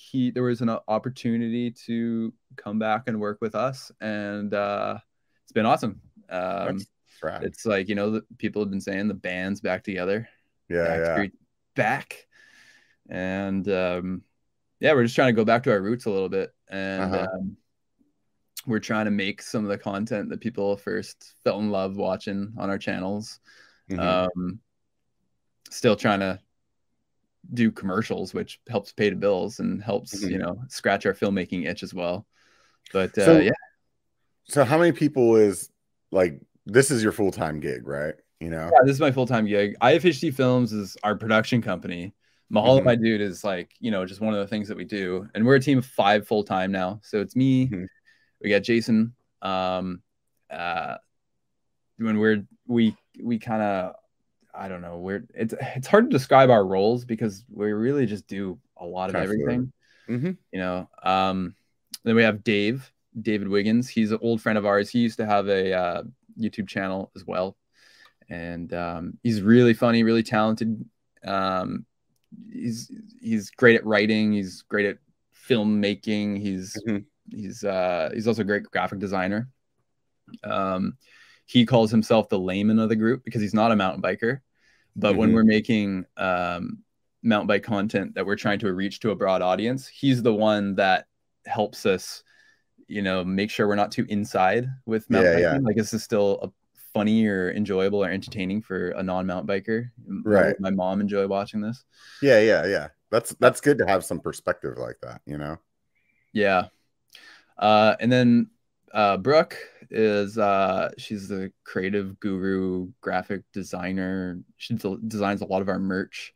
he 0.00 0.30
there 0.30 0.42
was 0.42 0.60
an 0.60 0.70
opportunity 0.88 1.70
to 1.86 2.32
come 2.56 2.78
back 2.78 3.04
and 3.06 3.20
work 3.20 3.38
with 3.40 3.54
us, 3.54 3.92
and 4.00 4.54
uh, 4.54 4.98
it's 5.44 5.52
been 5.52 5.66
awesome. 5.66 6.00
Um, 6.28 6.78
rad. 7.22 7.42
it's 7.42 7.66
like 7.66 7.88
you 7.88 7.94
know 7.94 8.10
the 8.10 8.24
people 8.38 8.62
have 8.62 8.70
been 8.70 8.80
saying 8.80 9.08
the 9.08 9.14
band's 9.14 9.60
back 9.60 9.82
together 9.84 10.28
yeah, 10.70 11.16
yeah. 11.18 11.26
Back. 11.74 12.26
And 13.08 13.68
um, 13.68 14.22
yeah, 14.78 14.92
we're 14.92 15.02
just 15.02 15.16
trying 15.16 15.34
to 15.34 15.36
go 15.36 15.44
back 15.44 15.64
to 15.64 15.72
our 15.72 15.80
roots 15.80 16.06
a 16.06 16.10
little 16.10 16.28
bit. 16.28 16.54
And 16.68 17.02
Uh-huh. 17.02 17.26
um, 17.34 17.56
we're 18.66 18.78
trying 18.78 19.06
to 19.06 19.10
make 19.10 19.42
some 19.42 19.64
of 19.64 19.70
the 19.70 19.78
content 19.78 20.28
that 20.30 20.40
people 20.40 20.76
first 20.76 21.34
fell 21.42 21.58
in 21.58 21.70
love 21.70 21.96
watching 21.96 22.52
on 22.56 22.70
our 22.70 22.78
channels. 22.78 23.40
Mhm. 23.90 23.98
Um, 23.98 24.60
still 25.70 25.96
trying 25.96 26.20
to 26.20 26.38
do 27.52 27.70
commercials, 27.72 28.32
which 28.34 28.60
helps 28.68 28.92
pay 28.92 29.10
the 29.10 29.16
bills 29.16 29.60
and 29.60 29.82
helps, 29.82 30.14
Mhm. 30.24 30.30
you 30.30 30.38
know, 30.38 30.62
scratch 30.68 31.06
our 31.06 31.14
filmmaking 31.14 31.66
itch 31.66 31.82
as 31.82 31.92
well. 31.94 32.26
But 32.92 33.16
uh, 33.18 33.24
So- 33.24 33.38
yeah, 33.38 33.50
so, 34.44 34.64
how 34.64 34.78
many 34.78 34.92
people 34.92 35.36
is 35.36 35.70
like 36.10 36.40
this 36.66 36.90
is 36.90 37.02
your 37.02 37.12
full 37.12 37.32
time 37.32 37.60
gig, 37.60 37.86
right? 37.86 38.14
You 38.40 38.50
know, 38.50 38.70
Yeah, 38.72 38.78
this 38.84 38.94
is 38.94 39.00
my 39.00 39.12
full 39.12 39.26
time 39.26 39.46
gig. 39.46 39.76
IFHT 39.80 40.30
Films 40.34 40.72
is 40.72 40.96
our 41.02 41.14
production 41.14 41.60
company. 41.62 42.14
Mahalo 42.52 42.80
Mhm. 42.80 42.84
my 42.84 42.96
dude 42.96 43.20
is 43.20 43.44
like, 43.44 43.70
you 43.80 43.90
know, 43.90 44.04
just 44.04 44.20
one 44.20 44.34
of 44.34 44.40
the 44.40 44.46
things 44.46 44.66
that 44.68 44.76
we 44.76 44.84
do. 44.84 45.28
And 45.34 45.46
we're 45.46 45.54
a 45.56 45.60
team 45.60 45.78
of 45.78 45.86
five 45.86 46.26
full 46.26 46.42
time 46.42 46.72
now. 46.72 47.00
So 47.02 47.20
it's 47.20 47.36
me, 47.36 47.68
Mhm. 47.68 47.86
we 48.40 48.50
got 48.50 48.62
Jason. 48.62 49.14
Um, 49.42 50.02
uh, 50.50 50.96
when 51.98 52.18
we're 52.18 52.44
we 52.66 52.96
we 53.22 53.38
kind 53.38 53.62
of 53.62 53.94
I 54.54 54.68
don't 54.68 54.82
know, 54.82 54.98
we're 54.98 55.24
it's 55.34 55.54
it's 55.76 55.86
hard 55.86 56.10
to 56.10 56.10
describe 56.10 56.50
our 56.50 56.64
roles 56.64 57.04
because 57.04 57.44
we 57.50 57.72
really 57.72 58.06
just 58.06 58.26
do 58.26 58.58
a 58.76 58.84
lot 58.84 59.10
of 59.10 59.16
everything. 59.16 59.72
Mhm. 60.08 60.36
You 60.52 60.58
know, 60.58 60.88
um, 61.02 61.54
then 62.04 62.16
we 62.16 62.22
have 62.22 62.42
Dave, 62.42 62.90
David 63.20 63.48
Wiggins. 63.48 63.88
He's 63.88 64.10
an 64.10 64.18
old 64.22 64.42
friend 64.42 64.58
of 64.58 64.66
ours. 64.66 64.90
He 64.90 64.98
used 65.00 65.18
to 65.18 65.26
have 65.26 65.48
a 65.48 65.72
uh, 65.72 66.02
YouTube 66.38 66.68
channel 66.68 67.10
as 67.14 67.24
well, 67.24 67.56
and 68.28 68.72
um, 68.74 69.18
he's 69.22 69.42
really 69.42 69.74
funny, 69.74 70.02
really 70.02 70.22
talented. 70.22 70.84
Um, 71.24 71.84
he's 72.52 72.90
he's 73.20 73.50
great 73.50 73.76
at 73.76 73.84
writing. 73.84 74.32
He's 74.32 74.62
great 74.62 74.86
at 74.86 74.98
filmmaking. 75.48 76.40
He's 76.40 76.76
Mhm. 76.86 77.04
he's 77.30 77.62
uh, 77.64 78.10
he's 78.12 78.26
also 78.26 78.42
a 78.42 78.44
great 78.44 78.64
graphic 78.64 78.98
designer. 78.98 79.48
Um, 80.44 80.96
he 81.50 81.66
calls 81.66 81.90
himself 81.90 82.28
the 82.28 82.38
layman 82.38 82.78
of 82.78 82.88
the 82.88 82.94
group 82.94 83.24
because 83.24 83.42
he's 83.42 83.54
not 83.54 83.72
a 83.72 83.76
mountain 83.76 84.00
biker. 84.00 84.38
But 84.94 85.16
when 85.16 85.30
Mhm. 85.30 85.34
we're 85.34 85.44
making 85.44 86.06
um, 86.16 86.84
mountain 87.24 87.48
bike 87.48 87.64
content 87.64 88.14
that 88.14 88.24
we're 88.24 88.36
trying 88.36 88.60
to 88.60 88.72
reach 88.72 89.00
to 89.00 89.10
a 89.10 89.16
broad 89.16 89.42
audience, 89.42 89.88
he's 89.88 90.22
the 90.22 90.32
one 90.32 90.76
that 90.76 91.08
helps 91.46 91.86
us, 91.86 92.22
you 92.86 93.02
know, 93.02 93.24
make 93.24 93.50
sure 93.50 93.66
we're 93.66 93.74
not 93.74 93.90
too 93.90 94.06
inside 94.08 94.68
with 94.86 95.10
mountain 95.10 95.32
Yeah, 95.32 95.48
biking. 95.48 95.62
yeah. 95.64 95.68
Like, 95.68 95.78
is 95.78 96.04
still 96.04 96.38
a 96.40 96.50
funny 96.94 97.26
or 97.26 97.50
enjoyable 97.50 98.04
or 98.04 98.10
entertaining 98.10 98.62
for 98.62 98.90
a 98.90 99.02
non-mountain 99.02 99.48
biker? 99.48 99.90
Right. 100.24 100.46
would 100.46 100.60
My 100.60 100.70
mom 100.70 101.00
enjoy 101.00 101.26
watching 101.26 101.60
this. 101.60 101.84
Yeah, 102.22 102.40
yeah, 102.40 102.64
yeah. 102.66 102.88
That's 103.10 103.34
that's 103.40 103.60
good 103.60 103.78
to 103.78 103.86
have 103.88 104.04
some 104.04 104.20
perspective 104.20 104.78
like 104.78 104.98
that, 105.02 105.20
you 105.26 105.36
know. 105.36 105.58
Yeah. 106.32 106.66
Uh, 107.58 107.96
and 107.98 108.10
then 108.10 108.50
uh, 108.92 109.16
Brooke 109.16 109.56
is 109.90 110.38
uh, 110.38 110.90
she's 110.98 111.28
the 111.28 111.52
creative 111.64 112.18
guru, 112.20 112.88
graphic 113.00 113.42
designer. 113.52 114.40
She 114.56 114.74
de- 114.74 114.98
designs 115.08 115.40
a 115.42 115.46
lot 115.46 115.62
of 115.62 115.68
our 115.68 115.78
merch. 115.78 116.34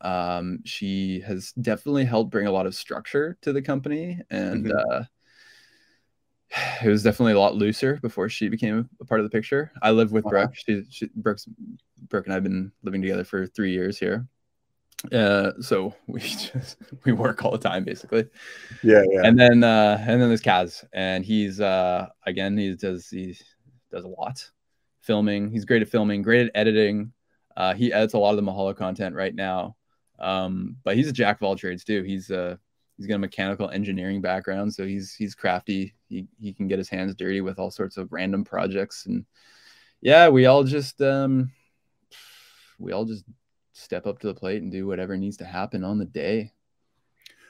Um, 0.00 0.60
she 0.64 1.20
has 1.20 1.52
definitely 1.52 2.04
helped 2.04 2.30
bring 2.30 2.46
a 2.46 2.52
lot 2.52 2.66
of 2.66 2.74
structure 2.74 3.38
to 3.42 3.52
the 3.52 3.62
company, 3.62 4.20
and 4.30 4.66
Mhm. 4.66 4.78
uh, 4.90 5.04
it 6.84 6.88
was 6.88 7.02
definitely 7.02 7.32
a 7.32 7.40
lot 7.40 7.54
looser 7.56 7.98
before 8.02 8.28
she 8.28 8.48
became 8.48 8.88
a 9.00 9.04
part 9.04 9.20
of 9.20 9.24
the 9.24 9.30
picture. 9.30 9.72
I 9.82 9.90
live 9.90 10.12
with 10.12 10.24
Uh-huh. 10.24 10.48
Brooke. 10.48 10.54
She, 10.54 10.84
she 10.90 11.10
Brooke's 11.14 11.46
Brooke 12.08 12.26
and 12.26 12.34
I've 12.34 12.42
been 12.42 12.72
living 12.82 13.02
together 13.02 13.24
for 13.24 13.46
three 13.46 13.72
years 13.72 13.98
here. 13.98 14.26
Uh, 15.12 15.52
so 15.60 15.94
we 16.06 16.20
just 16.20 16.78
we 17.04 17.12
work 17.12 17.44
all 17.44 17.52
the 17.52 17.58
time 17.58 17.84
basically. 17.84 18.26
Yeah, 18.82 19.04
yeah. 19.10 19.22
and 19.24 19.38
then 19.38 19.62
uh 19.62 19.98
and 20.00 20.20
then 20.20 20.28
there's 20.28 20.42
Kaz 20.42 20.84
and 20.92 21.24
he's 21.24 21.60
uh 21.60 22.06
again 22.26 22.56
he 22.56 22.74
does 22.74 23.08
he 23.08 23.36
does 23.90 24.04
a 24.04 24.08
lot. 24.08 24.50
Filming 25.02 25.50
he's 25.50 25.64
great 25.64 25.82
at 25.82 25.88
filming 25.88 26.22
great 26.22 26.46
at 26.46 26.52
editing. 26.54 27.12
Uh 27.56 27.74
he 27.74 27.92
edits 27.92 28.14
a 28.14 28.18
lot 28.18 28.30
of 28.30 28.36
the 28.36 28.50
Mahalo 28.50 28.74
content 28.76 29.14
right 29.14 29.34
now. 29.34 29.76
Um 30.18 30.76
but 30.82 30.96
he's 30.96 31.08
a 31.08 31.12
jack 31.12 31.36
of 31.36 31.42
all 31.42 31.56
trades 31.56 31.84
too. 31.84 32.02
He's 32.02 32.30
uh 32.30 32.56
he's 32.96 33.06
got 33.06 33.16
a 33.16 33.18
mechanical 33.18 33.68
engineering 33.68 34.22
background 34.22 34.72
so 34.72 34.86
he's 34.86 35.14
he's 35.14 35.34
crafty. 35.34 35.94
He 36.08 36.26
he 36.40 36.54
can 36.54 36.68
get 36.68 36.78
his 36.78 36.88
hands 36.88 37.14
dirty 37.14 37.42
with 37.42 37.58
all 37.58 37.70
sorts 37.70 37.98
of 37.98 38.12
random 38.12 38.44
projects. 38.44 39.06
And 39.06 39.26
yeah 40.00 40.28
we 40.28 40.46
all 40.46 40.64
just 40.64 41.00
um 41.02 41.52
we 42.78 42.92
all 42.92 43.04
just 43.04 43.24
step 43.76 44.06
up 44.06 44.18
to 44.18 44.26
the 44.26 44.34
plate 44.34 44.62
and 44.62 44.72
do 44.72 44.86
whatever 44.86 45.16
needs 45.16 45.36
to 45.36 45.44
happen 45.44 45.84
on 45.84 45.98
the 45.98 46.04
day 46.04 46.52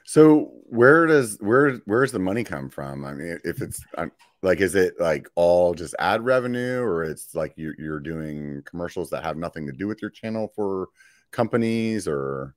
So 0.04 0.52
where 0.68 1.06
does 1.06 1.36
where 1.40 1.78
where's 1.84 2.12
the 2.12 2.18
money 2.18 2.44
come 2.44 2.70
from? 2.70 3.04
I 3.04 3.12
mean, 3.14 3.40
if 3.44 3.60
it's 3.60 3.82
I'm, 3.98 4.12
like, 4.42 4.60
is 4.60 4.74
it 4.76 4.94
like 5.00 5.28
all 5.34 5.74
just 5.74 5.96
ad 5.98 6.24
revenue, 6.24 6.80
or 6.80 7.02
it's 7.02 7.34
like 7.34 7.54
you 7.56 7.74
you're 7.78 7.98
doing 7.98 8.62
commercials 8.64 9.10
that 9.10 9.24
have 9.24 9.36
nothing 9.36 9.66
to 9.66 9.72
do 9.72 9.88
with 9.88 10.00
your 10.00 10.10
channel 10.10 10.52
for 10.54 10.88
companies, 11.32 12.06
or 12.06 12.54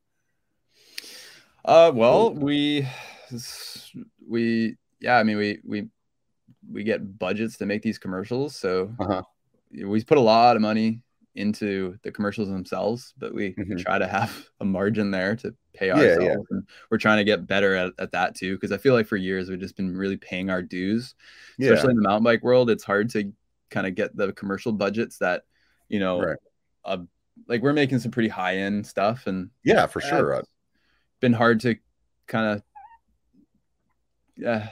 Uh, 1.65 1.91
well, 1.93 2.33
we, 2.33 2.87
we, 4.27 4.77
yeah, 4.99 5.17
I 5.17 5.23
mean, 5.23 5.37
we, 5.37 5.59
we, 5.63 5.87
we 6.71 6.83
get 6.83 7.17
budgets 7.19 7.57
to 7.57 7.65
make 7.65 7.81
these 7.81 7.97
commercials. 7.97 8.55
So 8.55 8.93
Uh-huh. 8.99 9.23
we 9.71 10.03
put 10.03 10.17
a 10.17 10.21
lot 10.21 10.55
of 10.55 10.61
money 10.61 11.01
into 11.39 11.97
the 12.03 12.11
commercials 12.11 12.49
themselves, 12.49 13.13
but 13.17 13.33
we, 13.33 13.53
Mhm. 13.53 13.79
try 13.79 13.97
to 13.97 14.07
have 14.07 14.47
a 14.59 14.65
margin 14.65 15.09
there 15.11 15.35
to 15.37 15.55
pay 15.73 15.87
Yeah, 15.87 15.93
ourselves. 15.95 16.25
yeah. 16.25 16.35
And 16.51 16.67
we're 16.91 16.97
trying 16.97 17.17
to 17.17 17.23
get 17.23 17.47
better 17.47 17.75
at, 17.75 17.93
at 17.97 18.11
that 18.11 18.35
too. 18.35 18.57
Cause 18.59 18.71
I 18.71 18.77
feel 18.77 18.93
like 18.93 19.07
for 19.07 19.15
years 19.17 19.49
we've 19.49 19.59
just 19.59 19.75
been 19.77 19.95
really 19.95 20.17
paying 20.17 20.49
our 20.49 20.61
dues, 20.61 21.15
yeah, 21.57 21.71
especially 21.71 21.91
in 21.91 21.97
the 21.97 22.03
mountain 22.07 22.23
bike 22.23 22.43
world. 22.43 22.69
It's 22.69 22.83
hard 22.83 23.09
to 23.11 23.31
kind 23.71 23.87
of 23.87 23.95
get 23.95 24.15
the 24.15 24.33
commercial 24.33 24.71
budgets 24.73 25.17
that, 25.19 25.43
you 25.87 25.99
know, 25.99 26.21
Right. 26.21 26.37
uh, 26.85 26.97
like 27.47 27.61
we're 27.61 27.73
making 27.73 27.99
some 27.99 28.11
pretty 28.11 28.29
high 28.29 28.57
end 28.57 28.85
stuff 28.85 29.25
and 29.27 29.49
yeah, 29.63 29.87
for 29.87 30.01
yeah, 30.01 30.09
sure. 30.09 30.33
it's 30.33 30.49
been 31.21 31.33
hard 31.33 31.59
to 31.61 31.75
kind 32.27 32.61
of 34.37 34.45
uh, 34.45 34.67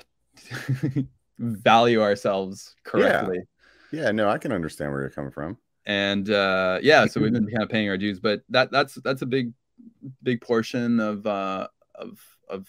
value 1.40 2.02
ourselves 2.02 2.76
correctly. 2.84 3.40
Yeah, 3.92 4.12
no, 4.12 4.30
I 4.30 4.38
can 4.38 4.52
understand 4.52 4.92
where 4.92 5.02
you're 5.02 5.10
coming 5.10 5.32
from. 5.32 5.58
And 5.88 6.30
uh, 6.30 6.80
yeah, 6.84 7.06
so 7.08 7.20
we've 7.22 7.32
been 7.32 7.48
kind 7.50 7.64
of 7.64 7.70
paying 7.70 7.88
our 7.90 7.98
dues, 7.98 8.20
but 8.20 8.42
that 8.50 8.70
that's 8.72 8.96
that's 8.96 9.22
a 9.24 9.26
big 9.26 9.54
big 10.22 10.42
portion 10.42 11.00
of 11.00 11.26
uh, 11.26 11.68
of 11.96 12.20
of 12.50 12.68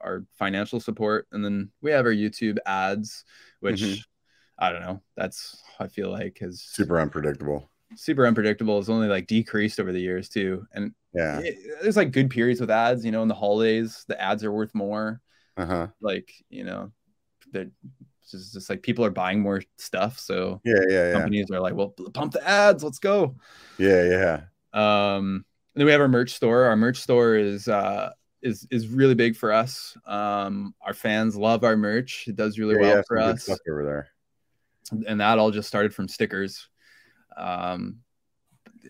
our 0.00 0.24
financial 0.38 0.80
support. 0.80 1.28
And 1.32 1.44
then 1.44 1.70
we 1.80 1.92
have 1.92 2.04
our 2.04 2.12
YouTube 2.12 2.58
ads, 2.66 3.24
which 3.60 3.80
Mhm. 3.82 4.02
I 4.58 4.72
don't 4.72 4.80
know. 4.82 5.00
That's 5.16 5.62
I 5.78 5.86
feel 5.86 6.10
like 6.10 6.38
is 6.42 6.60
Super 6.60 6.98
unpredictable. 7.00 7.70
super 7.94 8.26
unpredictable. 8.26 8.80
It's 8.80 8.88
only 8.88 9.06
like 9.08 9.28
decreased 9.28 9.78
over 9.78 9.92
the 9.92 10.00
years 10.00 10.28
too. 10.28 10.66
And 10.74 10.92
Yeah. 11.14 11.38
it- 11.40 11.82
there's 11.82 11.96
like 11.96 12.10
good 12.10 12.30
periods 12.30 12.60
with 12.60 12.70
ads. 12.70 13.04
You 13.04 13.12
know, 13.12 13.22
in 13.22 13.28
the 13.28 13.34
holidays, 13.34 14.04
the 14.08 14.20
ads 14.20 14.42
are 14.42 14.52
worth 14.52 14.74
more. 14.74 15.20
Uh 15.56 15.66
huh. 15.66 15.86
like 16.02 16.30
you 16.50 16.64
know 16.64 16.90
they're 17.52 17.70
it's 18.26 18.32
just, 18.32 18.54
just 18.54 18.70
like 18.70 18.82
people 18.82 19.04
are 19.04 19.10
buying 19.10 19.40
more 19.40 19.62
stuff 19.78 20.18
so 20.18 20.60
Yeah, 20.64 20.74
yeah, 20.88 21.06
yeah, 21.06 21.12
companies 21.12 21.48
are 21.52 21.60
like 21.60 21.74
well 21.74 21.90
pump 22.12 22.32
the 22.32 22.46
ads 22.46 22.82
let's 22.82 22.98
go. 22.98 23.36
Yeah, 23.78 24.02
yeah. 24.02 24.40
um 24.72 25.44
and 25.74 25.80
then 25.80 25.84
we 25.86 25.92
have 25.92 26.00
our 26.00 26.08
merch 26.08 26.32
store. 26.34 26.64
Our 26.64 26.76
merch 26.76 26.98
store 26.98 27.36
is 27.36 27.68
uh 27.68 28.10
is 28.42 28.66
is 28.70 28.88
really 28.88 29.14
big 29.14 29.36
for 29.36 29.52
us. 29.52 29.96
Um 30.06 30.74
our 30.80 30.94
fans 30.94 31.36
love 31.36 31.62
our 31.62 31.76
merch. 31.76 32.26
It 32.26 32.34
does 32.34 32.58
really 32.58 32.74
Yeah, 32.74 32.80
well 32.80 32.96
yeah, 32.96 33.02
for 33.06 33.18
us. 33.18 33.48
over 33.70 33.84
there. 33.84 34.08
and 35.06 35.20
that 35.20 35.38
all 35.38 35.50
just 35.52 35.68
started 35.68 35.94
from 35.94 36.08
stickers. 36.08 36.68
Um 37.36 38.00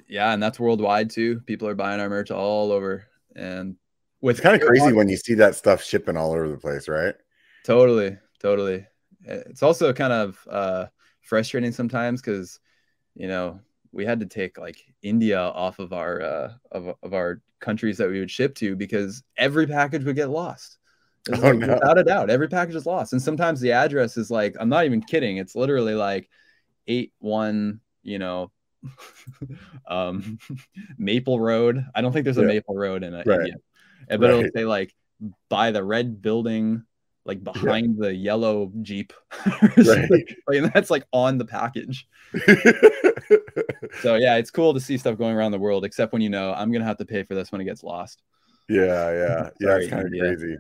yeah 0.09 0.33
and 0.33 0.43
that's 0.43 0.59
worldwide 0.61 1.11
too. 1.11 1.41
People 1.41 1.69
are 1.69 1.75
buying 1.75 2.01
our 2.01 2.09
merch 2.09 2.31
all 2.31 2.73
over. 2.73 3.05
And 3.35 3.77
with 4.23 4.37
It's 4.37 4.43
kind 4.43 4.61
of 4.61 4.67
crazy 4.67 4.93
when 4.93 5.09
you 5.11 5.17
see 5.19 5.35
that 5.35 5.57
stuff 5.57 5.83
shipping 5.83 6.17
all 6.17 6.33
over 6.33 6.49
the 6.49 6.57
place, 6.57 6.89
right? 6.89 7.15
Totally, 7.65 8.17
totally. 8.41 8.87
It's 9.27 9.63
also 9.63 9.93
kind 9.93 10.13
of 10.13 10.39
uh, 10.51 10.87
frustrating 11.21 11.73
sometimes 11.73 12.21
because 12.21 12.61
you 13.15 13.29
know 13.29 13.61
we 13.93 14.05
had 14.05 14.21
to 14.21 14.27
take 14.27 14.59
like 14.59 14.83
India 15.03 15.41
off 15.41 15.79
of 15.79 15.93
our 15.93 16.23
uh, 16.23 16.53
of, 16.73 16.95
of 17.03 17.15
our 17.15 17.41
countries 17.61 17.99
that 17.99 18.11
we 18.11 18.21
would 18.21 18.31
ship 18.31 18.55
to 18.57 18.77
because 18.77 19.23
every 19.37 19.67
package 19.67 20.05
would 20.05 20.17
get 20.17 20.31
lost. 20.31 20.79
Oh, 21.29 21.41
like, 21.41 21.59
no. 21.59 21.75
Without 21.75 21.99
a 21.99 22.05
doubt, 22.05 22.31
every 22.31 22.49
package 22.49 22.77
is 22.77 22.87
lost, 22.87 23.13
and 23.13 23.21
sometimes 23.21 23.61
the 23.61 23.73
address 23.73 24.17
is 24.17 24.31
like 24.31 24.55
I'm 24.61 24.69
not 24.69 24.85
even 24.85 25.03
kidding. 25.03 25.39
It's 25.39 25.57
literally 25.57 25.95
like 25.95 26.29
eight 26.87 27.13
one, 27.19 27.81
you 28.03 28.19
know, 28.19 28.53
um, 29.89 30.39
Maple 30.99 31.41
Road. 31.41 31.85
I 31.95 32.01
don't 32.01 32.13
think 32.13 32.25
there's 32.25 32.37
a 32.39 32.43
Yeah. 32.43 32.49
Maple 32.49 32.77
Road 32.77 33.03
in 33.03 33.15
uh, 33.15 33.23
Right. 33.27 33.41
India, 33.41 33.55
but 34.09 34.23
it'll 34.23 34.51
say 34.55 34.65
like 34.65 34.95
by 35.49 35.71
the 35.73 35.83
red 35.83 36.23
building, 36.23 36.85
like 37.27 37.45
behind 37.45 37.99
the 37.99 38.15
yellow 38.15 38.73
Jeep. 38.83 39.13
Like, 39.77 40.11
and 40.49 40.73
that's 40.73 40.91
like 40.91 41.05
on 41.13 41.39
the 41.39 41.45
package. 41.45 42.09
So 44.01 44.15
yeah, 44.15 44.37
it's 44.37 44.51
cool 44.51 44.75
to 44.75 44.81
see 44.81 44.99
stuff 44.99 45.19
going 45.19 45.35
around 45.35 45.53
the 45.53 45.59
world. 45.59 45.85
Except 45.85 46.13
when 46.13 46.23
you 46.23 46.31
know 46.31 46.53
I'm 46.55 46.73
gonna 46.73 46.85
have 46.85 46.99
to 46.99 47.05
pay 47.05 47.23
for 47.23 47.35
this 47.35 47.53
when 47.53 47.61
it 47.61 47.65
gets 47.65 47.83
lost. 47.83 48.23
Yeah, 48.69 49.11
yeah, 49.13 49.51
yeah. 49.61 49.77
It's 49.77 49.91
kind 49.91 50.07
of 50.07 50.13
crazy. 50.13 50.57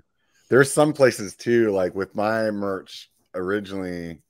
There's 0.50 0.72
some 0.72 0.92
places 0.92 1.36
too, 1.36 1.70
like 1.70 1.94
with 1.94 2.14
my 2.14 2.50
merch 2.50 3.10
originally. 3.34 4.22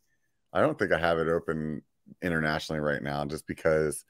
I 0.53 0.61
don't 0.61 0.79
think 0.79 0.93
I 0.93 0.99
have 0.99 1.19
it 1.19 1.29
open 1.29 1.83
internationally 2.23 2.81
right 2.81 3.03
now, 3.03 3.25
just 3.27 3.47
because 3.47 4.05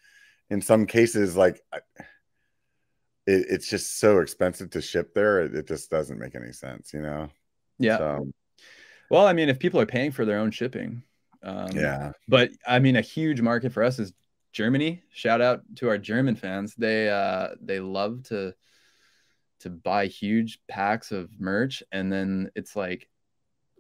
in 0.51 0.61
some 0.61 0.87
cases, 0.87 1.37
like 1.37 1.61
I- 1.73 1.81
it, 3.27 3.47
it's 3.51 3.69
just 3.69 3.99
so 3.99 4.21
expensive 4.21 4.71
to 4.71 4.81
ship 4.81 5.13
there. 5.13 5.41
It, 5.43 5.55
it 5.55 5.67
just 5.67 5.91
doesn't 5.91 6.19
make 6.19 6.37
any 6.37 6.53
sense, 6.53 6.93
you 6.93 7.03
know. 7.03 7.29
Yeah. 7.79 7.99
So, 7.99 8.31
Well, 9.11 9.27
I 9.27 9.33
mean, 9.33 9.49
if 9.49 9.59
people 9.59 9.81
are 9.81 9.87
paying 9.87 10.13
for 10.13 10.25
their 10.25 10.39
own 10.39 10.51
shipping, 10.51 11.03
um, 11.43 11.69
yeah. 11.73 12.13
But 12.29 12.51
I 12.67 12.79
mean, 12.79 12.97
a 12.97 13.01
huge 13.03 13.41
market 13.41 13.73
for 13.73 13.83
us 13.85 13.99
is 13.99 14.13
Germany. 14.53 15.03
Shout 15.13 15.41
out 15.41 15.63
to 15.77 15.89
our 15.89 15.99
German 15.99 16.35
fans. 16.35 16.75
They 16.77 17.09
uh 17.09 17.49
they 17.61 17.79
love 17.81 18.25
to 18.25 18.55
to 19.61 19.71
buy 19.71 20.07
huge 20.07 20.61
packs 20.69 21.13
of 21.13 21.31
merch, 21.41 21.83
and 21.93 22.13
then 22.13 22.51
it's 22.55 22.75
like 22.75 23.09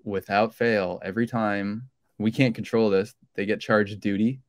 without 0.04 0.54
fail 0.54 1.00
every 1.02 1.26
time 1.26 1.88
we 2.18 2.30
can't 2.30 2.54
control 2.54 2.90
this. 2.90 3.14
They 3.34 3.46
get 3.46 3.60
charged 3.60 4.00
duty, 4.00 4.42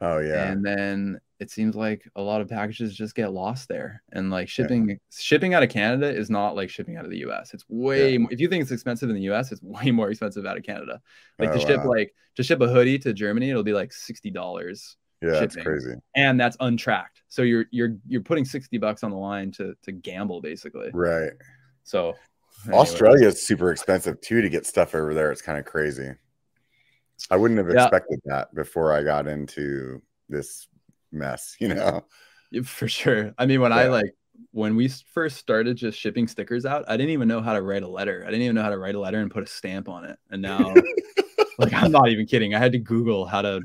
Oh 0.00 0.18
yeah. 0.18 0.50
and 0.50 0.64
then 0.64 1.20
it 1.40 1.50
seems 1.50 1.76
like 1.76 2.02
a 2.16 2.20
lot 2.22 2.40
of 2.40 2.48
packages 2.48 2.96
just 2.96 3.14
get 3.14 3.32
lost 3.32 3.68
there. 3.68 4.02
And 4.12 4.30
like 4.30 4.48
shipping 4.48 4.98
shipping 5.12 5.54
out 5.54 5.62
of 5.62 5.68
Canada 5.68 6.08
is 6.08 6.30
not 6.30 6.56
like 6.56 6.68
shipping 6.68 6.96
out 6.96 7.04
of 7.04 7.10
the 7.12 7.18
US. 7.28 7.54
It's 7.54 7.64
way 7.68 8.12
Yeah. 8.12 8.18
more, 8.18 8.32
if 8.32 8.40
you 8.40 8.48
think 8.48 8.62
it's 8.62 8.72
expensive 8.72 9.08
in 9.08 9.14
the 9.14 9.30
US, 9.32 9.52
it's 9.52 9.62
way 9.62 9.90
more 9.92 10.10
expensive 10.10 10.46
out 10.46 10.56
of 10.56 10.64
Canada. 10.64 11.00
Like 11.38 11.50
Oh, 11.50 11.54
to 11.54 11.60
ship 11.60 11.78
wow. 11.84 11.90
like 11.90 12.12
to 12.36 12.42
ship 12.42 12.60
a 12.60 12.68
hoodie 12.68 12.98
to 13.00 13.12
Germany, 13.12 13.50
it'll 13.50 13.62
be 13.62 13.72
like 13.72 13.92
sixty 13.92 14.30
dollars, 14.30 14.96
yeah, 15.22 15.30
that's 15.30 15.54
shipping. 15.54 15.64
crazy. 15.64 15.94
and 16.16 16.40
that's 16.40 16.56
untracked. 16.60 17.22
So 17.28 17.42
you're 17.42 17.66
you're 17.70 17.96
you're 18.08 18.22
putting 18.22 18.44
sixty 18.44 18.78
bucks 18.78 19.04
on 19.04 19.10
the 19.10 19.16
line 19.16 19.50
to 19.52 19.74
to 19.82 19.92
gamble 19.92 20.40
basically. 20.40 20.90
Right. 20.92 21.32
So 21.84 22.14
anyway. 22.64 22.78
Australia 22.80 23.26
is 23.28 23.40
super 23.46 23.70
expensive 23.70 24.20
too 24.20 24.40
to 24.42 24.48
get 24.48 24.66
stuff 24.66 24.94
over 24.96 25.14
there. 25.14 25.30
It's 25.30 25.42
kind 25.42 25.58
of 25.58 25.64
crazy. 25.64 26.10
I 27.30 27.36
wouldn't 27.36 27.58
have 27.58 27.68
Yeah. 27.70 27.84
expected 27.84 28.20
that 28.24 28.52
before 28.54 28.92
I 28.92 29.02
got 29.04 29.26
into 29.28 30.02
this 30.28 30.66
mess, 31.12 31.56
you 31.60 31.68
know. 31.68 32.04
For 32.64 32.88
sure. 32.88 33.34
I 33.38 33.46
mean, 33.46 33.60
when 33.60 33.72
I 33.72 33.88
like 33.88 34.14
when 34.52 34.76
we 34.76 34.88
first 34.88 35.36
started 35.36 35.76
just 35.76 35.98
shipping 35.98 36.28
stickers 36.28 36.64
out, 36.64 36.84
I 36.88 36.96
didn't 36.96 37.10
even 37.10 37.28
know 37.28 37.40
how 37.40 37.54
to 37.54 37.62
write 37.62 37.82
a 37.82 37.88
letter. 37.88 38.22
I 38.26 38.30
didn't 38.30 38.42
even 38.42 38.54
know 38.54 38.62
how 38.62 38.70
to 38.70 38.78
write 38.78 38.94
a 38.94 39.00
letter 39.00 39.20
and 39.20 39.30
put 39.30 39.42
a 39.42 39.46
stamp 39.46 39.88
on 39.88 40.04
it. 40.04 40.18
And 40.30 40.42
now, 40.42 40.74
like, 41.58 41.72
I'm 41.72 41.92
not 41.92 42.08
even 42.08 42.26
kidding. 42.26 42.54
I 42.54 42.58
had 42.58 42.72
to 42.72 42.78
Google 42.78 43.26
how 43.26 43.42
to 43.42 43.62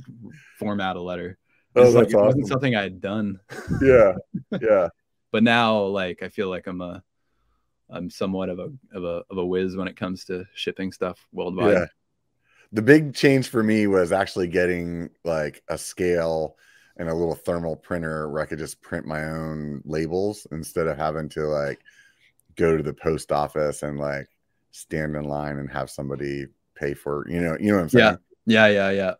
format 0.60 0.96
a 0.96 1.02
letter. 1.02 1.38
Oh, 1.76 1.84
It's 1.84 1.96
like, 1.96 2.04
that's 2.10 2.14
it 2.14 2.26
wasn't 2.26 2.48
something 2.48 2.76
I 2.76 2.84
had 2.84 3.02
done. 3.02 3.40
Yeah. 3.82 4.14
Yeah. 4.62 4.90
But 5.32 5.44
now, 5.44 5.84
like, 5.86 6.22
I 6.22 6.30
feel 6.30 6.50
like 6.50 6.68
I'm 6.68 6.82
a, 6.82 7.04
I'm 7.90 8.10
somewhat 8.10 8.50
of 8.50 8.60
a 8.60 8.70
of 8.94 9.04
a 9.04 9.24
of 9.30 9.38
a 9.38 9.46
whiz 9.46 9.76
when 9.76 9.88
it 9.88 9.96
comes 9.96 10.26
to 10.26 10.46
shipping 10.56 10.92
stuff 10.92 11.26
worldwide. 11.32 11.74
Yeah. 11.74 11.86
The 12.72 12.82
big 12.82 13.14
change 13.14 13.50
for 13.50 13.62
me 13.62 13.88
was 13.88 14.12
actually 14.12 14.48
getting 14.48 15.10
like 15.24 15.62
a 15.68 15.78
scale 15.78 16.56
and 16.98 17.10
a 17.10 17.14
little 17.14 17.36
thermal 17.36 17.76
printer 17.76 18.30
where 18.30 18.42
I 18.42 18.46
could 18.46 18.60
just 18.60 18.82
print 18.82 19.06
my 19.06 19.24
own 19.24 19.82
labels 19.86 20.46
instead 20.52 20.88
of 20.88 20.98
having 20.98 21.30
to 21.30 21.48
like 21.48 21.80
go 22.56 22.78
to 22.78 22.84
the 22.84 22.94
post 22.94 23.32
office 23.32 23.84
and 23.84 24.00
like 24.00 24.28
stand 24.72 25.16
in 25.16 25.24
line 25.26 25.58
and 25.58 25.70
have 25.72 25.90
somebody 25.90 26.46
pay 26.76 26.94
for, 26.94 27.28
you 27.30 27.42
know, 27.42 27.58
you 27.60 27.72
know 27.72 27.78
what 27.78 27.84
I'm 27.84 27.90
saying? 27.90 28.18
Yeah, 28.46 28.68
yeah, 28.68 28.90
yeah, 28.90 28.92
yeah. 28.92 29.14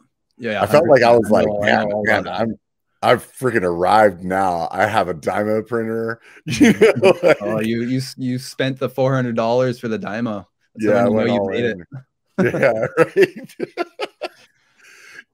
yeah 0.52 0.62
I 0.62 0.68
felt 0.68 0.88
like 0.88 1.04
I 1.04 1.12
was 1.12 1.30
like, 1.30 1.48
man, 1.48 1.88
man, 2.04 2.28
I'm 2.28 2.60
I've 3.04 3.26
freaking 3.38 3.64
arrived 3.64 4.24
now. 4.24 4.70
I 4.72 4.86
have 4.86 5.10
a 5.10 5.14
Dymo 5.14 5.68
printer. 5.68 6.22
You 6.46 6.74
know, 6.74 6.94
oh, 7.04 7.20
like, 7.22 7.38
Oh, 7.42 7.60
you 7.60 7.84
you 7.84 8.02
you 8.18 8.40
spent 8.40 8.80
the 8.80 8.90
four 8.90 9.14
hundred 9.14 9.36
dollars 9.36 9.80
for 9.80 9.90
the 9.90 10.00
Dymo. 10.00 10.46
That's 10.76 10.86
yeah, 10.88 11.06
I 11.06 11.10
know 11.10 11.26
you 11.26 11.48
made 11.50 11.66
it. 11.66 11.78
yeah, 12.42 12.88
right. 12.98 14.13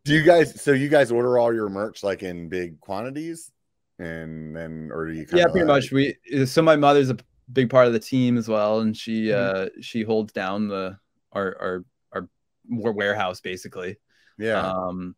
Do 0.10 0.16
you 0.16 0.24
guys? 0.24 0.60
So 0.62 0.72
you 0.72 0.90
guys 0.90 1.12
order 1.12 1.38
all 1.38 1.54
your 1.54 1.70
merch 1.70 2.04
like 2.04 2.24
in 2.24 2.50
big 2.50 2.80
quantities, 2.80 3.52
and 4.00 4.56
then, 4.56 4.90
or 4.92 5.06
do 5.08 5.14
you? 5.14 5.26
yeah 5.34 5.46
pretty 5.46 5.60
like- 5.66 5.68
much 5.84 5.92
we 5.92 6.16
so 6.46 6.62
my 6.62 6.76
mother's 6.76 7.10
a 7.12 7.18
big 7.52 7.70
part 7.70 7.88
of 7.88 7.94
the 7.94 8.00
team 8.00 8.38
as 8.38 8.48
well 8.48 8.80
and 8.82 8.96
she 8.96 9.26
Mhm. 9.28 9.34
uh 9.36 9.70
she 9.82 10.04
holds 10.04 10.32
down 10.34 10.68
the 10.68 10.98
our 11.32 11.58
our 11.60 11.86
our 12.14 12.30
warehouse 12.70 13.42
basically 13.42 13.98
Yeah, 14.38 14.62
um 14.62 15.16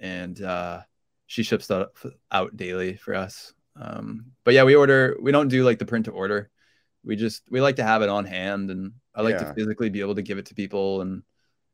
and 0.00 0.40
uh 0.40 0.80
she 1.26 1.42
ships 1.42 1.66
stuff 1.66 1.88
out 2.30 2.56
daily 2.56 2.96
for 2.96 3.14
us 3.14 3.52
um 3.76 4.32
but 4.44 4.54
yeah 4.54 4.64
we 4.64 4.74
order 4.74 5.16
we 5.20 5.32
don't 5.32 5.48
do 5.48 5.64
like 5.64 5.78
the 5.78 5.84
print 5.84 6.06
to 6.06 6.12
order 6.12 6.50
we 7.04 7.14
just 7.14 7.42
we 7.50 7.60
like 7.60 7.76
to 7.76 7.84
have 7.84 8.00
it 8.02 8.08
on 8.08 8.24
hand 8.24 8.70
and 8.70 8.92
i 9.14 9.20
like 9.20 9.34
Yeah. 9.38 9.44
to 9.48 9.54
physically 9.54 9.90
be 9.90 10.00
able 10.00 10.14
to 10.14 10.22
give 10.22 10.38
it 10.38 10.46
to 10.46 10.54
people 10.54 11.02
and 11.02 11.22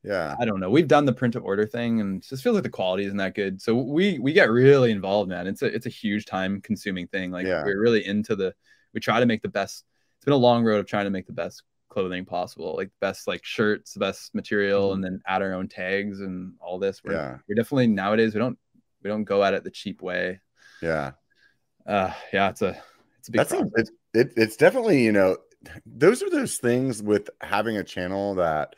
yeah, 0.04 0.34
I 0.38 0.44
don't 0.44 0.60
know. 0.60 0.70
We've 0.70 0.88
done 0.88 1.04
the 1.04 1.12
print 1.12 1.34
to 1.34 1.40
order 1.40 1.66
thing, 1.66 2.00
and 2.00 2.22
it 2.22 2.28
just 2.28 2.42
feels 2.42 2.54
like 2.54 2.64
the 2.64 2.70
quality 2.70 3.04
isn't 3.04 3.16
that 3.18 3.34
good. 3.34 3.60
So 3.62 3.74
we 3.74 4.18
we 4.18 4.32
get 4.32 4.50
really 4.50 4.90
involved, 4.90 5.28
man. 5.28 5.46
It's 5.46 5.62
a 5.62 5.66
it's 5.66 5.86
a 5.86 5.90
huge 5.90 6.26
time 6.26 6.60
consuming 6.60 7.06
thing. 7.08 7.30
Like 7.30 7.46
Yeah. 7.46 7.62
we're 7.64 7.80
really 7.80 8.04
into 8.06 8.34
the. 8.36 8.54
We 8.94 9.00
try 9.00 9.20
to 9.20 9.26
make 9.26 9.42
the 9.42 9.48
best. 9.48 9.84
It's 10.18 10.24
been 10.24 10.34
a 10.34 10.36
long 10.36 10.64
road 10.64 10.78
of 10.80 10.86
trying 10.86 11.04
to 11.04 11.10
make 11.10 11.26
the 11.26 11.32
best 11.32 11.62
clothing 11.88 12.24
possible, 12.24 12.74
like 12.76 12.90
best 13.00 13.26
like 13.28 13.44
shirts, 13.44 13.94
the 13.94 14.00
best 14.00 14.34
material, 14.34 14.90
Mhm. 14.90 14.94
and 14.94 15.04
then 15.04 15.22
add 15.26 15.42
our 15.42 15.52
own 15.54 15.68
tags 15.68 16.20
and 16.20 16.54
all 16.60 16.78
this. 16.78 17.02
We're, 17.04 17.12
yeah, 17.12 17.38
we're 17.48 17.54
definitely 17.54 17.86
nowadays 17.88 18.34
we 18.34 18.40
don't 18.40 18.58
we 19.02 19.08
don't 19.10 19.24
go 19.24 19.42
at 19.44 19.54
it 19.54 19.62
the 19.64 19.70
cheap 19.70 20.02
way. 20.02 20.40
yeah. 20.82 21.12
Uh, 21.86 22.12
yeah, 22.32 22.48
it's 22.50 22.62
a 22.62 22.80
it's 23.18 23.28
a 23.28 23.32
big. 23.32 23.38
That's 23.38 23.52
a, 23.52 23.60
it, 23.74 23.90
it, 24.14 24.32
it's 24.36 24.56
definitely 24.56 25.02
you 25.04 25.12
know 25.12 25.36
those 25.86 26.22
are 26.22 26.30
those 26.30 26.58
things 26.58 27.02
with 27.02 27.30
having 27.40 27.76
a 27.76 27.84
channel 27.84 28.34
that 28.36 28.74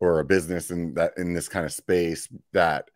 or 0.00 0.20
a 0.20 0.24
business 0.24 0.70
in 0.70 0.94
that 0.94 1.12
in 1.16 1.32
this 1.34 1.48
kind 1.48 1.64
of 1.66 1.72
space 1.72 2.28
that 2.52 2.88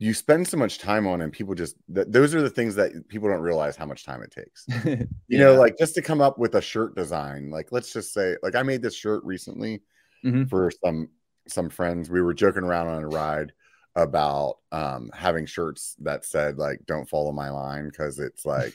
you 0.00 0.14
spend 0.14 0.46
so 0.46 0.56
much 0.56 0.78
time 0.78 1.06
on 1.06 1.20
and 1.20 1.32
people 1.32 1.54
just 1.54 1.76
that 1.88 2.12
those 2.12 2.34
are 2.34 2.40
the 2.42 2.50
things 2.50 2.74
that 2.76 2.92
people 3.08 3.28
don't 3.28 3.40
realize 3.40 3.76
how 3.76 3.86
much 3.86 4.04
time 4.04 4.22
it 4.22 4.30
takes. 4.32 4.66
You 5.28 5.38
know 5.38 5.54
like 5.56 5.76
just 5.78 5.94
to 5.96 6.02
come 6.02 6.22
up 6.22 6.38
with 6.38 6.54
a 6.54 6.60
shirt 6.62 6.96
design 6.96 7.50
like 7.50 7.70
let's 7.70 7.92
just 7.92 8.14
say 8.14 8.36
like 8.42 8.54
i 8.54 8.62
made 8.62 8.80
this 8.80 8.94
shirt 8.94 9.22
recently 9.24 9.82
Mhm. 10.24 10.48
for 10.48 10.70
some 10.84 11.10
some 11.48 11.68
friends. 11.70 12.10
We 12.10 12.22
were 12.22 12.34
joking 12.34 12.62
around 12.64 12.88
on 12.88 13.02
a 13.04 13.08
ride 13.08 13.52
about 13.94 14.56
um 14.72 15.10
having 15.14 15.44
shirts 15.46 15.96
that 16.00 16.24
said 16.24 16.56
like 16.58 16.80
don't 16.86 17.08
follow 17.08 17.32
my 17.32 17.50
line 17.50 17.88
because 17.88 18.18
it's 18.18 18.46
like 18.46 18.74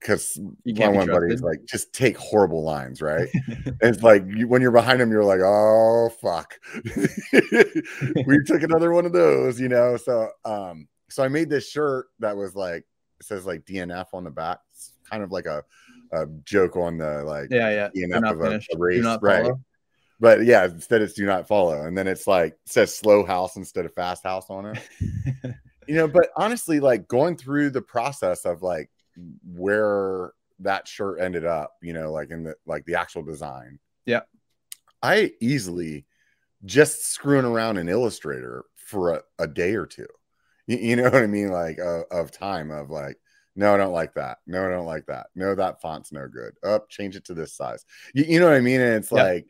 because 0.00 0.36
You 0.64 0.74
one 0.74 0.76
can't 0.76 0.96
of 0.96 1.02
be 1.02 1.06
my 1.06 1.12
buddies 1.12 1.40
trusted. 1.40 1.44
like 1.44 1.64
just 1.66 1.92
take 1.92 2.16
horrible 2.16 2.62
lines 2.62 3.02
right? 3.02 3.28
It's 3.82 4.02
like 4.02 4.24
you, 4.26 4.48
when 4.48 4.62
you're 4.62 4.70
behind 4.70 5.00
them 5.00 5.10
you're 5.10 5.24
like 5.24 5.40
oh 5.42 6.08
fuck. 6.20 6.58
We 8.26 8.42
took 8.44 8.62
another 8.62 8.92
one 8.92 9.06
of 9.06 9.12
those 9.12 9.60
you 9.60 9.68
know? 9.68 9.96
So 9.96 10.30
um 10.44 10.88
so 11.08 11.22
i 11.24 11.28
made 11.28 11.50
this 11.50 11.68
shirt 11.68 12.06
that 12.20 12.36
was 12.36 12.54
like 12.54 12.84
it 13.20 13.26
says 13.26 13.44
like 13.44 13.64
dnf 13.66 14.06
on 14.14 14.24
the 14.24 14.30
back. 14.30 14.58
It's 14.72 14.92
kind 15.08 15.22
of 15.22 15.32
like 15.32 15.46
a, 15.46 15.62
a 16.12 16.26
joke 16.44 16.76
on 16.76 16.96
the 16.98 17.22
like 17.24 17.48
yeah, 17.50 17.70
yeah. 17.70 17.88
DNF 18.06 18.30
of 18.30 18.40
a, 18.40 18.54
a 18.56 18.78
race 18.78 19.04
right. 19.20 19.42
follow. 19.42 19.60
but 20.18 20.44
yeah 20.44 20.64
instead 20.64 21.02
it's 21.02 21.14
do 21.14 21.26
not 21.26 21.46
follow 21.46 21.84
and 21.84 21.96
then 21.98 22.08
it's 22.08 22.26
like 22.26 22.52
it 22.52 22.58
says 22.64 22.96
slow 22.96 23.24
house 23.24 23.56
instead 23.56 23.84
of 23.84 23.92
fast 23.94 24.22
house 24.24 24.46
on 24.48 24.66
it. 24.66 24.78
You 25.88 25.96
know 25.96 26.06
but 26.06 26.28
honestly 26.36 26.78
like 26.78 27.08
going 27.08 27.36
through 27.36 27.70
the 27.70 27.82
process 27.82 28.44
of 28.44 28.62
like 28.62 28.88
where 29.44 30.32
that 30.60 30.86
shirt 30.86 31.20
ended 31.20 31.44
up 31.44 31.74
you 31.82 31.92
know 31.92 32.12
like 32.12 32.30
in 32.30 32.44
the 32.44 32.54
like 32.66 32.84
the 32.84 32.94
actual 32.94 33.22
design. 33.22 33.78
Yeah. 34.06 34.20
i 35.02 35.32
easily 35.40 36.04
just 36.64 37.06
screwing 37.06 37.44
around 37.46 37.78
in 37.78 37.88
illustrator 37.88 38.64
for 38.76 39.14
a, 39.14 39.22
a 39.38 39.46
day 39.46 39.74
or 39.74 39.86
two. 39.86 40.06
You, 40.66 40.76
you 40.78 40.96
know 40.96 41.04
what 41.10 41.14
i 41.22 41.26
mean? 41.26 41.48
Like 41.48 41.78
uh, 41.78 42.02
of 42.10 42.30
time 42.30 42.70
of 42.70 42.90
like 42.90 43.16
no 43.56 43.74
i 43.74 43.76
don't 43.76 43.92
like 43.92 44.14
that. 44.14 44.38
No 44.46 44.66
i 44.66 44.70
don't 44.70 44.86
like 44.86 45.06
that. 45.06 45.28
No 45.34 45.54
that 45.54 45.80
font's 45.80 46.12
no 46.12 46.28
good. 46.28 46.52
Up 46.62 46.88
change 46.90 47.16
it 47.16 47.24
to 47.26 47.34
this 47.34 47.54
size. 47.54 47.84
You, 48.14 48.24
you 48.24 48.40
know 48.40 48.46
what 48.46 48.56
i 48.56 48.60
mean? 48.60 48.80
And 48.80 48.94
it's 48.94 49.10
Yeah. 49.12 49.22
like 49.24 49.46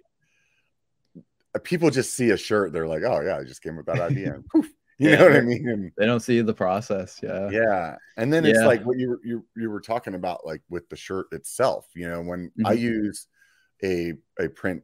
people 1.65 1.91
just 1.91 2.15
see 2.15 2.31
a 2.31 2.37
shirt, 2.37 2.73
they're 2.73 2.87
like, 2.87 3.03
oh 3.03 3.21
yeah, 3.21 3.37
I 3.39 3.45
just 3.45 3.63
came 3.63 3.77
with 3.77 3.87
that 3.87 4.01
idea. 4.01 4.35
And 4.35 4.47
poof, 4.47 4.69
you 5.01 5.11
Yeah. 5.11 5.17
know 5.17 5.25
what 5.25 5.37
I 5.37 5.41
mean? 5.41 5.69
And 5.69 5.93
They 5.97 6.07
don't 6.07 6.21
see 6.21 6.41
the 6.43 6.55
process. 6.55 7.19
Yeah. 7.23 7.49
yeah 7.51 7.97
and 8.17 8.33
then 8.33 8.45
it's 8.45 8.61
like 8.65 8.85
what 8.85 8.99
you 8.99 9.09
were 9.11 9.21
you, 9.25 9.45
you 9.57 9.71
were 9.71 9.81
talking 9.81 10.15
about 10.15 10.45
like 10.47 10.61
with 10.69 10.89
the 10.91 10.97
shirt 10.97 11.27
itself 11.33 11.87
you 11.95 12.07
know 12.09 12.21
when 12.21 12.51
i 12.67 12.75
Mhm. 12.75 12.79
use 12.81 13.27
a 13.83 14.13
a 14.39 14.49
print 14.49 14.83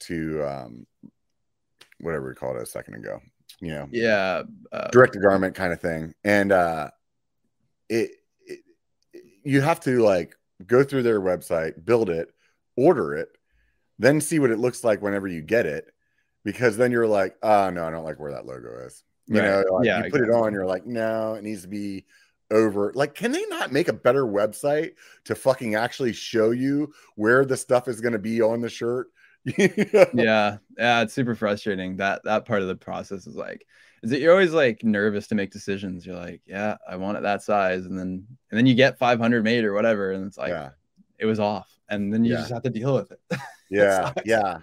to 0.00 0.42
um 0.42 0.86
whatever 2.00 2.28
we 2.28 2.34
called 2.34 2.56
it 2.56 2.62
a 2.62 2.66
second 2.66 2.94
ago 2.94 3.20
you 3.60 3.68
know 3.70 3.88
Yeah. 3.90 4.42
Uh, 4.72 4.88
direct 4.90 5.12
to 5.12 5.20
garment 5.20 5.54
kind 5.54 5.72
of 5.72 5.80
thing 5.80 6.14
and 6.24 6.50
uh 6.50 6.90
it, 7.88 8.12
it 8.46 8.60
you 9.44 9.60
have 9.60 9.80
to 9.80 10.02
like 10.02 10.34
go 10.66 10.82
through 10.82 11.02
their 11.02 11.20
website 11.20 11.84
build 11.84 12.08
it 12.10 12.32
order 12.76 13.14
it 13.14 13.28
then 13.98 14.20
see 14.20 14.38
what 14.38 14.50
it 14.50 14.58
looks 14.58 14.82
like 14.82 15.02
whenever 15.02 15.28
you 15.28 15.42
get 15.42 15.66
it 15.66 15.92
because 16.44 16.76
then 16.76 16.90
you're 16.90 17.06
like 17.06 17.36
oh 17.42 17.68
no 17.70 17.86
i 17.86 17.90
don't 17.90 18.04
like 18.04 18.18
where 18.18 18.32
that 18.32 18.46
logo 18.46 18.86
is 18.86 19.04
you 19.26 19.40
Right. 19.40 19.44
know 19.46 19.64
like, 19.74 19.86
Yeah, 19.86 20.04
you 20.04 20.10
put 20.10 20.20
it 20.20 20.30
on 20.30 20.52
you're 20.52 20.66
like 20.66 20.86
no 20.86 21.34
it 21.34 21.44
needs 21.44 21.62
to 21.62 21.68
be 21.68 22.04
over 22.50 22.92
like 22.94 23.14
can 23.14 23.32
they 23.32 23.44
not 23.46 23.72
make 23.72 23.88
a 23.88 23.92
better 23.92 24.24
website 24.24 24.92
to 25.24 25.34
fucking 25.34 25.74
actually 25.74 26.12
show 26.12 26.50
you 26.50 26.92
where 27.16 27.44
the 27.44 27.56
stuff 27.56 27.88
is 27.88 28.00
going 28.00 28.12
to 28.12 28.18
be 28.18 28.42
on 28.42 28.60
the 28.60 28.68
shirt 28.68 29.08
yeah. 29.58 30.58
Yeah. 30.78 31.02
It's 31.02 31.12
super 31.14 31.34
frustrating. 31.34 31.96
That 31.96 32.22
that 32.22 32.44
part 32.44 32.62
of 32.62 32.68
the 32.68 32.76
process 32.76 33.26
is 33.26 33.34
like, 33.34 33.66
is 34.04 34.10
that 34.10 34.20
you're 34.20 34.30
always 34.30 34.52
like 34.52 34.84
nervous 34.84 35.26
to 35.28 35.34
make 35.34 35.50
decisions. 35.50 36.06
You're 36.06 36.14
like, 36.14 36.42
yeah, 36.46 36.76
I 36.88 36.94
want 36.94 37.18
it 37.18 37.22
that 37.24 37.42
size, 37.42 37.86
and 37.86 37.98
then 37.98 38.24
and 38.52 38.58
then 38.58 38.66
you 38.66 38.74
get 38.76 38.98
500 39.00 39.42
made 39.42 39.64
or 39.64 39.72
whatever, 39.74 40.12
and 40.12 40.24
it's 40.28 40.38
like 40.38 40.50
yeah 40.50 40.70
it 41.18 41.26
was 41.26 41.40
off, 41.40 41.76
and 41.88 42.12
then 42.14 42.24
you 42.24 42.34
Yeah. 42.34 42.38
just 42.38 42.52
have 42.52 42.62
to 42.62 42.70
deal 42.70 42.94
with 42.94 43.10
it. 43.10 43.20
yeah 43.68 44.12
yeah 44.24 44.58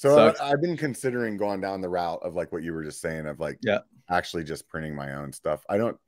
so 0.00 0.14
Sucks. 0.16 0.40
I, 0.40 0.50
i've 0.52 0.60
been 0.62 0.76
considering 0.76 1.36
going 1.36 1.60
down 1.60 1.80
the 1.82 1.88
route 1.88 2.20
of 2.22 2.34
like 2.34 2.52
what 2.52 2.62
you 2.62 2.72
were 2.72 2.82
just 2.84 3.00
saying 3.00 3.26
of 3.26 3.38
like 3.38 3.58
Yeah. 3.62 3.80
actually 4.08 4.44
just 4.44 4.68
printing 4.68 4.94
my 4.94 5.14
own 5.14 5.32
stuff 5.32 5.62
i 5.68 5.76
don't 5.76 5.98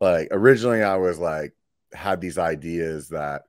like 0.00 0.28
originally 0.30 0.82
i 0.82 0.96
was 0.96 1.18
like 1.18 1.54
had 1.92 2.20
these 2.20 2.36
ideas 2.38 3.08
that 3.08 3.42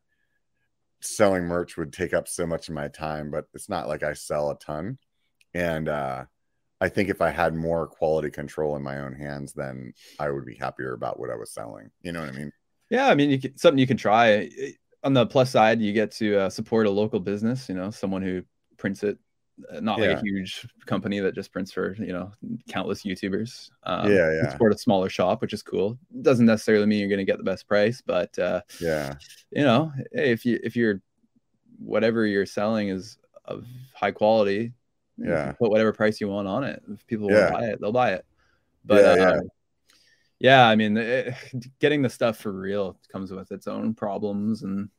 selling 1.01 1.43
merch 1.43 1.77
would 1.77 1.91
take 1.93 2.13
up 2.13 2.27
so 2.27 2.47
much 2.47 2.69
of 2.69 2.73
my 2.73 2.87
time 2.87 3.29
but 3.31 3.45
it's 3.53 3.69
not 3.69 3.87
like 3.87 4.01
i 4.03 4.13
sell 4.13 4.49
a 4.49 4.57
ton 4.59 4.97
and 5.53 5.89
uh 5.89 6.23
i 6.81 6.87
think 6.89 7.09
if 7.09 7.21
i 7.21 7.29
had 7.29 7.53
more 7.53 7.85
quality 7.85 8.29
control 8.29 8.75
in 8.75 8.81
my 8.81 8.99
own 8.99 9.13
hands 9.13 9.53
then 9.53 9.93
i 10.19 10.29
would 10.29 10.45
be 10.45 10.55
happier 10.55 10.93
about 10.93 11.19
what 11.19 11.29
i 11.29 11.35
was 11.35 11.51
selling 11.51 11.89
you 12.01 12.11
know 12.11 12.21
what 12.21 12.29
i 12.29 12.31
mean 12.31 12.51
Yeah, 12.89 13.07
I 13.07 13.15
mean, 13.15 13.29
you 13.31 13.39
can, 13.39 13.57
something 13.57 13.79
you 13.79 13.87
can 13.87 13.97
try. 13.97 14.47
On 15.03 15.13
the 15.13 15.25
plus 15.25 15.49
side, 15.49 15.81
you 15.81 15.91
get 15.91 16.11
to 16.21 16.37
uh, 16.37 16.49
support 16.51 16.85
a 16.85 16.89
local 16.91 17.19
business. 17.19 17.67
You 17.67 17.73
know, 17.73 17.89
someone 17.89 18.21
who 18.21 18.43
prints 18.77 19.01
it, 19.01 19.17
not 19.81 19.99
like 19.99 20.17
a 20.17 20.21
huge 20.21 20.67
company 20.85 21.19
that 21.19 21.33
just 21.35 21.51
prints 21.51 21.71
for 21.71 21.95
you 21.95 22.13
know 22.13 22.31
countless 22.67 23.03
YouTubers. 23.03 23.69
Um, 23.83 24.11
Yeah, 24.11 24.31
yeah. 24.31 24.51
Support 24.51 24.73
a 24.73 24.77
smaller 24.77 25.09
shop, 25.09 25.41
which 25.41 25.53
is 25.53 25.63
cool. 25.63 25.97
Doesn't 26.21 26.45
necessarily 26.45 26.85
mean 26.85 26.99
you're 26.99 27.09
going 27.09 27.19
to 27.19 27.25
get 27.25 27.37
the 27.37 27.43
best 27.43 27.67
price, 27.67 28.01
but 28.05 28.37
uh, 28.39 28.61
yeah 28.81 29.13
you 29.51 29.63
know, 29.63 29.91
hey, 30.11 30.31
if 30.31 30.45
you 30.45 30.59
if 30.63 30.75
you're 30.75 31.01
whatever 31.79 32.25
you're 32.25 32.45
selling 32.45 32.89
is 32.89 33.17
of 33.45 33.65
high 33.93 34.11
quality, 34.11 34.73
Yeah. 35.17 35.53
put 35.53 35.69
whatever 35.71 35.93
price 35.93 36.19
you 36.19 36.27
want 36.27 36.47
on 36.47 36.63
it. 36.63 36.81
If 36.91 37.05
people 37.07 37.29
Yeah. 37.29 37.41
want 37.41 37.47
to 37.47 37.53
buy 37.61 37.65
it, 37.67 37.81
they'll 37.81 37.91
buy 37.91 38.13
it. 38.13 38.25
But 38.83 39.03
Yeah, 39.03 39.11
uh, 39.11 39.15
yeah. 39.15 39.41
yeah, 40.39 40.67
I 40.67 40.75
mean, 40.75 40.97
it, 40.97 41.33
getting 41.79 42.01
the 42.01 42.09
stuff 42.09 42.37
for 42.37 42.51
real 42.51 42.99
comes 43.11 43.31
with 43.31 43.51
its 43.51 43.67
own 43.67 43.93
problems, 43.93 44.63
and 44.63 44.89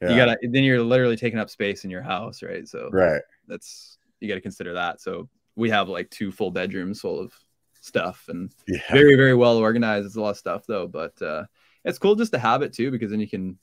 yeah 0.00 0.10
you 0.10 0.16
gotta 0.16 0.38
then 0.42 0.64
you're 0.64 0.82
literally 0.82 1.16
taking 1.16 1.38
up 1.38 1.50
space 1.50 1.84
in 1.84 1.90
your 1.90 2.02
house, 2.02 2.42
right? 2.42 2.66
So 2.66 2.88
right 2.90 3.22
that's 3.46 3.98
you 4.20 4.28
got 4.28 4.34
to 4.36 4.40
consider 4.40 4.74
that. 4.74 5.00
So 5.00 5.28
we 5.56 5.70
have 5.70 5.88
like 5.88 6.10
two 6.10 6.30
full 6.30 6.50
bedrooms 6.50 7.00
full 7.00 7.20
of 7.20 7.32
stuff, 7.80 8.24
and 8.28 8.52
yeah 8.68 8.80
very 8.92 9.16
very 9.16 9.34
well 9.34 9.56
organized. 9.56 10.06
It's 10.06 10.16
a 10.16 10.20
lot 10.20 10.30
of 10.30 10.36
stuff 10.36 10.64
though, 10.66 10.86
but 10.86 11.20
uh, 11.22 11.44
it's 11.84 11.98
cool 11.98 12.14
just 12.14 12.32
to 12.32 12.38
have 12.38 12.62
it 12.62 12.72
too 12.72 12.90
because 12.90 13.10
then 13.10 13.20
you 13.20 13.28
can, 13.28 13.58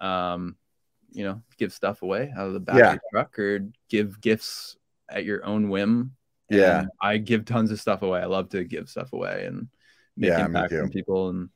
um, 0.00 0.56
you 1.12 1.24
know, 1.24 1.42
give 1.58 1.72
stuff 1.72 2.02
away 2.02 2.32
out 2.36 2.46
of 2.46 2.52
the 2.52 2.60
back 2.60 2.76
Yeah. 2.76 2.86
of 2.88 2.92
your 2.92 3.00
truck 3.12 3.38
or 3.38 3.68
give 3.88 4.20
gifts 4.20 4.76
at 5.08 5.24
your 5.24 5.44
own 5.44 5.68
whim. 5.70 6.12
Yeah. 6.50 6.80
And 6.80 6.88
I 7.00 7.16
give 7.18 7.44
tons 7.46 7.70
of 7.70 7.80
stuff 7.80 8.02
away. 8.02 8.20
I 8.20 8.26
love 8.26 8.50
to 8.50 8.64
give 8.64 8.88
stuff 8.88 9.12
away 9.12 9.46
and 9.46 9.68
make 10.16 10.28
Yeah, 10.28 10.44
impact 10.44 10.74
on 10.74 10.90
people, 10.90 11.30
and 11.30 11.48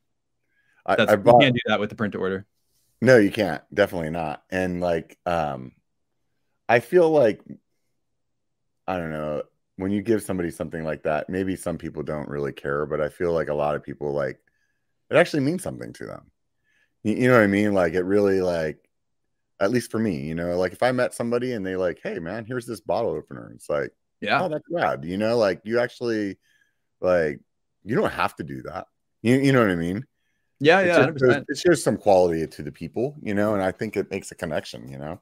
I, 0.87 0.97
that's 0.97 1.13
I 1.13 1.17
you 1.17 1.21
bought 1.21 1.43
can't 1.43 1.55
do 1.55 1.61
that 1.67 1.79
with 1.79 1.91
the 1.91 1.97
print 1.97 2.13
to 2.13 2.19
order. 2.19 2.47
No, 3.01 3.19
you 3.19 3.31
can't. 3.31 3.63
Definitely 3.73 4.11
not. 4.11 4.43
And 4.51 4.81
like 4.81 5.19
um 5.27 5.73
I 6.69 6.81
feel 6.81 7.11
like 7.11 7.43
I 8.89 8.99
don't 8.99 9.13
know, 9.13 9.45
when 9.77 9.93
you 9.93 10.03
give 10.03 10.23
somebody 10.25 10.51
something 10.51 10.85
like 10.85 11.05
that, 11.05 11.31
maybe 11.31 11.57
some 11.57 11.79
people 11.79 12.03
don't 12.03 12.29
really 12.29 12.53
care, 12.53 12.87
but 12.87 13.01
I 13.01 13.11
feel 13.11 13.33
like 13.33 13.51
a 13.51 13.55
lot 13.55 13.77
of 13.77 13.85
people 13.85 14.13
like 14.15 14.41
it 15.11 15.17
actually 15.17 15.43
means 15.43 15.63
something 15.63 15.93
to 15.95 16.07
them. 16.07 16.33
You, 17.05 17.15
you 17.15 17.29
know 17.29 17.35
what 17.37 17.45
I 17.45 17.49
mean? 17.49 17.75
Like 17.75 17.95
it 17.95 18.03
really 18.05 18.41
like 18.43 18.79
at 19.61 19.71
least 19.73 19.91
for 19.91 20.01
me, 20.01 20.21
you 20.23 20.35
know, 20.35 20.59
like 20.59 20.73
if 20.73 20.83
I 20.83 20.93
met 20.93 21.15
somebody 21.15 21.53
and 21.53 21.67
they 21.67 21.77
like, 21.77 22.01
"Hey 22.03 22.19
man, 22.19 22.45
here's 22.47 22.67
this 22.67 22.81
bottle 22.81 23.13
opener." 23.13 23.53
It's 23.55 23.71
like, 23.71 23.93
Yeah, 24.21 24.43
"Oh, 24.43 24.49
that's 24.49 24.65
rad." 24.71 25.05
You 25.05 25.19
know, 25.19 25.39
like 25.39 25.61
you 25.65 25.81
actually 25.81 26.39
like 27.01 27.41
you 27.85 27.97
don't 27.97 28.11
have 28.13 28.37
to 28.37 28.45
do 28.45 28.63
that. 28.63 28.87
You, 29.23 29.37
you 29.37 29.53
know 29.53 29.61
what 29.61 29.71
I 29.71 29.77
mean? 29.77 30.05
yeah, 30.61 30.81
It 30.81 30.87
yeah, 30.89 31.07
just 31.11 31.19
shows- 31.19 31.45
it 31.49 31.59
shows 31.59 31.83
some 31.85 31.97
quality 31.97 32.47
to 32.47 32.63
the 32.63 32.73
people, 32.73 33.17
you 33.23 33.35
know, 33.35 33.55
and 33.55 33.63
I 33.63 33.73
think 33.73 33.97
it 33.97 34.11
makes 34.11 34.31
a 34.33 34.35
connection, 34.35 34.89
you 34.89 34.99
know. 34.99 35.21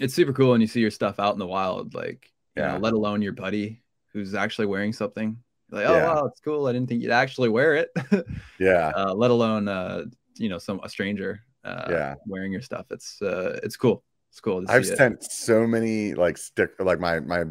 It's 0.00 0.14
super 0.14 0.32
cool 0.32 0.50
when 0.52 0.60
you 0.60 0.66
see 0.66 0.80
your 0.80 0.90
stuff 0.90 1.18
out 1.18 1.32
in 1.34 1.38
the 1.38 1.46
wild, 1.46 1.94
like 1.94 2.30
Yeah. 2.58 2.72
know, 2.72 2.78
let 2.78 2.92
alone 2.94 3.22
your 3.22 3.32
buddy 3.32 3.82
who's 4.12 4.34
actually 4.34 4.66
wearing 4.66 4.92
something. 4.92 5.36
Like, 5.70 5.86
oh 5.86 5.94
Yeah. 5.96 6.06
wow, 6.14 6.26
it's 6.26 6.40
cool. 6.40 6.66
I 6.66 6.72
didn't 6.72 6.88
think 6.88 7.02
you'd 7.02 7.10
actually 7.12 7.48
wear 7.50 7.74
it. 7.74 7.90
Yeah, 8.58 8.90
uh, 8.96 9.14
let 9.14 9.30
alone 9.30 9.68
uh, 9.68 10.04
you 10.36 10.48
know 10.48 10.58
some 10.58 10.80
a 10.82 10.88
stranger 10.88 11.40
uh, 11.64 11.86
Yeah. 11.90 12.14
wearing 12.26 12.52
your 12.52 12.62
stuff. 12.62 12.86
It's 12.90 13.20
uh, 13.22 13.60
it's 13.62 13.76
cool. 13.76 14.02
It's 14.30 14.40
cool 14.40 14.64
to 14.64 14.72
I've 14.72 14.82
it. 14.82 14.96
sent 14.96 15.22
so 15.22 15.66
many 15.66 16.14
like 16.14 16.36
stick 16.38 16.70
like 16.80 16.98
my 17.00 17.20
my 17.20 17.44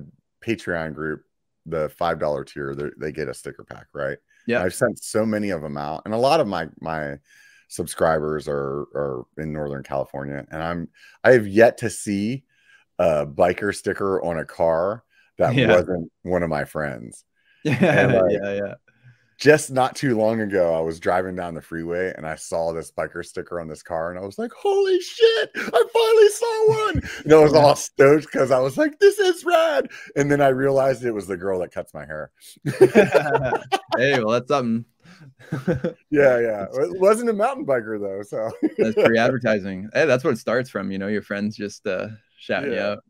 Patreon 0.46 0.94
group, 0.94 1.24
the 1.66 1.90
five 1.90 2.20
dollar 2.20 2.44
tier, 2.44 2.76
they- 2.76 2.92
they 3.00 3.12
get 3.12 3.28
a 3.30 3.34
sticker 3.34 3.64
pack, 3.64 3.88
right? 3.94 4.18
Yeah. 4.48 4.62
I've 4.64 4.74
sent 4.76 5.04
so 5.04 5.26
many 5.26 5.50
of 5.50 5.62
them 5.62 5.78
out, 5.78 6.02
and 6.06 6.14
a 6.14 6.18
lot 6.18 6.40
of 6.40 6.48
my 6.48 6.68
my 6.82 7.18
subscribers 7.70 8.48
are 8.48 8.82
are 8.96 9.26
in 9.38 9.52
Northern 9.54 9.84
California, 9.84 10.46
and 10.52 10.64
I'm 10.64 10.88
I 11.24 11.32
have 11.32 11.48
yet 11.48 11.78
to 11.80 11.90
see 11.90 12.44
a 13.00 13.26
biker 13.26 13.76
sticker 13.76 14.22
on 14.24 14.40
a 14.40 14.46
car 14.46 15.04
that 15.38 15.54
Yeah. 15.56 15.68
wasn't 15.76 16.12
one 16.24 16.44
of 16.44 16.50
my 16.50 16.66
friends. 16.66 17.24
yeah, 17.64 18.06
like- 18.22 18.32
yeah, 18.32 18.54
yeah. 18.54 18.74
just 19.40 19.70
not 19.72 19.96
too 19.96 20.18
long 20.18 20.42
ago, 20.42 20.74
I 20.74 20.80
was 20.80 21.00
driving 21.00 21.36
down 21.36 21.54
the 21.54 21.62
freeway 21.62 22.12
and 22.18 22.26
I 22.26 22.36
saw 22.36 22.72
this 22.74 22.92
biker 22.92 23.24
sticker 23.26 23.60
on 23.60 23.68
this 23.68 23.84
car, 23.84 24.10
and 24.10 24.18
I 24.20 24.24
was 24.26 24.40
like, 24.40 24.52
"Holy 24.52 25.00
shit! 25.00 25.50
I 25.56 25.84
finally 25.94 26.30
saw 26.30 26.68
one!" 26.86 27.02
And 27.26 27.34
I 27.34 27.40
was 27.40 27.54
all 27.54 27.76
stoked 27.76 28.26
because 28.32 28.50
I 28.52 28.60
was 28.60 28.78
like, 28.78 28.98
"This 29.00 29.20
is 29.20 29.44
rad!" 29.46 29.90
And 30.16 30.32
then 30.32 30.42
I 30.42 30.48
realized 30.48 31.04
it 31.06 31.12
was 31.12 31.28
the 31.28 31.38
girl 31.38 31.60
that 31.60 31.72
cuts 31.72 31.94
my 31.94 32.06
hair. 32.06 32.32
hey, 32.80 34.20
well, 34.20 34.30
that's 34.32 34.48
something. 34.48 34.86
Yeah, 36.12 36.40
yeah. 36.40 36.66
It 36.74 37.00
wasn't 37.00 37.30
a 37.30 37.34
mountain 37.34 37.66
biker 37.66 38.00
though, 38.00 38.22
so 38.24 38.52
that's 38.78 38.94
free 38.96 39.18
advertising. 39.18 39.90
Hey, 39.94 40.06
that's 40.06 40.24
what 40.24 40.34
it 40.34 40.38
starts 40.40 40.70
from. 40.70 40.92
You 40.92 40.98
know, 41.00 41.08
your 41.08 41.22
friends 41.22 41.56
just 41.56 41.86
uh, 41.88 42.08
you 42.48 42.74
Yeah. 42.74 42.88
out. 42.92 43.04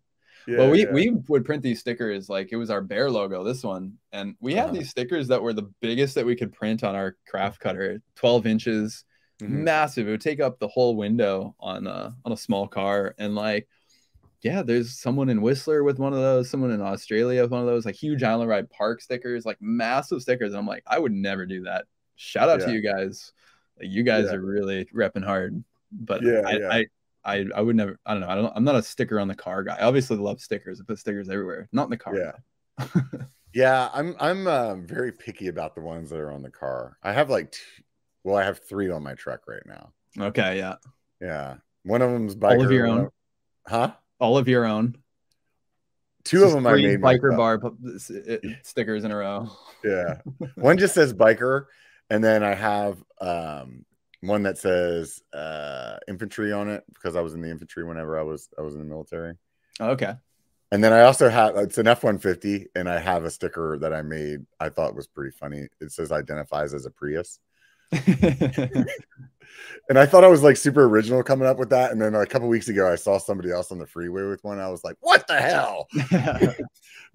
yeah, 0.47 0.57
well, 0.59 0.69
we 0.71 0.83
yeah. 0.83 0.91
we 0.93 1.09
would 1.27 1.43
print 1.45 1.61
these 1.63 1.79
stickers 1.79 2.29
like 2.29 2.49
it 2.51 2.55
was 2.55 2.69
our 2.69 2.81
bear 2.81 3.09
logo, 3.11 3.43
this 3.43 3.63
one, 3.63 3.97
and 4.11 4.35
we 4.39 4.53
had 4.53 4.65
Uh-huh. 4.67 4.73
these 4.77 4.89
stickers 4.89 5.27
that 5.27 5.41
were 5.41 5.53
the 5.53 5.69
biggest 5.81 6.15
that 6.15 6.25
we 6.25 6.35
could 6.35 6.53
print 6.53 6.83
on 6.83 6.95
our 6.95 7.15
craft 7.27 7.59
cutter, 7.59 8.01
twelve 8.15 8.45
inches, 8.47 9.03
Mhm. 9.41 9.49
massive. 9.49 10.07
It 10.07 10.11
would 10.11 10.21
take 10.21 10.39
up 10.39 10.57
the 10.59 10.67
whole 10.69 10.95
window 10.95 11.55
on 11.59 11.85
a 11.87 12.15
on 12.25 12.31
a 12.31 12.37
small 12.37 12.67
car, 12.67 13.13
and 13.17 13.35
like, 13.35 13.67
yeah, 14.41 14.61
there's 14.63 14.97
someone 14.99 15.29
in 15.29 15.41
Whistler 15.41 15.83
with 15.83 15.99
one 15.99 16.13
of 16.13 16.19
those, 16.19 16.49
someone 16.49 16.71
in 16.71 16.81
Australia 16.81 17.41
with 17.41 17.51
one 17.51 17.61
of 17.61 17.67
those, 17.67 17.85
like 17.85 17.95
huge 17.95 18.23
Island 18.23 18.49
Ride 18.49 18.69
Park 18.69 19.01
stickers, 19.01 19.45
like 19.45 19.57
massive 19.61 20.21
stickers. 20.21 20.51
And 20.51 20.59
I'm 20.59 20.67
like, 20.67 20.83
I 20.87 20.97
would 20.99 21.11
never 21.11 21.45
do 21.45 21.63
that. 21.63 21.85
Shout 22.15 22.47
out 22.47 22.59
Yeah. 22.61 22.67
to 22.67 22.73
you 22.73 22.81
guys. 22.81 23.33
Like, 23.79 23.89
you 23.89 24.03
guys 24.03 24.25
are 24.31 24.39
really 24.39 24.85
repping 24.85 25.23
hard, 25.25 25.63
but 25.91 26.21
Yeah, 26.23 26.41
I, 26.45 26.51
yeah. 26.57 26.69
I 26.71 26.85
I 27.27 27.45
I 27.55 27.61
would 27.61 27.75
never. 27.75 27.99
I 28.05 28.13
don't 28.13 28.21
know. 28.21 28.29
I 28.29 28.35
don't. 28.35 28.53
I'm 28.55 28.63
not 28.63 28.75
a 28.75 28.81
sticker 28.81 29.19
on 29.19 29.27
the 29.27 29.35
car 29.35 29.63
guy. 29.63 29.75
I 29.79 29.83
obviously 29.83 30.17
love 30.17 30.39
stickers. 30.41 30.81
I 30.81 30.83
put 30.87 30.97
stickers 30.99 31.29
everywhere. 31.29 31.67
Not 31.71 31.83
in 31.85 31.89
the 31.91 31.97
car. 31.97 32.15
Yeah. 32.17 32.85
Yeah, 33.53 33.89
I'm 33.91 34.15
I'm 34.19 34.45
uh, 34.45 34.75
very 34.75 35.11
picky 35.11 35.47
about 35.47 35.73
the 35.73 35.81
ones 35.81 36.11
that 36.11 36.19
are 36.19 36.31
on 36.31 36.43
the 36.43 36.51
car. 36.51 36.95
I 37.01 37.11
have 37.11 37.31
like, 37.31 37.53
two, 37.53 37.81
well, 38.23 38.35
I 38.35 38.43
have 38.43 38.59
three 38.59 38.91
on 38.91 39.01
my 39.01 39.15
truck 39.15 39.47
right 39.47 39.63
now. 39.65 39.93
Okay. 40.19 40.57
Yeah. 40.57 40.75
Yeah, 41.19 41.55
one 41.81 42.03
of 42.03 42.11
them's 42.11 42.35
biker. 42.35 42.57
All 42.59 42.65
of 42.65 42.71
your 42.71 42.85
own? 42.85 42.99
of- 43.05 43.11
huh? 43.65 43.91
All 44.19 44.37
of 44.37 44.47
your 44.47 44.65
own. 44.65 44.95
Two 46.23 46.43
of 46.43 46.51
them 46.51 46.67
I 46.67 46.75
made 46.75 46.99
biker 47.01 47.35
myself. 47.35 47.37
bar 47.37 47.61
uh, 47.65 48.37
stickers 48.61 49.03
in 49.05 49.11
a 49.11 49.17
row. 49.17 49.49
Yeah. 49.83 50.17
One 50.55 50.77
just 50.77 50.93
says 50.93 51.11
biker, 51.11 51.65
and 52.11 52.23
then 52.23 52.43
I 52.43 52.53
have 52.53 53.03
um 53.19 53.85
one 54.21 54.43
that 54.43 54.57
says 54.57 55.21
uh 55.33 55.97
infantry 56.07 56.51
on 56.51 56.69
it 56.69 56.83
because 56.93 57.15
I 57.15 57.21
was 57.21 57.33
in 57.33 57.41
the 57.41 57.51
infantry 57.51 57.83
whenever 57.83 58.19
I 58.19 58.23
was 58.23 58.49
I 58.57 58.61
was 58.61 58.73
in 58.73 58.79
the 58.79 58.85
military. 58.85 59.35
Okay. 59.79 60.13
And 60.71 60.83
then 60.83 60.91
I 60.91 61.01
also 61.01 61.29
have 61.29 61.55
it's 61.55 61.77
an 61.77 61.87
F 61.87 62.03
one 62.03 62.17
fifty, 62.17 62.67
and 62.75 62.89
I 62.89 62.99
have 62.99 63.23
a 63.23 63.31
sticker 63.31 63.77
that 63.79 63.93
I 63.93 64.01
made. 64.01 64.45
I 64.59 64.67
thought 64.69 64.95
was 64.95 65.07
pretty 65.07 65.31
funny. 65.31 65.67
It 65.79 65.91
says 65.91 66.11
identifies 66.11 66.73
as 66.73 66.85
a 66.85 66.91
Prius, 66.91 67.39
and 67.91 68.87
I 69.95 70.05
thought 70.05 70.25
I 70.25 70.27
was 70.27 70.43
like 70.43 70.57
super 70.57 70.83
original 70.83 71.23
coming 71.23 71.47
up 71.47 71.57
with 71.57 71.69
that. 71.69 71.93
And 71.93 72.01
then 72.01 72.15
a 72.15 72.25
couple 72.25 72.49
weeks 72.49 72.67
ago, 72.67 72.91
I 72.91 72.95
saw 72.95 73.17
somebody 73.17 73.49
else 73.49 73.71
on 73.71 73.79
the 73.79 73.87
freeway 73.87 74.23
with 74.23 74.43
one. 74.43 74.59
I 74.59 74.67
was 74.67 74.83
like, 74.83 74.97
"What 74.99 75.25
the 75.27 75.39
hell?" 75.39 75.87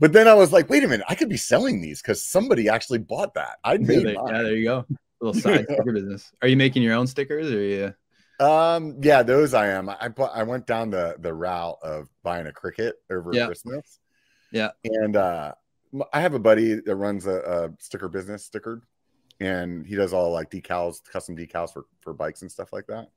but 0.01 0.15
then 0.15 0.29
I 0.29 0.35
was 0.35 0.51
like, 0.51 0.71
"Wait 0.71 0.85
a 0.85 0.89
minute! 0.89 1.05
I 1.11 1.15
could 1.15 1.29
be 1.29 1.37
selling 1.37 1.83
these 1.83 2.01
because 2.01 2.25
somebody 2.25 2.71
actually 2.71 3.01
bought 3.01 3.35
that. 3.35 3.59
I 3.65 3.77
made 3.77 4.07
there, 4.07 4.15
mine." 4.15 4.35
yeah, 4.35 4.43
there 4.43 4.57
you 4.57 4.65
go. 4.65 4.87
Little 5.23 5.41
side 5.41 5.65
sticker 5.65 5.93
business. 5.93 6.33
Are 6.43 6.49
you 6.49 6.57
making 6.57 6.83
your 6.83 6.95
own 6.95 7.07
stickers 7.07 7.51
or 7.51 7.63
you? 7.63 7.95
Um, 8.45 8.97
yeah, 9.01 9.23
those 9.23 9.55
I 9.55 9.69
am. 9.69 9.89
I 9.89 10.11
I 10.35 10.43
went 10.43 10.67
down 10.67 10.91
the 10.91 11.17
the 11.19 11.33
route 11.33 11.79
of 11.83 12.09
buying 12.23 12.47
a 12.47 12.51
Cricut 12.51 12.93
over 13.11 13.31
Yeah. 13.33 13.47
Christmas. 13.47 14.01
Yeah. 14.51 14.71
And 14.85 15.17
uh 15.17 15.55
I 16.13 16.21
have 16.23 16.35
a 16.35 16.39
buddy 16.39 16.75
that 16.75 16.97
runs 16.97 17.27
a, 17.27 17.37
a 17.41 17.83
sticker 17.83 18.09
business, 18.09 18.49
stickered, 18.49 18.81
and 19.41 19.87
he 19.87 19.95
does 19.95 20.13
all 20.13 20.33
like 20.33 20.51
decals, 20.51 21.05
custom 21.05 21.37
decals 21.37 21.73
for 21.73 21.85
for 22.01 22.13
bikes 22.15 22.43
and 22.43 22.51
stuff 22.51 22.73
like 22.73 22.87
that. 22.89 23.09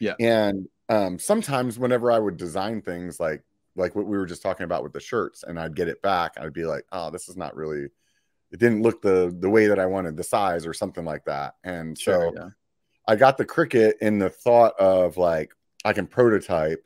Yeah. 0.00 0.14
And 0.18 0.68
um 0.88 1.18
sometimes 1.18 1.78
whenever 1.78 2.10
I 2.10 2.18
would 2.18 2.36
design 2.36 2.82
things 2.82 3.20
like 3.20 3.42
like 3.76 3.94
what 3.94 4.06
we 4.06 4.16
were 4.16 4.26
just 4.26 4.42
talking 4.42 4.64
about 4.64 4.82
with 4.82 4.94
the 4.94 5.00
shirts, 5.00 5.44
and 5.44 5.60
I'd 5.60 5.76
get 5.76 5.88
it 5.88 6.02
back, 6.02 6.32
I'd 6.40 6.52
be 6.54 6.64
like, 6.64 6.86
oh, 6.90 7.10
this 7.10 7.28
is 7.28 7.36
not 7.36 7.54
really 7.54 7.88
it 8.52 8.60
didn't 8.60 8.82
look 8.82 9.02
the 9.02 9.34
the 9.38 9.50
way 9.50 9.66
that 9.66 9.78
I 9.78 9.86
wanted, 9.86 10.16
the 10.16 10.24
size 10.24 10.66
or 10.66 10.72
something 10.72 11.04
like 11.04 11.24
that. 11.24 11.54
And 11.64 11.96
so 11.98 12.32
yeah. 12.34 12.48
I 13.08 13.16
got 13.16 13.38
the 13.38 13.44
Cricut 13.44 13.94
in 14.00 14.18
the 14.18 14.30
thought 14.30 14.74
of 14.78 15.16
like 15.16 15.52
I 15.84 15.92
can 15.92 16.06
prototype 16.06 16.82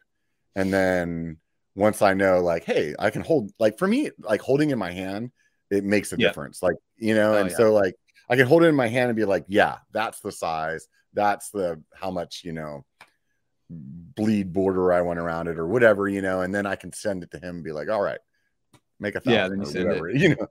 and 0.57 0.73
then 0.73 1.39
once 1.77 2.03
I 2.03 2.15
know 2.15 2.41
like 2.41 2.65
hey 2.65 2.95
I 2.99 3.11
can 3.11 3.23
hold 3.23 3.53
like 3.59 3.79
for 3.79 3.87
me 3.87 4.11
like 4.19 4.41
holding 4.41 4.71
in 4.71 4.79
my 4.79 4.91
hand 4.91 5.31
it 5.71 5.85
makes 5.85 6.13
a 6.13 6.17
Yeah. 6.17 6.29
difference 6.29 6.63
like 6.63 6.75
you 6.97 7.15
know 7.15 7.35
Oh, 7.35 7.37
and 7.39 7.51
yeah. 7.51 7.57
so 7.57 7.73
like 7.73 7.95
I 8.29 8.37
can 8.37 8.47
hold 8.47 8.65
it 8.65 8.67
in 8.67 8.75
my 8.75 8.89
hand 8.89 9.09
and 9.09 9.17
be 9.17 9.25
like 9.25 9.45
yeah 9.49 9.79
that's 9.93 10.21
the 10.21 10.33
size 10.33 10.89
that's 11.15 11.51
the 11.51 11.81
how 11.95 12.11
much 12.11 12.43
you 12.45 12.53
know 12.53 12.85
bleed 13.71 14.53
border 14.53 14.93
I 14.93 15.01
want 15.01 15.21
around 15.21 15.47
it 15.49 15.59
or 15.59 15.67
whatever 15.67 16.09
you 16.09 16.21
know 16.23 16.43
and 16.43 16.53
then 16.55 16.67
I 16.67 16.75
can 16.75 16.93
send 16.93 17.23
it 17.23 17.31
to 17.31 17.39
him 17.39 17.57
and 17.57 17.65
be 17.65 17.73
like 17.73 17.89
all 17.89 18.03
right 18.03 18.21
make 18.99 19.15
a 19.15 19.21
Yeah, 19.25 19.45
thousand 19.45 19.59
you 19.59 19.63
or 19.63 19.67
send 19.67 19.85
it. 19.85 19.89
whatever 19.89 20.11
you 20.15 20.29
know 20.31 20.47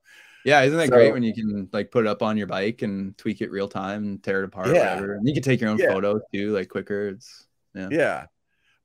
Yeah, 0.46 0.62
isn't 0.62 0.78
that 0.78 0.88
So- 0.90 0.96
great 0.96 1.14
when 1.14 1.24
you 1.24 1.34
can 1.34 1.70
like 1.74 1.92
put 1.92 2.06
it 2.06 2.08
up 2.08 2.22
on 2.24 2.38
your 2.38 2.48
bike 2.48 2.82
and 2.82 3.18
tweak 3.18 3.42
it 3.42 3.52
real 3.52 3.68
time 3.68 4.04
and 4.04 4.24
tear 4.24 4.42
it 4.42 4.46
apart, 4.46 4.68
Yeah. 4.68 4.96
whatever. 4.96 5.14
And 5.16 5.28
you 5.28 5.34
can 5.34 5.44
take 5.44 5.62
your 5.62 5.70
own 5.70 5.78
Yeah. 5.78 5.92
photos 5.94 6.22
too, 6.34 6.52
like 6.54 6.70
quicker. 6.70 7.10
It's 7.10 7.48
yeah. 7.76 7.90
Yeah. 7.92 8.26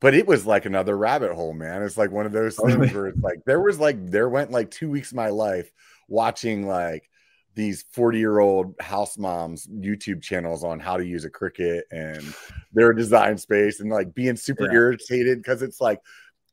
But 0.01 0.15
it 0.15 0.27
was 0.27 0.45
like 0.45 0.67
another 0.67 0.99
rabbit 0.99 1.33
hole, 1.33 1.55
man. 1.55 1.83
It's 1.83 1.97
like 1.97 2.11
one 2.11 2.27
of 2.27 2.33
those 2.33 2.59
Oh, 2.59 2.67
things 2.67 2.93
where 2.93 3.07
it's 3.07 3.21
like 3.23 3.39
there 3.47 3.61
was 3.61 3.79
like 3.79 4.05
there 4.11 4.29
went 4.29 4.51
like 4.51 4.71
two 4.71 4.91
weeks 4.91 5.13
of 5.13 5.17
my 5.17 5.29
life 5.31 5.71
watching 6.09 6.67
like 6.67 7.09
these 7.55 7.85
40 7.93 8.19
year 8.19 8.41
old 8.41 8.75
house 8.81 9.17
moms 9.17 9.67
YouTube 9.69 10.21
channels 10.21 10.65
on 10.65 10.81
how 10.81 10.97
to 10.97 11.07
use 11.07 11.25
a 11.25 11.31
Cricut 11.31 11.83
and 11.93 12.23
their 12.73 12.93
design 12.93 13.39
space 13.39 13.79
and 13.79 13.89
like 13.91 14.13
being 14.13 14.35
super 14.37 14.67
Yeah. 14.67 14.73
irritated 14.75 15.39
because 15.39 15.63
it's 15.63 15.81
like 15.81 16.01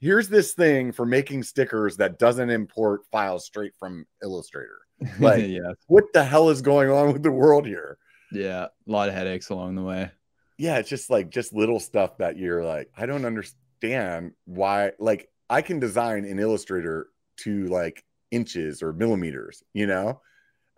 here's 0.01 0.27
this 0.27 0.53
thing 0.53 0.91
for 0.91 1.05
making 1.05 1.43
stickers 1.43 1.95
that 1.97 2.19
doesn't 2.19 2.49
import 2.49 3.01
files 3.11 3.45
straight 3.45 3.73
from 3.79 4.05
Illustrator. 4.21 4.79
Like- 5.19 5.47
yeah, 5.47 5.71
What 5.87 6.11
the 6.13 6.23
hell 6.23 6.49
is 6.49 6.61
going 6.61 6.89
on 6.91 7.13
with 7.13 7.23
the 7.23 7.31
world 7.31 7.65
here? 7.65 7.97
yeah, 8.33 8.65
a 8.65 8.91
lot 8.91 9.07
of 9.09 9.15
headaches 9.15 9.49
along 9.49 9.75
the 9.75 9.81
way. 9.83 10.09
yeah 10.57 10.77
it's 10.77 10.89
just 10.89 11.09
like 11.09 11.29
just 11.29 11.53
little 11.53 11.79
stuff 11.79 12.17
that 12.19 12.37
you're 12.37 12.63
like 12.63 12.89
i 12.95 13.05
don't 13.05 13.25
understand 13.25 14.31
why 14.45 14.91
like 14.99 15.27
i 15.49 15.61
can 15.61 15.79
design 15.79 16.23
in 16.23 16.39
illustrator 16.39 17.07
to 17.37 17.65
like 17.67 18.03
inches 18.29 18.81
or 18.83 18.93
millimeters 18.93 19.63
you 19.73 19.87
know 19.87 20.21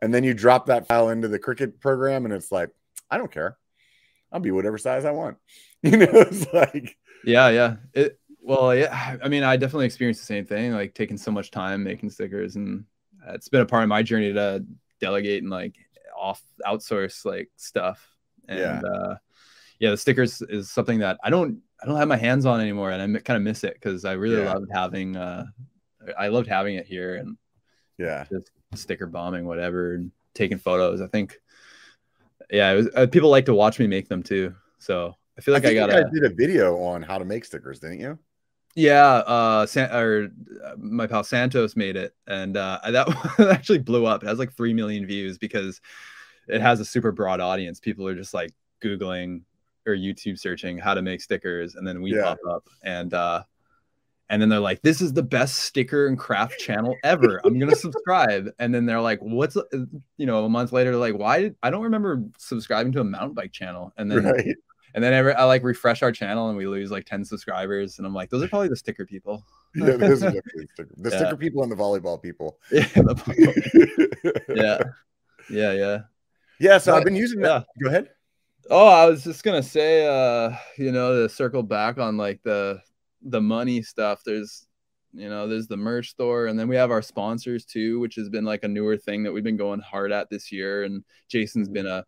and 0.01 0.13
then 0.13 0.23
you 0.23 0.33
drop 0.33 0.65
that 0.67 0.87
file 0.87 1.09
into 1.09 1.27
the 1.27 1.37
Cricut 1.39 1.79
program 1.79 2.25
and 2.25 2.33
it's 2.33 2.51
like 2.51 2.69
i 3.11 3.17
don't 3.17 3.31
care 3.31 3.57
i'll 4.31 4.39
be 4.39 4.51
whatever 4.51 4.77
size 4.79 5.05
i 5.05 5.11
want 5.11 5.37
you 5.83 5.97
know 5.97 6.07
it's 6.11 6.51
like 6.53 6.97
Yeah, 7.25 7.49
yeah. 7.49 7.75
It 7.93 8.19
well, 8.43 8.75
yeah. 8.75 9.17
I 9.23 9.27
mean, 9.29 9.43
I 9.43 9.57
definitely 9.57 9.85
experienced 9.85 10.21
the 10.21 10.27
same 10.27 10.45
thing, 10.45 10.73
like 10.73 10.93
taking 10.93 11.17
so 11.17 11.31
much 11.31 11.49
time 11.49 11.83
making 11.83 12.09
stickers, 12.09 12.55
and 12.55 12.85
it's 13.29 13.47
been 13.47 13.61
a 13.61 13.65
part 13.65 13.83
of 13.83 13.89
my 13.89 14.03
journey 14.03 14.33
to 14.33 14.63
delegate 14.99 15.41
and 15.41 15.51
like 15.51 15.75
off 16.17 16.41
outsource 16.65 17.25
like 17.25 17.49
stuff. 17.55 18.07
And 18.47 18.59
Yeah. 18.59 18.81
uh, 18.81 19.15
yeah, 19.79 19.89
the 19.91 19.97
stickers 19.97 20.41
is 20.41 20.69
something 20.69 20.99
that 20.99 21.17
I 21.23 21.29
don't 21.29 21.61
I 21.81 21.85
don't 21.85 21.97
have 21.97 22.07
my 22.07 22.17
hands 22.17 22.45
on 22.45 22.61
anymore, 22.61 22.91
and 22.91 23.17
I 23.17 23.19
kind 23.21 23.37
of 23.37 23.43
miss 23.43 23.63
it 23.63 23.73
because 23.73 24.05
I 24.05 24.13
really 24.13 24.37
Yeah. 24.37 24.53
loved 24.53 24.69
having 24.71 25.15
uh, 25.15 25.45
I 26.17 26.27
loved 26.27 26.47
having 26.47 26.75
it 26.75 26.85
here 26.85 27.15
and 27.15 27.37
yeah 27.97 28.25
just 28.31 28.51
sticker 28.73 29.05
bombing 29.05 29.45
whatever 29.45 29.93
and 29.95 30.11
taking 30.33 30.57
photos. 30.57 31.01
I 31.01 31.07
think 31.07 31.39
yeah, 32.51 32.71
it 32.71 32.75
was, 32.75 32.89
uh, 32.95 33.07
people 33.07 33.29
like 33.29 33.45
to 33.45 33.53
watch 33.53 33.79
me 33.79 33.87
make 33.87 34.09
them 34.09 34.21
too. 34.21 34.53
So 34.79 35.15
I 35.37 35.41
feel 35.41 35.53
like 35.53 35.63
I, 35.63 35.67
think 35.67 35.75
you 35.75 35.87
gotta 35.87 36.03
guys 36.03 36.11
did 36.13 36.31
a 36.31 36.35
video 36.35 36.77
on 36.77 37.01
how 37.01 37.17
to 37.17 37.25
make 37.25 37.45
stickers 37.45 37.79
didn't 37.79 37.99
you 37.99 38.19
Yeah, 38.75 39.05
uh, 39.17 39.65
San- 39.67 39.91
or 39.91 40.29
uh, 40.65 40.73
my 40.77 41.05
pal 41.05 41.23
Santos 41.23 41.75
made 41.75 41.95
it, 41.95 42.15
and 42.27 42.57
uh, 42.57 42.79
that 42.89 43.07
actually 43.51 43.79
blew 43.79 44.05
up. 44.05 44.23
It 44.23 44.27
has 44.27 44.39
like 44.39 44.53
three 44.53 44.73
million 44.73 45.05
views 45.05 45.37
because 45.37 45.79
it 46.47 46.59
has 46.61 46.79
a 46.79 46.85
super 46.85 47.11
broad 47.11 47.39
audience. 47.39 47.79
People 47.79 48.07
are 48.07 48.15
just 48.15 48.33
like 48.33 48.51
googling 48.83 49.41
or 49.85 49.93
YouTube 49.93 50.39
searching 50.39 50.77
how 50.77 50.93
to 50.95 51.01
make 51.03 51.21
stickers, 51.21 51.75
and 51.75 51.85
then 51.87 52.01
we 52.01 52.15
Yeah. 52.15 52.23
pop 52.23 52.39
up, 52.49 52.69
and 52.83 53.13
uh, 53.13 53.43
and 54.29 54.41
then 54.41 54.49
they're 54.49 54.59
like, 54.59 54.81
"This 54.81 55.01
is 55.01 55.13
the 55.13 55.21
best 55.21 55.57
sticker 55.57 56.07
and 56.07 56.17
craft 56.17 56.57
channel 56.57 56.95
ever. 57.03 57.41
I'm 57.45 57.59
gonna 57.59 57.75
subscribe." 57.75 58.49
And 58.57 58.73
then 58.73 58.87
they're 58.87 59.01
like, 59.01 59.19
"What's 59.19 59.55
uh, 59.55 59.63
you 60.17 60.25
know?" 60.25 60.45
A 60.45 60.49
month 60.49 60.71
later, 60.71 60.89
they're 60.89 60.99
like, 60.99 61.17
"Why? 61.17 61.51
I 61.61 61.69
don't 61.69 61.83
remember 61.83 62.23
subscribing 62.39 62.91
to 62.93 63.01
a 63.01 63.03
mountain 63.03 63.35
bike 63.35 63.51
channel." 63.51 63.93
And 63.97 64.09
then 64.11 64.23
right 64.23 64.55
and 64.93 65.03
then 65.03 65.13
every, 65.13 65.33
I 65.33 65.43
like 65.45 65.63
refresh 65.63 66.03
our 66.03 66.11
channel 66.11 66.49
and 66.49 66.57
we 66.57 66.67
lose 66.67 66.91
like 66.91 67.05
10 67.05 67.25
subscribers. 67.25 67.97
And 67.97 68.05
I'm 68.07 68.13
like, 68.13 68.29
those 68.29 68.43
are 68.43 68.47
probably 68.47 68.67
the 68.69 68.75
sticker 68.75 69.05
people. 69.05 69.45
yeah, 69.75 69.95
those 69.97 70.23
are 70.23 70.31
definitely 70.31 70.67
sticker, 70.73 70.89
the 70.97 71.09
Yeah. 71.11 71.17
sticker 71.17 71.37
people 71.37 71.63
and 71.63 71.71
the 71.71 71.75
volleyball 71.75 72.21
people 72.21 72.59
Yeah. 72.71 72.83
yeah. 74.49 74.83
Yeah. 75.49 75.71
Yeah. 75.73 75.97
yeah 76.59 76.77
so 76.77 76.91
But- 76.91 76.99
i've 76.99 77.03
been 77.05 77.15
using 77.15 77.41
that 77.41 77.65
go 77.81 77.89
ahead 77.89 78.09
Oh, 78.69 78.87
I 78.87 79.07
was 79.07 79.25
just 79.25 79.43
gonna 79.43 79.61
say, 79.61 80.07
uh, 80.07 80.55
you 80.77 80.93
know, 80.93 81.21
to 81.23 81.27
circle 81.27 81.63
back 81.63 81.97
on 81.97 82.15
like 82.15 82.41
the 82.43 82.79
the 83.21 83.41
money 83.41 83.81
stuff. 83.81 84.21
There's, 84.25 84.65
you 85.13 85.27
know, 85.29 85.49
there's 85.49 85.67
the 85.67 85.75
merch 85.75 86.11
store, 86.11 86.45
and 86.45 86.57
then 86.57 86.69
we 86.69 86.77
have 86.77 86.89
our 86.89 87.01
sponsors 87.01 87.65
too, 87.65 87.99
which 87.99 88.15
has 88.15 88.29
been 88.29 88.45
like 88.45 88.63
a 88.63 88.69
newer 88.69 88.95
thing 88.95 89.23
that 89.23 89.33
we've 89.33 89.43
been 89.43 89.57
going 89.57 89.81
hard 89.81 90.13
at 90.13 90.29
this 90.29 90.49
year. 90.49 90.83
And 90.83 91.03
Jason's 91.27 91.67
been 91.67 91.85
a 91.87 92.05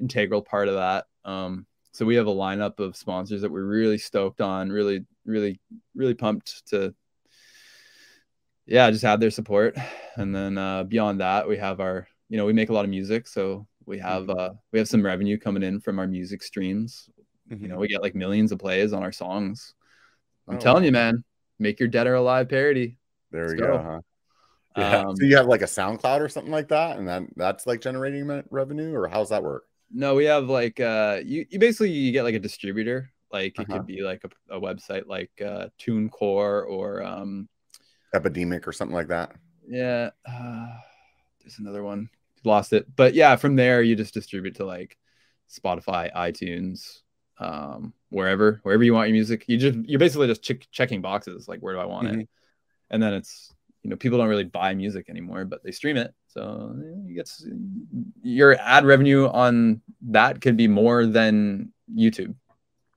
integral 0.00 0.42
part 0.42 0.68
of 0.68 0.74
that. 0.74 1.06
Um, 1.24 1.66
so 1.96 2.04
we 2.04 2.16
have 2.16 2.26
a 2.26 2.30
lineup 2.30 2.78
of 2.78 2.94
sponsors 2.94 3.40
that 3.40 3.50
we're 3.50 3.64
really 3.64 3.96
stoked 3.96 4.42
on, 4.42 4.68
really, 4.68 5.06
really, 5.24 5.58
really 5.94 6.12
pumped 6.12 6.66
to, 6.66 6.94
yeah, 8.66 8.90
just 8.90 9.02
have 9.02 9.18
their 9.18 9.30
support. 9.30 9.74
And 10.16 10.34
then 10.34 10.58
uh, 10.58 10.84
beyond 10.84 11.20
that, 11.20 11.48
we 11.48 11.56
have 11.56 11.80
our, 11.80 12.06
you 12.28 12.36
know, 12.36 12.44
we 12.44 12.52
make 12.52 12.68
a 12.68 12.74
lot 12.74 12.84
of 12.84 12.90
music, 12.90 13.26
so 13.26 13.66
we 13.86 13.98
have 13.98 14.28
uh, 14.28 14.50
we 14.72 14.78
have 14.78 14.88
some 14.88 15.02
revenue 15.02 15.38
coming 15.38 15.62
in 15.62 15.80
from 15.80 15.98
our 15.98 16.06
music 16.06 16.42
streams. 16.42 17.08
You 17.48 17.68
know, 17.68 17.78
we 17.78 17.88
get 17.88 18.02
like 18.02 18.14
millions 18.14 18.52
of 18.52 18.58
plays 18.58 18.92
on 18.92 19.02
our 19.02 19.12
songs. 19.12 19.74
I'm 20.48 20.56
Oh, 20.56 20.58
telling 20.58 20.82
wow. 20.82 20.86
you, 20.86 20.92
man, 20.92 21.24
make 21.58 21.80
your 21.80 21.88
dead 21.88 22.06
or 22.06 22.16
alive 22.16 22.48
parody. 22.50 22.98
There 23.30 23.44
we 23.44 23.48
Let's 23.50 23.60
go. 23.60 23.66
go. 23.68 23.82
Huh? 23.82 24.00
Yeah. 24.76 24.98
Um, 24.98 25.16
so 25.16 25.24
you 25.24 25.36
have 25.38 25.46
like 25.46 25.62
a 25.62 25.66
SoundCloud 25.66 26.20
or 26.20 26.28
something 26.28 26.52
like 26.52 26.68
that, 26.68 26.98
and 26.98 27.08
that 27.08 27.22
that's 27.36 27.66
like 27.66 27.80
generating 27.80 28.42
revenue, 28.50 28.94
or 28.94 29.08
how's 29.08 29.30
that 29.30 29.42
work? 29.42 29.64
No, 29.90 30.14
we 30.14 30.24
have 30.24 30.48
like 30.48 30.80
uh 30.80 31.20
you, 31.24 31.46
you 31.50 31.58
basically 31.58 31.90
you 31.90 32.12
get 32.12 32.24
like 32.24 32.34
a 32.34 32.38
distributor. 32.40 33.12
Like 33.32 33.58
it 33.60 33.68
Uh-huh. 33.68 33.68
could 33.70 33.86
be 33.86 34.02
like 34.02 34.22
a, 34.24 34.56
a 34.56 34.60
website 34.60 35.06
like 35.06 35.30
uh 35.40 35.68
TuneCore 35.78 36.66
or 36.68 37.02
um 37.02 37.48
Epidemic 38.12 38.66
or 38.66 38.72
something 38.72 38.94
like 38.94 39.08
that. 39.08 39.36
yeah, 39.68 40.10
uh, 40.28 40.68
there's 41.42 41.58
another 41.58 41.82
one. 41.82 42.10
Lost 42.44 42.72
it. 42.72 42.86
But 42.96 43.14
yeah, 43.14 43.36
from 43.36 43.56
there 43.56 43.82
you 43.82 43.96
just 43.96 44.14
distribute 44.14 44.56
to 44.56 44.64
like 44.64 44.96
Spotify, 45.50 46.14
iTunes, 46.14 47.00
um 47.38 47.92
wherever 48.10 48.60
wherever 48.62 48.84
you 48.84 48.94
want 48.94 49.08
your 49.08 49.14
music. 49.14 49.44
You 49.48 49.58
just 49.58 49.78
you're 49.88 49.98
basically 50.00 50.28
just 50.28 50.42
check 50.42 50.66
checking 50.70 51.02
boxes 51.02 51.48
like 51.48 51.60
where 51.60 51.74
do 51.74 51.80
I 51.80 51.86
want 51.86 52.08
it? 52.08 52.22
And 52.90 53.02
then 53.02 53.14
it's 53.14 53.54
you 53.82 53.90
know 53.90 53.96
people 53.96 54.18
don't 54.18 54.28
really 54.28 54.44
buy 54.44 54.74
music 54.74 55.10
anymore, 55.10 55.44
but 55.44 55.62
they 55.64 55.72
stream 55.72 55.96
it. 55.96 56.14
So 56.36 56.76
you 57.06 57.14
get 57.14 57.30
your 58.22 58.58
ad 58.60 58.84
revenue 58.84 59.26
on 59.28 59.80
that 60.02 60.42
could 60.42 60.54
be 60.56 60.68
more 60.68 61.06
than 61.06 61.72
YouTube. 61.90 62.34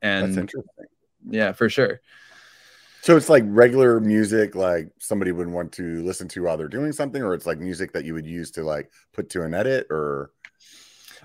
That's 0.02 0.28
And 0.32 0.38
interesting. 0.40 0.86
yeah, 1.30 1.54
for 1.54 1.70
sure. 1.70 2.02
So 3.02 3.16
it's 3.16 3.30
like 3.30 3.46
regular 3.48 4.02
music, 4.02 4.56
like 4.56 4.92
somebody 5.00 5.32
would 5.32 5.48
want 5.48 5.72
to 5.74 6.04
listen 6.04 6.28
to 6.30 6.44
while 6.44 6.58
they're 6.58 6.68
doing 6.68 6.92
something, 6.92 7.24
or 7.24 7.34
it's 7.34 7.46
like 7.46 7.60
music 7.60 7.94
that 7.94 8.04
you 8.04 8.14
would 8.14 8.26
use 8.28 8.52
to 8.52 8.64
like 8.64 8.92
put 9.14 9.30
to 9.30 9.44
an 9.44 9.54
edit, 9.54 9.88
or 9.90 10.32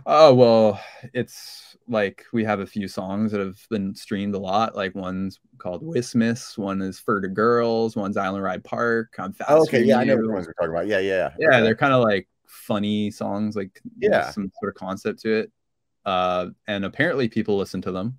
Oh 0.06 0.34
well, 0.34 0.80
it's 1.12 1.76
like 1.88 2.24
we 2.32 2.44
have 2.44 2.60
a 2.60 2.66
few 2.66 2.88
songs 2.88 3.32
that 3.32 3.40
have 3.40 3.58
been 3.70 3.94
streamed 3.94 4.34
a 4.34 4.38
lot. 4.38 4.74
Like 4.74 4.94
one's 4.94 5.40
called 5.58 5.82
Wismas, 5.82 6.56
one 6.58 6.80
is 6.82 6.98
Fur 6.98 7.20
to 7.20 7.28
Girls, 7.28 7.96
one's 7.96 8.16
Island 8.16 8.42
Ride 8.44 8.64
Park. 8.64 9.14
I'm 9.18 9.32
fast. 9.32 9.50
Oh, 9.50 9.62
okay, 9.62 9.82
yeah, 9.82 9.98
I 9.98 10.04
know 10.04 10.16
the 10.16 10.28
ones 10.32 10.46
we're 10.46 10.54
talking 10.54 10.70
about. 10.70 10.86
Yeah, 10.86 10.98
yeah, 10.98 11.32
Yeah, 11.38 11.48
okay. 11.48 11.60
they're 11.62 11.76
kind 11.76 11.92
of 11.92 12.02
like 12.02 12.28
funny 12.46 13.10
songs, 13.10 13.56
like 13.56 13.80
Yeah. 13.98 14.30
some 14.30 14.50
sort 14.60 14.74
of 14.74 14.78
concept 14.78 15.20
to 15.22 15.32
it. 15.40 15.52
Uh, 16.04 16.48
and 16.66 16.84
apparently 16.84 17.28
people 17.28 17.56
listen 17.56 17.80
to 17.82 17.92
them. 17.92 18.16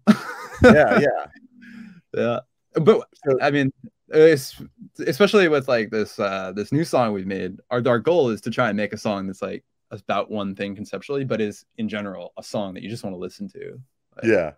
yeah, 0.64 1.00
yeah. 1.00 1.26
yeah. 2.16 2.40
But 2.74 3.08
I 3.42 3.52
mean, 3.52 3.72
it's, 4.10 4.62
especially 5.00 5.48
with 5.48 5.68
like 5.68 5.90
this 5.90 6.20
uh 6.20 6.52
this 6.56 6.72
new 6.72 6.84
song 6.84 7.14
we've 7.14 7.26
made, 7.28 7.58
our 7.72 7.82
our 7.88 8.00
goal 8.00 8.30
is 8.30 8.42
to 8.42 8.52
try 8.52 8.70
and 8.70 8.78
make 8.78 8.94
a 8.94 8.98
song 8.98 9.28
that's 9.28 9.42
like 9.42 9.64
about 10.02 10.30
one 10.32 10.56
thing 10.56 10.76
conceptually, 10.76 11.24
but 11.24 11.42
is 11.42 11.66
in 11.78 11.88
general 11.90 12.34
a 12.38 12.44
song 12.44 12.74
that 12.74 12.84
you 12.84 12.90
just 12.90 13.04
want 13.04 13.14
to 13.14 13.20
listen 13.20 13.48
to. 13.50 13.80
Like, 14.16 14.26
Yeah. 14.26 14.52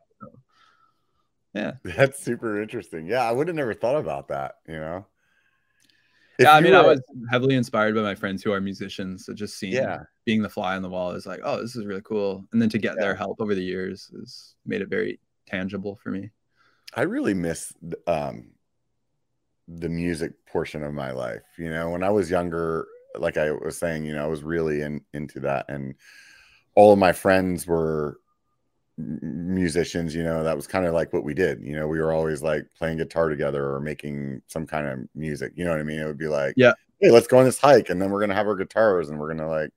Yeah. 1.53 1.73
That's 1.83 2.19
super 2.19 2.61
interesting. 2.61 3.07
Yeah, 3.07 3.23
I 3.23 3.31
would 3.31 3.47
have 3.47 3.55
never 3.55 3.73
thought 3.73 3.97
about 3.97 4.27
that, 4.27 4.55
you 4.67 4.75
know. 4.75 5.05
yeah, 6.39 6.51
I 6.53 6.61
mean, 6.61 6.73
you 6.73 6.79
I 6.79 6.85
was 6.85 7.01
heavily 7.31 7.55
inspired 7.55 7.95
by 7.95 8.01
my 8.01 8.13
friends 8.15 8.43
who 8.43 8.51
are 8.51 8.61
musicians. 8.61 9.25
So 9.25 9.33
just 9.33 9.57
seeing, 9.57 9.73
Yeah. 9.73 10.03
being 10.25 10.41
the 10.43 10.49
fly 10.49 10.75
on 10.75 10.83
the 10.83 10.89
wall 10.89 11.11
is 11.11 11.25
like, 11.25 11.39
oh, 11.43 11.61
this 11.61 11.75
is 11.75 11.85
really 11.85 12.01
cool. 12.03 12.45
And 12.51 12.61
then 12.61 12.69
to 12.69 12.77
get 12.77 12.95
their 12.97 13.15
help 13.15 13.41
over 13.41 13.55
the 13.55 13.63
years 13.63 14.11
has 14.19 14.53
made 14.65 14.81
it 14.81 14.89
very 14.89 15.19
tangible 15.47 15.95
for 15.95 16.11
me. 16.11 16.29
I 16.93 17.01
really 17.01 17.33
miss 17.33 17.73
um 18.05 18.51
the 19.67 19.89
music 19.89 20.33
portion 20.45 20.83
of 20.83 20.93
my 20.93 21.11
life. 21.11 21.43
You 21.57 21.69
know, 21.69 21.89
when 21.89 22.03
I 22.03 22.09
was 22.09 22.29
younger, 22.31 22.87
like 23.21 23.37
I 23.37 23.51
was 23.51 23.77
saying, 23.77 24.05
you 24.05 24.15
know, 24.15 24.23
I 24.23 24.27
was 24.27 24.43
really 24.43 24.81
in 24.81 25.01
into 25.13 25.39
that 25.41 25.65
and 25.69 25.95
all 26.75 26.93
of 26.93 26.99
my 26.99 27.11
friends 27.11 27.65
were 27.67 28.19
musicians, 28.97 30.15
you 30.15 30.23
know, 30.23 30.43
that 30.43 30.55
was 30.55 30.67
kind 30.67 30.85
of 30.85 30.93
like 30.93 31.13
what 31.13 31.23
we 31.23 31.33
did. 31.33 31.61
You 31.61 31.75
know, 31.75 31.87
we 31.87 31.99
were 31.99 32.13
always 32.13 32.41
like 32.41 32.65
playing 32.77 32.97
guitar 32.97 33.29
together 33.29 33.73
or 33.73 33.79
making 33.79 34.41
some 34.47 34.65
kind 34.65 34.87
of 34.87 34.99
music. 35.15 35.53
You 35.55 35.65
know 35.65 35.71
what 35.71 35.79
I 35.79 35.83
mean? 35.83 35.99
It 35.99 36.05
would 36.07 36.17
be 36.17 36.27
like, 36.27 36.53
Yeah. 36.57 36.73
hey, 36.99 37.11
let's 37.11 37.27
go 37.27 37.37
on 37.37 37.45
this 37.45 37.59
hike 37.59 37.89
and 37.89 38.01
then 38.01 38.09
we're 38.09 38.21
gonna 38.21 38.33
have 38.35 38.47
our 38.47 38.55
guitars 38.55 39.09
and 39.09 39.19
we're 39.19 39.33
gonna 39.33 39.49
like 39.49 39.71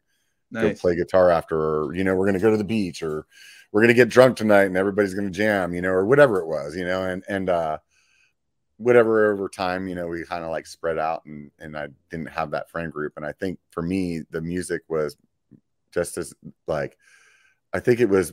go 0.52 0.72
play 0.74 0.96
guitar 0.96 1.30
after, 1.30 1.56
or 1.58 1.94
you 1.94 2.02
know, 2.04 2.14
we're 2.14 2.26
gonna 2.26 2.38
go 2.40 2.50
to 2.50 2.56
the 2.56 2.64
beach, 2.64 3.02
or 3.02 3.26
we're 3.72 3.82
gonna 3.82 3.94
get 3.94 4.08
drunk 4.08 4.36
tonight 4.36 4.64
and 4.64 4.76
everybody's 4.76 5.14
gonna 5.14 5.30
jam, 5.30 5.74
you 5.74 5.82
know, 5.82 5.90
or 5.90 6.06
whatever 6.06 6.40
it 6.40 6.46
was, 6.46 6.74
you 6.76 6.84
know, 6.84 7.04
and 7.04 7.22
and 7.28 7.50
uh 7.50 7.78
whatever 8.80 9.30
over 9.30 9.46
time, 9.48 9.86
you 9.86 9.94
know, 9.94 10.06
we 10.06 10.24
kind 10.24 10.42
of 10.42 10.50
like 10.50 10.66
spread 10.66 10.98
out 10.98 11.24
and 11.26 11.50
and 11.58 11.76
I 11.76 11.88
didn't 12.10 12.30
have 12.30 12.50
that 12.52 12.70
friend 12.70 12.90
group. 12.90 13.12
And 13.16 13.26
I 13.26 13.32
think 13.32 13.58
for 13.70 13.82
me, 13.82 14.22
the 14.30 14.40
music 14.40 14.82
was 14.88 15.16
just 15.92 16.16
as 16.16 16.32
like 16.66 16.96
I 17.72 17.80
think 17.80 18.00
it 18.00 18.08
was 18.08 18.32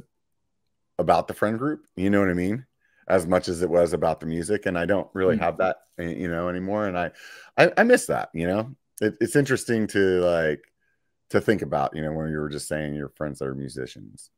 about 0.99 1.27
the 1.27 1.33
friend 1.33 1.59
group, 1.59 1.85
you 1.95 2.09
know 2.09 2.19
what 2.21 2.29
I 2.29 2.33
mean? 2.33 2.65
As 3.07 3.27
much 3.27 3.49
as 3.49 3.61
it 3.61 3.69
was 3.69 3.93
about 3.93 4.19
the 4.19 4.25
music. 4.25 4.65
And 4.65 4.77
I 4.77 4.85
don't 4.85 5.09
really 5.13 5.35
Mm. 5.35 5.41
have 5.41 5.57
that, 5.57 5.77
eh, 5.99 6.09
you 6.09 6.29
know, 6.29 6.47
anymore. 6.49 6.87
And 6.87 6.97
I 6.97 7.11
I, 7.57 7.71
I 7.77 7.83
miss 7.83 8.05
that, 8.07 8.29
you 8.33 8.47
know. 8.47 8.73
It, 9.01 9.15
it's 9.21 9.35
interesting 9.35 9.85
to 9.87 10.21
like 10.21 10.63
to 11.31 11.41
think 11.41 11.61
about, 11.61 11.93
you 11.95 12.01
know, 12.01 12.13
when 12.13 12.29
you 12.31 12.37
were 12.39 12.49
just 12.49 12.69
saying 12.69 12.95
your 12.95 13.09
friends 13.09 13.39
that 13.39 13.45
are 13.45 13.53
musicians. 13.55 14.31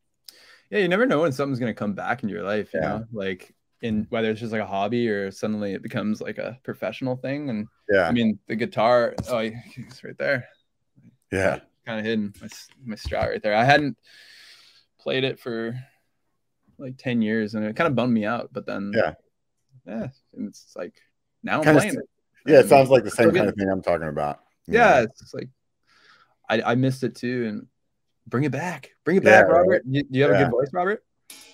Yeah, 0.71 0.79
you 0.79 0.87
never 0.87 1.05
know 1.05 1.21
when 1.21 1.31
something's 1.31 1.59
gonna 1.59 1.73
come 1.73 1.93
back 1.93 2.23
in 2.23 2.29
your 2.29 2.43
life, 2.43 2.73
you 2.73 2.81
Yeah. 2.81 2.89
know, 2.99 3.05
like 3.11 3.53
in 3.81 4.05
whether 4.09 4.29
it's 4.29 4.39
just 4.39 4.51
like 4.51 4.61
a 4.61 4.65
hobby 4.65 5.07
or 5.09 5.31
suddenly 5.31 5.73
it 5.73 5.81
becomes 5.81 6.21
like 6.21 6.37
a 6.37 6.59
professional 6.63 7.15
thing. 7.15 7.49
And 7.49 7.67
Yeah. 7.89 8.07
I 8.07 8.11
mean, 8.11 8.39
the 8.47 8.55
guitar, 8.55 9.15
oh, 9.27 9.37
it's 9.77 10.03
right 10.03 10.17
there, 10.17 10.47
yeah. 11.31 11.59
kind 11.85 11.99
of 11.99 12.05
hidden 12.05 12.33
my 12.41 12.47
my 12.85 12.95
strat 12.95 13.29
right 13.29 13.41
there. 13.41 13.55
I 13.55 13.63
hadn't 13.63 13.97
played 14.99 15.23
it 15.23 15.39
for 15.39 15.79
like 16.77 16.97
ten 16.97 17.21
years, 17.21 17.55
and 17.55 17.65
it 17.65 17.75
kind 17.75 17.87
of 17.87 17.95
bummed 17.95 18.13
me 18.13 18.25
out. 18.25 18.49
But 18.51 18.65
then, 18.65 18.91
Yeah. 18.95 19.13
yeah, 19.85 20.07
and 20.35 20.47
it's 20.47 20.73
like 20.75 20.93
now 21.43 21.59
I'm 21.59 21.63
Kinda 21.63 21.79
playing 21.79 21.95
s- 21.95 21.97
it. 21.97 22.09
Yeah. 22.45 22.55
It 22.57 22.59
And 22.61 22.69
sounds 22.69 22.89
like 22.89 23.03
the 23.03 23.11
same 23.11 23.31
kind 23.31 23.47
of 23.49 23.55
thing 23.55 23.69
I'm 23.69 23.81
talking 23.81 24.07
about. 24.07 24.39
Yeah, 24.67 24.95
know? 24.95 25.01
it's 25.03 25.19
just 25.19 25.33
like 25.33 25.49
I 26.49 26.61
I 26.61 26.75
missed 26.75 27.03
it 27.03 27.15
too, 27.15 27.45
and 27.47 27.67
bring 28.27 28.43
it 28.43 28.51
back, 28.51 28.91
bring 29.03 29.17
it 29.17 29.23
Yeah, 29.23 29.41
back, 29.41 29.49
right. 29.49 29.59
Robert. 29.61 29.83
You, 29.85 30.03
you 30.09 30.23
have 30.23 30.31
a 30.31 30.37
good 30.37 30.51
voice, 30.51 30.69
Robert. 30.73 31.03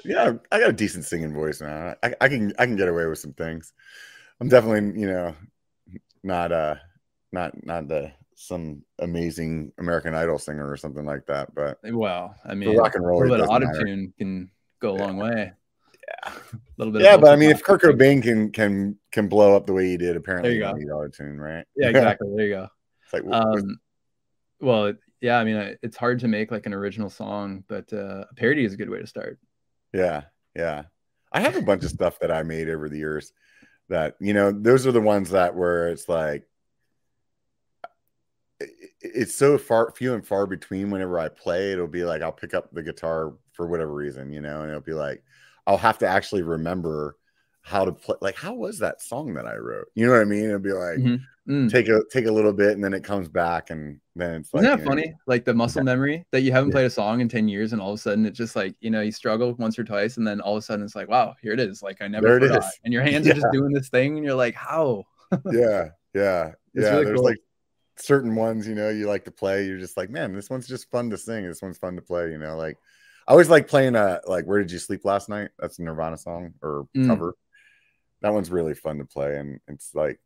Yeah 0.03 0.33
i 0.51 0.59
got 0.59 0.69
a 0.69 0.73
decent 0.73 1.03
singing 1.05 1.33
voice 1.33 1.61
now. 1.61 1.95
I, 2.03 2.13
I 2.21 2.27
can 2.29 2.53
i 2.59 2.65
can 2.65 2.75
get 2.75 2.87
away 2.87 3.05
with 3.05 3.19
some 3.19 3.33
things 3.33 3.73
i'm 4.39 4.47
definitely 4.49 4.99
you 4.99 5.07
know 5.07 5.35
not 6.23 6.51
uh 6.51 6.75
not 7.31 7.65
not 7.65 7.87
the 7.87 8.11
some 8.35 8.83
amazing 8.99 9.71
american 9.77 10.13
idol 10.13 10.37
singer 10.37 10.69
or 10.69 10.77
something 10.77 11.05
like 11.05 11.25
that 11.27 11.53
but 11.55 11.79
Well, 11.83 12.35
I 12.45 12.53
mean, 12.53 12.77
rock 12.77 12.95
and 12.95 13.03
a 13.03 13.07
roll 13.07 13.21
it 13.23 13.29
little 13.29 13.37
bit 13.37 13.43
of 13.45 13.49
auto 13.49 13.83
tune 13.85 14.13
can 14.17 14.51
go 14.79 14.93
a 14.93 14.97
Yeah. 14.97 15.05
long 15.05 15.17
way. 15.17 15.53
Yeah. 16.07 16.33
a 16.33 16.59
little 16.77 16.93
bit. 16.93 17.01
yeah 17.01 17.15
of 17.15 17.21
but 17.21 17.31
i 17.31 17.35
mean 17.35 17.49
if 17.49 17.63
kurt 17.63 17.81
cobain 17.81 18.21
can 18.21 18.51
can 18.51 18.97
can 19.11 19.27
blow 19.27 19.55
up 19.55 19.65
the 19.65 19.73
way 19.73 19.87
he 19.87 19.97
did 19.97 20.15
apparently 20.15 20.55
you 20.55 20.65
you 20.77 20.87
go. 20.87 20.97
auto-tune 20.99 21.39
right 21.39 21.65
Yeah, 21.75 21.87
exactly. 21.89 22.27
There 22.35 22.45
you 22.45 22.53
go. 22.53 22.67
it's 23.03 23.13
like 23.13 23.23
Um, 23.25 23.79
well, 24.59 24.93
yeah, 25.21 25.37
I 25.39 25.43
mean, 25.43 25.75
it's 25.81 25.97
hard 25.97 26.19
to 26.19 26.27
make 26.27 26.51
like 26.51 26.65
an 26.65 26.73
original 26.73 27.09
song, 27.09 27.63
but 27.67 27.91
uh, 27.91 28.25
a 28.29 28.33
parody 28.35 28.63
is 28.65 28.73
a 28.73 28.77
good 28.77 28.89
way 28.89 28.99
to 28.99 29.07
start. 29.07 29.39
Yeah, 29.95 30.23
yeah. 30.55 30.83
I 31.31 31.39
have 31.39 31.55
a 31.55 31.61
bunch 31.61 31.83
of 31.83 31.89
stuff 31.89 32.19
that 32.19 32.31
I 32.31 32.43
made 32.43 32.69
over 32.69 32.89
the 32.89 32.97
years 32.97 33.33
that, 33.89 34.15
you 34.19 34.33
know, 34.33 34.51
those 34.51 34.87
are 34.87 34.91
the 34.91 35.01
ones 35.01 35.31
that 35.31 35.55
where 35.55 35.89
it's 35.89 36.09
like 36.09 36.47
it's 39.01 39.35
so 39.35 39.57
far 39.57 39.91
few 39.91 40.13
and 40.13 40.25
far 40.25 40.47
between 40.47 40.89
whenever 40.89 41.19
I 41.19 41.29
play, 41.29 41.71
it'll 41.71 41.87
be 41.87 42.03
like 42.05 42.21
I'll 42.21 42.31
pick 42.31 42.53
up 42.53 42.71
the 42.71 42.83
guitar 42.83 43.33
for 43.53 43.67
whatever 43.67 43.93
reason, 43.93 44.31
you 44.31 44.41
know, 44.41 44.61
and 44.61 44.69
it'll 44.69 44.81
be 44.81 44.93
like 44.93 45.23
I'll 45.67 45.77
have 45.77 45.97
to 45.99 46.07
actually 46.07 46.43
remember 46.43 47.17
how 47.61 47.85
to 47.85 47.91
play 47.91 48.15
like 48.21 48.35
how 48.35 48.53
was 48.53 48.79
that 48.79 49.01
song 49.01 49.33
that 49.33 49.45
I 49.45 49.55
wrote? 49.55 49.87
You 49.95 50.05
know 50.05 50.13
what 50.13 50.21
I 50.21 50.25
mean? 50.25 50.45
It'll 50.45 50.59
be 50.59 50.71
like 50.71 50.99
Mhm. 50.99 51.21
Mm. 51.47 51.69
take 51.71 51.87
a 51.89 52.01
take 52.11 52.25
a 52.25 52.31
little 52.31 52.53
bit 52.53 52.71
and 52.73 52.83
then 52.83 52.93
it 52.93 53.03
comes 53.03 53.27
back 53.29 53.69
and 53.69 53.99
then 54.15 54.41
it's 54.41 54.53
like 54.53 54.63
Isn't 54.63 54.77
that 54.77 54.79
you 54.79 54.95
know, 54.95 55.01
funny? 55.01 55.13
Like 55.27 55.45
the 55.45 55.53
muscle 55.53 55.83
memory 55.83 56.25
that 56.31 56.41
you 56.41 56.51
haven't 56.51 56.69
Yeah. 56.69 56.73
played 56.75 56.85
a 56.87 56.89
song 56.89 57.21
in 57.21 57.29
10 57.29 57.47
years 57.47 57.71
and 57.73 57.81
all 57.81 57.91
of 57.93 57.99
a 57.99 58.01
sudden 58.01 58.25
it's 58.25 58.37
just 58.37 58.55
like, 58.55 58.75
you 58.79 58.89
know, 58.89 59.01
you 59.01 59.11
struggle 59.11 59.53
once 59.55 59.77
or 59.77 59.83
twice 59.83 60.17
and 60.17 60.25
then 60.25 60.41
all 60.41 60.53
of 60.55 60.59
a 60.59 60.61
sudden 60.61 60.83
it's 60.83 60.95
like, 60.95 61.07
wow, 61.07 61.35
here 61.41 61.51
it 61.53 61.59
is. 61.59 61.83
Like 61.83 62.01
I 62.01 62.07
never 62.07 62.27
There 62.27 62.37
it 62.37 62.47
forgot. 62.47 62.71
And 62.83 62.93
your 62.93 63.03
hands 63.09 63.27
are 63.27 63.33
just 63.33 63.47
doing 63.51 63.73
this 63.73 63.89
thing 63.89 64.15
and 64.17 64.25
you're 64.25 64.33
like, 64.35 64.55
how? 64.55 65.03
yeah 65.51 65.89
yeah 66.13 66.51
It's 66.73 66.85
yeah 66.85 66.91
really 66.91 67.05
there's 67.05 67.17
cool. 67.17 67.25
like 67.25 67.37
certain 67.97 68.35
ones 68.35 68.67
you 68.67 68.75
know 68.75 68.89
you 68.89 69.07
like 69.07 69.23
to 69.25 69.31
play 69.31 69.65
you're 69.65 69.79
just 69.79 69.97
like 69.97 70.09
man 70.09 70.33
this 70.33 70.49
one's 70.49 70.67
just 70.67 70.89
fun 70.91 71.09
to 71.09 71.17
sing 71.17 71.47
this 71.47 71.61
one's 71.61 71.77
fun 71.77 71.95
to 71.95 72.01
play 72.01 72.29
you 72.29 72.37
know 72.37 72.57
like 72.57 72.77
i 73.27 73.31
always 73.31 73.49
like 73.49 73.67
playing 73.67 73.95
a 73.95 74.19
like 74.27 74.45
where 74.45 74.59
did 74.59 74.69
you 74.71 74.77
sleep 74.79 75.05
last 75.05 75.29
night 75.29 75.49
that's 75.57 75.79
a 75.79 75.81
nirvana 75.83 76.17
song 76.17 76.53
or 76.61 76.87
Mm. 76.95 77.07
cover 77.07 77.35
that 78.21 78.33
one's 78.33 78.51
really 78.51 78.73
fun 78.73 78.97
to 78.97 79.05
play 79.05 79.37
and 79.37 79.59
it's 79.67 79.95
like 79.95 80.19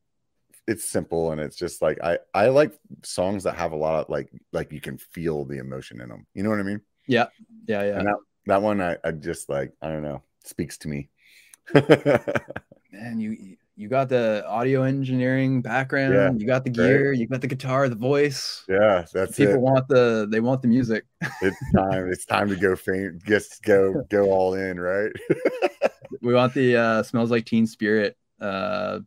it's 0.67 0.85
simple 0.85 1.31
and 1.31 1.41
it's 1.41 1.55
just 1.55 1.81
like 1.81 1.97
i 2.03 2.17
i 2.33 2.47
like 2.49 2.73
songs 3.03 3.43
that 3.43 3.55
have 3.55 3.71
a 3.71 3.75
lot 3.75 4.03
of 4.03 4.09
like 4.09 4.29
like 4.51 4.71
you 4.71 4.81
can 4.81 4.97
feel 4.97 5.45
the 5.45 5.57
emotion 5.57 6.01
in 6.01 6.09
them 6.09 6.25
you 6.33 6.43
know 6.43 6.49
what 6.49 6.59
i 6.59 6.63
mean 6.63 6.81
Yeah, 7.07 7.27
yeah, 7.67 7.83
yeah. 7.83 7.97
and 7.99 8.07
that 8.07 8.15
that 8.45 8.61
one 8.61 8.81
i, 8.81 8.97
I 9.03 9.11
just 9.11 9.49
like 9.49 9.73
i 9.81 9.87
don't 9.87 10.03
know 10.03 10.21
speaks 10.45 10.77
to 10.79 10.87
me 10.87 11.09
Man, 12.91 13.19
you 13.19 13.55
you 13.75 13.87
got 13.87 14.09
the 14.09 14.43
audio 14.47 14.83
engineering 14.83 15.61
background, 15.61 16.13
Yeah, 16.13 16.31
you 16.41 16.45
got 16.47 16.65
the 16.65 16.71
right. 16.71 16.87
gear, 16.87 17.13
you 17.13 17.27
got 17.27 17.39
the 17.41 17.47
guitar, 17.47 17.87
the 17.87 17.95
voice. 17.95 18.65
yeah 18.67 19.05
that's 19.13 19.37
People 19.37 19.55
it 19.55 19.61
want 19.61 19.87
the 19.87 20.27
they 20.29 20.39
want 20.39 20.61
the 20.61 20.67
music. 20.67 21.05
it's 21.41 21.57
time 21.75 22.11
it's 22.11 22.25
time 22.25 22.49
to 22.49 22.55
go 22.55 22.75
faint 22.75 23.23
just 23.23 23.61
go 23.63 24.03
go 24.09 24.31
all 24.31 24.53
in 24.55 24.79
right 24.79 25.11
We 26.21 26.33
want 26.33 26.53
the 26.53 26.75
uh 26.75 27.03
smells 27.03 27.31
like 27.31 27.45
teen 27.45 27.67
spirit 27.67 28.17
uh 28.41 28.99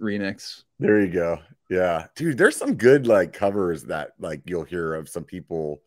remix. 0.00 0.62
There 0.82 1.00
you 1.00 1.12
go. 1.12 1.38
Yeah. 1.70 2.06
Dude 2.14 2.38
there's 2.38 2.56
some 2.56 2.74
good 2.74 3.06
like 3.06 3.32
covers 3.32 3.84
that 3.84 4.12
like 4.18 4.42
you'll 4.44 4.64
hear 4.64 4.94
of 4.94 5.08
some 5.08 5.24
people 5.24 5.82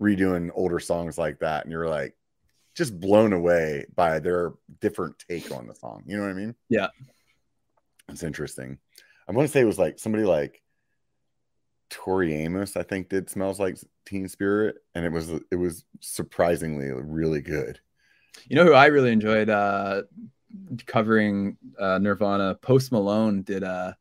redoing 0.00 0.50
older 0.54 0.80
songs 0.80 1.16
like 1.16 1.38
that 1.40 1.64
and 1.64 1.72
you're 1.72 1.88
like 1.88 2.16
just 2.74 2.98
blown 2.98 3.32
away 3.32 3.86
by 3.94 4.18
their 4.18 4.52
different 4.80 5.14
take 5.28 5.52
on 5.52 5.66
the 5.66 5.74
song. 5.74 6.02
You 6.06 6.16
know 6.16 6.24
what 6.24 6.30
i 6.30 6.34
mean? 6.34 6.54
Yeah. 6.68 6.88
it's 8.08 8.24
interesting. 8.24 8.78
I'm 9.28 9.34
going 9.34 9.46
to 9.46 9.52
say 9.52 9.60
it 9.60 9.66
was 9.66 9.78
like 9.78 9.98
somebody 9.98 10.24
like 10.24 10.60
tori 11.90 12.34
amos 12.34 12.76
i 12.76 12.82
think 12.82 13.08
did 13.08 13.30
smells 13.30 13.60
like 13.60 13.76
teen 14.06 14.26
spirit 14.26 14.76
and 14.94 15.04
it 15.04 15.12
was 15.12 15.30
it 15.30 15.56
was 15.56 15.84
surprisingly 16.00 16.90
really 16.90 17.40
good. 17.40 17.78
You 18.46 18.56
know 18.56 18.64
who 18.64 18.72
I 18.72 18.86
really 18.86 19.12
enjoyed 19.12 19.48
uh 19.48 20.02
covering 20.86 21.56
uh 21.78 21.98
Nirvana? 21.98 22.56
Post 22.56 22.90
Malone 22.90 23.42
did 23.42 23.62
uh 23.62 23.92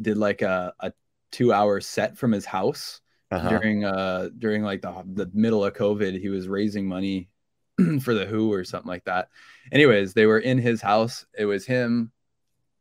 did 0.00 0.16
like 0.18 0.42
a, 0.42 0.72
a 0.80 0.92
two 1.30 1.52
hour 1.52 1.80
set 1.80 2.16
from 2.18 2.32
his 2.32 2.44
house 2.44 3.00
uh-huh. 3.30 3.48
during 3.48 3.84
uh 3.84 4.28
during 4.38 4.62
like 4.62 4.82
the 4.82 5.02
the 5.14 5.30
middle 5.32 5.64
of 5.64 5.74
COVID. 5.74 6.20
He 6.20 6.28
was 6.28 6.48
raising 6.48 6.86
money 6.86 7.28
for 8.02 8.14
the 8.14 8.26
Who 8.26 8.52
or 8.52 8.64
something 8.64 8.88
like 8.88 9.04
that. 9.04 9.28
Anyways, 9.72 10.14
they 10.14 10.26
were 10.26 10.38
in 10.40 10.58
his 10.58 10.80
house. 10.82 11.26
It 11.36 11.44
was 11.46 11.66
him. 11.66 12.12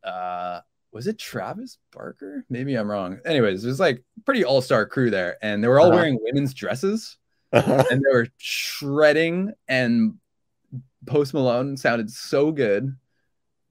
Uh 0.04 0.62
was 0.92 1.08
it 1.08 1.18
Travis 1.18 1.78
Barker? 1.94 2.46
Maybe 2.50 2.76
I'm 2.76 2.90
wrong. 2.92 3.20
Anyways, 3.26 3.64
it 3.64 3.68
was 3.68 3.80
like 3.80 4.04
pretty 4.26 4.44
all-star 4.44 4.86
crew 4.86 5.10
there, 5.10 5.38
and 5.42 5.64
they 5.64 5.70
were 5.70 5.80
all 5.80 5.88
Uh-huh. 5.88 5.96
wearing 5.96 6.20
women's 6.22 6.54
dresses. 6.54 7.18
Uh-huh. 7.54 7.84
and 7.92 8.02
they 8.02 8.14
were 8.14 8.28
shredding 8.38 9.52
and 9.68 10.14
Post 11.06 11.34
Malone 11.34 11.76
sounded 11.76 12.10
so 12.10 12.52
good 12.52 12.96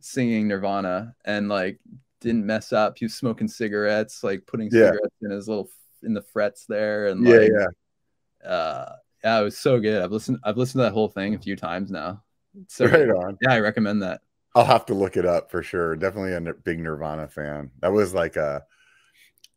singing 0.01 0.49
Nirvana 0.49 1.15
and 1.25 1.49
like 1.49 1.79
didn't 2.21 2.47
mess 2.47 2.73
up. 2.73 2.99
He 2.99 3.05
was 3.07 3.15
smoking 3.15 3.49
cigarettes, 3.49 4.23
like 4.25 4.47
putting 4.47 4.67
Yeah. 4.73 4.91
cigarettes 4.93 5.17
in 5.23 5.31
his 5.31 5.49
little 5.49 5.71
in 6.03 6.15
the 6.15 6.23
frets 6.23 6.67
there, 6.67 7.07
and 7.09 7.27
yeah, 7.27 7.37
like, 7.37 7.51
yeah. 7.53 8.49
uh, 8.49 8.97
yeah, 9.23 9.41
it 9.41 9.45
was 9.45 9.59
so 9.59 9.79
good. 9.81 10.03
I've 10.03 10.13
listened, 10.13 10.39
I've 10.45 10.57
listened 10.57 10.81
to 10.81 10.85
that 10.85 10.93
whole 10.95 11.09
thing 11.09 11.35
a 11.35 11.39
few 11.39 11.57
times 11.57 11.91
now. 11.91 12.23
So 12.69 12.87
right 12.87 13.09
on. 13.11 13.39
yeah, 13.43 13.53
I 13.55 13.61
recommend 13.61 14.03
that. 14.03 14.23
I'll 14.55 14.65
have 14.65 14.87
to 14.87 14.95
look 14.95 15.17
it 15.17 15.27
up 15.27 15.51
for 15.51 15.63
sure. 15.63 15.95
Definitely 15.95 16.33
a 16.35 16.55
big 16.55 16.81
Nirvana 16.81 17.29
fan. 17.29 17.71
That 17.81 17.93
was 17.93 18.15
like 18.15 18.37
a, 18.37 18.65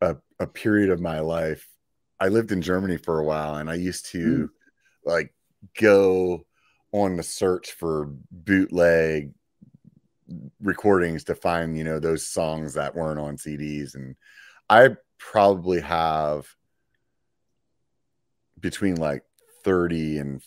a 0.02 0.18
a 0.40 0.48
period 0.48 0.90
of 0.92 1.00
my 1.00 1.20
life. 1.20 1.68
I 2.20 2.28
lived 2.28 2.52
in 2.52 2.62
Germany 2.62 2.98
for 2.98 3.20
a 3.20 3.24
while, 3.24 3.56
and 3.56 3.70
I 3.70 3.76
used 3.76 4.06
to 4.08 4.52
like 5.06 5.34
go 5.80 6.46
on 6.92 7.16
the 7.18 7.24
search 7.24 7.72
for 7.72 8.10
bootleg 8.32 9.34
recordings 10.62 11.24
to 11.26 11.36
find 11.36 11.78
you 11.78 11.84
know 11.84 12.00
those 12.00 12.28
songs 12.28 12.74
that 12.74 12.96
weren't 12.96 13.20
on 13.20 13.38
CDs, 13.38 13.96
and 13.96 14.16
I 14.70 14.90
probably 15.18 15.82
have 15.82 16.48
between 18.60 18.96
like 18.96 19.24
thirty 19.64 20.20
and 20.20 20.42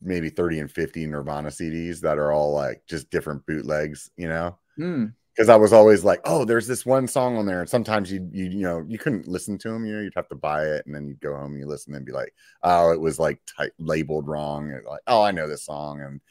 maybe 0.00 0.30
30 0.30 0.60
and 0.60 0.70
50 0.70 1.06
Nirvana 1.06 1.48
CDs 1.48 2.00
that 2.00 2.18
are 2.18 2.32
all 2.32 2.52
like 2.52 2.82
just 2.86 3.10
different 3.10 3.44
bootlegs, 3.46 4.10
you 4.16 4.28
know? 4.28 4.56
Hmm. 4.76 5.06
Because 5.34 5.48
I 5.50 5.56
was 5.56 5.74
always 5.74 6.02
like, 6.02 6.20
oh, 6.24 6.46
there's 6.46 6.66
this 6.66 6.86
one 6.86 7.06
song 7.06 7.36
on 7.36 7.44
there. 7.44 7.60
And 7.60 7.68
sometimes 7.68 8.10
you, 8.10 8.26
you, 8.32 8.44
you 8.44 8.62
know, 8.62 8.82
you 8.88 8.96
couldn't 8.96 9.28
listen 9.28 9.58
to 9.58 9.68
them, 9.70 9.84
you 9.84 9.94
know, 9.94 10.00
you'd 10.00 10.14
have 10.16 10.28
to 10.28 10.34
buy 10.34 10.64
it 10.64 10.86
and 10.86 10.94
then 10.94 11.06
you'd 11.06 11.20
go 11.20 11.36
home 11.36 11.52
and 11.52 11.60
you 11.60 11.66
listen 11.66 11.94
and 11.94 12.06
be 12.06 12.12
like, 12.12 12.32
oh, 12.62 12.90
it 12.90 13.00
was 13.00 13.18
like 13.18 13.38
type, 13.44 13.72
labeled 13.78 14.28
wrong. 14.28 14.72
Like, 14.88 15.02
oh, 15.06 15.22
I 15.22 15.32
know 15.32 15.46
this 15.46 15.66
song. 15.66 16.00
And 16.00 16.22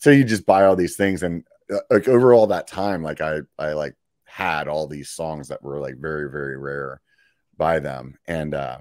so 0.00 0.10
you 0.10 0.24
just 0.24 0.46
buy 0.46 0.64
all 0.64 0.76
these 0.76 0.96
things. 0.96 1.22
And 1.22 1.44
uh, 1.72 1.78
like 1.90 2.08
over 2.08 2.34
all 2.34 2.48
that 2.48 2.66
time, 2.66 3.02
like 3.02 3.20
I, 3.20 3.40
I 3.58 3.72
like 3.74 3.94
had 4.24 4.66
all 4.68 4.86
these 4.86 5.10
songs 5.10 5.48
that 5.48 5.62
were 5.62 5.78
like 5.78 5.96
very, 5.98 6.30
very 6.30 6.56
rare 6.58 7.00
by 7.56 7.78
them. 7.78 8.18
And 8.26 8.54
uh, 8.54 8.78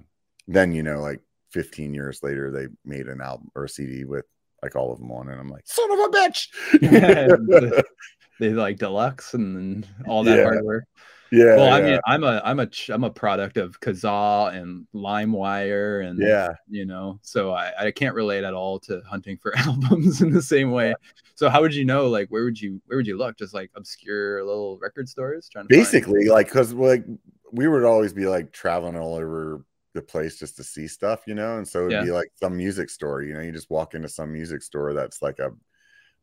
then, 0.47 0.73
you 0.73 0.83
know, 0.83 0.99
like 0.99 1.19
15 1.51 1.93
years 1.93 2.23
later, 2.23 2.51
they 2.51 2.67
made 2.85 3.07
an 3.07 3.21
album 3.21 3.49
or 3.55 3.65
a 3.65 3.69
CD 3.69 4.05
with 4.05 4.25
like 4.63 4.75
all 4.75 4.91
of 4.91 4.99
them 4.99 5.11
on, 5.11 5.29
and 5.29 5.39
I'm 5.39 5.49
like, 5.49 5.63
son 5.65 5.91
of 5.91 5.99
a 5.99 6.09
bitch. 6.09 7.83
They 8.39 8.49
like 8.51 8.77
deluxe 8.77 9.33
and 9.33 9.85
all 10.05 10.23
that 10.23 10.37
Yeah. 10.37 10.43
hardware. 10.43 10.87
Yeah. 11.31 11.55
well, 11.55 11.71
I 11.73 11.79
yeah, 11.79 11.85
mean, 11.85 11.99
I'm 12.05 12.23
a 12.23 12.41
I'm 12.43 12.59
a 12.59 12.69
I'm 12.89 13.03
a 13.03 13.09
product 13.09 13.57
of 13.57 13.79
Kazaa 13.79 14.53
and 14.55 14.85
LimeWire 14.95 16.07
and 16.07 16.19
yeah. 16.19 16.53
you 16.69 16.85
know, 16.85 17.19
so 17.21 17.51
I 17.51 17.71
I 17.87 17.91
can't 17.91 18.15
relate 18.15 18.43
at 18.43 18.53
all 18.53 18.79
to 18.81 19.01
hunting 19.07 19.37
for 19.37 19.55
albums 19.57 20.21
in 20.21 20.31
the 20.31 20.41
same 20.41 20.71
way. 20.71 20.93
So 21.35 21.49
how 21.49 21.61
would 21.61 21.73
you 21.73 21.85
know? 21.85 22.07
Like, 22.07 22.27
where 22.29 22.43
would 22.43 22.59
you 22.59 22.81
where 22.87 22.97
would 22.97 23.07
you 23.07 23.17
look? 23.17 23.37
Just 23.37 23.53
like 23.53 23.71
obscure 23.75 24.43
little 24.45 24.77
record 24.79 25.07
stores 25.07 25.49
trying 25.49 25.67
to 25.67 25.73
find- 25.73 25.83
Basically, 25.85 26.25
like, 26.27 26.49
cause 26.49 26.73
like 26.73 27.05
we 27.51 27.67
would 27.67 27.83
always 27.83 28.13
be 28.13 28.27
like 28.27 28.51
traveling 28.51 28.97
all 28.97 29.15
over 29.15 29.63
the 29.95 30.01
place 30.01 30.37
just 30.37 30.55
to 30.57 30.63
see 30.63 30.87
stuff, 30.87 31.21
you 31.25 31.33
know, 31.33 31.57
and 31.57 31.67
so 31.67 31.79
it'd 31.79 31.91
Yeah. 31.91 32.03
be 32.03 32.11
like 32.11 32.31
some 32.35 32.55
music 32.55 32.89
store, 32.91 33.23
you 33.23 33.33
know, 33.33 33.39
you 33.41 33.51
just 33.51 33.71
walk 33.71 33.95
into 33.95 34.07
some 34.07 34.31
music 34.31 34.61
store 34.61 34.93
that's 34.93 35.21
like 35.21 35.39
a 35.39 35.49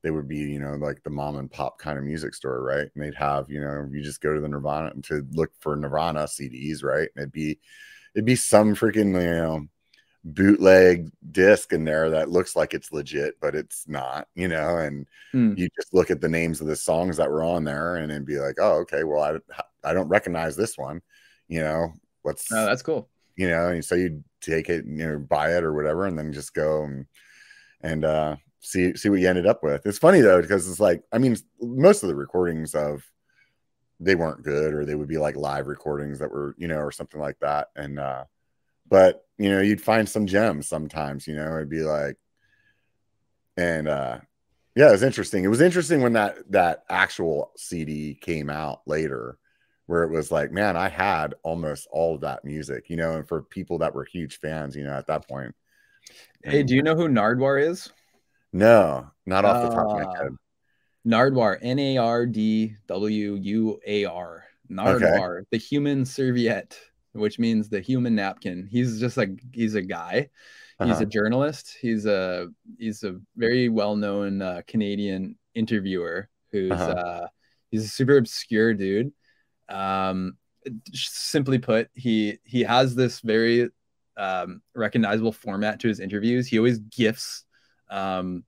they 0.07 0.13
would 0.13 0.29
be, 0.29 0.39
you 0.39 0.61
know, 0.61 0.75
like 0.77 1.03
the 1.05 1.11
mom 1.11 1.37
and 1.37 1.51
pop 1.51 1.79
kind 1.79 1.99
of 1.99 2.05
music 2.05 2.35
store, 2.35 2.63
right? 2.63 2.89
And 2.95 3.05
they'd 3.05 3.17
have, 3.17 3.51
you 3.51 3.61
know, 3.61 3.89
you 3.93 4.03
just 4.05 4.23
go 4.23 4.35
to 4.35 4.41
the 4.41 4.49
Nirvana 4.49 4.93
to 5.05 5.27
look 5.33 5.53
for 5.61 5.77
Nirvana 5.77 6.29
CDs, 6.29 6.85
right? 6.85 7.11
And 7.17 7.23
it'd 7.25 7.33
be 7.33 7.59
it'd 8.15 8.27
be 8.27 8.37
some 8.37 8.75
freaking, 8.77 9.09
you 9.21 9.37
know, 9.37 9.67
bootleg 10.25 11.11
disc 11.31 11.73
in 11.73 11.85
there 11.85 12.11
that 12.11 12.31
looks 12.31 12.57
like 12.57 12.75
it's 12.75 12.93
legit, 12.93 13.35
but 13.41 13.55
it's 13.55 13.87
not, 13.89 14.29
you 14.35 14.49
know, 14.49 14.79
and 14.79 15.07
Hmm. 15.33 15.55
you 15.55 15.69
just 15.77 15.95
look 15.95 16.11
at 16.11 16.21
the 16.21 16.29
names 16.29 16.61
of 16.61 16.67
the 16.67 16.77
songs 16.77 17.17
that 17.19 17.31
were 17.31 17.43
on 17.45 17.65
there 17.65 17.97
and 17.97 18.11
then 18.11 18.25
be 18.25 18.39
like, 18.39 18.57
oh, 18.61 18.81
okay, 18.81 19.05
well, 19.05 19.23
I, 19.23 19.89
I 19.89 19.93
don't 19.95 20.09
recognize 20.09 20.57
this 20.57 20.77
one, 20.79 21.03
you 21.49 21.61
know, 21.63 21.93
what's, 22.23 22.47
Oh, 22.51 22.67
that's 22.67 22.83
cool. 22.83 23.09
you 23.37 23.49
know, 23.49 23.69
and 23.69 23.85
so 23.85 23.95
you 23.97 24.25
take 24.41 24.69
it, 24.71 24.85
you 24.87 25.07
know, 25.07 25.19
buy 25.19 25.57
it 25.57 25.65
or 25.65 25.75
whatever, 25.75 26.07
and 26.07 26.19
then 26.19 26.33
just 26.33 26.55
go 26.55 26.85
and, 26.85 27.07
and, 27.83 28.05
uh, 28.05 28.37
see, 28.67 28.97
see 28.97 29.09
what 29.09 29.21
you 29.21 29.29
ended 29.29 29.47
up 29.47 29.63
with. 29.63 29.87
It's 29.87 29.99
funny 29.99 30.21
though, 30.21 30.41
because 30.41 30.69
it's 30.69 30.81
like, 30.81 31.03
I 31.13 31.19
mean, 31.19 31.37
most 31.61 32.03
of 32.03 32.09
the 32.09 32.17
recordings 32.17 32.75
of, 32.75 33.09
they 33.99 34.15
weren't 34.15 34.43
good 34.43 34.75
or 34.75 34.85
they 34.85 34.95
would 34.95 35.09
be 35.09 35.17
like 35.17 35.37
live 35.37 35.69
recordings 35.69 36.19
that 36.19 36.31
were, 36.31 36.55
you 36.59 36.69
know, 36.69 36.77
or 36.77 36.93
something 36.93 37.21
like 37.21 37.39
that. 37.41 37.69
And, 37.77 37.99
uh, 37.99 38.25
but 38.89 39.25
you 39.39 39.51
know, 39.51 39.61
you'd 39.61 39.81
find 39.81 40.09
some 40.09 40.27
gems 40.27 40.69
sometimes, 40.69 41.27
you 41.27 41.35
know, 41.35 41.57
it'd 41.57 41.71
be 41.71 41.83
like, 41.83 42.17
and, 43.57 43.89
uh, 43.89 44.19
yeah, 44.75 44.89
it 44.89 44.93
was 44.93 45.03
interesting. 45.03 45.45
It 45.45 45.49
was 45.49 45.63
interesting 45.63 46.03
when 46.03 46.13
that 46.13 46.37
that 46.51 46.85
actual 46.91 47.53
CD 47.57 48.15
came 48.15 48.51
out 48.51 48.83
later, 48.87 49.39
where 49.87 50.03
it 50.03 50.11
was 50.11 50.31
like, 50.31 50.53
man, 50.53 50.77
I 50.77 50.91
had 50.91 51.35
almost 51.43 51.89
all 51.91 52.17
of 52.17 52.21
that 52.21 52.45
music, 52.45 52.91
you 52.91 52.97
know, 52.97 53.15
and 53.15 53.27
for 53.27 53.41
people 53.41 53.79
that 53.79 53.95
were 53.95 54.05
huge 54.05 54.39
fans, 54.39 54.77
you 54.77 54.85
know, 54.85 54.93
at 54.93 55.07
that 55.07 55.27
point. 55.27 55.55
Hey, 56.45 56.63
do 56.63 56.75
you 56.75 56.83
know 56.83 56.95
who 56.95 57.09
Nardwuar 57.09 57.67
is? 57.67 57.91
No, 58.53 59.11
not 59.27 59.45
off 59.45 59.63
the 59.63 59.69
top 59.69 59.87
of 59.87 59.93
my 59.93 60.03
Uh, 60.05 60.23
head. 60.25 60.33
Nardwuar, 61.07 61.59
N 61.63 61.79
A 61.79 61.99
R 61.99 62.27
D 62.27 62.77
W 62.89 63.35
U 63.35 63.81
A 63.87 64.05
R. 64.05 64.45
Nardwuar, 64.71 65.43
the 65.51 65.59
human 65.59 66.05
serviette, 66.05 66.77
which 67.13 67.39
means 67.39 67.69
the 67.69 67.81
human 67.81 68.15
napkin. 68.15 68.67
He's 68.67 68.99
just 69.01 69.17
like 69.17 69.31
he's 69.53 69.75
a 69.75 69.83
guy. 69.83 70.29
He's 70.83 70.91
Uh-huh. 70.93 71.03
a 71.05 71.07
journalist. 71.07 71.77
He's 71.81 72.05
a 72.07 72.49
he's 72.79 73.03
a 73.05 73.21
very 73.37 73.69
well 73.69 73.97
known 73.97 74.43
uh, 74.43 74.63
Canadian 74.67 75.39
interviewer 75.55 76.29
who's 76.53 76.73
Uh-huh. 76.73 76.91
uh, 76.93 77.29
he's 77.71 77.85
a 77.85 77.89
super 77.89 78.17
obscure 78.19 78.75
dude. 78.75 79.13
Um, 79.69 80.37
simply 80.93 81.59
put, 81.59 81.89
he 81.95 82.39
he 82.45 82.63
has 82.63 82.95
this 82.95 83.21
very 83.21 83.71
um, 84.19 84.61
recognizable 84.75 85.33
format 85.33 85.81
to 85.81 85.89
his 85.89 86.01
interviews. 86.01 86.47
He 86.49 86.59
always 86.59 86.79
gifts 86.81 87.45
um, 87.91 88.45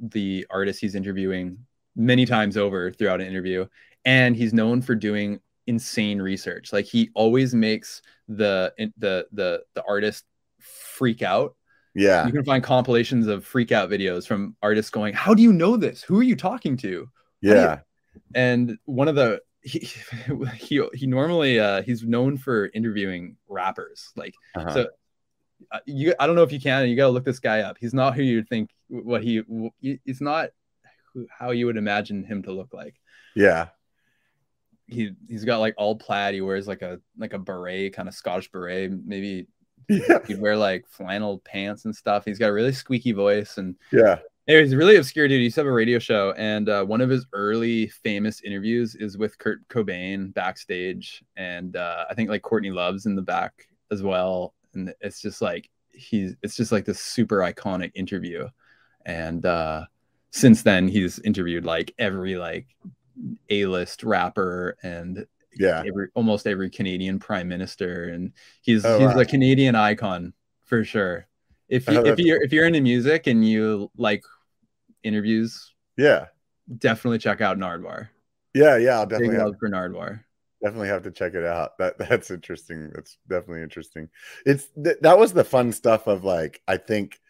the 0.00 0.46
artist 0.50 0.80
he's 0.80 0.94
interviewing 0.94 1.58
many 1.96 2.24
times 2.26 2.56
over 2.56 2.90
throughout 2.90 3.20
an 3.20 3.26
interview, 3.26 3.66
and 4.04 4.36
he's 4.36 4.52
known 4.54 4.82
for 4.82 4.94
doing 4.94 5.40
insane 5.66 6.20
research. 6.20 6.72
Like 6.72 6.86
he 6.86 7.10
always 7.14 7.54
makes 7.54 8.02
the 8.28 8.72
the 8.98 9.26
the 9.32 9.62
the 9.74 9.84
artist 9.86 10.24
freak 10.58 11.22
out 11.22 11.56
Yeah, 11.94 12.26
you 12.26 12.32
can 12.32 12.44
find 12.44 12.62
compilations 12.62 13.26
of 13.26 13.44
freak 13.44 13.72
out 13.72 13.90
videos 13.90 14.26
from 14.26 14.56
artists 14.62 14.90
going, 14.90 15.14
How 15.14 15.34
do 15.34 15.42
you 15.42 15.52
know 15.52 15.76
this? 15.76 16.02
Who 16.02 16.18
are 16.18 16.22
you 16.22 16.36
talking 16.36 16.76
to? 16.78 17.08
yeah, 17.40 17.80
And 18.34 18.78
one 18.84 19.08
of 19.08 19.14
the 19.14 19.40
he 19.62 19.88
he, 20.56 20.82
he 20.94 21.06
normally 21.06 21.58
uh 21.60 21.82
he's 21.82 22.02
known 22.04 22.38
for 22.38 22.70
interviewing 22.74 23.36
rappers. 23.48 24.12
Like 24.16 24.34
uh-huh. 24.54 24.70
so 24.70 24.80
uh, 24.82 24.86
you 25.86 26.14
I 26.18 26.26
don't 26.26 26.36
know 26.36 26.42
if 26.42 26.52
you 26.52 26.60
can, 26.60 26.88
you 26.88 26.96
gotta 26.96 27.12
look 27.12 27.24
this 27.24 27.38
guy 27.38 27.60
up. 27.60 27.76
He's 27.78 27.94
not 27.94 28.14
who 28.14 28.22
you'd 28.22 28.48
think 28.48 28.70
what 28.88 29.22
he 29.22 29.42
he's 29.80 30.20
not 30.20 30.50
how 31.28 31.50
you 31.50 31.66
would 31.66 31.76
imagine 31.76 32.24
him 32.24 32.42
to 32.44 32.52
look 32.52 32.72
like. 32.72 32.94
yeah, 33.34 33.68
He 34.86 35.12
he's 35.28 35.44
got 35.44 35.58
like 35.58 35.74
all 35.76 35.96
plaid, 35.96 36.34
he 36.34 36.40
wears 36.40 36.68
like 36.68 36.82
a 36.82 37.00
like 37.18 37.32
a 37.32 37.38
beret, 37.38 37.94
kind 37.94 38.08
of 38.08 38.14
Scottish 38.14 38.50
beret, 38.50 38.92
maybe 39.04 39.46
yeah, 39.88 40.18
he'd 40.26 40.40
wear 40.40 40.56
like 40.56 40.86
flannel 40.88 41.38
pants 41.44 41.84
and 41.84 41.94
stuff. 41.94 42.24
He's 42.24 42.38
got 42.38 42.50
a 42.50 42.52
really 42.52 42.72
squeaky 42.72 43.12
voice 43.12 43.58
and 43.58 43.76
yeah. 43.92 44.18
Anyway, 44.48 44.64
he's 44.64 44.72
a 44.72 44.76
really 44.76 44.96
obscure 44.96 45.28
dude. 45.28 45.38
He 45.38 45.44
used 45.44 45.54
to 45.56 45.60
have 45.60 45.68
a 45.68 45.72
radio 45.72 46.00
show, 46.00 46.32
and 46.36 46.68
uh, 46.68 46.84
one 46.84 47.00
of 47.00 47.08
his 47.08 47.24
early 47.32 47.86
famous 47.86 48.40
interviews 48.40 48.96
is 48.96 49.16
with 49.16 49.38
Kurt 49.38 49.66
Cobain 49.68 50.34
backstage, 50.34 51.22
and 51.36 51.76
uh, 51.76 52.06
I 52.10 52.14
think 52.14 52.30
like 52.30 52.42
Courtney 52.42 52.70
Love's 52.70 53.06
in 53.06 53.14
the 53.14 53.22
back 53.22 53.68
as 53.92 54.02
well. 54.02 54.54
And 54.74 54.94
it's 55.00 55.20
just 55.20 55.42
like 55.42 55.70
he's, 55.90 56.36
it's 56.42 56.56
just 56.56 56.72
like 56.72 56.84
this 56.84 57.00
super 57.00 57.38
iconic 57.38 57.92
interview. 57.94 58.48
And 59.06 59.44
uh, 59.46 59.86
since 60.30 60.62
then, 60.62 60.88
he's 60.88 61.18
interviewed 61.20 61.64
like 61.64 61.94
every 61.98 62.36
like 62.36 62.66
A-list 63.50 64.04
rapper 64.04 64.76
and 64.82 65.26
Yeah, 65.58 65.82
every 65.86 66.08
almost 66.14 66.46
every 66.46 66.70
Canadian 66.70 67.18
prime 67.18 67.48
minister, 67.48 68.08
and 68.08 68.32
he's 68.62 68.84
Oh, 68.84 68.98
he's 68.98 69.14
wow. 69.14 69.20
a 69.20 69.24
Canadian 69.26 69.74
icon 69.74 70.32
for 70.64 70.84
sure. 70.84 71.26
If 71.68 71.88
you 71.88 72.04
if 72.04 72.18
you're 72.18 72.42
if 72.42 72.52
you're 72.52 72.66
into 72.66 72.80
music 72.80 73.26
and 73.26 73.46
you 73.46 73.90
like 73.96 74.22
interviews, 75.02 75.74
yeah, 75.96 76.26
definitely 76.78 77.18
check 77.18 77.40
out 77.40 77.58
Nardwuar. 77.58 78.08
yeah, 78.54 78.76
yeah. 78.76 78.98
I'll 78.98 79.06
definitely 79.06 79.36
have, 79.36 79.46
love 79.46 79.56
for 79.58 79.68
Nardwuar. 79.68 80.24
Definitely 80.62 80.88
have 80.88 81.02
to 81.02 81.10
check 81.10 81.34
it 81.34 81.44
out. 81.44 81.78
That 81.78 81.98
that's 82.08 82.30
interesting. 82.30 82.90
That's 82.94 83.18
definitely 83.28 83.62
interesting. 83.62 84.08
It's 84.46 84.68
th- 84.82 84.98
that 85.02 85.18
was 85.18 85.32
the 85.32 85.44
fun 85.44 85.72
stuff 85.72 86.06
of 86.06 86.24
like 86.24 86.62
I 86.68 86.76
think, 86.76 87.20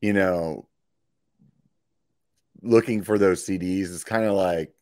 you 0.00 0.12
know, 0.12 0.68
looking 2.62 3.02
for 3.02 3.18
those 3.18 3.44
CDs 3.44 3.84
is 3.84 4.04
kind 4.04 4.24
of 4.24 4.34
like 4.34 4.72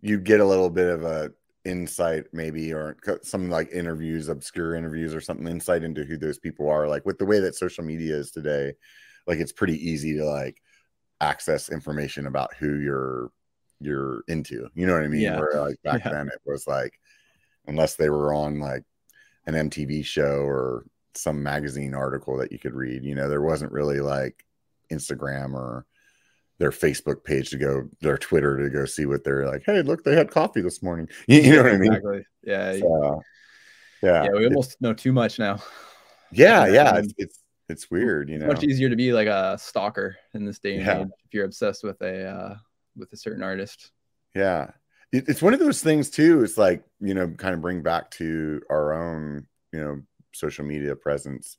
you 0.00 0.18
get 0.18 0.40
a 0.40 0.44
little 0.44 0.70
bit 0.70 0.88
of 0.88 1.04
a 1.04 1.32
insight 1.64 2.26
maybe 2.32 2.72
or 2.72 2.96
some 3.22 3.50
like 3.50 3.68
interviews 3.72 4.28
obscure 4.28 4.76
interviews 4.76 5.12
or 5.12 5.20
something 5.20 5.48
insight 5.48 5.82
into 5.82 6.04
who 6.04 6.16
those 6.16 6.38
people 6.38 6.70
are 6.70 6.86
like 6.86 7.04
with 7.04 7.18
the 7.18 7.26
way 7.26 7.40
that 7.40 7.56
social 7.56 7.82
media 7.82 8.14
is 8.14 8.30
today 8.30 8.72
like 9.26 9.40
it's 9.40 9.52
pretty 9.52 9.74
easy 9.74 10.16
to 10.16 10.24
like 10.24 10.62
access 11.20 11.68
information 11.68 12.28
about 12.28 12.54
who 12.54 12.78
you're 12.78 13.32
you're 13.80 14.22
into 14.28 14.68
you 14.74 14.86
know 14.86 14.94
what 14.94 15.02
i 15.04 15.08
mean 15.08 15.20
Yeah. 15.22 15.38
where 15.38 15.60
like 15.60 15.76
back 15.84 16.04
Yeah. 16.04 16.12
then 16.12 16.28
it 16.28 16.40
was 16.46 16.66
like 16.66 16.98
unless 17.66 17.96
they 17.96 18.08
were 18.10 18.32
on 18.32 18.58
like 18.58 18.84
an 19.46 19.54
mtv 19.70 20.04
show 20.04 20.40
or 20.42 20.84
some 21.14 21.42
magazine 21.42 21.94
article 21.94 22.36
that 22.38 22.52
you 22.52 22.58
could 22.58 22.74
read 22.74 23.04
you 23.04 23.14
know 23.14 23.28
there 23.28 23.42
wasn't 23.42 23.72
really 23.72 24.00
like 24.00 24.44
instagram 24.90 25.54
or 25.54 25.86
their 26.58 26.70
facebook 26.70 27.22
page 27.24 27.50
to 27.50 27.58
go 27.58 27.88
their 28.00 28.16
twitter 28.18 28.56
to 28.58 28.70
go 28.70 28.84
see 28.86 29.04
what 29.06 29.24
they're 29.24 29.46
like 29.46 29.62
hey 29.66 29.82
look 29.82 30.04
they 30.04 30.14
had 30.16 30.30
coffee 30.30 30.60
this 30.62 30.82
morning 30.82 31.08
you, 31.28 31.40
you 31.42 31.52
know 31.56 31.62
what 31.62 31.72
i 31.72 31.76
mean 31.76 31.92
Exactly. 31.92 32.24
Yeah. 32.44 32.72
so, 32.78 33.22
yeah 34.02 34.24
yeah. 34.24 34.30
We 34.32 34.46
almost 34.46 34.80
know 34.80 34.92
too 34.94 35.12
much 35.12 35.38
now. 35.38 35.58
yeah 36.32 36.66
Yeah, 36.66 36.96
it's, 36.98 37.14
it's 37.18 37.38
it's 37.68 37.90
weird 37.90 38.28
you 38.28 38.36
It's 38.36 38.42
know 38.42 38.48
much 38.48 38.62
easier 38.64 38.88
to 38.88 38.96
be 38.96 39.12
like 39.12 39.26
a 39.28 39.56
stalker 39.58 40.16
in 40.34 40.44
this 40.44 40.58
day 40.58 40.76
and 40.76 40.86
Yeah. 40.86 41.00
age 41.02 41.08
if 41.26 41.34
you're 41.34 41.44
obsessed 41.44 41.82
with 41.84 42.00
a 42.02 42.24
uh, 42.28 42.56
with 42.96 43.12
a 43.12 43.16
certain 43.16 43.42
artist. 43.42 43.90
Yeah. 44.34 44.70
It, 45.12 45.28
it's 45.28 45.42
one 45.42 45.54
of 45.54 45.60
those 45.60 45.82
things 45.82 46.10
too. 46.10 46.42
It's 46.42 46.58
like, 46.58 46.84
you 47.00 47.14
know, 47.14 47.28
kind 47.28 47.54
of 47.54 47.60
bring 47.60 47.82
back 47.82 48.10
to 48.12 48.60
our 48.70 48.92
own, 48.92 49.46
you 49.72 49.80
know, 49.80 50.02
social 50.32 50.64
media 50.64 50.96
presence. 50.96 51.56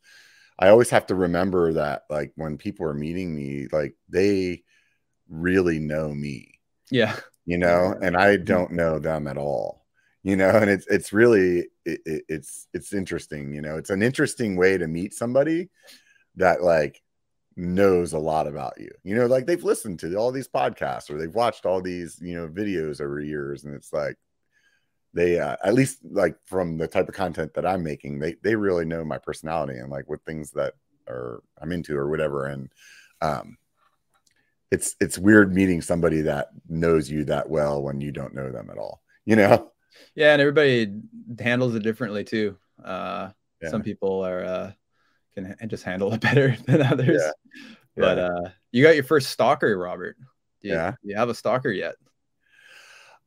I 0.59 0.69
always 0.69 0.89
have 0.89 1.07
to 1.07 1.15
remember 1.15 1.73
that 1.73 2.03
like 2.09 2.33
when 2.35 2.57
people 2.57 2.85
are 2.87 2.93
meeting 2.93 3.35
me, 3.35 3.67
like 3.71 3.95
they 4.09 4.63
really 5.29 5.79
know 5.79 6.13
me, 6.13 6.59
Yeah. 6.89 7.15
you 7.45 7.57
know, 7.57 7.95
and 8.01 8.17
I 8.17 8.35
mm-hmm. 8.35 8.45
don't 8.45 8.71
know 8.71 8.99
them 8.99 9.27
at 9.27 9.37
all. 9.37 9.85
You 10.23 10.35
know, 10.35 10.49
and 10.49 10.69
it's 10.69 10.85
it's 10.87 11.13
really 11.13 11.69
it, 11.85 12.01
it, 12.05 12.23
it's 12.27 12.67
it's 12.73 12.91
interesting, 12.91 13.53
you 13.53 13.61
know. 13.61 13.77
It's 13.77 13.91
an 13.91 14.01
interesting 14.01 14.57
way 14.57 14.77
to 14.77 14.85
meet 14.85 15.13
somebody 15.13 15.69
that 16.35 16.61
like 16.61 17.01
knows 17.57 18.13
a 18.13 18.19
lot 18.19 18.47
about 18.47 18.79
you. 18.79 18.91
You 19.03 19.15
know, 19.15 19.25
like 19.25 19.45
they've 19.45 19.63
listened 19.63 19.99
to 19.99 20.15
all 20.15 20.31
these 20.31 20.47
podcasts 20.47 21.09
or 21.09 21.17
they've 21.17 21.33
watched 21.33 21.65
all 21.65 21.81
these, 21.81 22.19
you 22.21 22.35
know, 22.35 22.47
videos 22.47 23.01
over 23.01 23.19
years 23.19 23.65
and 23.65 23.73
it's 23.75 23.91
like 23.91 24.15
they 25.13 25.39
uh, 25.39 25.57
at 25.63 25.73
least 25.73 25.97
like 26.09 26.37
from 26.45 26.77
the 26.77 26.87
type 26.87 27.09
of 27.09 27.15
content 27.15 27.53
that 27.55 27.65
I'm 27.65 27.83
making, 27.83 28.19
they 28.19 28.35
they 28.43 28.55
really 28.55 28.85
know 28.85 29.03
my 29.03 29.17
personality 29.17 29.79
and 29.79 29.89
like 29.89 30.07
what 30.07 30.23
things 30.23 30.51
that 30.51 30.75
are 31.09 31.41
I'm 31.59 31.71
into 31.71 31.97
or 31.97 32.09
whatever 32.09 32.45
and 32.45 32.69
um 33.21 33.57
it's 34.69 34.95
it's 34.99 35.17
weird 35.17 35.53
meeting 35.53 35.81
somebody 35.81 36.21
that 36.21 36.49
knows 36.69 37.09
you 37.09 37.23
that 37.25 37.49
well 37.49 37.81
when 37.81 38.01
you 38.01 38.11
don't 38.11 38.35
know 38.35 38.51
them 38.51 38.69
at 38.69 38.77
all. 38.77 39.01
You 39.25 39.35
know? 39.35 39.71
Yeah, 40.13 40.33
and 40.33 40.41
everybody 40.41 40.93
handles 41.39 41.73
it 41.73 41.83
differently 41.83 42.23
too. 42.23 42.57
Uh, 42.83 43.31
Yeah. 43.61 43.69
Some 43.69 43.81
people 43.81 44.23
are 44.23 44.43
uh, 44.43 44.71
can 45.45 45.69
just 45.69 45.83
handle 45.83 46.13
it 46.13 46.21
better 46.21 46.55
than 46.65 46.81
others. 46.81 47.21
Yeah. 47.21 47.31
But 47.95 48.17
Yeah. 48.17 48.23
uh, 48.25 48.49
you 48.71 48.83
got 48.83 48.95
your 48.95 49.03
first 49.03 49.29
stalker, 49.29 49.77
Robert. 49.77 50.17
Do 50.61 50.69
you, 50.69 50.73
Yeah. 50.73 50.91
do 50.91 51.09
you 51.09 51.15
have 51.15 51.29
a 51.29 51.35
stalker 51.35 51.69
yet? 51.71 51.95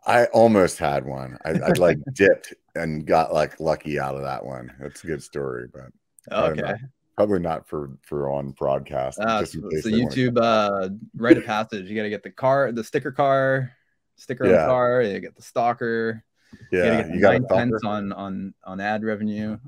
I 0.07 0.25
almost 0.27 0.79
had 0.79 1.05
one. 1.05 1.37
I, 1.45 1.51
I 1.51 1.73
like 1.73 1.99
dipped 2.15 2.55
and 2.75 3.07
got 3.07 3.35
like 3.35 3.61
lucky 3.61 3.99
out 3.99 4.15
of 4.15 4.23
that 4.23 4.45
one. 4.45 4.73
That's 4.81 5.05
a 5.05 5.07
good 5.07 5.23
story, 5.23 5.67
but 5.73 5.91
Okay. 6.33 6.61
not. 6.63 6.77
probably 7.17 7.39
not 7.41 7.69
for 7.69 7.91
for 8.03 8.31
on 8.31 8.53
broadcast. 8.53 9.19
Uh, 9.21 9.41
just 9.41 9.53
so 9.53 9.61
so 9.61 9.89
YouTube 9.91 10.39
uh, 10.41 10.89
rite 11.17 11.37
of 11.37 11.45
passage. 11.45 11.89
You 11.91 11.97
got 11.97 12.05
to 12.05 12.11
get 12.11 12.23
the 12.23 12.31
car, 12.31 12.73
the 12.73 12.85
sticker 12.85 13.13
car, 13.13 13.73
sticker 14.17 14.45
on 14.45 14.51
Yeah. 14.51 14.63
the 14.63 14.67
car. 14.67 15.03
You 15.03 15.21
get 15.21 15.37
the 15.37 15.43
stalker. 15.43 16.25
You 16.73 16.79
yeah, 16.83 16.97
to 16.97 17.03
get 17.05 17.15
you 17.15 17.21
got 17.21 17.35
a 17.35 17.39
nine 17.41 17.49
pence 17.49 17.85
on 17.85 18.13
on 18.13 18.55
on 18.65 18.81
ad 18.81 19.05
revenue. 19.05 19.59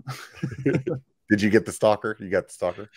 Did 1.32 1.40
you 1.40 1.48
get 1.48 1.64
the 1.64 1.72
stalker? 1.72 2.14
You 2.20 2.28
got 2.28 2.48
the 2.48 2.52
stalker? 2.52 2.90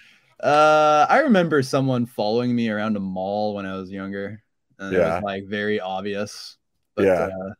Uh, 0.44 1.06
I 1.10 1.20
remember 1.20 1.64
someone 1.64 2.06
following 2.06 2.53
me 2.53 2.68
around 2.70 2.98
a 2.98 2.99
mall 2.99 3.56
when 3.56 3.66
I 3.66 3.78
was 3.78 3.90
younger. 3.90 4.44
And 4.78 4.94
it 4.94 4.99
Yeah. 4.99 5.16
was 5.16 5.24
like 5.24 5.45
very 5.48 5.80
obvious. 5.80 6.57
But, 6.95 7.06
Yeah. 7.06 7.30
Uh, 7.30 7.53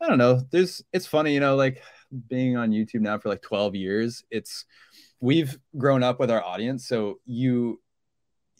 I 0.00 0.08
don't 0.08 0.18
know. 0.18 0.42
There's 0.50 0.82
it's 0.92 1.06
funny, 1.06 1.32
you 1.32 1.38
know, 1.38 1.54
like 1.54 1.80
being 2.28 2.56
on 2.56 2.72
YouTube 2.72 3.02
now 3.02 3.18
for 3.18 3.28
like 3.28 3.40
12 3.42 3.76
years. 3.76 4.24
It's 4.32 4.64
we've 5.20 5.56
grown 5.78 6.02
up 6.02 6.18
with 6.18 6.30
our 6.32 6.42
audience, 6.42 6.88
so 6.88 7.20
you 7.24 7.80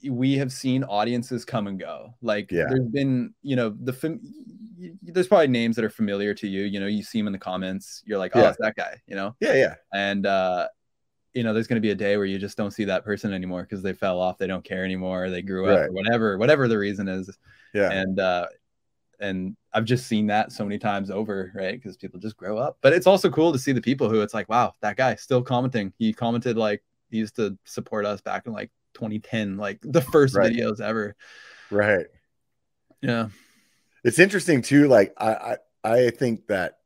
we 0.08 0.34
have 0.38 0.52
seen 0.52 0.84
audiences 0.84 1.44
come 1.44 1.66
and 1.66 1.80
go. 1.80 2.14
Like 2.22 2.52
Yeah. 2.52 2.66
there's 2.68 2.88
been, 2.92 3.34
you 3.42 3.56
know, 3.56 3.70
the 3.70 3.92
fam- 3.92 4.20
there's 5.02 5.26
probably 5.26 5.48
names 5.48 5.74
that 5.76 5.84
are 5.84 5.90
familiar 5.90 6.32
to 6.34 6.46
you. 6.46 6.62
You 6.62 6.78
know, 6.78 6.86
you 6.86 7.02
see 7.02 7.18
them 7.18 7.26
in 7.26 7.32
the 7.32 7.38
comments. 7.40 8.02
You're 8.06 8.18
like, 8.18 8.36
oh, 8.36 8.40
Yeah. 8.42 8.48
it's 8.50 8.58
that 8.60 8.76
guy. 8.76 9.00
You 9.08 9.16
know, 9.16 9.34
Yeah, 9.40 9.54
yeah, 9.54 9.74
and 9.92 10.26
uh 10.26 10.68
you 11.36 11.42
know 11.44 11.52
there's 11.52 11.66
going 11.68 11.76
to 11.76 11.86
be 11.86 11.90
a 11.92 11.94
day 11.94 12.16
where 12.16 12.26
you 12.26 12.38
just 12.38 12.56
don't 12.56 12.72
see 12.72 12.84
that 12.86 13.04
person 13.04 13.32
anymore 13.32 13.62
because 13.62 13.82
they 13.82 13.92
fell 13.92 14.18
off 14.20 14.38
they 14.38 14.46
don't 14.46 14.64
care 14.64 14.84
anymore 14.84 15.30
they 15.30 15.42
grew 15.42 15.66
up 15.68 15.78
Right. 15.80 15.88
or 15.88 15.92
whatever 15.92 16.38
whatever 16.38 16.66
the 16.66 16.78
reason 16.78 17.06
is 17.08 17.36
yeah. 17.74 17.90
and 17.92 18.18
uh 18.18 18.46
and 19.20 19.56
i've 19.72 19.84
just 19.84 20.06
seen 20.06 20.26
that 20.28 20.50
so 20.52 20.64
many 20.64 20.78
times 20.78 21.10
over 21.10 21.52
right 21.54 21.74
because 21.74 21.96
people 21.96 22.18
just 22.18 22.36
grow 22.36 22.58
up 22.58 22.78
but 22.80 22.92
it's 22.92 23.06
also 23.06 23.28
cool 23.30 23.52
to 23.52 23.58
see 23.58 23.72
the 23.72 23.80
people 23.80 24.08
who 24.10 24.20
it's 24.22 24.34
like 24.34 24.48
wow 24.48 24.72
that 24.80 24.96
guy 24.96 25.14
still 25.14 25.42
commenting 25.42 25.92
he 25.98 26.12
commented 26.12 26.56
like 26.56 26.82
he 27.10 27.18
used 27.18 27.36
to 27.36 27.56
support 27.64 28.04
us 28.06 28.20
back 28.20 28.46
in 28.46 28.52
like 28.52 28.70
2010 28.94 29.56
like 29.58 29.78
the 29.82 30.00
first 30.00 30.34
Right. 30.34 30.52
videos 30.52 30.80
ever 30.80 31.14
right. 31.70 32.06
yeah 33.02 33.28
It's 34.04 34.18
interesting 34.18 34.62
too. 34.62 34.86
Like 34.88 35.12
I, 35.18 35.32
I, 35.34 35.56
I 36.06 36.10
think 36.10 36.46
that 36.46 36.78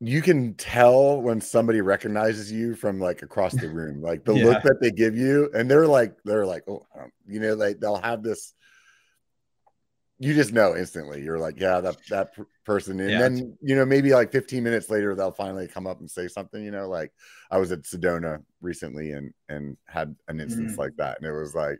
you 0.00 0.20
can 0.22 0.54
tell 0.54 1.20
when 1.20 1.40
somebody 1.40 1.80
recognizes 1.80 2.50
you 2.50 2.74
from 2.74 3.00
like 3.00 3.22
across 3.22 3.54
the 3.54 3.68
room, 3.68 4.02
like 4.02 4.24
the 4.24 4.34
Yeah. 4.34 4.44
look 4.44 4.62
that 4.62 4.78
they 4.80 4.90
give 4.90 5.16
you, 5.16 5.50
and 5.54 5.70
they're 5.70 5.86
like, 5.86 6.16
they're 6.24 6.46
like, 6.46 6.64
oh, 6.68 6.86
um, 6.98 7.10
you 7.26 7.40
know, 7.40 7.54
like 7.54 7.78
they'll 7.80 7.96
have 7.96 8.22
this. 8.22 8.54
You 10.20 10.32
just 10.34 10.52
know 10.52 10.76
instantly. 10.76 11.22
You're 11.22 11.40
like, 11.40 11.58
yeah, 11.58 11.80
that 11.80 11.96
that 12.08 12.30
person, 12.64 13.00
and 13.00 13.10
Yeah. 13.10 13.18
then 13.18 13.56
you 13.60 13.74
know 13.76 13.84
maybe 13.84 14.12
like 14.12 14.30
15 14.30 14.62
minutes 14.62 14.88
later 14.88 15.14
they'll 15.14 15.32
finally 15.32 15.66
come 15.68 15.86
up 15.86 16.00
and 16.00 16.10
say 16.10 16.28
something. 16.28 16.62
You 16.62 16.70
know, 16.70 16.88
like 16.88 17.12
I 17.50 17.58
was 17.58 17.72
at 17.72 17.82
Sedona 17.82 18.42
recently 18.60 19.12
and 19.12 19.32
and 19.48 19.76
had 19.86 20.14
an 20.28 20.40
instance 20.40 20.74
Mm. 20.74 20.78
like 20.78 20.96
that, 20.96 21.18
and 21.18 21.26
it 21.26 21.32
was 21.32 21.54
like, 21.54 21.78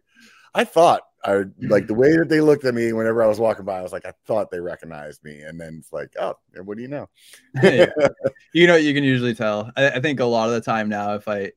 I 0.55 0.65
thought 0.65 1.03
I 1.25 1.33
hmm. 1.39 1.69
like 1.69 1.87
the 1.87 1.95
way 1.95 2.17
that 2.17 2.29
they 2.29 2.41
looked 2.41 2.65
at 2.65 2.75
me 2.75 2.93
whenever 2.93 3.23
I 3.23 3.27
was 3.27 3.41
walking 3.41 3.65
by. 3.65 3.79
I 3.79 3.83
was 3.83 3.93
like, 3.93 4.07
I 4.07 4.13
thought 4.27 4.51
they 4.51 4.61
recognized 4.61 5.25
me, 5.25 5.41
and 5.41 5.61
then 5.61 5.79
it's 5.81 5.93
like, 5.93 6.13
oh, 6.21 6.35
and 6.55 6.67
what 6.67 6.77
do 6.77 6.83
you 6.83 6.89
know? 6.89 7.09
Yeah. 7.63 7.87
you 8.55 8.67
know 8.67 8.77
you 8.77 8.95
can 8.95 9.05
usually 9.05 9.35
tell 9.35 9.71
I, 9.77 9.91
I 9.91 10.01
think 10.01 10.21
a 10.21 10.25
lot 10.25 10.49
of 10.49 10.55
the 10.55 10.61
time 10.61 10.89
now 10.89 11.15
if 11.15 11.29
i 11.29 11.53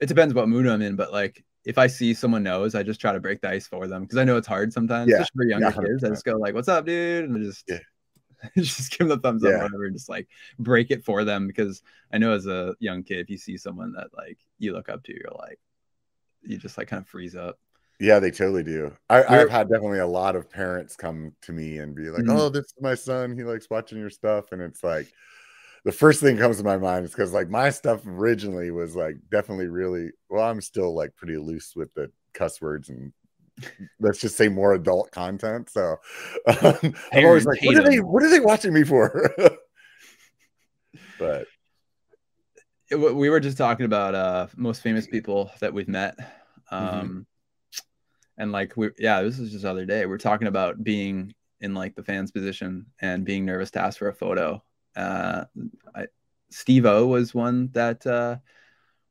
it 0.00 0.06
depends 0.06 0.34
what 0.34 0.48
mood 0.48 0.66
i'm 0.66 0.82
in 0.82 0.96
but 0.96 1.12
like 1.12 1.44
if 1.64 1.78
i 1.78 1.86
see 1.86 2.14
someone 2.14 2.42
knows 2.42 2.74
i 2.74 2.82
just 2.82 3.00
try 3.00 3.12
to 3.12 3.20
break 3.20 3.40
the 3.40 3.48
ice 3.48 3.66
for 3.66 3.86
them 3.86 4.02
because 4.02 4.18
i 4.18 4.24
know 4.24 4.36
it's 4.36 4.46
hard 4.46 4.72
sometimes 4.72 5.10
Yeah. 5.10 5.16
especially 5.16 5.36
for 5.36 5.44
younger 5.44 5.66
Yeah, 5.66 5.88
kids 5.88 6.04
i 6.04 6.08
just 6.10 6.24
go 6.24 6.36
like 6.36 6.54
what's 6.54 6.68
up 6.68 6.84
dude 6.86 7.28
and 7.28 7.42
just 7.42 7.64
Yeah. 7.68 7.78
just 8.56 8.90
give 8.90 9.08
them 9.08 9.08
the 9.08 9.18
thumbs 9.18 9.44
up 9.44 9.50
Yeah. 9.50 9.56
or 9.56 9.62
whatever 9.62 9.86
and 9.86 9.96
just 9.96 10.08
like 10.08 10.28
break 10.58 10.90
it 10.90 11.04
for 11.04 11.24
them 11.24 11.46
because 11.46 11.82
i 12.12 12.18
know 12.18 12.32
as 12.32 12.46
a 12.46 12.74
young 12.78 13.02
kid 13.02 13.20
if 13.20 13.30
you 13.30 13.38
see 13.38 13.56
someone 13.56 13.92
that 13.92 14.08
like 14.16 14.38
you 14.58 14.72
look 14.72 14.88
up 14.88 15.02
to 15.04 15.12
you're 15.12 15.32
like 15.38 15.58
you 16.42 16.58
just 16.58 16.76
like 16.76 16.88
kind 16.88 17.02
of 17.02 17.08
freeze 17.08 17.36
up 17.36 17.58
Yeah, 18.00 18.18
they 18.18 18.30
totally 18.30 18.64
do. 18.64 18.92
I, 19.08 19.22
I've 19.22 19.50
had 19.50 19.68
definitely 19.68 20.00
a 20.00 20.06
lot 20.06 20.34
of 20.34 20.50
parents 20.50 20.96
come 20.96 21.32
to 21.42 21.52
me 21.52 21.78
and 21.78 21.94
be 21.94 22.10
like, 22.10 22.24
Mhm. 22.24 22.36
"Oh, 22.36 22.48
this 22.48 22.64
is 22.64 22.74
my 22.80 22.94
son. 22.94 23.36
He 23.36 23.44
likes 23.44 23.70
watching 23.70 23.98
your 23.98 24.10
stuff," 24.10 24.52
and 24.52 24.60
it's 24.60 24.82
like 24.82 25.06
the 25.84 25.92
first 25.92 26.20
thing 26.20 26.36
comes 26.36 26.58
to 26.58 26.64
my 26.64 26.76
mind 26.76 27.04
is 27.04 27.12
because 27.12 27.32
like 27.32 27.48
my 27.48 27.70
stuff 27.70 28.06
originally 28.06 28.70
was 28.70 28.96
like 28.96 29.16
definitely 29.30 29.68
really 29.68 30.10
well. 30.28 30.44
I'm 30.44 30.60
still 30.60 30.94
like 30.94 31.14
pretty 31.16 31.36
loose 31.36 31.76
with 31.76 31.92
the 31.94 32.10
cuss 32.32 32.60
words 32.60 32.88
and 32.88 33.12
let's 34.00 34.18
just 34.20 34.36
say 34.36 34.48
more 34.48 34.74
adult 34.74 35.10
content. 35.12 35.70
So 35.70 35.96
um, 36.62 36.94
I'm 37.12 37.24
always 37.24 37.46
like, 37.46 37.62
"What 37.64 37.76
are 37.76 37.88
they? 37.88 38.00
What 38.00 38.22
are 38.24 38.30
they 38.30 38.40
watching 38.40 38.72
me 38.72 38.82
for?" 38.82 39.30
but 41.18 41.46
we 42.90 43.30
were 43.30 43.40
just 43.40 43.56
talking 43.56 43.86
about 43.86 44.14
uh 44.14 44.46
most 44.56 44.82
famous 44.82 45.06
people 45.06 45.50
that 45.60 45.72
we've 45.72 45.88
met 45.88 46.16
Mm-hmm. 46.72 47.20
And 48.36 48.52
like 48.52 48.76
we 48.76 48.90
yeah 48.98 49.22
this 49.22 49.38
was 49.38 49.52
just 49.52 49.62
the 49.62 49.70
other 49.70 49.86
day 49.86 50.06
we 50.06 50.14
are 50.14 50.18
talking 50.18 50.48
about 50.48 50.82
being 50.82 51.34
in 51.60 51.74
like 51.74 51.94
the 51.94 52.02
fans 52.02 52.30
position 52.30 52.86
and 53.00 53.24
being 53.24 53.44
nervous 53.44 53.70
to 53.72 53.80
ask 53.80 53.98
for 53.98 54.08
a 54.08 54.14
photo 54.14 54.62
uh 54.96 55.44
I, 55.94 56.06
Steve-O 56.50 57.06
was 57.06 57.34
one 57.34 57.70
that 57.72 58.06
uh 58.06 58.36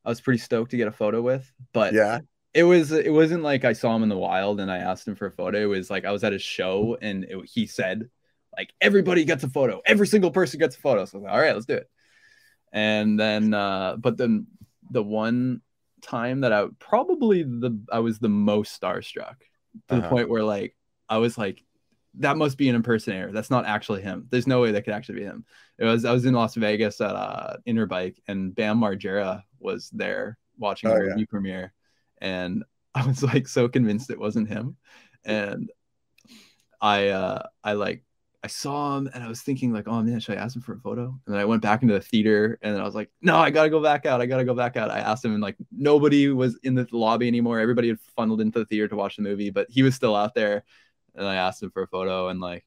i 0.06 0.10
was 0.10 0.22
pretty 0.22 0.40
stoked 0.40 0.72
to 0.72 0.78
get 0.78 0.88
a 0.88 0.92
photo 0.92 1.22
with 1.22 1.52
but 1.72 1.94
yeah, 1.94 2.20
it 2.54 2.64
was 2.64 2.92
it 2.92 3.12
wasn't 3.12 3.44
like 3.44 3.66
I 3.66 3.74
saw 3.74 3.96
him 3.96 4.04
in 4.04 4.10
the 4.10 4.18
wild 4.18 4.60
and 4.60 4.72
I 4.72 4.78
asked 4.78 5.08
him 5.08 5.16
for 5.16 5.26
a 5.26 5.32
photo. 5.32 5.60
It 5.60 5.66
was 5.66 5.90
like 5.90 6.06
I 6.06 6.12
was 6.12 6.24
at 6.24 6.34
a 6.34 6.40
show 6.40 6.98
and 7.02 7.24
it, 7.24 7.50
he 7.52 7.66
said 7.66 8.10
like 8.56 8.74
everybody 8.80 9.26
gets 9.26 9.44
a 9.44 9.50
photo. 9.50 9.82
Every 9.86 10.06
single 10.06 10.30
person 10.30 10.60
gets 10.60 10.76
a 10.76 10.80
photo. 10.80 11.06
So 11.06 11.18
I 11.18 11.20
was 11.20 11.24
like, 11.24 11.34
all 11.34 11.40
right, 11.40 11.54
let's 11.54 11.66
do 11.66 11.76
it. 11.76 11.90
And 12.72 13.20
then 13.20 13.54
uh 13.54 13.96
but 13.98 14.18
then 14.18 14.48
the 14.92 15.02
one 15.02 15.62
time 16.04 16.42
that 16.42 16.54
I 16.54 16.68
probably 16.80 17.44
the 17.44 17.80
I 17.92 18.00
was 18.00 18.20
the 18.20 18.30
most 18.30 18.80
starstruck 18.80 19.38
to 19.90 19.96
the 19.96 20.04
Uh-huh. 20.04 20.04
point 20.04 20.30
where 20.30 20.44
like 20.44 20.76
I 21.10 21.18
was 21.18 21.38
like 21.38 21.64
that 22.20 22.38
must 22.38 22.58
be 22.58 22.70
an 22.70 22.76
impersonator. 22.76 23.32
That's 23.32 23.50
not 23.50 23.66
actually 23.66 24.04
him. 24.04 24.28
There's 24.30 24.48
no 24.48 24.62
way 24.62 24.72
that 24.72 24.84
could 24.84 24.94
actually 24.94 25.20
be 25.20 25.26
him. 25.26 25.46
It 25.80 25.86
was 25.86 26.06
I 26.06 26.12
was 26.14 26.26
in 26.26 26.34
Las 26.36 26.56
Vegas 26.56 27.02
at 27.02 27.16
uh 27.16 27.58
Interbike 27.68 28.18
and 28.28 28.54
Bam 28.56 28.80
Margera 28.80 29.44
was 29.60 29.90
there 29.92 30.38
watching 30.58 30.90
Oh, 30.90 30.94
the 30.94 31.00
yeah. 31.02 31.16
movie 31.16 31.26
premiere. 31.26 31.74
And 32.22 32.64
I 32.96 33.06
was 33.08 33.24
like 33.24 33.48
so 33.48 33.68
convinced 33.70 34.12
it 34.12 34.20
wasn't 34.20 34.50
him. 34.50 34.78
And 35.26 35.72
I 36.82 37.10
uh 37.10 37.48
I 37.64 37.74
like 37.74 38.04
I 38.44 38.48
saw 38.48 38.98
him 38.98 39.10
and 39.14 39.24
I 39.24 39.30
was 39.30 39.42
thinking 39.42 39.72
like, 39.72 39.88
oh 39.88 40.02
man, 40.02 40.20
should 40.20 40.38
I 40.38 40.42
ask 40.42 40.56
him 40.56 40.62
for 40.62 40.74
a 40.74 40.80
photo? 40.80 41.18
And 41.26 41.34
then 41.34 41.38
I 41.38 41.46
went 41.46 41.62
back 41.62 41.82
into 41.82 41.94
the 41.94 42.02
theater 42.02 42.60
and 42.62 42.78
I 42.78 42.84
was 42.84 42.94
like, 42.94 43.10
no, 43.22 43.38
I 43.38 43.50
gotta 43.52 43.70
go 43.70 43.82
back 43.82 44.06
out. 44.06 44.20
I 44.20 44.26
gotta 44.26 44.44
go 44.44 44.54
back 44.54 44.76
out. 44.76 44.92
I 44.92 45.00
asked 45.00 45.24
him 45.24 45.34
and 45.34 45.42
like 45.42 45.56
nobody 45.72 46.28
was 46.28 46.60
in 46.64 46.76
the 46.76 46.86
lobby 46.92 47.28
anymore. 47.28 47.60
Everybody 47.60 47.88
had 47.88 48.00
funneled 48.18 48.42
into 48.42 48.60
the 48.60 48.66
theater 48.66 48.90
to 48.90 48.96
watch 48.98 49.16
the 49.16 49.22
movie, 49.22 49.50
but 49.50 49.68
he 49.70 49.82
was 49.82 49.96
still 49.96 50.16
out 50.16 50.36
there. 50.36 50.64
And 51.16 51.26
I 51.26 51.36
asked 51.36 51.64
him 51.64 51.72
for 51.72 51.84
a 51.84 51.88
photo 51.88 52.28
and 52.28 52.42
like 52.42 52.66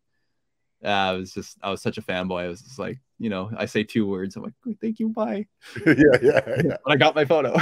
yeah, 0.82 1.11
I 1.11 1.12
was 1.12 1.32
just 1.32 1.59
I 1.62 1.70
was 1.70 1.82
such 1.82 1.98
a 1.98 2.03
fanboy. 2.03 2.44
I 2.44 2.48
was 2.48 2.62
just 2.62 2.78
like, 2.78 2.98
you 3.19 3.31
know, 3.31 3.51
I 3.57 3.66
say 3.66 3.82
two 3.82 4.07
words. 4.07 4.36
I'm 4.36 4.43
like, 4.43 4.55
thank 4.81 4.98
you, 4.98 5.09
bye. 5.09 5.47
yeah, 5.86 5.94
yeah, 6.23 6.40
yeah. 6.47 6.77
But 6.85 6.93
I 6.93 6.97
got 6.97 7.15
my 7.15 7.24
photo. 7.24 7.57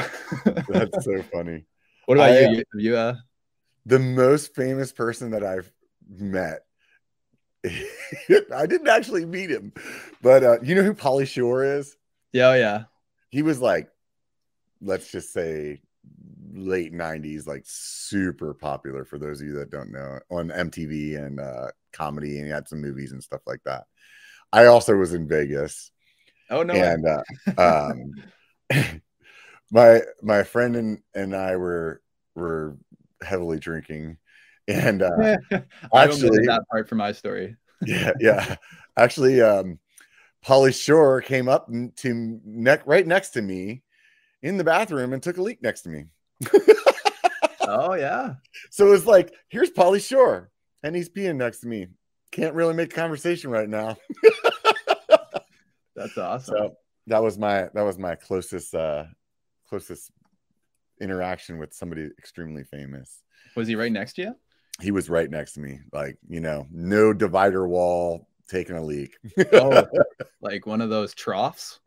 That's 0.68 1.04
so 1.04 1.22
funny. 1.32 1.64
what 2.06 2.16
about 2.18 2.30
I, 2.30 2.40
you? 2.40 2.48
You, 2.48 2.56
have 2.56 2.64
you 2.74 2.96
uh 2.96 3.14
The 3.86 3.98
most 3.98 4.54
famous 4.54 4.92
person 4.92 5.30
that 5.30 5.44
I've 5.44 5.70
met. 6.08 6.63
I 8.54 8.66
didn't 8.66 8.88
actually 8.88 9.24
meet 9.24 9.50
him, 9.50 9.72
but 10.22 10.42
uh, 10.42 10.60
you 10.62 10.74
know 10.74 10.82
who 10.82 10.94
Pauly 10.94 11.26
Shore 11.26 11.64
is? 11.64 11.96
yeah, 12.32 12.48
oh, 12.50 12.54
yeah. 12.54 12.84
He 13.30 13.42
was 13.42 13.60
like, 13.60 13.88
let's 14.80 15.10
just 15.10 15.32
say, 15.32 15.80
late 16.52 16.92
'90s, 16.92 17.46
like 17.46 17.62
super 17.66 18.54
popular 18.54 19.04
for 19.04 19.18
those 19.18 19.40
of 19.40 19.46
you 19.46 19.54
that 19.54 19.70
don't 19.70 19.92
know 19.92 20.20
on 20.30 20.50
MTV 20.50 21.16
and 21.16 21.40
uh, 21.40 21.68
comedy, 21.92 22.36
and 22.38 22.46
he 22.46 22.52
had 22.52 22.68
some 22.68 22.80
movies 22.80 23.12
and 23.12 23.22
stuff 23.22 23.40
like 23.46 23.62
that. 23.64 23.84
I 24.52 24.66
also 24.66 24.94
was 24.94 25.14
in 25.14 25.26
Vegas, 25.28 25.90
Oh 26.50 26.62
no. 26.62 26.74
and 26.74 27.06
uh, 27.06 27.60
um, 27.60 28.14
my 29.70 30.00
my 30.22 30.42
friend 30.42 30.76
and, 30.76 30.98
and 31.14 31.34
I 31.34 31.56
were 31.56 32.02
were 32.34 32.76
heavily 33.22 33.58
drinking, 33.58 34.18
and 34.68 35.02
uh, 35.02 35.36
actually- 35.94 36.46
that 36.46 36.64
part 36.70 36.88
for 36.88 36.94
my 36.94 37.12
story. 37.12 37.56
yeah, 37.86 38.12
yeah, 38.18 38.56
actually, 38.96 39.42
um, 39.42 39.78
Pauly 40.44 40.74
Shore 40.74 41.20
came 41.20 41.48
up 41.48 41.68
to 41.96 42.40
neck 42.44 42.82
right 42.86 43.06
next 43.06 43.30
to 43.30 43.42
me 43.42 43.82
in 44.42 44.56
the 44.56 44.64
bathroom 44.64 45.12
and 45.12 45.22
took 45.22 45.36
a 45.36 45.42
leak 45.42 45.62
next 45.62 45.82
to 45.82 45.90
me. 45.90 46.04
Oh 47.66 47.94
yeah. 47.94 48.34
So 48.70 48.86
it 48.86 48.90
was 48.90 49.06
like, 49.06 49.34
here's 49.48 49.70
Pauly 49.70 50.06
Shore, 50.06 50.50
and 50.82 50.94
he's 50.94 51.08
peeing 51.08 51.36
next 51.36 51.60
to 51.60 51.66
me. 51.66 51.88
Can't 52.30 52.54
really 52.54 52.74
make 52.74 52.92
conversation 52.92 53.50
right 53.50 53.68
now. 53.68 53.96
That's 55.96 56.18
awesome. 56.18 56.54
So 56.56 56.76
that 57.06 57.22
was 57.22 57.38
my 57.38 57.68
that 57.74 57.82
was 57.82 57.98
my 57.98 58.14
closest 58.14 58.74
uh 58.74 59.04
closest 59.68 60.10
interaction 61.00 61.58
with 61.58 61.72
somebody 61.72 62.10
extremely 62.18 62.64
famous. 62.64 63.22
Was 63.56 63.68
he 63.68 63.76
right 63.76 63.92
next 63.92 64.14
to 64.14 64.22
you? 64.22 64.34
He 64.80 64.90
was 64.90 65.08
right 65.08 65.30
next 65.30 65.52
to 65.54 65.60
me, 65.60 65.80
like 65.92 66.18
you 66.28 66.40
know, 66.40 66.66
no 66.70 67.12
divider 67.12 67.66
wall, 67.66 68.28
taking 68.48 68.76
a 68.76 68.82
leak. 68.82 69.16
Oh, 69.52 69.86
like 70.40 70.66
one 70.66 70.80
of 70.80 70.90
those 70.90 71.14
troughs? 71.14 71.80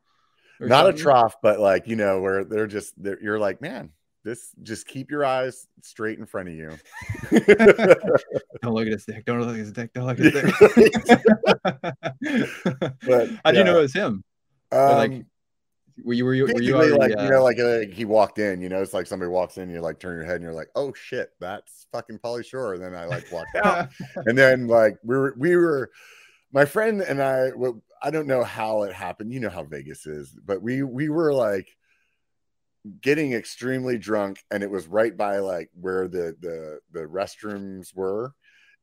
Not 0.60 0.90
a 0.90 0.94
trough, 0.94 1.36
but 1.42 1.60
like 1.60 1.88
you 1.88 1.96
know, 1.96 2.22
where 2.22 2.44
they're 2.44 2.68
just 2.68 2.94
they're, 3.02 3.22
you're 3.22 3.40
like, 3.40 3.62
man, 3.62 3.92
this 4.24 4.50
just 4.62 4.88
keep 4.88 5.10
your 5.12 5.24
eyes 5.24 5.68
straight 5.82 6.20
in 6.20 6.26
front 6.26 6.50
of 6.50 6.56
you. 6.56 6.78
Don't 8.62 8.74
look 8.74 8.88
at 8.88 8.92
his 8.92 9.06
dick. 9.06 9.24
Don't 9.26 9.40
look 9.40 9.50
at 9.52 9.56
his 9.56 9.72
dick. 9.72 9.94
Don't 9.94 10.06
look 10.06 10.20
at 10.20 10.26
his 10.26 10.34
dick. 10.34 11.24
But, 13.08 13.30
How'd 13.46 13.56
you 13.56 13.64
know 13.64 13.78
it 13.78 13.82
was 13.84 13.94
him? 13.94 14.24
Or, 14.72 14.96
like, 14.96 15.12
Um, 15.12 15.26
Were 16.04 16.14
you 16.14 16.26
were 16.26 16.34
you, 16.34 16.46
were 16.46 16.62
you 16.62 16.76
already, 16.76 16.94
like 16.94 17.18
uh, 17.18 17.24
you 17.24 17.30
know, 17.30 17.44
like 17.44 17.60
uh, 17.60 17.80
he 17.92 18.06
walked 18.06 18.40
in, 18.40 18.62
you 18.62 18.70
know, 18.70 18.82
it's 18.82 18.94
like 18.94 19.08
somebody 19.08 19.30
walks 19.30 19.58
in, 19.58 19.70
you 19.70 19.82
like 19.82 20.00
turn 20.00 20.16
your 20.16 20.26
head 20.26 20.36
and 20.36 20.44
you're 20.44 20.54
like, 20.54 20.70
oh 20.76 20.94
shit, 20.94 21.32
that's 21.40 21.88
fucking 21.92 22.20
Pauly 22.20 22.46
Shore. 22.46 22.74
And 22.76 22.84
then 22.84 22.94
I 22.94 23.06
like 23.06 23.32
walked 23.32 23.56
out, 23.56 23.90
and 24.26 24.38
then 24.38 24.68
like 24.68 24.98
we 25.04 25.18
were 25.18 25.36
we 25.38 25.56
were 25.56 25.92
my 26.52 26.66
friend 26.66 27.02
and 27.02 27.22
I 27.22 27.52
well, 27.56 27.82
I 28.02 28.12
don't 28.12 28.28
know 28.28 28.44
how 28.44 28.84
it 28.84 28.94
happened. 28.94 29.34
You 29.34 29.40
know 29.40 29.50
how 29.50 29.64
Vegas 29.64 30.06
is, 30.06 30.38
but 30.46 30.62
we 30.62 30.84
we 30.84 31.10
were 31.10 31.34
like 31.34 31.68
getting 33.02 33.34
extremely 33.34 33.98
drunk 33.98 34.40
and 34.52 34.64
it 34.64 34.72
was 34.72 34.88
right 34.88 35.16
by 35.18 35.40
like 35.40 35.70
where 35.74 36.08
the 36.08 36.36
the 36.40 36.80
the 36.92 37.02
restrooms 37.02 37.94
were 37.96 38.34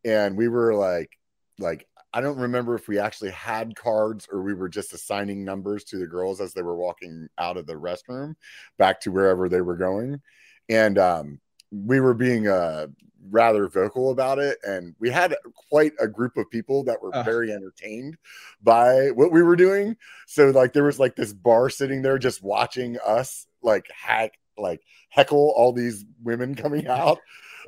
and 0.04 0.36
we 0.36 0.48
were 0.48 0.74
like 0.74 1.10
like 1.58 1.86
I 2.14 2.20
don't 2.20 2.38
remember 2.38 2.76
if 2.76 2.86
we 2.86 3.00
actually 3.00 3.32
had 3.32 3.74
cards 3.74 4.28
or 4.30 4.40
we 4.40 4.54
were 4.54 4.68
just 4.68 4.92
assigning 4.92 5.44
numbers 5.44 5.82
to 5.84 5.98
the 5.98 6.06
girls 6.06 6.40
as 6.40 6.54
they 6.54 6.62
were 6.62 6.76
walking 6.76 7.28
out 7.38 7.56
of 7.56 7.66
the 7.66 7.74
restroom 7.74 8.36
back 8.78 9.00
to 9.00 9.10
wherever 9.10 9.48
they 9.48 9.60
were 9.60 9.76
going. 9.76 10.22
And 10.68 10.96
um 10.96 11.40
we 11.72 11.98
were 11.98 12.14
being 12.14 12.46
uh 12.46 12.86
rather 13.30 13.68
vocal 13.68 14.10
about 14.10 14.38
it 14.38 14.58
and 14.62 14.94
we 15.00 15.10
had 15.10 15.34
quite 15.70 15.92
a 15.98 16.06
group 16.06 16.36
of 16.36 16.48
people 16.50 16.84
that 16.84 17.02
were 17.02 17.10
very 17.24 17.50
entertained 17.50 18.16
by 18.62 19.10
what 19.10 19.32
we 19.32 19.42
were 19.42 19.56
doing. 19.56 19.96
So 20.26 20.50
like 20.50 20.72
there 20.72 20.84
was 20.84 21.00
like 21.00 21.16
this 21.16 21.32
bar 21.32 21.68
sitting 21.68 22.02
there 22.02 22.18
just 22.18 22.44
watching 22.44 22.96
us 23.04 23.46
like 23.60 23.86
hack 23.92 24.38
like 24.56 24.82
heckle 25.08 25.52
all 25.56 25.72
these 25.72 26.04
women 26.22 26.54
coming 26.54 26.86
out 26.88 27.18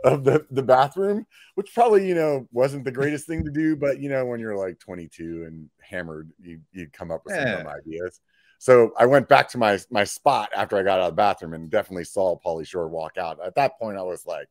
of 0.04 0.24
the 0.24 0.46
the 0.50 0.62
bathroom 0.62 1.26
which 1.54 1.72
probably 1.74 2.06
you 2.06 2.14
know 2.14 2.46
wasn't 2.52 2.84
the 2.84 2.90
greatest 2.92 3.26
thing 3.26 3.44
to 3.44 3.50
do 3.50 3.74
but 3.76 3.98
you 3.98 4.08
know 4.08 4.24
when 4.26 4.38
you're 4.40 4.56
like 4.56 4.78
22 4.78 5.44
and 5.46 5.68
hammered 5.80 6.30
you 6.40 6.60
you 6.72 6.86
come 6.92 7.10
up 7.10 7.22
with 7.24 7.34
some 7.34 7.66
ideas. 7.66 8.20
So 8.58 8.92
i 8.98 9.06
went 9.06 9.28
back 9.28 9.48
to 9.50 9.58
my 9.58 9.78
my 9.90 10.04
spot 10.04 10.50
after 10.54 10.76
i 10.76 10.82
got 10.82 11.00
out 11.00 11.06
of 11.08 11.12
the 11.12 11.16
bathroom 11.16 11.54
and 11.54 11.70
definitely 11.70 12.04
saw 12.04 12.38
Pauly 12.38 12.66
shore 12.66 12.88
walk 12.88 13.16
out. 13.18 13.38
At 13.44 13.54
that 13.56 13.78
point 13.78 13.98
i 13.98 14.02
was 14.02 14.26
like 14.26 14.48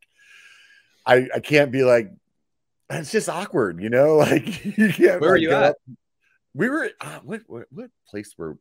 i 1.06 1.28
i 1.36 1.40
can't 1.40 1.72
be 1.72 1.84
like 1.84 2.12
it's 2.90 3.12
just 3.12 3.30
awkward 3.30 3.82
you 3.82 3.90
know? 3.90 4.16
Like 4.26 4.66
you 4.78 4.92
can't 4.92 5.22
Where 5.22 5.34
like, 5.34 5.42
you 5.42 5.52
at? 5.52 5.64
up- 5.64 5.76
we 6.54 6.70
were 6.70 6.90
uh, 7.02 7.20
what, 7.24 7.42
what 7.48 7.68
what 7.72 7.90
place 8.10 8.34
were 8.38 8.58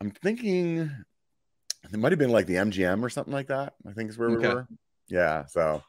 i'm 0.00 0.10
thinking 0.10 0.90
it 1.92 1.98
might 1.98 2.12
have 2.12 2.18
been 2.18 2.30
like 2.30 2.46
the 2.46 2.54
mgm 2.56 3.02
or 3.04 3.08
something 3.08 3.32
like 3.32 3.48
that 3.48 3.74
i 3.88 3.92
think 3.92 4.10
is 4.10 4.18
where 4.18 4.30
Okay. 4.30 4.48
we 4.48 4.54
were 4.54 4.66
yeah 5.08 5.44
so 5.46 5.82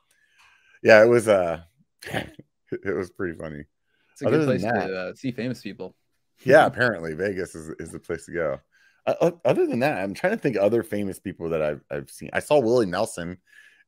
yeah 0.81 1.03
it 1.03 1.07
was 1.07 1.27
uh 1.27 1.61
it 2.11 2.95
was 2.95 3.09
pretty 3.11 3.37
funny. 3.37 3.63
It's 4.11 4.21
a 4.21 4.27
Other 4.27 4.39
good 4.39 4.45
place 4.45 4.61
that- 4.63 4.87
to 4.87 4.97
uh, 4.97 5.13
see 5.15 5.31
famous 5.31 5.61
people. 5.61 5.95
yeah 6.43 6.65
apparently 6.71 7.13
vegas 7.13 7.55
is, 7.55 7.69
is 7.79 7.91
the 7.91 7.99
place 7.99 8.25
to 8.25 8.31
go. 8.33 8.59
Uh, 9.05 9.31
other 9.43 9.65
than 9.67 9.79
that 9.79 9.97
i'm 10.01 10.13
trying 10.13 10.31
to 10.31 10.39
think 10.39 10.55
of 10.55 10.61
other 10.63 10.81
famous 10.81 11.19
people 11.19 11.49
that 11.49 11.61
i've, 11.61 11.81
I've 11.91 12.09
seen. 12.09 12.29
I 12.33 12.39
saw 12.39 12.59
willie 12.59 12.85
nelson 12.85 13.37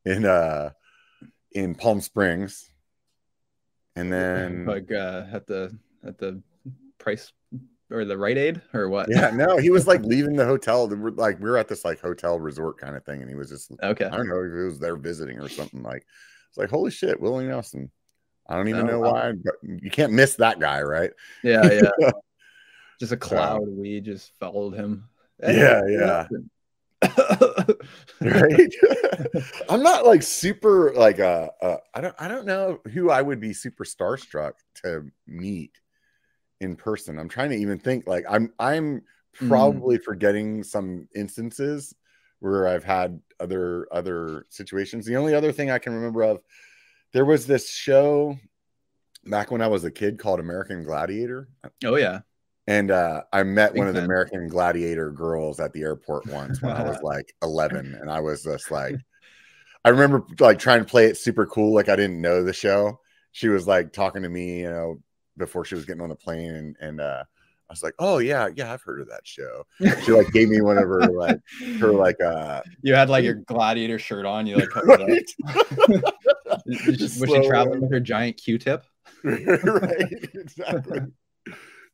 in 0.06 0.26
uh 0.26 0.72
in 1.54 1.74
palm 1.76 2.02
springs. 2.02 2.70
And 3.96 4.12
then 4.12 4.66
like 4.66 4.92
uh, 4.92 5.26
at 5.32 5.48
the 5.48 5.78
at 6.06 6.18
the 6.18 6.42
price 6.98 7.32
or 7.92 8.04
the 8.06 8.18
Rite 8.18 8.38
Aid 8.38 8.62
or 8.74 8.90
what? 8.90 9.08
yeah 9.10 9.30
no 9.32 9.58
he 9.58 9.70
was 9.70 9.88
like 9.88 10.02
leaving 10.06 10.36
the 10.36 10.46
hotel 10.46 10.88
were, 10.88 11.12
like 11.12 11.40
we 11.40 11.50
were 11.50 11.58
at 11.58 11.68
this 11.68 11.86
like 11.86 12.00
hotel 12.02 12.40
resort 12.40 12.78
kind 12.78 12.96
of 12.96 13.04
thing 13.06 13.22
and 13.22 13.30
he 13.30 13.36
was 13.36 13.50
just 13.50 13.72
Okay. 13.84 14.06
i 14.06 14.10
don't 14.18 14.28
know 14.28 14.40
if 14.44 14.52
he 14.52 14.66
was 14.66 14.80
there 14.80 14.96
visiting 14.96 15.40
or 15.40 15.50
something 15.50 15.84
like 15.84 16.06
it's 16.50 16.58
like 16.58 16.70
holy 16.70 16.92
shit 16.92 17.20
willie 17.20 17.46
nelson 17.48 17.92
i 18.48 18.56
don't 18.56 18.68
even 18.70 18.88
Oh, 18.90 18.94
know 18.94 19.00
why 19.02 19.34
but 19.44 19.56
you 19.62 19.92
can't 19.92 20.14
miss 20.14 20.36
that 20.36 20.60
guy 20.60 20.82
right 20.82 21.12
Yeah, 21.44 21.72
yeah. 22.00 22.12
just 23.00 23.12
a 23.12 23.18
cloud 23.18 23.68
weed 23.68 24.06
just 24.06 24.32
followed 24.40 24.74
him. 24.74 25.08
Yeah, 25.44 25.82
yeah. 25.88 26.28
right 28.22 28.74
i'm 29.70 29.84
not 29.84 30.06
like 30.06 30.24
super 30.24 30.94
like 30.96 31.20
uh, 31.20 31.50
uh 31.62 31.78
i 31.94 32.02
don't 32.02 32.16
i 32.18 32.28
don't 32.28 32.46
know 32.46 32.80
who 32.94 33.12
i 33.12 33.22
would 33.22 33.40
be 33.40 33.54
super 33.54 33.84
starstruck 33.84 34.54
to 34.82 35.06
meet 35.28 35.78
in 36.62 36.76
person 36.76 37.20
i'm 37.20 37.30
trying 37.30 37.50
to 37.50 37.58
even 37.58 37.78
think 37.80 38.08
like 38.08 38.26
i'm 38.30 38.52
i'm 38.60 39.02
Hmm. 39.40 39.50
probably 39.50 39.98
forgetting 39.98 40.64
some 40.64 41.10
instances 41.14 41.94
where 42.40 42.70
i've 42.70 42.86
had 42.86 43.20
other 43.42 43.86
other 43.92 44.46
situations 44.50 45.06
the 45.06 45.18
only 45.18 45.34
other 45.34 45.52
thing 45.52 45.70
i 45.70 45.78
can 45.78 45.94
remember 45.94 46.22
of 46.24 46.42
there 47.12 47.26
was 47.26 47.46
this 47.46 47.70
show 47.70 48.38
back 49.26 49.52
when 49.52 49.62
i 49.62 49.68
was 49.68 49.84
a 49.84 49.92
kid 49.92 50.18
called 50.20 50.40
american 50.40 50.86
gladiator 50.86 51.50
oh 51.84 51.98
yeah. 51.98 52.22
and 52.68 52.92
uh, 52.92 53.24
I 53.34 53.44
met 53.44 53.74
Big 53.74 53.80
one 53.80 53.88
of 53.90 53.94
the. 53.96 54.04
American 54.04 54.48
Gladiator 54.48 55.12
girls 55.12 55.60
at 55.60 55.74
the 55.74 55.82
airport 55.82 56.28
once 56.28 56.62
when 56.62 56.72
I 56.72 56.84
was 56.84 56.98
like 57.04 57.32
11, 57.44 57.98
and 58.00 58.10
I 58.10 58.22
was 58.22 58.44
just 58.44 58.72
like, 58.72 58.96
I 59.84 59.90
remember 59.90 60.26
like 60.40 60.58
trying 60.60 60.80
to 60.80 60.86
play 60.86 61.06
it 61.06 61.18
super 61.18 61.46
cool, 61.46 61.76
like 61.76 61.90
I 61.90 61.96
didn't 61.96 62.22
know 62.22 62.44
the 62.44 62.54
show. 62.54 63.00
She 63.34 63.50
was 63.50 63.68
like 63.68 63.94
talking 63.94 64.24
to 64.24 64.30
me, 64.30 64.62
you 64.62 64.70
know, 64.70 65.02
before 65.38 65.66
she 65.66 65.76
was 65.76 65.86
getting 65.86 66.02
on 66.02 66.10
the 66.10 66.16
plane, 66.16 66.56
and 66.56 66.76
and 66.80 67.02
uh, 67.02 67.24
I 67.70 67.74
was 67.74 67.84
like, 67.84 67.96
oh 68.00 68.20
yeah, 68.20 68.50
yeah, 68.56 68.72
I've 68.72 68.82
heard 68.82 69.02
of 69.02 69.10
that 69.10 69.26
show. 69.26 69.66
She 70.04 70.12
like 70.12 70.32
gave 70.32 70.50
me 70.50 70.62
one 70.62 70.78
of 70.78 70.86
her 70.86 71.12
like 71.12 71.40
her 71.80 71.94
like 71.94 72.20
uh, 72.22 72.62
you 72.82 72.94
had 72.94 73.10
like 73.10 73.24
your 73.24 73.36
gladiator 73.36 74.00
shirt 74.00 74.26
on. 74.26 74.48
You 74.48 74.58
like 74.58 74.76
right? 74.86 75.26
up. 76.04 76.64
was 76.68 77.12
Slow 77.12 77.42
she 77.42 77.48
traveling 77.48 77.82
way. 77.82 77.88
with 77.88 77.92
her 77.92 78.00
giant 78.00 78.38
Q-tip? 78.38 78.86
right, 79.24 80.30
exactly. 80.34 81.00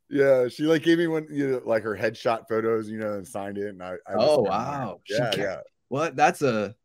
Yeah, 0.09 0.49
she 0.49 0.63
like 0.63 0.83
gave 0.83 0.97
me 0.97 1.07
one, 1.07 1.25
you 1.31 1.47
know, 1.47 1.61
like 1.63 1.83
her 1.83 1.95
headshot 1.95 2.49
photos, 2.49 2.89
you 2.89 2.99
know, 2.99 3.13
and 3.13 3.25
signed 3.25 3.57
it. 3.57 3.69
And 3.69 3.81
I, 3.81 3.93
I 4.05 4.13
Oh 4.15 4.41
wow. 4.41 4.99
Yeah, 5.09 5.33
yeah, 5.37 5.57
What? 5.87 6.17
That's 6.17 6.41
a 6.41 6.75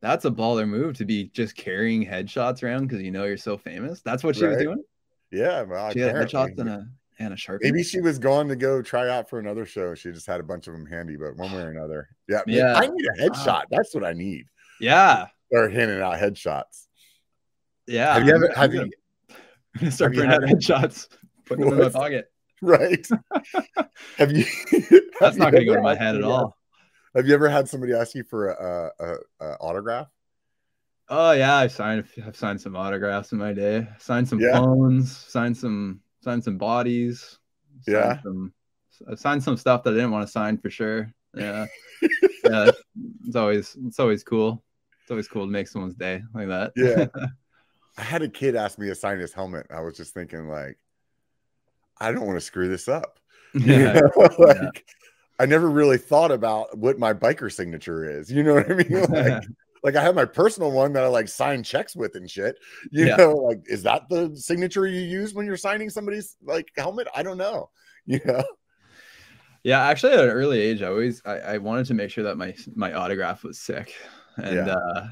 that's 0.00 0.24
a 0.24 0.30
baller 0.30 0.66
move 0.66 0.96
to 0.96 1.04
be 1.04 1.24
just 1.24 1.54
carrying 1.54 2.06
headshots 2.06 2.62
around 2.62 2.86
because 2.86 3.02
you 3.02 3.10
know 3.10 3.24
you're 3.24 3.36
so 3.36 3.58
famous. 3.58 4.00
That's 4.00 4.24
what 4.24 4.36
she 4.36 4.46
was 4.46 4.56
doing. 4.56 4.82
Yeah. 5.30 5.62
Well, 5.62 5.90
She 5.92 6.00
had 6.00 6.14
headshots 6.14 6.58
and 6.58 6.68
a 6.68 6.86
and 7.18 7.32
a 7.32 7.36
sharpie. 7.36 7.60
Maybe 7.62 7.82
she 7.82 8.00
was 8.00 8.18
going 8.18 8.48
to 8.48 8.56
go 8.56 8.82
try 8.82 9.08
out 9.08 9.28
for 9.28 9.38
another 9.38 9.64
show. 9.64 9.94
She 9.94 10.12
just 10.12 10.26
had 10.26 10.40
a 10.40 10.42
bunch 10.42 10.66
of 10.66 10.74
them 10.74 10.86
handy, 10.86 11.16
but 11.16 11.36
one 11.36 11.52
way 11.52 11.62
or 11.62 11.70
another. 11.70 12.08
Yeah, 12.28 12.42
Yeah. 12.46 12.74
I 12.76 12.86
need 12.86 13.06
a 13.18 13.22
headshot. 13.22 13.64
That's 13.70 13.94
what 13.94 14.04
I 14.04 14.12
need. 14.12 14.46
Yeah. 14.80 15.26
Or 15.50 15.68
handing 15.68 16.00
out 16.00 16.18
headshots. 16.18 16.86
Yeah. 17.86 18.14
Have 18.14 18.26
you 18.26 18.34
ever? 18.34 18.52
Have 18.54 18.74
you? 18.74 18.90
Gonna 19.78 19.90
start 19.90 20.14
printing 20.14 20.32
out 20.32 20.42
headshots, 20.42 21.08
putting 21.46 21.64
them 21.64 21.78
in 21.78 21.84
my 21.84 21.88
pocket. 21.90 22.30
Right. 22.62 23.06
have 24.16 24.32
you? 24.32 24.46
That's 25.20 25.36
have 25.36 25.36
not 25.36 25.52
gonna 25.52 25.66
go 25.66 25.74
to 25.74 25.82
my 25.82 25.94
head 25.94 26.16
at 26.16 26.22
all. 26.24 26.56
Have 27.14 27.26
you 27.26 27.34
ever 27.34 27.50
had 27.50 27.68
somebody 27.68 27.92
ask 27.92 28.14
you 28.14 28.24
for 28.24 28.48
a, 28.48 28.90
a, 28.98 29.04
a, 29.04 29.16
a 29.40 29.56
autograph? 29.58 30.08
Oh 31.08 31.32
yeah, 31.32 31.56
I've 31.56 31.72
signed 31.72 32.04
I've 32.24 32.36
signed 32.36 32.60
some 32.60 32.76
autographs 32.76 33.32
in 33.32 33.38
my 33.38 33.52
day. 33.52 33.86
Signed 33.98 34.28
some 34.28 34.40
Yeah. 34.40 34.58
phones, 34.58 35.16
signed 35.16 35.56
some 35.56 36.00
signed 36.22 36.42
some 36.42 36.58
bodies. 36.58 37.38
signed 37.82 37.96
Yeah. 37.96 38.22
Some, 38.22 38.52
I 39.10 39.14
signed 39.14 39.42
some 39.42 39.56
stuff 39.56 39.82
that 39.84 39.90
I 39.90 39.94
didn't 39.94 40.10
want 40.10 40.26
to 40.26 40.32
sign 40.32 40.58
for 40.58 40.70
sure. 40.70 41.12
Yeah. 41.34 41.66
yeah. 42.44 42.70
It's 43.24 43.36
always 43.36 43.76
it's 43.86 44.00
always 44.00 44.24
cool. 44.24 44.62
It's 45.02 45.10
always 45.10 45.28
cool 45.28 45.46
to 45.46 45.50
make 45.52 45.68
someone's 45.68 45.94
day 45.94 46.22
like 46.34 46.48
that. 46.48 46.72
Yeah. 46.74 47.06
I 47.98 48.02
had 48.02 48.22
a 48.22 48.28
kid 48.28 48.56
ask 48.56 48.78
me 48.78 48.88
to 48.88 48.94
sign 48.94 49.18
his 49.18 49.32
helmet. 49.32 49.66
I 49.70 49.80
was 49.80 49.96
just 49.96 50.12
thinking, 50.12 50.48
like, 50.48 50.76
I 51.98 52.12
don't 52.12 52.26
want 52.26 52.36
to 52.36 52.44
screw 52.44 52.68
this 52.68 52.88
up. 52.88 53.18
Yeah. 53.54 54.00
like, 54.38 54.84
I 55.38 55.46
never 55.46 55.70
really 55.70 55.96
thought 55.96 56.30
about 56.30 56.76
what 56.76 56.98
my 56.98 57.14
biker 57.14 57.50
signature 57.50 58.04
is. 58.18 58.30
You 58.30 58.42
know 58.42 58.54
what 58.54 58.70
I 58.70 58.74
mean? 58.74 59.02
Like, 59.08 59.44
like 59.86 59.96
I 59.96 60.02
have 60.02 60.16
my 60.16 60.26
personal 60.26 60.72
one 60.72 60.92
that 60.94 61.04
I 61.04 61.08
like 61.08 61.28
sign 61.28 61.62
checks 61.62 61.96
with 61.96 62.16
and 62.16 62.30
shit. 62.30 62.58
You 62.90 63.06
Yeah. 63.06 63.16
know, 63.16 63.34
like, 63.36 63.62
is 63.66 63.84
that 63.84 64.08
the 64.10 64.36
signature 64.36 64.86
you 64.86 65.00
use 65.00 65.32
when 65.34 65.46
you're 65.46 65.56
signing 65.56 65.90
somebody's 65.90 66.36
like 66.42 66.70
helmet? 66.76 67.08
I 67.14 67.22
don't 67.22 67.38
know. 67.38 67.70
You 68.08 68.20
know, 68.24 68.44
Yeah, 69.64 69.84
actually, 69.84 70.12
at 70.12 70.20
an 70.20 70.30
early 70.30 70.60
age, 70.60 70.82
I 70.82 70.86
always 70.88 71.22
I, 71.24 71.38
I 71.38 71.58
wanted 71.58 71.86
to 71.86 71.94
make 71.94 72.10
sure 72.10 72.24
that 72.24 72.36
my 72.36 72.54
my 72.76 72.92
autograph 72.92 73.42
was 73.42 73.58
sick, 73.58 73.94
and 74.36 74.68
uh, 74.68 75.06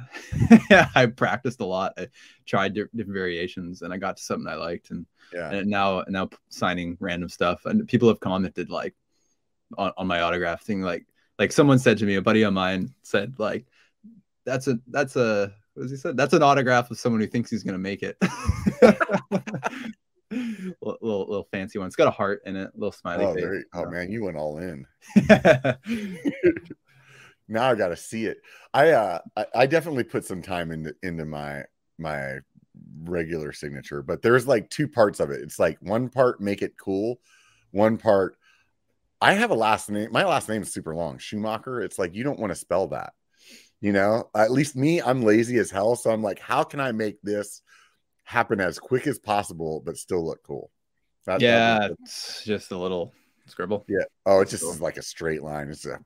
I 0.94 1.06
practiced 1.06 1.60
a 1.60 1.64
lot. 1.64 1.94
I 1.98 2.09
tried 2.46 2.74
di- 2.74 2.84
different 2.94 3.14
variations, 3.14 3.82
and 3.82 3.92
I 3.92 3.96
got 3.96 4.16
to 4.16 4.22
something 4.22 4.46
I 4.46 4.55
liked, 4.55 4.90
and 4.90 5.06
yeah, 5.32 5.51
and 5.51 5.68
now 5.68 6.05
now 6.09 6.30
signing 6.51 6.96
random 7.01 7.28
stuff, 7.28 7.66
and 7.66 7.88
people 7.88 8.09
have 8.09 8.20
commented 8.20 8.70
like 8.70 8.94
on, 9.76 9.92
on 9.96 10.06
my 10.06 10.20
autograph 10.20 10.62
thing, 10.62 10.82
like 10.82 11.06
like 11.38 11.52
someone 11.52 11.80
said 11.80 11.98
to 11.98 12.06
me, 12.06 12.16
a 12.16 12.22
buddy 12.22 12.42
of 12.42 12.52
mine 12.55 12.94
said 13.02 13.34
like 13.38 13.66
that's 14.45 14.69
a 14.69 14.79
that's 14.89 15.16
a 15.16 15.53
what 15.75 15.83
was 15.83 15.91
he 15.91 15.97
said 15.97 16.16
that's 16.16 16.33
an 16.33 16.43
autograph 16.43 16.91
of 16.91 16.99
someone 16.99 17.21
who 17.21 17.27
thinks 17.27 17.51
he's 17.51 17.62
gonna 17.62 17.79
make 17.79 18.03
it. 18.03 18.16
little, 20.31 20.99
little 21.01 21.27
little 21.27 21.49
fancy 21.51 21.79
one. 21.79 21.87
It's 21.87 21.97
got 21.97 22.09
a 22.09 22.12
heart 22.12 22.43
in 22.47 22.57
it, 22.57 22.71
little 22.75 22.93
smiley 22.93 23.25
oh, 23.25 23.35
face. 23.35 23.43
you- 23.45 23.65
oh 23.75 23.87
man, 23.87 24.11
you 24.11 24.25
went 24.25 24.37
all 24.37 24.59
in. 24.59 24.87
now 27.49 27.71
I 27.71 27.75
got 27.75 27.89
to 27.89 27.97
see 27.97 28.27
it. 28.27 28.39
I 28.73 28.91
uh 28.91 29.19
I, 29.37 29.47
I 29.55 29.66
definitely 29.66 30.05
put 30.05 30.25
some 30.25 30.43
time 30.43 30.71
into 30.71 30.95
into 31.03 31.25
my 31.25 31.65
my 31.99 32.39
regular 33.05 33.53
signature, 33.53 34.03
but 34.03 34.23
there's 34.23 34.47
like 34.47 34.71
two 34.71 34.89
parts 34.89 35.21
of 35.21 35.31
it. 35.31 35.41
It's 35.43 35.59
like 35.59 35.79
one 35.81 36.09
part 36.09 36.41
make 36.41 36.62
it 36.62 36.77
cool, 36.79 37.21
one 37.71 37.97
part 37.97 38.37
I 39.21 39.33
have 39.33 39.51
a 39.51 39.55
last 39.55 39.91
name. 39.91 40.11
My 40.12 40.25
last 40.25 40.51
name 40.51 40.61
is 40.61 40.73
super 40.73 40.95
long, 40.95 41.16
Schumacher. 41.16 41.81
It's 41.81 41.99
like 41.99 42.15
you 42.15 42.25
don't 42.25 42.39
want 42.39 42.51
to 42.51 42.55
spell 42.55 42.89
that. 42.89 43.15
You 43.85 43.93
know, 43.93 44.31
at 44.35 44.51
least 44.51 44.77
me, 44.77 45.02
I'm 45.02 45.23
lazy 45.23 45.59
as 45.59 45.70
hell. 45.70 45.94
So 45.94 46.11
I'm 46.11 46.23
like, 46.23 46.39
how 46.39 46.65
can 46.65 46.81
I 46.81 46.93
make 46.93 47.20
this 47.20 47.61
happen 48.23 48.59
as 48.59 48.78
quick 48.78 49.06
as 49.06 49.19
possible, 49.19 49.82
but 49.85 49.98
still 49.98 50.24
look 50.24 50.43
cool? 50.43 50.70
That- 51.27 51.43
that 51.81 51.90
it's 52.01 52.43
just 52.44 52.73
a 52.73 52.78
little 52.78 53.12
scribble. 53.44 53.85
yeah. 53.86 54.05
Oh, 54.24 54.40
it's 54.40 54.52
just 54.52 54.81
like 54.81 54.97
a 54.97 55.02
straight 55.02 55.43
line. 55.43 55.69
It's 55.69 55.85
a 55.85 55.98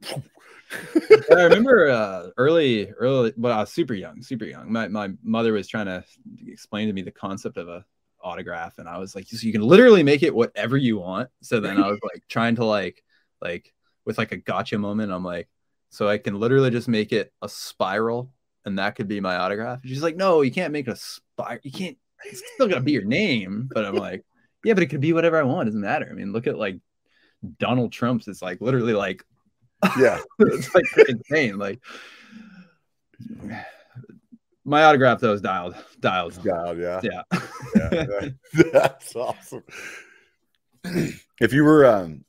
I 1.31 1.43
remember 1.45 1.89
uh, 1.89 2.31
early, 2.37 2.91
early, 2.91 3.33
but 3.37 3.53
I 3.53 3.61
was 3.61 3.71
super 3.73 3.95
young, 3.95 4.23
super 4.23 4.45
young. 4.45 4.73
My 4.73 4.89
my 4.89 5.11
mother 5.23 5.53
was 5.53 5.69
trying 5.69 5.87
to 5.87 6.03
explain 6.49 6.89
to 6.89 6.93
me 6.93 7.03
the 7.03 7.13
concept 7.13 7.59
of 7.59 7.69
a 7.69 7.85
autograph, 8.21 8.79
and 8.79 8.89
I 8.89 8.99
was 8.99 9.15
like, 9.15 9.29
so 9.29 9.47
you 9.47 9.53
can 9.53 9.63
literally 9.63 10.03
make 10.03 10.25
it 10.25 10.35
whatever 10.35 10.77
you 10.77 10.99
want. 10.99 11.31
So 11.43 11.61
then 11.61 11.81
I 11.81 11.89
was 11.89 12.01
like 12.03 12.25
trying 12.29 12.57
to 12.57 12.65
like, 12.65 13.05
like 13.41 13.73
with 14.05 14.19
like 14.19 14.33
a 14.33 14.37
gotcha 14.37 14.79
moment. 14.79 15.13
I'm 15.13 15.23
like, 15.25 15.49
so 15.91 16.09
I 16.09 16.19
can 16.19 16.39
literally 16.39 16.71
just 16.71 16.89
make 16.89 17.13
it 17.13 17.33
a 17.43 17.49
spiral, 17.49 18.33
and 18.65 18.79
that 18.79 18.95
could 18.95 19.09
be 19.09 19.21
my 19.21 19.37
autograph. 19.37 19.81
She's 19.85 20.03
like, 20.03 20.17
no, 20.17 20.43
you 20.43 20.51
can't 20.53 20.73
make 20.73 20.89
it 20.89 20.93
a 20.93 20.97
spiral. 20.97 21.61
You 21.63 21.73
can't. 21.73 21.97
It's 22.25 22.43
still 22.55 22.67
going 22.67 22.81
to 22.81 22.85
be 22.85 22.93
your 22.93 23.05
name. 23.05 23.69
But 23.73 23.85
I'm 23.85 23.95
like, 23.95 24.25
yeah, 24.65 24.75
but 24.75 24.83
it 24.83 24.87
could 24.87 25.01
be 25.01 25.13
whatever 25.13 25.39
I 25.39 25.45
want. 25.45 25.69
It 25.69 25.71
doesn't 25.71 25.81
matter. 25.81 26.09
I 26.11 26.15
mean, 26.15 26.33
look 26.33 26.47
at 26.47 26.59
like 26.59 26.79
Donald 27.59 27.93
Trump's. 27.93 28.29
It's 28.29 28.43
like 28.43 28.61
literally 28.61 28.95
like 28.95 29.25
yeah. 29.99 30.21
it's 30.41 30.75
like 30.75 30.85
insane. 31.09 31.59
Like 31.59 31.81
my 34.65 34.85
autograph 34.85 35.21
though 35.21 35.33
is 35.33 35.41
dialed. 35.41 35.77
Dialed. 36.01 36.43
dialed. 36.43 36.79
yeah. 36.79 37.01
Yeah. 37.03 37.23
yeah, 37.75 37.89
that- 37.89 38.35
that's 38.73 39.17
awesome. 39.17 39.63
if 40.85 41.53
you 41.53 41.65
were 41.65 41.87
um 41.87 42.25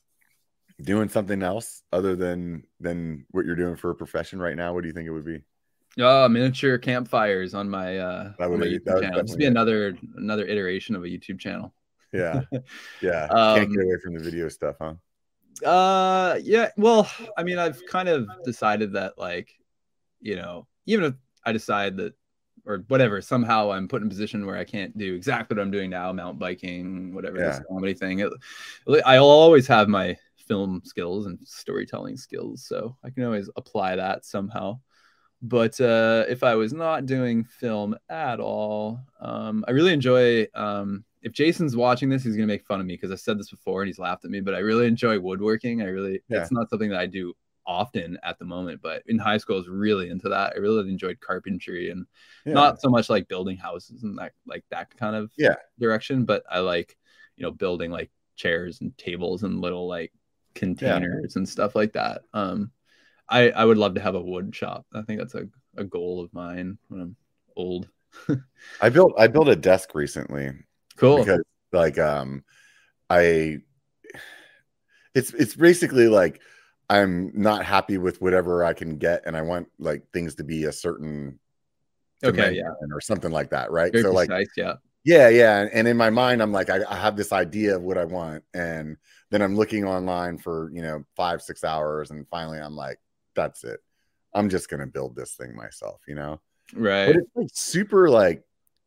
doing 0.81 1.09
something 1.09 1.43
else 1.43 1.83
other 1.91 2.15
than 2.15 2.63
than 2.79 3.25
what 3.31 3.45
you're 3.45 3.55
doing 3.55 3.75
for 3.75 3.91
a 3.91 3.95
profession 3.95 4.39
right 4.39 4.55
now, 4.55 4.73
what 4.73 4.81
do 4.81 4.87
you 4.87 4.93
think 4.93 5.07
it 5.07 5.11
would 5.11 5.25
be? 5.25 5.41
Oh, 5.99 6.29
miniature 6.29 6.77
campfires 6.77 7.53
on 7.53 7.69
my 7.69 7.97
uh 7.97 8.31
That 8.37 8.49
would 8.49 8.59
my 8.59 8.65
be- 8.65 8.79
that 8.85 8.95
would 8.95 9.03
channel. 9.03 9.21
This 9.23 9.35
be 9.35 9.45
another 9.45 9.97
another 10.17 10.45
iteration 10.45 10.95
of 10.95 11.03
a 11.03 11.07
YouTube 11.07 11.39
channel. 11.39 11.73
Yeah, 12.13 12.41
yeah. 13.01 13.27
Can't 13.27 13.37
Um, 13.37 13.71
get 13.71 13.83
away 13.83 13.97
from 14.03 14.13
the 14.15 14.23
video 14.23 14.49
stuff, 14.49 14.75
huh? 14.79 14.93
Uh 15.65 16.39
yeah, 16.41 16.69
well, 16.77 17.09
I 17.37 17.43
mean 17.43 17.57
I've 17.57 17.85
kind 17.87 18.07
of 18.07 18.29
decided 18.45 18.93
that 18.93 19.17
like, 19.17 19.49
you 20.21 20.35
know, 20.35 20.67
even 20.85 21.05
if 21.05 21.13
I 21.45 21.51
decide 21.51 21.97
that 21.97 22.13
or 22.65 22.85
whatever, 22.87 23.21
somehow 23.21 23.71
I'm 23.71 23.87
put 23.87 24.01
in 24.01 24.07
a 24.07 24.09
position 24.09 24.45
where 24.45 24.57
I 24.57 24.63
can't 24.63 24.97
do 24.97 25.15
exactly 25.15 25.55
what 25.55 25.61
I'm 25.61 25.71
doing 25.71 25.89
now, 25.89 26.13
mountain 26.13 26.39
biking, 26.39 27.13
whatever 27.13 27.37
this 27.37 27.59
Yeah. 27.59 27.63
comedy 27.69 27.93
thing. 27.93 28.19
It, 28.19 28.31
I'll 29.05 29.25
always 29.25 29.67
have 29.67 29.89
my 29.89 30.17
film 30.49 30.81
skills 30.83 31.27
and 31.27 31.39
storytelling 31.45 32.17
skills, 32.17 32.65
so 32.67 32.97
I 33.05 33.09
can 33.11 33.23
always 33.23 33.49
apply 33.55 33.95
that 33.95 34.25
somehow. 34.25 34.81
But 35.41 35.79
uh, 35.79 36.25
if 36.27 36.43
I 36.43 36.55
was 36.55 36.73
not 36.73 37.05
doing 37.05 37.45
film 37.45 37.95
at 38.09 38.41
all, 38.41 38.99
um, 39.21 39.63
I 39.67 39.71
really 39.71 39.93
enjoy. 39.93 40.47
Um, 40.53 41.05
if 41.21 41.31
Jason's 41.31 41.75
watching 41.77 42.09
this, 42.09 42.23
he's 42.23 42.35
gonna 42.35 42.47
make 42.47 42.65
fun 42.65 42.81
of 42.81 42.85
me 42.85 42.95
because 42.95 43.11
I 43.11 43.15
said 43.15 43.39
this 43.39 43.49
before 43.51 43.81
and 43.81 43.87
he's 43.87 43.99
laughed 43.99 44.25
at 44.25 44.31
me. 44.31 44.41
But 44.41 44.55
I 44.55 44.59
really 44.59 44.87
enjoy 44.87 45.17
woodworking. 45.19 45.81
I 45.81 45.85
really, 45.85 46.21
Yeah. 46.27 46.41
it's 46.41 46.51
not 46.51 46.69
something 46.69 46.89
that 46.89 46.99
I 46.99 47.05
do 47.05 47.33
often 47.65 48.17
at 48.23 48.39
the 48.39 48.45
moment, 48.45 48.81
but 48.81 49.03
in 49.05 49.17
high 49.19 49.37
school, 49.37 49.55
I 49.55 49.59
was 49.59 49.69
really 49.69 50.09
into 50.09 50.27
that. 50.29 50.53
I 50.55 50.59
really 50.59 50.89
enjoyed 50.89 51.19
carpentry 51.21 51.91
and 51.91 52.05
Yeah. 52.45 52.53
not 52.55 52.81
so 52.81 52.89
much 52.89 53.09
like 53.09 53.27
building 53.27 53.57
houses 53.57 54.03
and 54.03 54.17
that 54.17 54.33
like 54.45 54.65
that 54.71 54.95
kind 54.97 55.15
of 55.15 55.31
Yeah. 55.37 55.55
direction, 55.79 56.25
but 56.25 56.43
I 56.49 56.59
like 56.59 56.97
you 57.37 57.43
know 57.43 57.51
building 57.51 57.91
like 57.91 58.11
chairs 58.35 58.81
and 58.81 58.97
tables 58.97 59.43
and 59.43 59.61
little 59.61 59.87
like 59.87 60.11
containers 60.55 61.35
and 61.35 61.47
stuff 61.47 61.75
like 61.75 61.93
that. 61.93 62.21
Um, 62.33 62.71
I 63.27 63.51
I 63.51 63.65
would 63.65 63.77
love 63.77 63.95
to 63.95 64.01
have 64.01 64.15
a 64.15 64.21
wood 64.21 64.55
shop. 64.55 64.85
I 64.93 65.01
think 65.03 65.19
that's 65.19 65.35
a, 65.35 65.47
a 65.77 65.83
goal 65.83 66.23
of 66.23 66.33
mine 66.33 66.77
when 66.87 67.01
I'm 67.01 67.15
old. 67.55 67.89
I 68.81 68.89
built 68.89 69.13
I 69.17 69.27
built 69.27 69.47
a 69.47 69.55
desk 69.55 69.93
recently 69.93 70.51
Cool. 70.95 71.19
because 71.19 71.43
like 71.71 71.99
um 71.99 72.43
I 73.09 73.59
it's 75.13 75.33
it's 75.33 75.55
basically 75.55 76.07
like 76.07 76.41
I'm 76.89 77.31
not 77.35 77.63
happy 77.63 77.99
with 77.99 78.19
whatever 78.21 78.63
I 78.63 78.73
can 78.73 78.97
get 78.97 79.23
and 79.25 79.37
I 79.37 79.43
want 79.43 79.67
like 79.77 80.03
things 80.11 80.35
to 80.35 80.43
be 80.43 80.63
a 80.63 80.71
certain 80.71 81.39
Okay, 82.23 82.53
yeah. 82.53 82.71
or 82.91 82.99
something 82.99 83.31
like 83.31 83.51
that, 83.51 83.71
right? 83.71 83.91
Very 83.91 84.03
so 84.03 84.11
like 84.11 84.29
precise, 84.29 84.51
yeah. 84.57 84.73
Yeah, 85.05 85.29
yeah. 85.29 85.67
And 85.71 85.87
in 85.87 85.95
my 85.95 86.09
mind, 86.09 86.41
I'm 86.41 86.51
like, 86.51 86.69
I, 86.69 86.79
I 86.89 86.95
have 86.97 87.15
this 87.15 87.31
idea 87.31 87.75
of 87.75 87.81
what 87.81 87.97
I 87.97 88.03
want. 88.03 88.43
And 88.53 88.97
then 89.29 89.41
I'm 89.41 89.55
looking 89.55 89.85
online 89.85 90.37
for, 90.37 90.71
you 90.73 90.81
know, 90.81 91.03
five, 91.15 91.41
six 91.41 91.63
hours. 91.63 92.11
And 92.11 92.27
finally, 92.29 92.59
I'm 92.59 92.75
like, 92.75 92.99
that's 93.35 93.63
it. 93.63 93.79
I'm 94.33 94.49
just 94.49 94.69
going 94.69 94.79
to 94.79 94.87
build 94.87 95.15
this 95.15 95.33
thing 95.33 95.55
myself, 95.55 96.01
you 96.07 96.15
know? 96.15 96.39
Right. 96.73 97.07
But 97.07 97.15
it's 97.17 97.35
like 97.35 97.49
super 97.53 98.09
like 98.09 98.43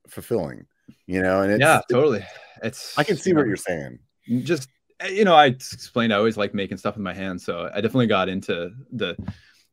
fulfilling, 0.09 0.67
you 1.07 1.23
know? 1.23 1.43
And 1.43 1.53
it's, 1.53 1.61
yeah, 1.61 1.81
totally. 1.91 2.25
It's 2.63 2.97
I 2.97 3.05
can 3.05 3.17
see 3.17 3.31
you 3.31 3.37
what 3.37 3.47
you're 3.47 3.57
saying. 3.57 3.99
just 4.45 4.69
eh, 5.01 5.09
you 5.09 5.25
know 5.25 5.35
i 5.35 5.47
explained 5.47 6.13
i 6.13 6.17
always 6.17 6.37
like 6.37 6.55
making 6.55 6.77
stuff 6.77 6.95
with 6.95 7.03
my 7.03 7.13
hands 7.13 7.45
so 7.45 7.69
i 7.75 7.81
definitely 7.81 8.07
got 8.07 8.29
into 8.29 8.71
the 8.93 9.17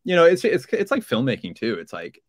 you 0.04 0.16
know 0.16 0.26
it's 0.26 0.44
it's 0.44 0.66
it's 0.72 0.90
like 0.90 1.04
filmmaking 1.04 1.56
too 1.56 1.76
it's 1.76 1.94
like 1.94 2.20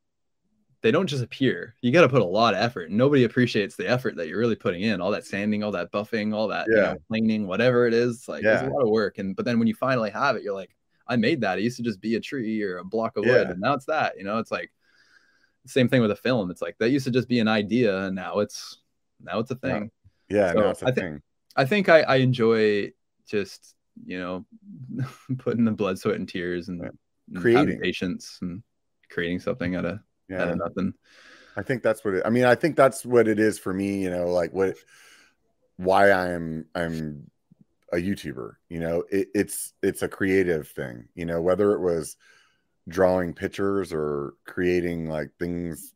they 0.82 0.90
don't 0.90 1.06
just 1.06 1.22
appear. 1.22 1.74
You 1.82 1.92
got 1.92 2.02
to 2.02 2.08
put 2.08 2.22
a 2.22 2.24
lot 2.24 2.54
of 2.54 2.60
effort. 2.60 2.90
Nobody 2.90 3.24
appreciates 3.24 3.76
the 3.76 3.88
effort 3.88 4.16
that 4.16 4.28
you're 4.28 4.38
really 4.38 4.56
putting 4.56 4.82
in. 4.82 5.00
All 5.00 5.10
that 5.10 5.26
sanding, 5.26 5.62
all 5.62 5.72
that 5.72 5.92
buffing, 5.92 6.32
all 6.34 6.48
that 6.48 6.66
Yeah. 6.70 6.76
you 6.76 6.82
know, 6.82 6.96
planing, 7.08 7.46
whatever 7.46 7.86
it 7.86 7.92
is. 7.94 8.26
Like 8.28 8.42
Yeah. 8.42 8.54
it's 8.54 8.62
a 8.62 8.70
lot 8.70 8.82
of 8.82 8.88
work. 8.88 9.18
And 9.18 9.36
but 9.36 9.44
then 9.44 9.58
when 9.58 9.68
you 9.68 9.74
finally 9.74 10.10
have 10.10 10.36
it, 10.36 10.42
you're 10.42 10.54
like, 10.54 10.74
I 11.06 11.16
made 11.16 11.40
that. 11.42 11.58
It 11.58 11.62
used 11.62 11.76
to 11.78 11.82
just 11.82 12.00
be 12.00 12.14
a 12.14 12.20
tree 12.20 12.62
or 12.62 12.78
a 12.78 12.84
block 12.84 13.16
of 13.16 13.24
wood, 13.26 13.46
Yeah. 13.46 13.50
and 13.52 13.60
now 13.60 13.74
it's 13.74 13.86
that. 13.86 14.16
You 14.16 14.24
know, 14.24 14.38
it's 14.38 14.50
like 14.50 14.70
same 15.66 15.88
thing 15.88 16.00
with 16.00 16.10
a 16.12 16.16
film. 16.16 16.50
It's 16.50 16.62
like 16.62 16.76
that 16.78 16.90
used 16.90 17.04
to 17.04 17.10
just 17.10 17.28
be 17.28 17.40
an 17.40 17.48
idea, 17.48 18.04
and 18.06 18.16
now 18.16 18.38
it's 18.38 18.78
now 19.20 19.38
it's 19.40 19.50
a 19.50 19.56
thing. 19.56 19.90
Yeah, 20.30 20.52
So, 20.52 20.70
it's 20.70 20.82
a 20.82 20.86
I 20.86 20.92
thi- 20.92 21.00
thing. 21.00 21.22
I 21.56 21.64
think 21.66 21.88
I, 21.88 22.00
I 22.02 22.16
enjoy 22.16 22.92
just 23.26 23.74
you 24.06 24.18
know 24.18 24.46
putting 25.38 25.64
the 25.64 25.72
blood, 25.72 25.98
sweat, 25.98 26.14
and 26.16 26.28
tears 26.28 26.68
and 26.68 26.88
Creating. 27.36 27.80
patience 27.80 28.38
and 28.40 28.62
creating 29.10 29.40
something 29.40 29.74
out 29.76 29.84
of 29.84 29.98
out 30.38 30.48
Yeah. 30.48 30.52
of 30.52 30.58
nothing. 30.58 30.94
I 31.56 31.62
think 31.62 31.82
that's 31.82 32.04
what 32.04 32.14
it, 32.14 32.22
I 32.24 32.30
mean. 32.30 32.44
I 32.44 32.54
think 32.54 32.76
that's 32.76 33.04
what 33.04 33.28
it 33.28 33.38
is 33.38 33.58
for 33.58 33.72
me. 33.74 34.02
You 34.02 34.10
know, 34.10 34.28
like 34.28 34.52
what, 34.52 34.76
why 35.76 36.10
I'm 36.12 36.66
I'm 36.74 37.30
a 37.92 37.96
YouTuber. 37.96 38.52
You 38.68 38.80
know, 38.80 39.04
it, 39.10 39.28
it's 39.34 39.72
it's 39.82 40.02
a 40.02 40.08
creative 40.08 40.68
thing. 40.68 41.08
You 41.14 41.26
know, 41.26 41.40
whether 41.42 41.72
it 41.72 41.80
was 41.80 42.16
drawing 42.88 43.34
pictures 43.34 43.92
or 43.92 44.34
creating 44.46 45.08
like 45.08 45.30
things, 45.38 45.94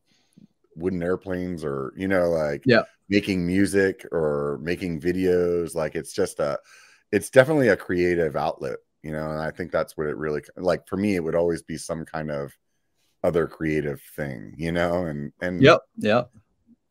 wooden 0.76 1.02
airplanes, 1.02 1.64
or 1.64 1.92
you 1.96 2.08
know, 2.08 2.30
like 2.30 2.62
Yeah. 2.66 2.82
making 3.08 3.46
music 3.46 4.06
or 4.12 4.58
making 4.62 5.00
videos. 5.00 5.74
Like 5.74 5.94
it's 5.94 6.12
just 6.12 6.40
a, 6.40 6.58
it's 7.12 7.30
definitely 7.30 7.68
a 7.68 7.76
creative 7.76 8.36
outlet. 8.36 8.78
You 9.02 9.12
know, 9.12 9.30
and 9.30 9.40
I 9.40 9.50
think 9.50 9.70
that's 9.70 9.96
what 9.96 10.06
it 10.06 10.16
really 10.16 10.42
like 10.56 10.88
for 10.88 10.96
me. 10.96 11.14
It 11.14 11.22
would 11.24 11.34
always 11.34 11.62
be 11.62 11.76
some 11.76 12.04
kind 12.04 12.30
of 12.30 12.52
other 13.24 13.46
creative 13.48 14.00
thing, 14.14 14.54
you 14.56 14.70
know, 14.70 15.06
and 15.06 15.32
and 15.40 15.60
Yep. 15.60 15.80
Yep. 15.96 16.30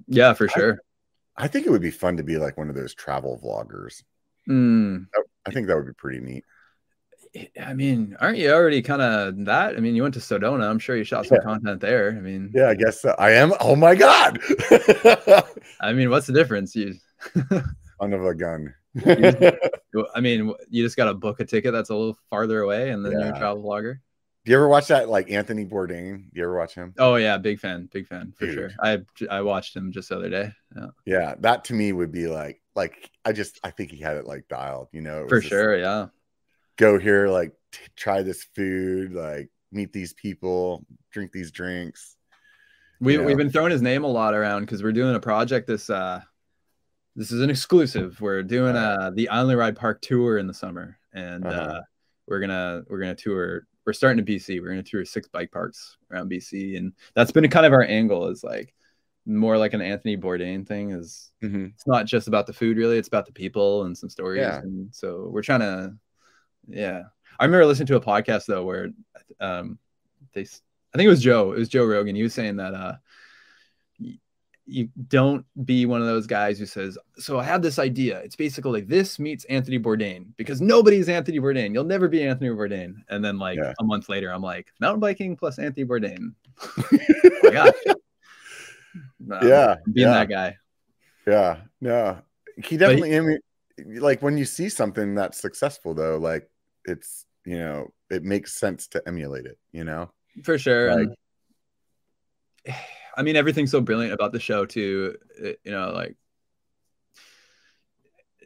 Yeah, 0.08 0.34
for 0.34 0.50
sure. 0.50 0.80
I 1.38 1.48
think 1.48 1.66
it 1.66 1.70
would 1.70 1.82
be 1.82 1.92
fun 1.92 2.18
to 2.18 2.24
be 2.24 2.38
like 2.38 2.58
one 2.58 2.70
of 2.70 2.76
those 2.76 2.94
travel 2.94 3.40
vloggers. 3.42 4.04
Mm, 4.50 5.08
I 5.46 5.52
think 5.52 5.68
that 5.68 5.76
would 5.78 5.88
be 5.88 5.94
pretty 5.94 6.20
neat. 6.20 6.44
I 7.60 7.74
mean, 7.74 8.16
aren't 8.20 8.38
you 8.38 8.52
already 8.52 8.82
kind 8.82 9.02
of 9.02 9.46
that? 9.46 9.76
I 9.76 9.80
mean, 9.80 9.96
you 9.96 10.04
went 10.04 10.14
to 10.16 10.20
Sedona. 10.20 10.70
I'm 10.70 10.78
sure 10.78 10.96
you 10.96 11.04
shot 11.04 11.26
some 11.26 11.38
Yeah. 11.42 11.44
content 11.46 11.82
there. 11.82 12.10
I 12.10 12.20
mean, 12.22 12.52
Yeah, 12.54 12.68
I 12.70 12.76
guess 12.76 13.02
so. 13.02 13.16
I 13.18 13.32
am. 13.32 13.54
Oh 13.60 13.76
my 13.76 13.96
god! 13.96 14.40
I 15.80 15.94
mean, 15.94 16.10
what's 16.10 16.28
the 16.28 16.34
difference? 16.34 16.76
You, 16.76 16.94
Son 17.50 18.14
of 18.14 18.24
a 18.26 18.36
gun. 18.36 18.74
I 19.06 20.20
mean, 20.22 20.54
you 20.70 20.84
just 20.84 20.98
got 20.98 21.06
to 21.06 21.14
book 21.16 21.40
a 21.40 21.46
ticket 21.46 21.72
that's 21.74 21.90
a 21.90 21.96
little 21.96 22.18
farther 22.30 22.62
away, 22.62 22.92
and 22.92 23.04
then 23.04 23.14
you're 23.14 23.34
a 23.36 23.40
travel 23.40 23.64
vlogger. 23.64 23.98
Do 24.46 24.52
you 24.52 24.58
ever 24.58 24.68
watch 24.68 24.88
that 24.88 25.08
like 25.08 25.32
Anthony 25.32 25.66
Bourdain? 25.66 26.18
Do 26.18 26.30
you 26.34 26.44
ever 26.44 26.58
watch 26.58 26.76
him? 26.76 26.94
Oh 26.98 27.16
yeah, 27.16 27.38
big 27.38 27.60
fan, 27.60 27.88
big 27.94 28.08
fan 28.08 28.34
for 28.38 28.46
Dude. 28.46 28.54
sure. 28.56 28.70
I 28.82 29.00
I 29.30 29.42
watched 29.42 29.76
him 29.76 29.92
just 29.92 30.10
the 30.10 30.18
other 30.18 30.30
day. 30.30 30.52
Yeah, 30.76 30.88
Yeah, 31.06 31.36
that 31.40 31.64
to 31.66 31.74
me 31.74 31.94
would 31.94 32.12
be 32.12 32.28
like 32.28 32.62
like 32.76 33.10
I 33.24 33.32
just 33.32 33.60
I 33.64 33.72
think 33.72 33.92
he 33.92 34.00
had 34.00 34.18
it 34.18 34.26
like 34.26 34.48
dialed, 34.50 34.90
you 34.92 35.02
know. 35.02 35.28
For 35.30 35.42
sure. 35.42 35.78
Yeah. 35.78 36.08
Go 36.78 37.00
here, 37.00 37.30
like 37.30 37.54
t- 37.72 37.80
try 37.96 38.22
this 38.22 38.44
food, 38.44 39.14
like 39.14 39.50
meet 39.72 39.94
these 39.94 40.14
people, 40.14 40.86
drink 41.12 41.32
these 41.32 41.52
drinks. 41.52 42.18
We 43.00 43.18
we've 43.18 43.38
been 43.38 43.50
throwing 43.52 43.72
his 43.72 43.82
name 43.82 44.04
a 44.04 44.08
lot 44.08 44.34
around 44.34 44.62
because 44.64 44.84
we're 44.84 44.92
doing 44.92 45.16
a 45.16 45.20
project 45.20 45.68
this 45.68 45.90
uh 45.90 46.22
this 47.16 47.32
is 47.32 47.42
an 47.42 47.50
exclusive. 47.50 48.20
We're 48.20 48.44
doing 48.44 48.76
uh 48.76 49.12
the 49.16 49.30
Island 49.30 49.58
Ride 49.58 49.76
Park 49.78 50.02
tour 50.02 50.38
in 50.38 50.48
the 50.48 50.54
summer 50.54 50.98
and 51.14 51.46
uh 51.46 51.50
Uh-huh. 51.50 51.82
we're 52.28 52.40
gonna 52.42 52.84
we're 52.90 53.00
gonna 53.00 53.16
tour 53.16 53.68
we're 53.86 53.94
starting 53.94 54.24
to 54.24 54.32
BC. 54.32 54.62
We're 54.62 54.70
gonna 54.70 54.84
tour 54.84 55.06
six 55.06 55.28
bike 55.28 55.52
parks 55.52 55.98
around 56.12 56.30
BC 56.30 56.78
and 56.78 56.94
that's 57.16 57.32
been 57.32 57.48
kind 57.50 57.66
of 57.66 57.74
our 57.74 57.84
angle 57.84 58.28
is 58.28 58.44
like 58.44 58.74
more 59.26 59.58
like 59.58 59.74
an 59.74 59.82
Anthony 59.82 60.18
Bourdain 60.18 60.68
thing 60.68 60.92
is 60.92 61.32
it's 61.42 61.88
not 61.88 62.06
just 62.06 62.28
about 62.28 62.46
the 62.48 62.54
food 62.54 62.78
really, 62.78 62.98
it's 62.98 63.08
about 63.08 63.26
the 63.26 63.32
people 63.32 63.84
and 63.84 63.98
some 63.98 64.10
stories. 64.10 64.42
Yeah. 64.42 64.60
And 64.60 64.94
so 64.94 65.30
we're 65.32 65.44
trying 65.44 65.62
to 65.62 65.96
yeah. 66.68 67.04
I 67.40 67.46
remember 67.46 67.66
listening 67.66 67.88
to 67.88 67.96
a 67.96 68.02
podcast 68.02 68.46
though 68.46 68.64
where 68.64 68.90
um 69.40 69.78
they 70.34 70.42
I 70.42 70.98
think 70.98 71.08
it 71.08 71.10
was 71.10 71.24
Joe. 71.24 71.54
It 71.54 71.60
was 71.60 71.70
Joe 71.70 71.86
Rogan. 71.86 72.16
He 72.16 72.24
was 72.24 72.34
saying 72.34 72.58
that 72.58 72.74
uh 72.74 72.96
you 74.66 74.88
don't 75.10 75.46
be 75.66 75.86
one 75.86 76.00
of 76.00 76.08
those 76.08 76.26
guys 76.26 76.58
who 76.58 76.66
says, 76.66 76.98
"So 77.18 77.38
I 77.38 77.44
have 77.44 77.62
this 77.62 77.80
idea. 77.80 78.20
It's 78.20 78.36
basically 78.36 78.72
like 78.72 78.88
this 78.88 79.20
meets 79.20 79.44
Anthony 79.46 79.78
Bourdain 79.78 80.28
because 80.38 80.62
nobody's 80.62 81.10
Anthony 81.10 81.40
Bourdain. 81.40 81.74
You'll 81.74 81.84
never 81.84 82.08
be 82.08 82.24
Anthony 82.24 82.50
Bourdain." 82.50 82.96
And 83.10 83.24
then 83.24 83.38
like 83.38 83.58
Yeah. 83.58 83.74
a 83.80 83.84
month 83.84 84.08
later, 84.08 84.30
I'm 84.32 84.42
like, 84.42 84.68
"Mountain 84.80 85.02
biking 85.02 85.36
plus 85.36 85.60
Anthony 85.60 85.86
Bourdain." 85.86 86.34
You. 87.44 87.96
Um, 89.32 89.48
Yeah, 89.48 89.76
being 89.92 90.08
yeah. 90.08 90.14
that 90.14 90.30
guy. 90.30 90.58
Yeah, 91.28 91.58
yeah. 91.82 92.20
he 92.64 92.78
definitely. 92.78 93.18
I 93.18 93.22
mean, 93.22 93.40
like 94.00 94.22
when 94.22 94.38
you 94.38 94.46
see 94.46 94.70
something 94.70 95.16
that's 95.16 95.40
successful, 95.40 95.94
though, 95.94 96.18
like 96.18 96.50
it's 96.86 97.26
you 97.46 97.58
know, 97.58 97.92
it 98.10 98.24
makes 98.24 98.54
sense 98.54 98.88
to 98.90 99.02
emulate 99.08 99.46
it. 99.46 99.58
You 99.72 99.84
know, 99.84 100.12
for 100.44 100.58
sure. 100.58 100.96
Like- 100.96 101.10
I 103.16 103.22
mean, 103.24 103.36
everything's 103.36 103.72
so 103.72 103.82
brilliant 103.82 104.14
about 104.14 104.32
the 104.32 104.40
show 104.40 104.66
too. 104.66 105.18
It- 105.38 105.60
you 105.64 105.72
know, 105.72 105.92
like 105.92 106.16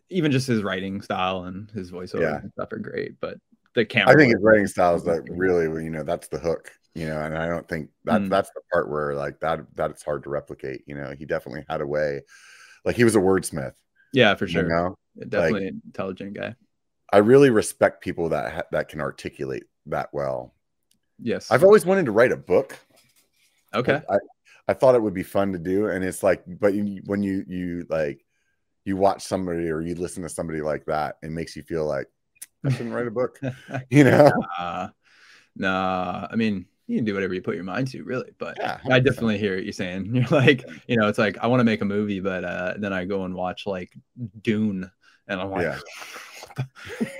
even 0.10 0.31
just 0.31 0.48
his 0.48 0.64
writing 0.64 1.02
style 1.02 1.44
and 1.44 1.69
his 1.72 1.91
voiceover 1.91 2.22
Yeah. 2.22 2.38
and 2.41 2.52
stuff 2.53 2.72
are 2.72 2.77
great. 2.80 3.19
But 3.19 3.38
the 3.76 3.85
camera, 3.85 4.14
I 4.14 4.18
think 4.18 4.34
his 4.34 4.41
writing 4.44 4.68
style 4.68 4.95
is 4.95 5.06
like 5.06 5.22
really, 5.30 5.65
you 5.84 5.89
know, 5.89 6.03
that's 6.03 6.27
the 6.30 6.39
hook. 6.39 6.72
You 6.95 7.07
know, 7.07 7.22
and 7.22 7.38
I 7.38 7.48
don't 7.48 7.68
think 7.68 7.91
that 8.06 8.22
Mm. 8.22 8.30
that's 8.30 8.49
the 8.56 8.61
part 8.73 8.89
where 8.89 9.14
like 9.14 9.39
that 9.41 9.60
that's 9.76 10.02
hard 10.03 10.23
to 10.23 10.30
replicate. 10.30 10.81
You 10.88 10.95
know, 10.95 11.14
he 11.18 11.26
definitely 11.26 11.64
had 11.69 11.81
a 11.81 11.85
way. 11.88 12.22
Like 12.85 12.95
he 12.95 13.03
was 13.03 13.15
a 13.15 13.19
wordsmith. 13.19 13.73
yeah, 14.14 14.34
for 14.35 14.48
sure. 14.48 14.64
You 14.64 14.69
know, 14.69 14.98
definitely 15.30 15.68
an 15.68 15.81
intelligent 15.85 16.34
guy. 16.34 16.56
I 17.14 17.18
really 17.19 17.49
respect 17.52 18.02
people 18.02 18.30
that 18.30 18.52
ha- 18.53 18.64
that 18.72 18.88
can 18.89 18.99
articulate 19.02 19.65
that 19.88 20.10
well. 20.14 20.56
Yes. 21.19 21.52
I've 21.52 21.64
always 21.64 21.85
wanted 21.85 22.06
to 22.06 22.11
write 22.11 22.31
a 22.31 22.38
book. 22.38 22.77
okay. 23.76 24.02
I, 24.10 24.18
I 24.68 24.73
thought 24.73 24.95
it 24.95 25.02
would 25.02 25.14
be 25.14 25.23
fun 25.23 25.53
to 25.53 25.60
do, 25.60 25.88
and 25.88 26.03
it's 26.03 26.23
like, 26.23 26.44
but 26.45 26.73
you, 26.73 27.02
when 27.06 27.23
you 27.23 27.44
you 27.48 27.85
like 27.89 28.26
you 28.85 28.98
watch 28.98 29.23
somebody 29.23 29.69
or 29.69 29.81
you 29.81 29.95
listen 29.95 30.23
to 30.23 30.30
somebody 30.30 30.61
like 30.61 30.85
that, 30.85 31.15
it 31.22 31.31
makes 31.31 31.56
you 31.56 31.64
feel 31.64 31.85
like 31.85 32.07
I 32.65 32.69
shouldn't 32.69 32.94
write 32.94 33.07
a 33.07 33.11
book. 33.11 33.39
You 33.89 34.03
know? 34.03 34.31
uh, 34.57 34.88
nah, 35.56 36.27
I 36.30 36.35
mean, 36.35 36.65
you 36.88 36.98
can 36.98 37.06
do 37.06 37.14
whatever 37.14 37.34
you 37.34 37.41
put 37.41 37.56
your 37.56 37.64
mind 37.64 37.89
to, 37.89 38.03
really. 38.03 38.31
But 38.38 38.57
Yeah, 38.60 38.80
I 38.89 38.99
definitely 38.99 39.38
hear 39.38 39.56
what 39.56 39.64
you're 39.64 39.73
saying. 39.73 40.06
You're 40.15 40.26
like, 40.27 40.64
you 40.88 40.98
know, 40.98 41.07
it's 41.07 41.18
like 41.18 41.38
I 41.39 41.48
want 41.48 41.60
to 41.60 41.65
make 41.65 41.81
a 41.81 41.85
movie, 41.85 42.19
but 42.19 42.44
uh, 42.44 42.73
then 42.77 42.94
I 42.94 43.06
go 43.06 43.23
and 43.23 43.35
watch 43.35 43.65
like 43.65 43.91
Dune, 44.41 44.89
and 45.27 45.41
I'm 45.41 45.52
like, 45.52 45.64
Yeah. 45.64 45.80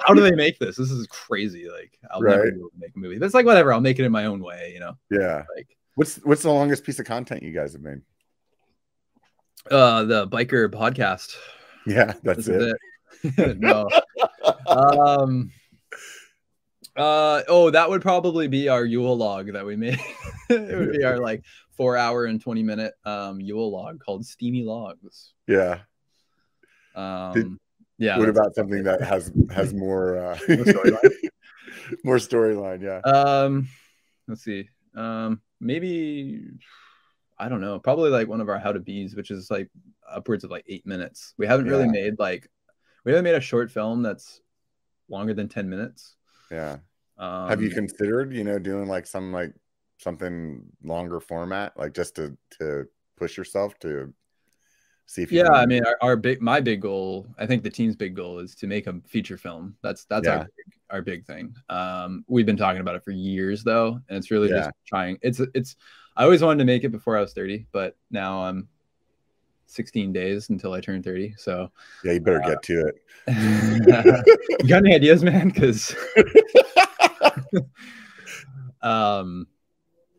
how 0.05 0.13
do 0.13 0.21
they 0.21 0.31
make 0.31 0.57
this? 0.59 0.77
This 0.77 0.89
is 0.89 1.05
crazy. 1.07 1.69
Like, 1.69 1.97
I'll 2.11 2.21
never 2.21 2.51
be 2.51 2.57
able 2.57 2.69
to 2.69 2.79
make 2.79 2.95
a 2.95 2.99
movie. 2.99 3.19
But 3.19 3.25
it's 3.25 3.35
like 3.35 3.45
whatever. 3.45 3.73
I'll 3.73 3.81
make 3.81 3.99
it 3.99 4.05
in 4.05 4.11
my 4.11 4.25
own 4.25 4.41
way. 4.41 4.71
You 4.73 4.79
know, 4.79 4.97
Yeah. 5.11 5.43
like 5.55 5.67
What's 5.97 6.17
what's 6.17 6.43
the 6.43 6.51
longest 6.51 6.83
piece 6.83 6.99
of 6.99 7.07
content 7.07 7.41
you 7.41 7.51
guys 7.51 7.73
have 7.73 7.81
made? 7.81 8.01
uh, 9.71 10.03
the 10.03 10.27
biker 10.27 10.69
podcast. 10.69 11.35
Yeah, 11.87 12.13
that's 12.21 12.47
it. 12.47 12.77
it. 13.23 13.59
no. 13.59 13.89
um. 14.67 15.51
Uh 16.95 17.41
oh, 17.47 17.71
that 17.71 17.89
would 17.89 18.03
probably 18.03 18.47
be 18.47 18.69
our 18.69 18.85
Yule 18.85 19.17
log 19.17 19.53
that 19.53 19.65
we 19.65 19.75
made. 19.75 19.99
it 20.51 20.77
would 20.77 20.91
be 20.91 21.03
our 21.03 21.17
like 21.17 21.43
four 21.75 21.97
hour 21.97 22.25
and 22.25 22.39
twenty 22.39 22.61
minute 22.61 22.93
um 23.03 23.41
Yule 23.41 23.71
log 23.71 23.99
called 23.99 24.23
Steamy 24.23 24.61
Logs. 24.61 25.33
Yeah. 25.47 25.79
Um, 26.93 27.59
yeah. 27.97 28.19
what 28.19 28.29
about 28.29 28.53
something 28.53 28.83
that 28.83 29.01
has 29.01 29.31
has 29.49 29.73
more 29.73 30.19
uh 30.19 30.37
More 30.47 30.57
storyline? 30.63 31.29
more 32.03 32.17
storyline? 32.17 32.83
Yeah. 32.83 32.99
Um, 33.11 33.67
let's 34.27 34.43
see. 34.43 34.69
Um, 34.95 35.41
maybe 35.59 36.41
I 37.39 37.49
don't 37.49 37.61
know. 37.61 37.79
Probably 37.79 38.09
like 38.09 38.27
one 38.27 38.41
of 38.41 38.49
our 38.49 38.57
how 38.59 38.71
to 38.71 38.79
bees, 38.79 39.15
which 39.15 39.31
is 39.31 39.51
like 39.51 39.69
upwards 40.09 40.43
of 40.43 40.51
like 40.51 40.65
eight 40.67 40.85
minutes. 40.85 41.34
We 41.38 41.45
haven't 41.45 41.67
really 41.67 41.85
Yeah. 41.85 41.91
made 41.91 42.19
like 42.19 42.49
we 43.03 43.11
haven't 43.11 43.25
made 43.25 43.35
a 43.35 43.41
short 43.41 43.71
film 43.71 44.01
that's 44.01 44.41
longer 45.09 45.34
than 45.34 45.47
ten 45.47 45.69
minutes. 45.69 46.15
Yeah. 46.51 46.77
Um, 47.17 47.49
have 47.49 47.61
you 47.61 47.69
considered, 47.69 48.34
you 48.34 48.43
know, 48.43 48.59
doing 48.59 48.88
like 48.88 49.07
some 49.07 49.31
like 49.31 49.53
something 49.99 50.63
longer 50.84 51.19
format, 51.19 51.77
like 51.77 51.93
just 51.93 52.15
to 52.15 52.38
to 52.59 52.88
push 53.17 53.38
yourself 53.38 53.77
to 53.79 54.13
see 55.07 55.23
if 55.23 55.31
you 55.31 55.39
Yeah, 55.39 55.51
I 55.51 55.65
mean, 55.65 55.84
our, 55.85 55.97
our 56.01 56.15
big, 56.15 56.41
my 56.41 56.59
big 56.61 56.81
goal, 56.81 57.27
I 57.39 57.47
think 57.47 57.63
the 57.63 57.69
team's 57.69 57.95
big 57.95 58.15
goal 58.15 58.39
is 58.39 58.53
to 58.55 58.67
make 58.67 58.85
a 58.88 59.01
feature 59.07 59.38
film. 59.38 59.75
That's 59.81 60.05
that's 60.05 60.27
Yeah. 60.27 60.38
our 60.38 60.43
big, 60.43 60.73
our 60.91 61.01
big 61.01 61.25
thing. 61.25 61.55
Um, 61.69 62.23
we've 62.27 62.45
been 62.45 62.57
talking 62.57 62.81
about 62.81 62.95
it 62.95 63.03
for 63.03 63.11
years 63.11 63.63
though, 63.63 63.99
and 64.09 64.17
it's 64.17 64.29
really 64.29 64.49
Yeah. 64.49 64.57
just 64.57 64.71
trying. 64.85 65.17
It's 65.21 65.39
it's. 65.55 65.75
I 66.15 66.23
always 66.23 66.41
wanted 66.41 66.59
to 66.59 66.65
make 66.65 66.84
it 66.84 66.89
before 66.89 67.17
I 67.17 67.21
was 67.21 67.34
thirty, 67.34 67.67
but 67.71 67.95
now 68.11 68.43
I'm 68.43 68.67
16 69.69 70.13
days 70.13 70.49
until 70.49 70.71
I 70.73 70.79
turn 70.79 71.03
30. 71.03 71.35
So, 71.38 71.69
yeah, 72.03 72.13
you 72.13 72.21
better 72.21 72.39
get 72.39 72.63
to 72.63 72.88
it. 72.88 72.95
you 74.63 74.67
got 74.69 74.77
any 74.77 74.95
ideas, 74.95 75.23
man? 75.23 75.49
Because, 75.49 75.93
um, 78.81 79.47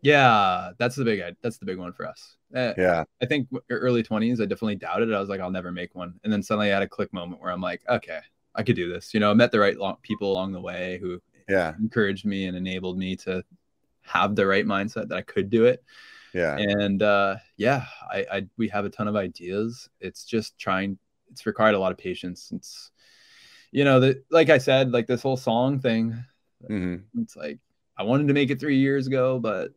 Yeah, 0.02 0.72
that's 0.78 0.96
the 0.96 1.04
big 1.04 1.22
that's 1.42 1.58
the 1.58 1.66
big 1.66 1.78
one 1.78 1.92
for 1.92 2.06
us. 2.06 2.36
Uh, 2.54 2.72
Yeah. 2.76 3.04
I 3.22 3.26
think 3.26 3.48
early 3.70 4.02
20s, 4.02 4.40
I 4.40 4.44
definitely 4.44 4.76
doubted 4.76 5.08
it. 5.10 5.14
I 5.14 5.20
was 5.20 5.28
like, 5.28 5.40
I'll 5.40 5.50
never 5.50 5.72
make 5.72 5.94
one. 5.94 6.18
And 6.24 6.32
then 6.32 6.42
suddenly 6.42 6.70
I 6.70 6.74
had 6.74 6.82
a 6.82 6.88
click 6.88 7.12
moment 7.12 7.42
where 7.42 7.50
I'm 7.50 7.60
like, 7.60 7.82
okay, 7.88 8.20
I 8.54 8.62
could 8.62 8.76
do 8.76 8.92
this. 8.92 9.12
You 9.12 9.20
know, 9.20 9.30
I 9.30 9.34
met 9.34 9.50
the 9.52 9.60
right 9.60 9.76
lo- 9.76 9.98
people 10.02 10.32
along 10.32 10.52
the 10.52 10.60
way 10.60 10.98
who 11.00 11.20
Yeah. 11.48 11.74
encouraged 11.78 12.24
me 12.24 12.46
and 12.46 12.56
enabled 12.56 12.98
me 12.98 13.16
to 13.16 13.42
have 14.02 14.36
the 14.36 14.46
right 14.46 14.64
mindset 14.66 15.08
that 15.08 15.16
I 15.18 15.22
could 15.22 15.50
do 15.50 15.64
it. 15.66 15.82
Yeah. 16.34 16.56
And 16.58 17.02
uh, 17.02 17.36
yeah, 17.56 17.86
I, 18.10 18.26
I 18.30 18.46
we 18.56 18.68
have 18.68 18.84
a 18.84 18.90
ton 18.90 19.08
of 19.08 19.16
ideas. 19.16 19.88
It's 20.00 20.24
just 20.24 20.58
trying. 20.58 20.98
It's 21.30 21.46
required 21.46 21.74
a 21.74 21.78
lot 21.78 21.92
of 21.92 21.98
patience. 21.98 22.50
It's 22.54 22.90
you 23.70 23.84
know, 23.84 24.00
the, 24.00 24.22
like 24.30 24.50
I 24.50 24.58
said, 24.58 24.92
like 24.92 25.06
this 25.06 25.22
whole 25.22 25.36
song 25.36 25.80
thing. 25.80 26.16
hmm 26.66 26.96
It's 27.18 27.36
like 27.36 27.58
I 27.96 28.02
wanted 28.04 28.28
to 28.28 28.34
make 28.34 28.50
it 28.50 28.60
three 28.60 28.78
years 28.78 29.06
ago, 29.06 29.38
but 29.38 29.72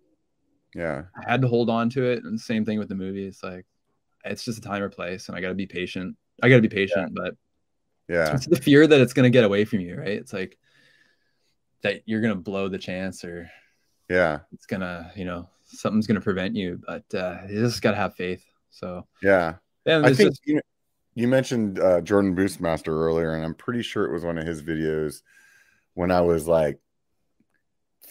Yeah. 0.73 1.03
I 1.15 1.29
had 1.29 1.41
to 1.41 1.47
hold 1.47 1.69
on 1.69 1.89
to 1.91 2.05
it. 2.05 2.23
And 2.23 2.39
same 2.39 2.65
thing 2.65 2.79
with 2.79 2.89
the 2.89 2.95
movie. 2.95 3.25
It's 3.25 3.43
like 3.43 3.65
it's 4.23 4.45
just 4.45 4.59
a 4.59 4.61
time 4.61 4.81
or 4.83 4.89
place, 4.89 5.27
and 5.27 5.37
I 5.37 5.41
got 5.41 5.49
to 5.49 5.55
be 5.55 5.65
patient. 5.65 6.15
I 6.43 6.49
got 6.49 6.55
to 6.55 6.61
be 6.61 6.69
patient, 6.69 7.13
but 7.13 7.35
Yeah. 8.07 8.35
it's 8.35 8.47
the 8.47 8.55
fear 8.55 8.87
that 8.87 9.01
it's 9.01 9.13
to 9.23 9.29
get 9.29 9.43
away 9.43 9.65
from 9.65 9.79
you, 9.79 9.97
right? 9.97 10.09
It's 10.09 10.33
like 10.33 10.57
that 11.81 12.03
you're 12.05 12.21
to 12.35 12.39
blow 12.39 12.69
the 12.69 12.77
chance, 12.77 13.23
or 13.23 13.49
Yeah. 14.09 14.39
it's 14.53 14.65
gonna, 14.65 15.11
you 15.15 15.25
know, 15.25 15.49
something's 15.65 16.07
to 16.19 16.23
prevent 16.23 16.55
you. 16.55 16.79
But 16.85 17.03
uh, 17.13 17.39
you 17.49 17.59
just 17.59 17.81
got 17.81 17.91
to 17.91 17.97
have 17.97 18.15
faith. 18.15 18.45
So 18.69 19.07
Yeah. 19.21 19.55
and 19.85 20.05
I 20.05 20.13
think 20.13 20.29
just 20.29 20.41
you, 20.45 20.61
you 21.15 21.27
mentioned 21.27 21.79
uh, 21.79 22.01
Jordan 22.01 22.35
Boostmaster 22.35 22.93
earlier, 22.93 23.33
and 23.33 23.43
I'm 23.43 23.55
pretty 23.55 23.81
sure 23.81 24.05
it 24.05 24.13
was 24.13 24.23
one 24.23 24.37
of 24.37 24.45
his 24.45 24.61
videos 24.61 25.21
when 25.95 26.11
I 26.11 26.21
was 26.21 26.47
like 26.47 26.79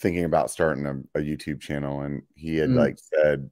thinking 0.01 0.25
about 0.25 0.51
starting 0.51 0.87
a, 0.87 1.19
a 1.19 1.23
YouTube 1.23 1.61
channel, 1.61 2.03
and 2.03 2.23
he 2.35 2.57
had 2.57 2.71
Mm. 2.71 2.77
like 2.77 2.99
said 2.99 3.51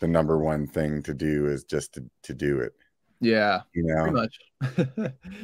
the 0.00 0.08
number 0.08 0.38
one 0.38 0.66
thing 0.66 1.02
to 1.04 1.14
do 1.14 1.46
is 1.48 1.64
just 1.64 1.94
to, 1.94 2.04
to 2.24 2.34
do 2.34 2.60
it, 2.60 2.72
yeah, 3.20 3.62
you 3.74 3.84
pretty 3.96 4.12
know, 4.12 4.20
much. 4.20 4.38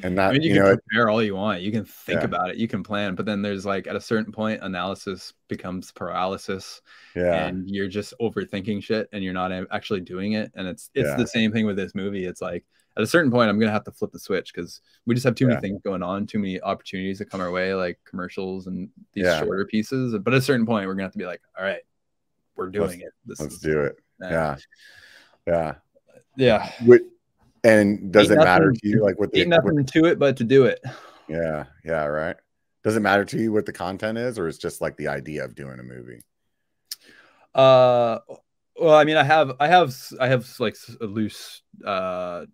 and 0.02 0.14
I 0.26 0.32
not 0.32 0.32
mean, 0.32 0.42
you, 0.42 0.48
you 0.48 0.54
can 0.54 0.62
know, 0.62 0.70
it, 0.70 0.80
prepare 0.88 1.08
all 1.08 1.22
you 1.22 1.34
want. 1.34 1.62
You 1.62 1.72
can 1.72 1.84
think 1.84 2.22
Yeah. 2.22 2.26
about 2.26 2.50
it. 2.50 2.56
You 2.56 2.68
can 2.68 2.82
plan, 2.82 3.14
but 3.14 3.26
then 3.26 3.42
there's 3.42 3.66
like 3.66 3.86
at 3.86 3.96
a 3.96 4.00
certain 4.00 4.32
point, 4.32 4.62
analysis 4.62 5.32
becomes 5.48 5.92
paralysis, 5.92 6.80
yeah, 7.16 7.50
and 7.50 7.68
you're 7.68 7.88
just 7.88 8.14
overthinking 8.20 8.82
shit, 8.82 9.08
and 9.12 9.22
you're 9.24 9.32
not 9.34 9.52
actually 9.72 10.00
doing 10.00 10.32
it. 10.34 10.52
And 10.54 10.68
it's 10.68 10.90
it's 10.94 11.10
Yeah. 11.10 11.16
the 11.16 11.26
same 11.26 11.52
thing 11.52 11.66
with 11.66 11.76
this 11.76 11.94
movie. 11.94 12.24
It's 12.26 12.40
like 12.42 12.64
at 12.96 13.02
a 13.02 13.06
certain 13.06 13.30
point, 13.30 13.48
I'm 13.50 13.58
gonna 13.58 13.72
have 13.72 13.84
to 13.84 13.90
flip 13.92 14.12
the 14.12 14.18
switch 14.18 14.52
because 14.54 14.80
we 15.06 15.14
just 15.14 15.24
have 15.24 15.34
too 15.34 15.44
Yeah. 15.46 15.54
many 15.54 15.60
things 15.60 15.82
going 15.82 16.02
on, 16.02 16.26
too 16.26 16.38
many 16.38 16.60
opportunities 16.60 17.18
that 17.18 17.30
come 17.30 17.40
our 17.40 17.50
way, 17.50 17.74
like 17.74 17.98
commercials 18.04 18.66
and 18.68 18.88
these 19.12 19.24
Yeah. 19.24 19.40
shorter 19.42 19.66
pieces. 19.66 20.16
But 20.18 20.32
at 20.34 20.38
a 20.38 20.42
certain 20.42 20.64
point, 20.66 20.86
we're 20.86 20.94
gonna 20.94 21.04
have 21.04 21.12
to 21.12 21.18
be 21.18 21.26
like, 21.26 21.42
all 21.58 21.64
right, 21.64 21.82
we're 22.56 22.68
doing 22.70 23.00
it. 23.00 23.12
This 23.26 23.40
let's 23.40 23.54
is 23.54 23.60
do 23.60 23.80
it. 23.80 23.96
Yeah, 24.20 24.56
yeah. 25.46 25.74
yeah. 26.36 26.70
Wait, 26.86 27.02
and 27.64 28.12
does 28.12 28.30
Ain't 28.30 28.40
it 28.40 28.44
matter 28.44 28.72
to 28.72 28.80
you 28.88 29.02
like 29.02 29.18
what 29.18 29.32
the 29.32 29.40
Ain't 29.40 29.50
what- 29.50 29.64
nothing 29.64 29.84
to 29.86 30.04
it 30.06 30.18
but 30.18 30.36
to 30.36 30.44
do 30.44 30.64
it. 30.66 30.80
yeah, 31.28 31.64
yeah, 31.84 32.04
right? 32.06 32.36
Does 32.84 32.96
it 32.96 33.00
matter 33.00 33.24
to 33.24 33.38
you 33.38 33.50
what 33.52 33.66
the 33.66 33.72
content 33.72 34.18
is, 34.18 34.38
or 34.38 34.46
it's 34.46 34.58
just 34.58 34.80
like 34.80 34.96
the 34.98 35.08
idea 35.08 35.44
of 35.44 35.54
doing 35.54 35.80
a 35.80 35.82
movie? 35.82 36.20
Uh, 37.54 38.18
well, 38.78 38.94
I 38.94 39.04
mean, 39.04 39.16
I 39.16 39.22
have, 39.24 39.52
I 39.60 39.68
have, 39.68 39.94
I 40.20 40.28
have 40.28 40.48
like 40.60 40.74
s- 40.74 40.96
loose 41.00 41.62
uh 41.84 42.44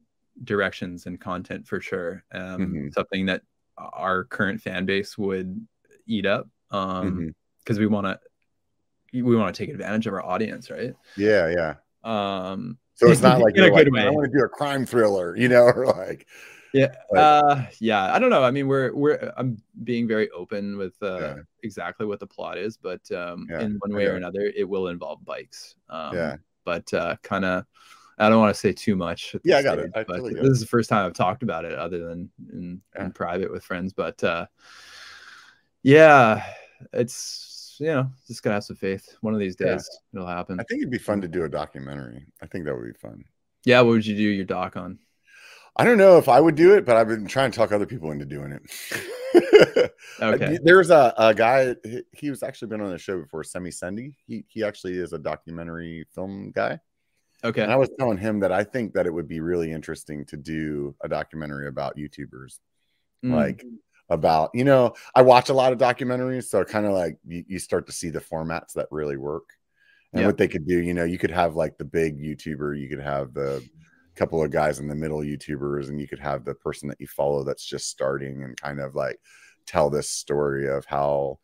directions 0.45 1.07
and 1.07 1.21
content 1.21 1.67
for 1.67 1.81
sure. 1.81 2.25
Um, 2.33 2.73
Mhm. 2.75 2.93
something 2.95 3.27
that 3.27 3.43
our 3.77 4.25
current 4.25 4.61
fan 4.61 4.87
base 4.87 5.17
would 5.19 5.67
eat 6.07 6.27
up. 6.27 6.49
Um, 6.71 7.13
Mhm. 7.19 7.35
because 7.59 7.79
we 7.79 7.87
want 7.87 8.07
to, 8.07 8.19
we 9.13 9.37
want 9.37 9.55
to 9.55 9.59
take 9.67 9.71
advantage 9.73 10.07
of 10.07 10.15
our 10.15 10.25
audience, 10.25 10.71
right? 10.71 10.95
Yeah, 11.17 11.49
yeah. 11.49 11.75
Um, 12.05 12.79
So 12.95 13.11
it's 13.11 13.23
not 13.23 13.39
like 13.41 13.55
In 13.55 13.63
a 13.63 13.67
you're 13.67 13.75
like, 13.75 13.87
I 14.07 14.11
want 14.11 14.31
to 14.31 14.39
do 14.39 14.45
a 14.45 14.49
crime 14.49 14.87
thriller, 14.87 15.37
you 15.37 15.49
know, 15.49 15.65
or 15.77 15.87
like 15.87 16.27
yeah, 16.73 16.95
Like- 17.11 17.21
uh, 17.21 17.63
yeah. 17.81 18.15
I 18.15 18.19
don't 18.21 18.31
know. 18.31 18.45
I 18.45 18.51
mean, 18.53 18.69
we're 18.69 18.95
we're 18.95 19.33
I'm 19.37 19.61
being 19.83 20.07
very 20.07 20.31
open 20.31 20.77
with 20.79 20.95
uh 21.03 21.19
Yeah. 21.21 21.37
exactly 21.63 22.07
what 22.07 22.21
the 22.21 22.27
plot 22.29 22.59
is, 22.59 22.77
but 22.77 23.01
um, 23.11 23.49
Yeah, 23.51 23.63
in 23.63 23.77
one 23.79 23.93
way 23.95 24.07
or 24.07 24.15
another, 24.15 24.43
it 24.43 24.69
will 24.69 24.89
involve 24.89 25.25
bikes. 25.25 25.75
Um, 25.89 26.15
Yeah. 26.17 26.37
But 26.65 26.93
uh, 26.95 27.17
kind 27.23 27.45
of, 27.45 27.65
I 28.21 28.29
don't 28.29 28.39
want 28.39 28.55
to 28.55 28.61
say 28.61 28.73
too 28.73 28.95
much. 28.97 29.35
Yeah, 29.45 29.57
I 29.59 29.63
got 29.63 29.79
it. 29.79 29.91
stage, 29.91 29.93
I 29.97 30.05
but 30.05 30.13
totally 30.17 30.35
this 30.35 30.45
it. 30.45 30.51
is 30.53 30.61
the 30.61 30.67
first 30.67 30.89
time 30.91 31.07
I've 31.07 31.15
talked 31.15 31.43
about 31.43 31.65
it, 31.65 31.73
other 31.73 31.99
than 32.07 32.31
in, 32.53 32.81
Yeah. 32.95 33.07
in 33.07 33.13
private 33.13 33.51
with 33.51 33.65
friends. 33.65 33.93
But 33.93 34.23
uh, 34.23 34.47
yeah, 35.83 36.45
it's 36.93 37.77
you 37.81 37.87
know 37.87 38.11
just 38.27 38.43
gotta 38.43 38.55
have 38.55 38.65
some 38.65 38.77
faith. 38.77 39.17
One 39.23 39.35
of 39.35 39.41
these 39.41 39.57
Yeah. 39.59 39.73
days 39.73 39.89
it'll 40.15 40.27
happen. 40.27 40.61
I 40.61 40.65
think 40.65 40.83
it'd 40.83 40.91
be 40.93 40.99
fun 40.99 41.21
to 41.23 41.29
do 41.29 41.45
a 41.45 41.49
documentary. 41.49 42.27
I 42.43 42.47
think 42.47 42.65
that 42.67 42.75
would 42.77 42.93
be 42.93 42.99
fun. 42.99 43.25
Yeah, 43.65 43.81
what 43.81 43.91
would 43.91 44.07
you 44.07 44.17
do 44.17 44.23
your 44.23 44.45
doc 44.45 44.77
on? 44.77 44.99
I 45.77 45.85
don't 45.85 45.99
know 45.99 46.19
if 46.19 46.29
I 46.29 46.41
would 46.41 46.57
do 46.57 46.75
it, 46.75 46.85
but 46.85 46.97
I've 46.97 47.09
been 47.09 47.27
trying 47.27 47.51
to 47.53 47.57
talk 47.57 47.73
other 47.73 47.87
people 47.87 48.11
into 48.11 48.27
doing 48.27 48.53
it. 48.53 48.63
Okay. 50.21 50.59
There's 50.63 50.91
a, 50.91 51.15
a 51.17 51.33
guy, 51.33 51.75
he- 51.85 52.03
he 52.13 52.31
was 52.31 52.43
actually 52.43 52.69
been 52.69 52.81
on 52.81 52.91
the 52.91 52.99
show 52.99 53.19
before, 53.21 53.45
Semi 53.45 53.71
Sendy. 53.71 54.15
He 54.27 54.45
he 54.49 54.65
actually 54.65 54.99
is 54.99 55.13
a 55.13 55.19
documentary 55.19 56.05
film 56.15 56.51
guy. 56.55 56.79
Okay. 57.43 57.63
And 57.63 57.73
I 57.73 57.77
was 57.77 57.91
telling 57.99 58.19
him 58.19 58.41
that 58.41 58.53
I 58.53 58.65
think 58.65 58.93
that 58.95 59.07
it 59.07 59.13
would 59.13 59.29
be 59.29 59.41
really 59.41 59.73
interesting 59.73 60.25
to 60.27 60.37
do 60.37 60.95
a 61.03 61.09
documentary 61.09 61.69
about 61.69 61.97
YouTubers. 61.97 62.59
Mm. 63.25 63.35
Like 63.35 63.65
about, 64.09 64.51
you 64.55 64.65
know, 64.65 64.95
I 65.15 65.23
watch 65.23 65.49
a 65.49 65.55
lot 65.55 65.73
of 65.73 65.79
documentaries, 65.79 66.45
so 66.45 66.65
kind 66.65 66.85
of 66.85 66.93
like 66.93 67.17
you, 67.27 67.45
you 67.47 67.59
start 67.59 67.87
to 67.87 67.93
see 67.93 68.11
the 68.11 68.21
formats 68.21 68.73
that 68.75 68.89
really 68.91 69.17
work 69.17 69.49
and 70.13 70.21
Yeah. 70.21 70.27
what 70.27 70.37
they 70.37 70.49
could 70.49 70.67
do. 70.67 70.79
You 70.79 70.95
know, 70.95 71.05
you 71.05 71.19
could 71.19 71.31
have 71.31 71.55
like 71.55 71.79
the 71.79 71.85
big 71.85 72.19
YouTuber, 72.19 72.79
you 72.79 72.89
could 72.89 73.01
have 73.01 73.33
the 73.33 73.63
couple 74.17 74.43
of 74.43 74.51
guys 74.51 74.81
in 74.81 74.89
the 74.89 74.95
middle 74.95 75.21
YouTubers, 75.21 75.89
and 75.89 76.01
you 76.01 76.09
could 76.09 76.19
have 76.19 76.45
the 76.45 76.55
person 76.55 76.89
that 76.89 77.01
you 77.01 77.07
follow 77.07 77.45
that's 77.45 77.65
just 77.65 77.89
starting 77.89 78.43
and 78.43 78.61
kind 78.61 78.81
of 78.81 78.95
like 78.95 79.19
tell 79.67 79.89
this 79.89 80.11
story 80.11 80.69
of 80.69 80.85
how 80.85 81.39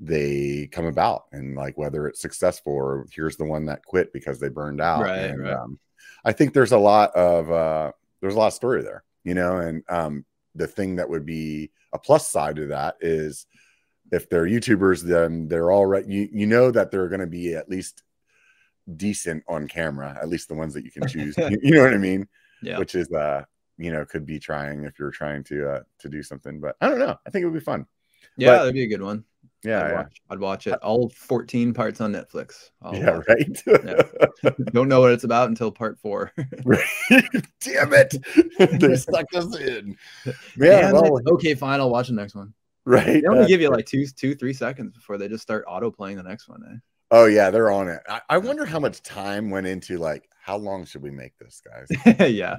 they 0.00 0.68
come 0.70 0.86
about 0.86 1.24
and 1.32 1.56
like 1.56 1.76
whether 1.76 2.06
it's 2.06 2.20
successful 2.20 2.72
or 2.72 3.06
here's 3.12 3.36
the 3.36 3.44
one 3.44 3.66
that 3.66 3.84
quit 3.84 4.12
because 4.12 4.38
they 4.38 4.48
burned 4.48 4.80
out. 4.80 5.02
Right, 5.02 5.18
and, 5.18 5.42
right. 5.42 5.54
Um, 5.54 5.78
I 6.24 6.32
think 6.32 6.52
there's 6.52 6.72
a 6.72 6.78
lot 6.78 7.14
of 7.14 7.50
uh 7.50 7.92
there's 8.20 8.34
a 8.34 8.38
lot 8.38 8.48
of 8.48 8.52
story 8.52 8.82
there, 8.82 9.04
you 9.24 9.34
know, 9.34 9.58
and 9.58 9.82
um 9.88 10.24
the 10.54 10.66
thing 10.66 10.96
that 10.96 11.08
would 11.08 11.26
be 11.26 11.70
a 11.92 11.98
plus 11.98 12.28
side 12.28 12.56
to 12.56 12.66
that 12.66 12.96
is 13.00 13.46
if 14.10 14.28
they're 14.28 14.46
YouTubers, 14.46 15.02
then 15.02 15.48
they're 15.48 15.70
all 15.70 15.86
right. 15.86 16.06
You 16.06 16.28
you 16.32 16.46
know 16.46 16.70
that 16.70 16.90
they're 16.90 17.08
going 17.08 17.20
to 17.20 17.26
be 17.26 17.54
at 17.54 17.68
least 17.68 18.02
decent 18.96 19.44
on 19.48 19.68
camera, 19.68 20.16
at 20.20 20.28
least 20.28 20.48
the 20.48 20.54
ones 20.54 20.74
that 20.74 20.84
you 20.84 20.90
can 20.90 21.06
choose. 21.06 21.36
you, 21.36 21.58
you 21.62 21.74
know 21.74 21.82
what 21.82 21.94
I 21.94 21.98
mean? 21.98 22.26
yeah. 22.62 22.78
Which 22.78 22.94
is 22.94 23.10
uh 23.12 23.44
you 23.76 23.92
know 23.92 24.04
could 24.04 24.26
be 24.26 24.38
trying 24.38 24.84
if 24.84 24.98
you're 24.98 25.10
trying 25.10 25.44
to 25.44 25.70
uh 25.70 25.82
to 26.00 26.08
do 26.08 26.22
something. 26.22 26.60
But 26.60 26.76
I 26.80 26.88
don't 26.88 26.98
know. 26.98 27.16
I 27.26 27.30
think 27.30 27.42
it 27.42 27.46
would 27.46 27.58
be 27.58 27.64
fun. 27.64 27.86
Yeah, 28.36 28.50
but- 28.50 28.58
that'd 28.58 28.74
be 28.74 28.84
a 28.84 28.88
good 28.88 29.02
one. 29.02 29.24
Yeah, 29.64 29.82
I'd 29.82 29.88
yeah. 29.88 29.96
watch, 29.96 30.22
I'd 30.30 30.38
watch 30.38 30.66
it. 30.68 30.74
All 30.82 31.08
14 31.10 31.74
parts 31.74 32.00
on 32.00 32.12
Netflix. 32.12 32.70
I'll 32.80 32.94
yeah, 32.94 33.20
right. 33.28 33.62
it. 33.66 34.72
Don't 34.72 34.88
know 34.88 35.00
what 35.00 35.12
it's 35.12 35.24
about 35.24 35.48
until 35.48 35.72
part 35.72 35.98
four. 35.98 36.32
Damn 37.60 37.92
it! 37.92 38.14
they 38.80 38.96
sucked 38.96 39.34
us 39.34 39.56
in. 39.56 39.96
Man, 40.56 40.94
well, 40.94 41.20
okay, 41.32 41.54
fine. 41.54 41.80
I'll 41.80 41.90
watch 41.90 42.08
the 42.08 42.14
next 42.14 42.34
one. 42.34 42.54
right. 42.84 43.22
They 43.22 43.28
only 43.28 43.46
give 43.46 43.60
you 43.60 43.70
like 43.70 43.86
two, 43.86 44.06
two, 44.06 44.34
three 44.34 44.52
seconds 44.52 44.94
before 44.94 45.18
they 45.18 45.28
just 45.28 45.42
start 45.42 45.64
auto 45.66 45.90
playing 45.90 46.16
the 46.18 46.22
next 46.22 46.48
one. 46.48 46.80
oh 47.10 47.26
yeah, 47.26 47.50
they're 47.50 47.72
on 47.72 47.88
it. 47.88 48.00
I, 48.08 48.20
I 48.30 48.38
wonder 48.38 48.64
how 48.64 48.78
much 48.78 49.02
time 49.02 49.50
went 49.50 49.66
into 49.66 49.98
like 49.98 50.28
how 50.48 50.56
long 50.56 50.86
should 50.86 51.02
we 51.02 51.10
make 51.10 51.36
this, 51.38 51.60
guys? 51.60 51.88
Eh? 52.06 52.26
yeah. 52.28 52.56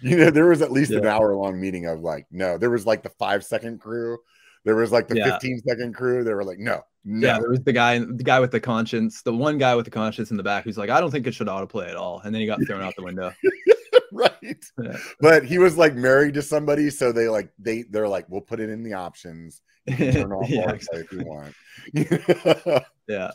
you 0.00 0.16
know, 0.16 0.30
there 0.30 0.46
was 0.46 0.62
at 0.62 0.70
least 0.70 0.92
an 0.92 1.06
hour 1.06 1.34
long 1.34 1.60
meeting 1.60 1.86
of 1.86 1.98
like, 1.98 2.24
no, 2.30 2.56
there 2.56 2.70
was 2.70 2.86
like 2.86 3.02
the 3.02 3.10
five 3.10 3.44
second 3.44 3.80
crew, 3.80 4.18
there 4.66 4.76
was 4.76 4.92
like 4.92 5.08
the 5.08 5.16
Yeah. 5.16 5.30
15 5.32 5.62
second 5.66 5.94
crew. 5.94 6.22
They 6.24 6.34
were 6.34 6.44
like, 6.44 6.58
no, 6.58 6.82
no, 7.04 7.26
Yeah, 7.28 7.38
there 7.38 7.48
was 7.48 7.60
the 7.62 7.72
guy, 7.72 7.98
the 8.00 8.22
guy 8.24 8.40
with 8.40 8.50
the 8.50 8.60
conscience, 8.60 9.22
the 9.22 9.32
one 9.32 9.56
guy 9.56 9.74
with 9.74 9.84
the 9.86 9.90
conscience 9.90 10.30
in 10.30 10.36
the 10.36 10.42
back 10.42 10.64
who's 10.64 10.76
like, 10.76 10.90
I 10.90 11.00
don't 11.00 11.10
think 11.10 11.26
it 11.26 11.32
should 11.34 11.46
autoplay 11.46 11.88
at 11.88 11.96
all, 11.96 12.20
and 12.24 12.34
then 12.34 12.40
he 12.42 12.46
got 12.46 12.58
thrown 12.66 12.82
out 12.82 12.92
the 12.96 13.04
window. 13.04 13.32
right. 14.12 14.64
Yeah. 14.82 14.96
But 15.20 15.44
he 15.44 15.58
was 15.58 15.78
like 15.78 15.94
married 15.94 16.34
to 16.34 16.42
somebody, 16.42 16.90
so 16.90 17.12
they 17.12 17.28
like 17.28 17.50
they 17.58 17.82
they're 17.82 18.08
like, 18.08 18.28
we'll 18.28 18.40
put 18.42 18.60
it 18.60 18.68
in 18.68 18.82
the 18.82 18.92
options. 18.94 19.62
Turn 19.88 20.32
off 20.32 20.50
Yeah, 20.50 20.66
autoplay 20.66 21.04
if 21.04 21.12
you 21.12 21.24
want. 21.24 21.54
Yeah, 23.08 23.30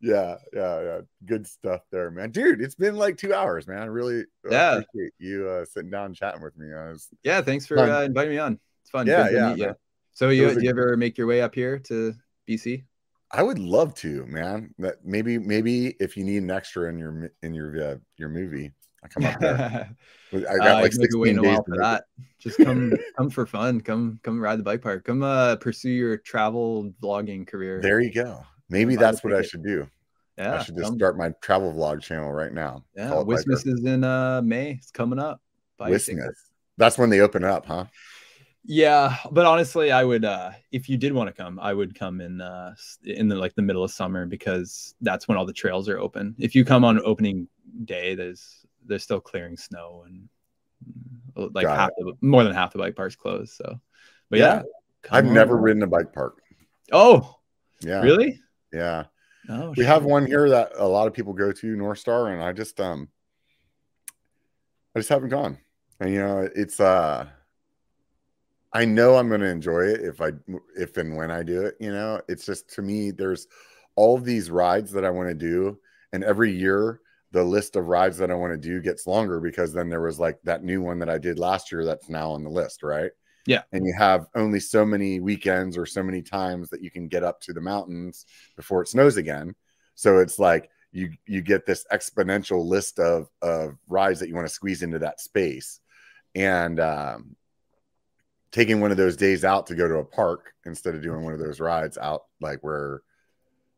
yeah, 0.00 0.36
yeah, 0.54 0.82
yeah. 0.82 1.00
Good 1.26 1.46
stuff 1.46 1.82
there, 1.92 2.10
man. 2.10 2.30
Dude, 2.30 2.62
it's 2.62 2.74
been 2.74 2.96
like 2.96 3.18
two 3.18 3.34
hours, 3.34 3.66
man. 3.66 3.82
I 3.82 3.86
really 3.86 4.22
uh, 4.46 4.50
Yeah. 4.50 4.70
appreciate 4.78 5.12
you 5.18 5.46
uh, 5.46 5.64
sitting 5.66 5.90
down 5.90 6.14
chatting 6.14 6.42
with 6.42 6.56
me. 6.56 6.72
I 6.72 6.88
was 6.90 7.08
yeah. 7.22 7.42
Thanks 7.42 7.66
for 7.66 7.78
uh, 7.78 8.02
inviting 8.02 8.30
me 8.32 8.38
on. 8.38 8.58
It's 8.82 8.90
fun. 8.90 9.06
Yeah, 9.06 9.24
Good 9.28 9.34
yeah, 9.34 9.48
meet 9.50 9.58
you. 9.58 9.66
man. 9.66 9.74
So 10.14 10.28
you, 10.28 10.54
do 10.54 10.62
you 10.62 10.70
ever 10.70 10.96
make 10.96 11.18
your 11.18 11.26
way 11.26 11.42
up 11.42 11.54
here 11.54 11.78
to 11.80 12.14
BC? 12.48 12.84
I 13.32 13.42
would 13.42 13.58
love 13.58 13.94
to, 13.96 14.24
man. 14.26 14.72
That 14.78 15.04
maybe 15.04 15.38
maybe 15.38 15.96
if 15.98 16.16
you 16.16 16.22
need 16.24 16.42
an 16.42 16.50
extra 16.52 16.88
in 16.88 16.98
your 16.98 17.32
in 17.42 17.52
your 17.52 17.82
uh, 17.82 17.96
your 18.16 18.28
movie, 18.28 18.72
I 19.02 19.08
come 19.08 19.26
up 19.26 19.40
there. 19.40 19.90
I 20.32 20.36
Uh, 20.36 20.40
got 20.56 20.82
like 20.82 20.92
might 20.94 21.10
be 21.10 21.32
16 21.32 21.42
days 21.42 21.58
for 21.68 21.76
that. 21.78 22.04
Just 22.38 22.58
come, 22.58 22.92
come 23.16 23.30
for 23.30 23.44
fun. 23.46 23.80
Come, 23.80 24.20
come 24.22 24.40
ride 24.40 24.58
the 24.58 24.62
bike 24.62 24.82
park. 24.82 25.04
Come 25.04 25.22
uh, 25.22 25.56
pursue 25.56 25.90
your 25.90 26.16
travel 26.16 26.92
vlogging 27.02 27.46
career. 27.46 27.80
There 27.80 28.00
you 28.00 28.12
go. 28.12 28.44
Maybe 28.68 28.94
that's 28.96 29.22
what 29.24 29.34
I 29.34 29.42
should 29.42 29.64
do. 29.64 29.88
Yeah, 30.38 30.54
I 30.54 30.62
should 30.62 30.76
just 30.76 30.88
come- 30.90 30.98
start 30.98 31.16
my 31.16 31.30
travel 31.40 31.72
vlog 31.72 32.02
channel 32.02 32.32
right 32.32 32.52
now. 32.52 32.84
Yeah, 32.96 33.08
Call 33.08 33.22
it 33.22 33.26
Biker. 33.26 33.44
Wismith 33.46 33.66
is 33.66 33.84
in 33.84 34.04
uh 34.04 34.42
May. 34.42 34.72
It's 34.72 34.90
coming 34.92 35.18
up. 35.18 35.40
Ticket. 35.78 35.92
Wismith. 35.94 36.34
That's 36.76 36.98
when 36.98 37.10
they 37.10 37.20
open 37.20 37.44
up, 37.44 37.66
huh? 37.66 37.86
Yeah, 38.66 39.16
but 39.30 39.44
honestly, 39.44 39.92
I 39.92 40.04
would 40.04 40.24
uh 40.24 40.52
if 40.72 40.88
you 40.88 40.96
did 40.96 41.12
want 41.12 41.28
to 41.28 41.42
come, 41.42 41.58
I 41.60 41.74
would 41.74 41.94
come 41.94 42.20
in 42.20 42.40
uh 42.40 42.74
in 43.04 43.28
the 43.28 43.36
like 43.36 43.54
the 43.54 43.62
middle 43.62 43.84
of 43.84 43.90
summer 43.90 44.24
because 44.24 44.94
that's 45.02 45.28
when 45.28 45.36
all 45.36 45.44
the 45.44 45.52
trails 45.52 45.88
are 45.88 45.98
open. 45.98 46.34
If 46.38 46.54
you 46.54 46.64
come 46.64 46.84
on 46.84 46.98
opening 47.04 47.46
day, 47.84 48.14
there's 48.14 48.64
they're 48.86 48.98
still 48.98 49.20
clearing 49.20 49.56
snow 49.58 50.04
and 50.06 50.28
mm, 51.36 51.54
like 51.54 51.66
Got 51.66 51.76
half 51.76 51.90
the, 51.98 52.14
more 52.22 52.42
than 52.42 52.54
half 52.54 52.72
the 52.72 52.78
bike 52.78 52.96
park's 52.96 53.16
closed. 53.16 53.52
So, 53.54 53.78
but 54.30 54.38
yeah, 54.38 54.62
Yeah. 55.02 55.10
I've 55.10 55.26
on 55.26 55.34
never 55.34 55.58
ridden 55.58 55.82
a 55.82 55.86
bike 55.86 56.14
park. 56.14 56.40
Oh, 56.90 57.36
Yeah. 57.82 58.00
really? 58.00 58.40
Yeah. 58.72 59.04
Oh, 59.50 59.74
we 59.76 59.84
have 59.84 60.04
one 60.06 60.26
here 60.26 60.48
that 60.48 60.72
a 60.76 60.88
lot 60.88 61.06
of 61.06 61.12
people 61.12 61.34
go 61.34 61.52
to 61.52 61.76
north 61.76 61.98
star 61.98 62.28
and 62.28 62.42
i 62.42 62.50
just 62.50 62.80
um 62.80 63.08
i 64.96 64.98
just 64.98 65.10
haven't 65.10 65.28
gone 65.28 65.58
and 66.00 66.10
you 66.10 66.18
know 66.18 66.48
it's 66.54 66.80
uh 66.80 67.26
i 68.74 68.84
know 68.84 69.16
i'm 69.16 69.28
going 69.28 69.40
to 69.40 69.46
enjoy 69.46 69.80
it 69.80 70.00
if 70.00 70.20
i 70.20 70.30
if 70.76 70.96
and 70.96 71.16
when 71.16 71.30
i 71.30 71.42
do 71.42 71.62
it 71.62 71.76
you 71.80 71.92
know? 71.92 72.20
It's 72.28 72.44
just 72.44 72.68
to 72.74 72.82
me 72.82 73.10
there's 73.10 73.46
all 73.96 74.18
these 74.18 74.50
rides 74.50 74.92
that 74.92 75.04
i 75.04 75.10
want 75.10 75.28
to 75.28 75.34
do 75.34 75.78
and 76.12 76.22
every 76.24 76.52
year 76.52 77.00
the 77.32 77.42
list 77.42 77.76
of 77.76 77.88
rides 77.88 78.18
that 78.18 78.30
i 78.30 78.34
want 78.34 78.52
to 78.52 78.68
do 78.68 78.82
gets 78.82 79.06
longer 79.06 79.40
because 79.40 79.72
then 79.72 79.88
there 79.88 80.00
was 80.00 80.20
like 80.20 80.38
that 80.44 80.64
new 80.64 80.82
one 80.82 80.98
that 80.98 81.10
i 81.10 81.18
did 81.18 81.38
last 81.38 81.72
year 81.72 81.84
that's 81.84 82.08
now 82.08 82.30
on 82.30 82.44
the 82.44 82.50
list 82.50 82.82
right? 82.82 83.10
Yeah. 83.46 83.62
and 83.72 83.86
you 83.86 83.94
have 83.96 84.26
only 84.34 84.58
so 84.58 84.86
many 84.86 85.20
weekends 85.20 85.76
or 85.76 85.84
so 85.84 86.02
many 86.02 86.22
times 86.22 86.70
that 86.70 86.82
you 86.82 86.90
can 86.90 87.08
get 87.08 87.22
up 87.22 87.40
to 87.42 87.52
the 87.52 87.60
mountains 87.60 88.24
before 88.56 88.82
it 88.82 88.88
snows 88.88 89.16
again. 89.18 89.54
So 89.94 90.18
it's 90.18 90.38
like 90.38 90.70
you 90.92 91.10
you 91.26 91.42
get 91.42 91.66
this 91.66 91.84
exponential 91.92 92.64
list 92.64 92.98
of 92.98 93.28
of 93.42 93.76
rides 93.88 94.20
that 94.20 94.28
you 94.28 94.34
want 94.34 94.46
to 94.46 94.54
squeeze 94.54 94.82
into 94.82 95.00
that 95.00 95.20
space, 95.20 95.80
and 96.34 96.80
um, 96.80 97.36
taking 98.54 98.80
one 98.80 98.92
of 98.92 98.96
those 98.96 99.16
days 99.16 99.44
out 99.44 99.66
to 99.66 99.74
go 99.74 99.88
to 99.88 99.96
a 99.96 100.04
park 100.04 100.54
instead 100.64 100.94
of 100.94 101.02
doing 101.02 101.24
one 101.24 101.32
of 101.32 101.40
those 101.40 101.58
rides 101.58 101.98
out 101.98 102.26
like 102.40 102.60
where 102.62 103.02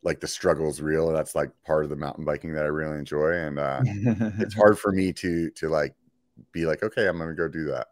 like 0.03 0.21
the 0.21 0.29
struggle's 0.29 0.83
real. 0.83 1.11
That's 1.11 1.35
like 1.35 1.51
part 1.65 1.85
of 1.85 1.91
the 1.91 1.97
mountain 1.97 2.27
biking 2.27 2.53
that 2.53 2.65
I 2.65 2.69
really 2.69 2.99
enjoy, 2.99 3.33
and 3.33 3.59
uh, 3.59 3.81
it's 4.39 4.55
hard 4.63 4.79
for 4.79 4.93
me 4.93 5.15
to 5.15 5.51
to 5.51 5.69
like 5.71 5.95
be 6.53 6.67
like, 6.67 6.83
okay, 6.83 7.07
I'm 7.07 7.19
gonna 7.19 7.35
go 7.35 7.49
do 7.49 7.65
that, 7.65 7.87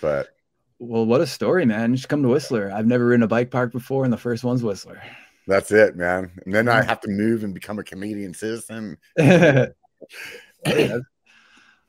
but 0.00 0.30
well, 0.80 1.06
what 1.06 1.20
a 1.20 1.26
story, 1.26 1.64
man! 1.64 1.94
Should 1.94 2.08
come 2.08 2.22
to 2.22 2.28
Whistler. 2.28 2.72
I've 2.74 2.86
never 2.86 3.06
ridden 3.06 3.22
a 3.22 3.28
bike 3.28 3.52
park 3.52 3.70
before, 3.70 4.02
and 4.02 4.12
the 4.12 4.18
first 4.18 4.42
one's 4.42 4.64
Whistler. 4.64 5.00
that's 5.46 5.70
it, 5.70 5.96
man. 5.96 6.32
And 6.44 6.52
then 6.52 6.68
I 6.68 6.82
have 6.82 7.00
to 7.02 7.10
move 7.10 7.44
and 7.44 7.54
become 7.54 7.78
a 7.78 7.84
Canadian 7.84 8.34
citizen. 8.34 8.98
Hey, 10.64 10.86
that's, 10.86 11.04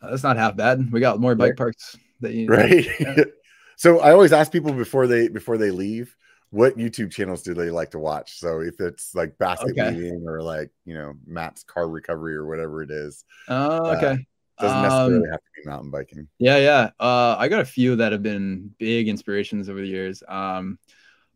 that's 0.02 0.24
not 0.24 0.38
half 0.38 0.56
bad. 0.56 0.92
We 0.92 1.00
got 1.00 1.20
more 1.20 1.36
bike 1.36 1.58
parks 1.58 1.96
that 2.22 2.34
you 2.34 2.48
right 2.48 2.88
Yeah. 3.00 3.16
so 3.84 4.00
i 4.00 4.12
always 4.12 4.32
ask 4.32 4.52
people 4.52 4.72
before 4.72 5.08
they 5.08 5.28
before 5.28 5.58
they 5.58 5.70
leave 5.72 6.16
what 6.52 6.78
youtube 6.78 7.12
channels 7.12 7.44
do 7.44 7.54
they 7.54 7.70
like 7.70 7.92
to 7.92 8.00
watch 8.00 8.40
so 8.40 8.62
if 8.62 8.80
it's 8.80 9.14
like 9.14 9.38
basket 9.38 9.72
Okay. 9.72 9.92
weaving 9.92 10.24
or 10.26 10.42
like 10.42 10.72
you 10.86 10.94
know 10.94 11.14
matt's 11.28 11.64
car 11.64 11.90
recovery 11.90 12.34
or 12.36 12.46
whatever 12.48 12.82
it 12.82 12.90
is 12.92 13.26
Oh, 13.50 13.92
Uh, 13.92 13.96
okay. 13.96 14.26
doesn't 14.60 14.82
Um, 14.82 14.82
necessarily 14.82 15.30
have 15.30 15.40
to 15.40 15.62
be 15.62 15.70
mountain 15.70 15.92
biking 15.92 16.28
Yeah, 16.40 16.58
yeah. 16.58 16.90
Uh, 17.00 17.36
I 17.38 17.48
got 17.50 17.62
a 17.62 17.66
few 17.66 17.96
that 17.98 18.12
have 18.12 18.24
been 18.24 18.72
big 18.78 19.08
inspirations 19.10 19.70
over 19.70 19.82
the 19.82 19.88
years. 19.88 20.24
Um, 20.28 20.80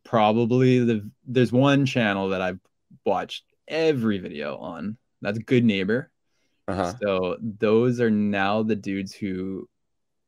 probably 0.03 0.79
the 0.79 1.09
there's 1.25 1.51
one 1.51 1.85
channel 1.85 2.29
that 2.29 2.41
I've 2.41 2.59
watched 3.05 3.43
every 3.67 4.19
video 4.19 4.57
on. 4.57 4.97
That's 5.21 5.39
Good 5.39 5.65
Neighbor. 5.65 6.11
uh-huh 6.67 6.93
So 7.01 7.37
those 7.41 7.99
are 7.99 8.09
now 8.11 8.63
the 8.63 8.75
dudes 8.75 9.13
who, 9.13 9.67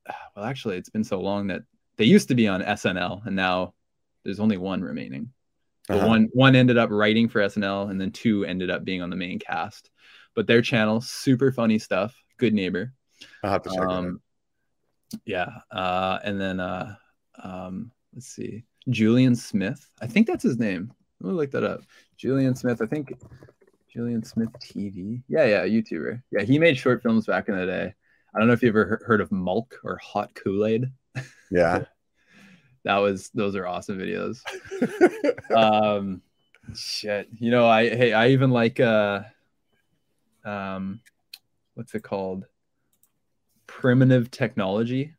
well, 0.35 0.45
actually, 0.45 0.77
it's 0.77 0.89
been 0.89 1.03
so 1.03 1.21
long 1.21 1.47
that 1.47 1.63
they 1.99 2.05
used 2.05 2.29
to 2.29 2.35
be 2.35 2.47
on 2.47 2.61
SNL, 2.61 3.25
and 3.25 3.35
now 3.35 3.73
there's 4.23 4.39
only 4.39 4.57
one 4.57 4.81
remaining. 4.81 5.31
Uh-huh. 5.89 6.07
one 6.07 6.29
one 6.33 6.55
ended 6.55 6.77
up 6.77 6.89
writing 6.91 7.27
for 7.27 7.41
SNL, 7.41 7.91
and 7.91 7.99
then 7.99 8.11
two 8.11 8.45
ended 8.45 8.69
up 8.69 8.85
being 8.85 9.01
on 9.01 9.09
the 9.09 9.17
main 9.17 9.37
cast. 9.37 9.89
But 10.33 10.47
their 10.47 10.61
channel, 10.61 11.01
super 11.01 11.51
funny 11.51 11.77
stuff. 11.77 12.15
Good 12.37 12.53
Neighbor. 12.53 12.93
i'll 13.43 13.51
have 13.51 13.63
to 13.63 13.69
check 13.69 13.79
it. 13.79 13.89
Um, 13.89 14.21
yeah, 15.25 15.49
uh, 15.71 16.19
and 16.23 16.39
then 16.39 16.61
uh, 16.61 16.95
um, 17.43 17.91
let's 18.13 18.27
see, 18.27 18.63
Julian 18.87 19.35
Smith. 19.35 19.85
I 20.01 20.07
think 20.07 20.25
that's 20.25 20.43
his 20.43 20.57
name. 20.57 20.93
Let 21.19 21.31
me 21.31 21.35
look 21.35 21.51
that 21.51 21.65
up. 21.65 21.81
Julian 22.15 22.55
Smith. 22.55 22.81
I 22.81 22.85
think 22.85 23.11
Julian 23.91 24.23
Smith 24.23 24.53
TV. 24.61 25.21
Yeah, 25.27 25.43
yeah, 25.43 25.65
YouTuber. 25.65 26.21
Yeah, 26.31 26.43
he 26.43 26.59
made 26.59 26.77
short 26.77 27.03
films 27.03 27.25
back 27.25 27.49
in 27.49 27.57
the 27.57 27.65
day. 27.65 27.93
I 28.33 28.39
don't 28.39 28.47
know 28.47 28.53
if 28.53 28.63
you 28.63 28.69
ever 28.69 29.03
heard 29.05 29.19
of 29.19 29.31
Malk 29.31 29.73
or 29.83 29.97
Hot 29.97 30.33
Kool 30.33 30.65
Aid. 30.65 30.91
Yeah 31.51 31.83
That 32.85 32.97
was 32.99 33.29
those 33.31 33.57
are 33.57 33.67
awesome 33.67 33.97
videos. 33.99 34.39
um, 35.55 36.21
shit. 36.73 37.27
You 37.37 37.51
know, 37.51 37.67
I 37.67 37.89
hey, 37.89 38.13
I 38.13 38.29
even 38.29 38.51
like 38.51 38.79
uh, 38.79 39.23
um, 40.45 41.01
what's 41.73 41.93
it 41.93 42.03
called? 42.03 42.45
Primitive 43.67 44.31
technology. 44.31 45.13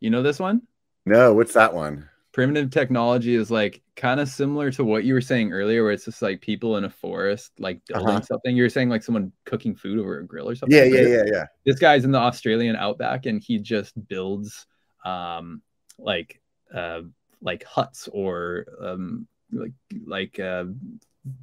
You 0.00 0.10
know 0.10 0.22
this 0.22 0.38
one? 0.38 0.62
no 1.06 1.34
what's 1.34 1.54
that 1.54 1.74
one 1.74 2.08
Primitive 2.32 2.70
technology 2.70 3.34
is 3.34 3.50
like 3.50 3.82
kind 3.96 4.20
of 4.20 4.28
similar 4.28 4.70
to 4.70 4.84
what 4.84 5.02
you 5.04 5.14
were 5.14 5.20
saying 5.20 5.52
earlier, 5.52 5.82
where 5.82 5.92
it's 5.92 6.04
just 6.06 6.22
like 6.22 6.40
people 6.40 6.76
in 6.76 6.84
a 6.84 6.90
forest, 6.90 7.50
like 7.58 7.84
building 7.88 8.08
Uh-huh. 8.08 8.20
something. 8.22 8.56
You 8.56 8.62
were 8.62 8.70
saying 8.70 8.88
like 8.88 9.02
someone 9.02 9.32
cooking 9.44 9.74
food 9.74 9.98
over 9.98 10.20
a 10.20 10.24
grill 10.26 10.48
or 10.48 10.54
something. 10.54 10.78
yeah 10.78 10.84
yeah 10.84 11.06
yeah 11.08 11.22
yeah 11.30 11.46
This 11.66 11.80
guy's 11.80 12.04
in 12.04 12.12
the 12.12 12.18
Australian 12.18 12.76
outback 12.76 13.26
and 13.26 13.42
he 13.42 13.58
just 13.58 13.92
builds 14.08 14.66
um 15.04 15.62
like 15.98 16.40
uh 16.74 17.02
like 17.40 17.64
huts 17.64 18.08
or 18.12 18.66
um 18.80 19.26
like 19.52 19.72
like 20.06 20.38
uh 20.40 20.64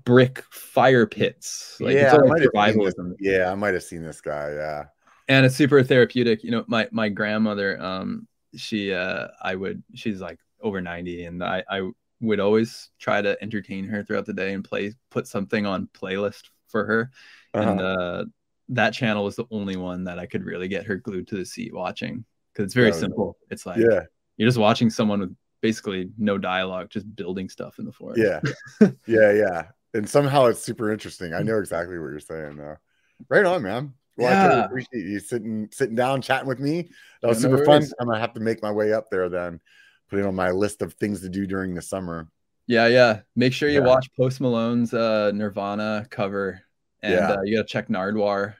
brick 0.03 0.43
fire 0.51 1.05
pits. 1.05 1.77
Like 1.79 1.95
yeah, 1.95 2.03
it's 2.05 2.13
I 2.13 2.17
might 2.27 2.41
have 2.41 2.51
seen 2.53 2.79
this- 2.83 2.93
survivalism. 2.95 3.15
yeah 3.19 3.51
i 3.51 3.55
might 3.55 3.73
have 3.73 3.83
seen 3.83 4.03
this 4.03 4.21
guy 4.21 4.51
yeah 4.53 4.85
and 5.27 5.45
it's 5.45 5.55
super 5.55 5.83
therapeutic 5.83 6.43
you 6.43 6.51
know 6.51 6.65
my 6.67 6.87
my 6.91 7.09
grandmother 7.09 7.79
um 7.81 8.27
she 8.55 8.93
uh 8.93 9.27
i 9.41 9.55
would 9.55 9.83
she's 9.93 10.19
like 10.21 10.39
over 10.61 10.81
90 10.81 11.25
and 11.25 11.43
i 11.43 11.63
i 11.69 11.89
would 12.21 12.39
always 12.39 12.89
try 12.99 13.21
to 13.21 13.41
entertain 13.41 13.85
her 13.85 14.03
throughout 14.03 14.25
the 14.25 14.33
day 14.33 14.53
and 14.53 14.63
play 14.65 14.93
put 15.11 15.27
something 15.27 15.65
on 15.65 15.87
playlist 15.93 16.49
for 16.67 16.85
her 16.85 17.11
and 17.53 17.79
Uh-huh. 17.79 17.83
uh 17.83 18.23
that 18.69 18.93
channel 18.93 19.23
was 19.23 19.35
the 19.35 19.45
only 19.51 19.77
one 19.77 20.03
that 20.03 20.19
i 20.19 20.25
could 20.25 20.43
really 20.43 20.67
get 20.67 20.85
her 20.85 20.95
glued 20.97 21.27
to 21.27 21.35
the 21.35 21.45
seat 21.45 21.73
watching 21.73 22.25
because 22.53 22.65
it's 22.65 22.73
very 22.73 22.89
Oh, 22.89 22.93
simple. 22.93 23.37
It's 23.49 23.65
like 23.65 23.77
yeah. 23.77 24.01
you're 24.37 24.47
just 24.47 24.57
watching 24.57 24.89
someone 24.89 25.19
with 25.21 25.35
basically 25.61 26.09
no 26.17 26.37
dialogue 26.37 26.89
just 26.89 27.13
building 27.15 27.49
stuff 27.49 27.79
in 27.79 27.85
the 27.85 27.91
forest. 27.91 28.21
Yeah. 28.21 28.89
Yeah 29.07 29.31
yeah. 29.33 29.63
And 29.93 30.07
somehow 30.07 30.45
it's 30.45 30.61
super 30.61 30.91
interesting. 30.91 31.33
I 31.33 31.41
know 31.41 31.57
exactly 31.59 31.97
what 31.97 32.07
you're 32.11 32.19
saying 32.19 32.57
though. 32.57 32.77
Right 33.29 33.45
on 33.45 33.63
man. 33.63 33.93
Well 34.17 34.27
i 34.27 34.41
totally 34.43 34.59
Yeah. 34.59 34.65
appreciate 34.65 35.05
you 35.05 35.19
sitting 35.19 35.69
sitting 35.71 35.95
down 35.95 36.21
chatting 36.21 36.47
with 36.47 36.59
me. 36.59 36.89
That 37.21 37.27
was 37.29 37.41
Yeah, 37.43 37.49
no 37.49 37.55
super 37.57 37.65
fun. 37.65 37.83
i'm 37.99 38.07
gonna 38.07 38.19
have 38.19 38.33
to 38.33 38.39
make 38.39 38.61
my 38.61 38.71
way 38.71 38.93
up 38.93 39.09
there 39.09 39.27
then 39.29 39.59
put 40.09 40.19
it 40.19 40.25
on 40.25 40.35
my 40.35 40.51
list 40.51 40.81
of 40.81 40.93
things 40.93 41.21
to 41.21 41.29
do 41.29 41.45
during 41.45 41.73
the 41.75 41.81
summer. 41.81 42.27
Yeah, 42.67 42.87
yeah. 42.87 43.21
Make 43.35 43.51
sure 43.53 43.67
you 43.69 43.79
Yeah. 43.81 43.87
watch 43.87 44.09
Post 44.15 44.39
Malone's 44.41 44.93
uh, 44.93 45.31
Nirvana 45.33 46.05
cover, 46.09 46.61
and 47.01 47.13
Yeah. 47.13 47.31
uh, 47.33 47.41
you 47.43 47.57
gotta 47.57 47.67
check 47.67 47.87
Nardwuar. 47.89 48.55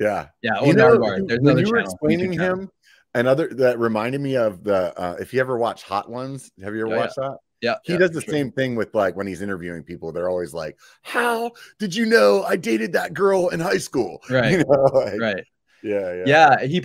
yeah. 0.00 0.28
Yeah, 0.42 0.52
oh 0.60 0.66
you 0.66 0.74
know, 0.74 0.96
Nardwuar. 0.96 1.26
There's 1.26 1.40
another 1.40 1.60
you 1.62 1.70
were 1.70 1.78
channel, 1.78 1.92
explaining 1.92 2.32
him 2.32 2.70
another 3.14 3.48
that 3.48 3.78
reminded 3.78 4.20
me 4.20 4.36
of 4.36 4.62
the 4.64 4.98
uh 5.00 5.16
if 5.20 5.32
you 5.32 5.40
ever 5.40 5.56
watch 5.58 5.82
hot 5.82 6.08
ones 6.10 6.50
have 6.62 6.74
you 6.74 6.80
ever 6.82 6.90
Oh, 6.90 6.94
yeah. 6.94 7.00
watched 7.02 7.16
that 7.16 7.38
Yeah, 7.60 7.74
he 7.84 7.92
yeah, 7.94 7.98
does 7.98 8.10
the 8.10 8.20
sure. 8.20 8.34
same 8.34 8.52
thing 8.52 8.76
with 8.76 8.94
like 8.94 9.16
when 9.16 9.26
he's 9.26 9.42
interviewing 9.42 9.82
people 9.82 10.12
they're 10.12 10.28
always 10.28 10.54
like 10.54 10.78
how 11.02 11.50
did 11.78 11.94
you 11.94 12.06
know 12.06 12.42
i 12.44 12.56
dated 12.56 12.92
that 12.92 13.14
girl 13.14 13.48
in 13.48 13.60
high 13.60 13.78
school 13.78 14.20
Right, 14.30 14.52
you 14.52 14.64
know 14.64 14.90
like, 14.92 15.20
right. 15.20 15.44
yeah 15.82 16.12
yeah 16.12 16.26
Yeah, 16.26 16.66
he 16.66 16.82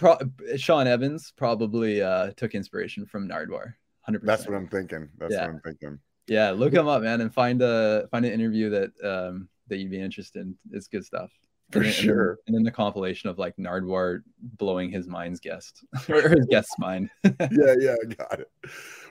Sean 0.57 0.87
Evans 0.87 1.33
probably 1.35 2.01
uh, 2.01 2.31
took 2.37 2.55
inspiration 2.55 3.05
from 3.05 3.27
Nardwuar. 3.27 3.73
Hundred 4.01 4.19
percent. 4.19 4.37
That's 4.37 4.47
what 4.47 4.55
I'm 4.57 4.67
thinking. 4.67 5.09
That's 5.17 5.33
Yeah. 5.33 5.41
what 5.41 5.49
I'm 5.55 5.59
thinking. 5.61 5.99
Yeah, 6.27 6.51
look 6.51 6.73
him 6.73 6.87
up, 6.87 7.01
man, 7.01 7.21
and 7.21 7.33
find 7.33 7.61
a 7.61 8.07
find 8.11 8.25
an 8.25 8.31
interview 8.31 8.69
that 8.69 8.91
um 9.03 9.49
that 9.67 9.77
you'd 9.77 9.91
be 9.91 9.99
interested 9.99 10.41
in. 10.41 10.55
It's 10.71 10.87
good 10.87 11.05
stuff. 11.05 11.31
For 11.73 11.79
and 11.79 11.87
then, 11.87 11.93
sure. 11.93 12.37
And 12.45 12.55
then 12.55 12.61
the 12.61 12.71
compilation 12.71 13.31
of 13.31 13.39
like 13.39 13.55
Nardwuar 13.57 14.21
blowing 14.39 14.91
his 14.91 15.07
mind's 15.07 15.39
guest 15.39 15.83
or 16.09 16.29
his 16.29 16.45
guest's 16.45 16.77
mind. 16.77 17.09
Yeah, 17.23 17.73
yeah, 17.79 17.95
got 18.15 18.39
it. 18.39 18.51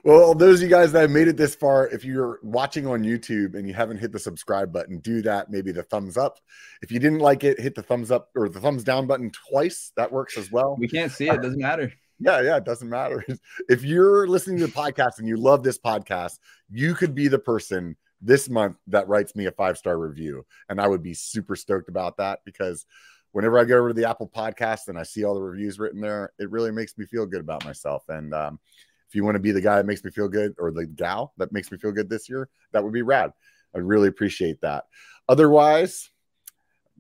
Well, 0.05 0.35
those 0.35 0.61
of 0.61 0.63
you 0.63 0.69
guys 0.69 0.93
that 0.93 1.01
have 1.01 1.11
made 1.11 1.27
it 1.27 1.37
this 1.37 1.55
far, 1.57 1.89
if 1.89 2.05
you're 2.05 2.39
watching 2.43 2.87
on 2.87 3.03
YouTube 3.03 3.57
and 3.57 3.67
you 3.67 3.75
haven't 3.75 3.99
hit 3.99 4.13
the 4.13 4.19
subscribe 4.19 4.73
button, 4.73 4.99
do 5.01 5.23
that. 5.23 5.51
Maybe 5.51 5.73
the 5.73 5.83
thumbs 5.83 6.17
up. 6.17 6.39
If 6.83 6.93
you 6.93 7.01
didn't 7.01 7.19
like 7.19 7.43
it, 7.43 7.61
hit 7.61 7.75
the 7.75 7.83
thumbs 7.83 8.11
up 8.13 8.31
or 8.37 8.49
the 8.49 8.61
thumbs 8.61 8.85
down 8.85 9.07
button 9.09 9.31
twice. 9.51 9.93
That 9.97 10.13
works 10.13 10.39
as 10.39 10.53
well. 10.53 10.77
we 10.79 10.89
can't 10.89 11.11
see 11.11 11.29
it. 11.29 11.43
Doesn't 11.43 11.61
matter. 11.61 11.93
Yeah, 12.25 12.41
yeah, 12.41 12.57
it 12.59 12.65
doesn't 12.65 12.89
matter. 12.89 13.25
If 13.69 13.83
you're 13.83 14.29
listening 14.29 14.59
to 14.59 14.67
the 14.69 14.73
podcast 14.73 15.19
and 15.19 15.27
you 15.27 15.37
love 15.37 15.65
this 15.65 15.77
podcast, 15.77 16.39
you 16.71 16.95
could 16.95 17.17
be 17.17 17.27
the 17.27 17.41
person 17.41 17.97
this 18.23 18.49
month 18.49 18.77
that 18.87 19.09
writes 19.09 19.35
me 19.35 19.47
a 19.47 19.53
five 19.53 19.77
star 19.77 19.99
review. 19.99 20.47
And 20.69 20.81
I 20.81 20.87
would 20.87 21.03
be 21.03 21.15
super 21.15 21.57
stoked 21.57 21.89
about 21.89 22.17
that 22.19 22.41
because 22.45 22.87
whenever 23.33 23.59
I 23.59 23.65
go 23.65 23.79
over 23.79 23.89
to 23.89 23.95
the 23.95 24.09
Apple 24.09 24.31
podcast 24.35 24.89
and 24.89 24.99
I 24.99 25.03
see 25.03 25.25
all 25.25 25.35
the 25.35 25.43
reviews 25.43 25.79
written 25.79 26.01
there, 26.01 26.33
it 26.39 26.51
really 26.51 26.71
makes 26.71 26.97
me 26.97 27.07
feel 27.07 27.27
good 27.27 27.41
about 27.41 27.65
myself. 27.65 28.05
And 28.09 28.33
um, 28.33 28.61
if 29.09 29.15
you 29.15 29.25
want 29.25 29.35
to 29.35 29.41
be 29.41 29.53
the 29.53 29.61
guy 29.61 29.77
that 29.77 29.87
makes 29.87 30.05
me 30.05 30.11
feel 30.11 30.29
good 30.29 30.55
or 30.59 30.71
the 30.71 30.87
gal 30.87 31.33
that 31.39 31.53
makes 31.53 31.71
me 31.73 31.79
feel 31.79 31.93
good 31.93 32.09
this 32.09 32.29
year, 32.29 32.49
that 32.73 32.85
would 32.85 32.93
be 32.93 33.03
rad. 33.03 33.33
I'd 33.75 33.83
really 33.83 34.09
appreciate 34.09 34.61
that. 34.61 34.85
Otherwise, 35.29 36.11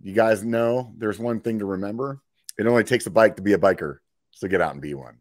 you 0.02 0.12
guys 0.12 0.44
know 0.44 0.92
there's 0.96 1.18
one 1.18 1.40
thing 1.40 1.60
to 1.60 1.64
remember 1.64 2.20
it 2.58 2.66
only 2.66 2.84
takes 2.84 3.06
a 3.06 3.10
bike 3.10 3.36
to 3.36 3.42
be 3.42 3.54
a 3.54 3.58
biker. 3.58 3.98
So 4.30 4.48
get 4.48 4.60
out 4.60 4.72
and 4.72 4.82
be 4.82 4.94
one. 4.94 5.18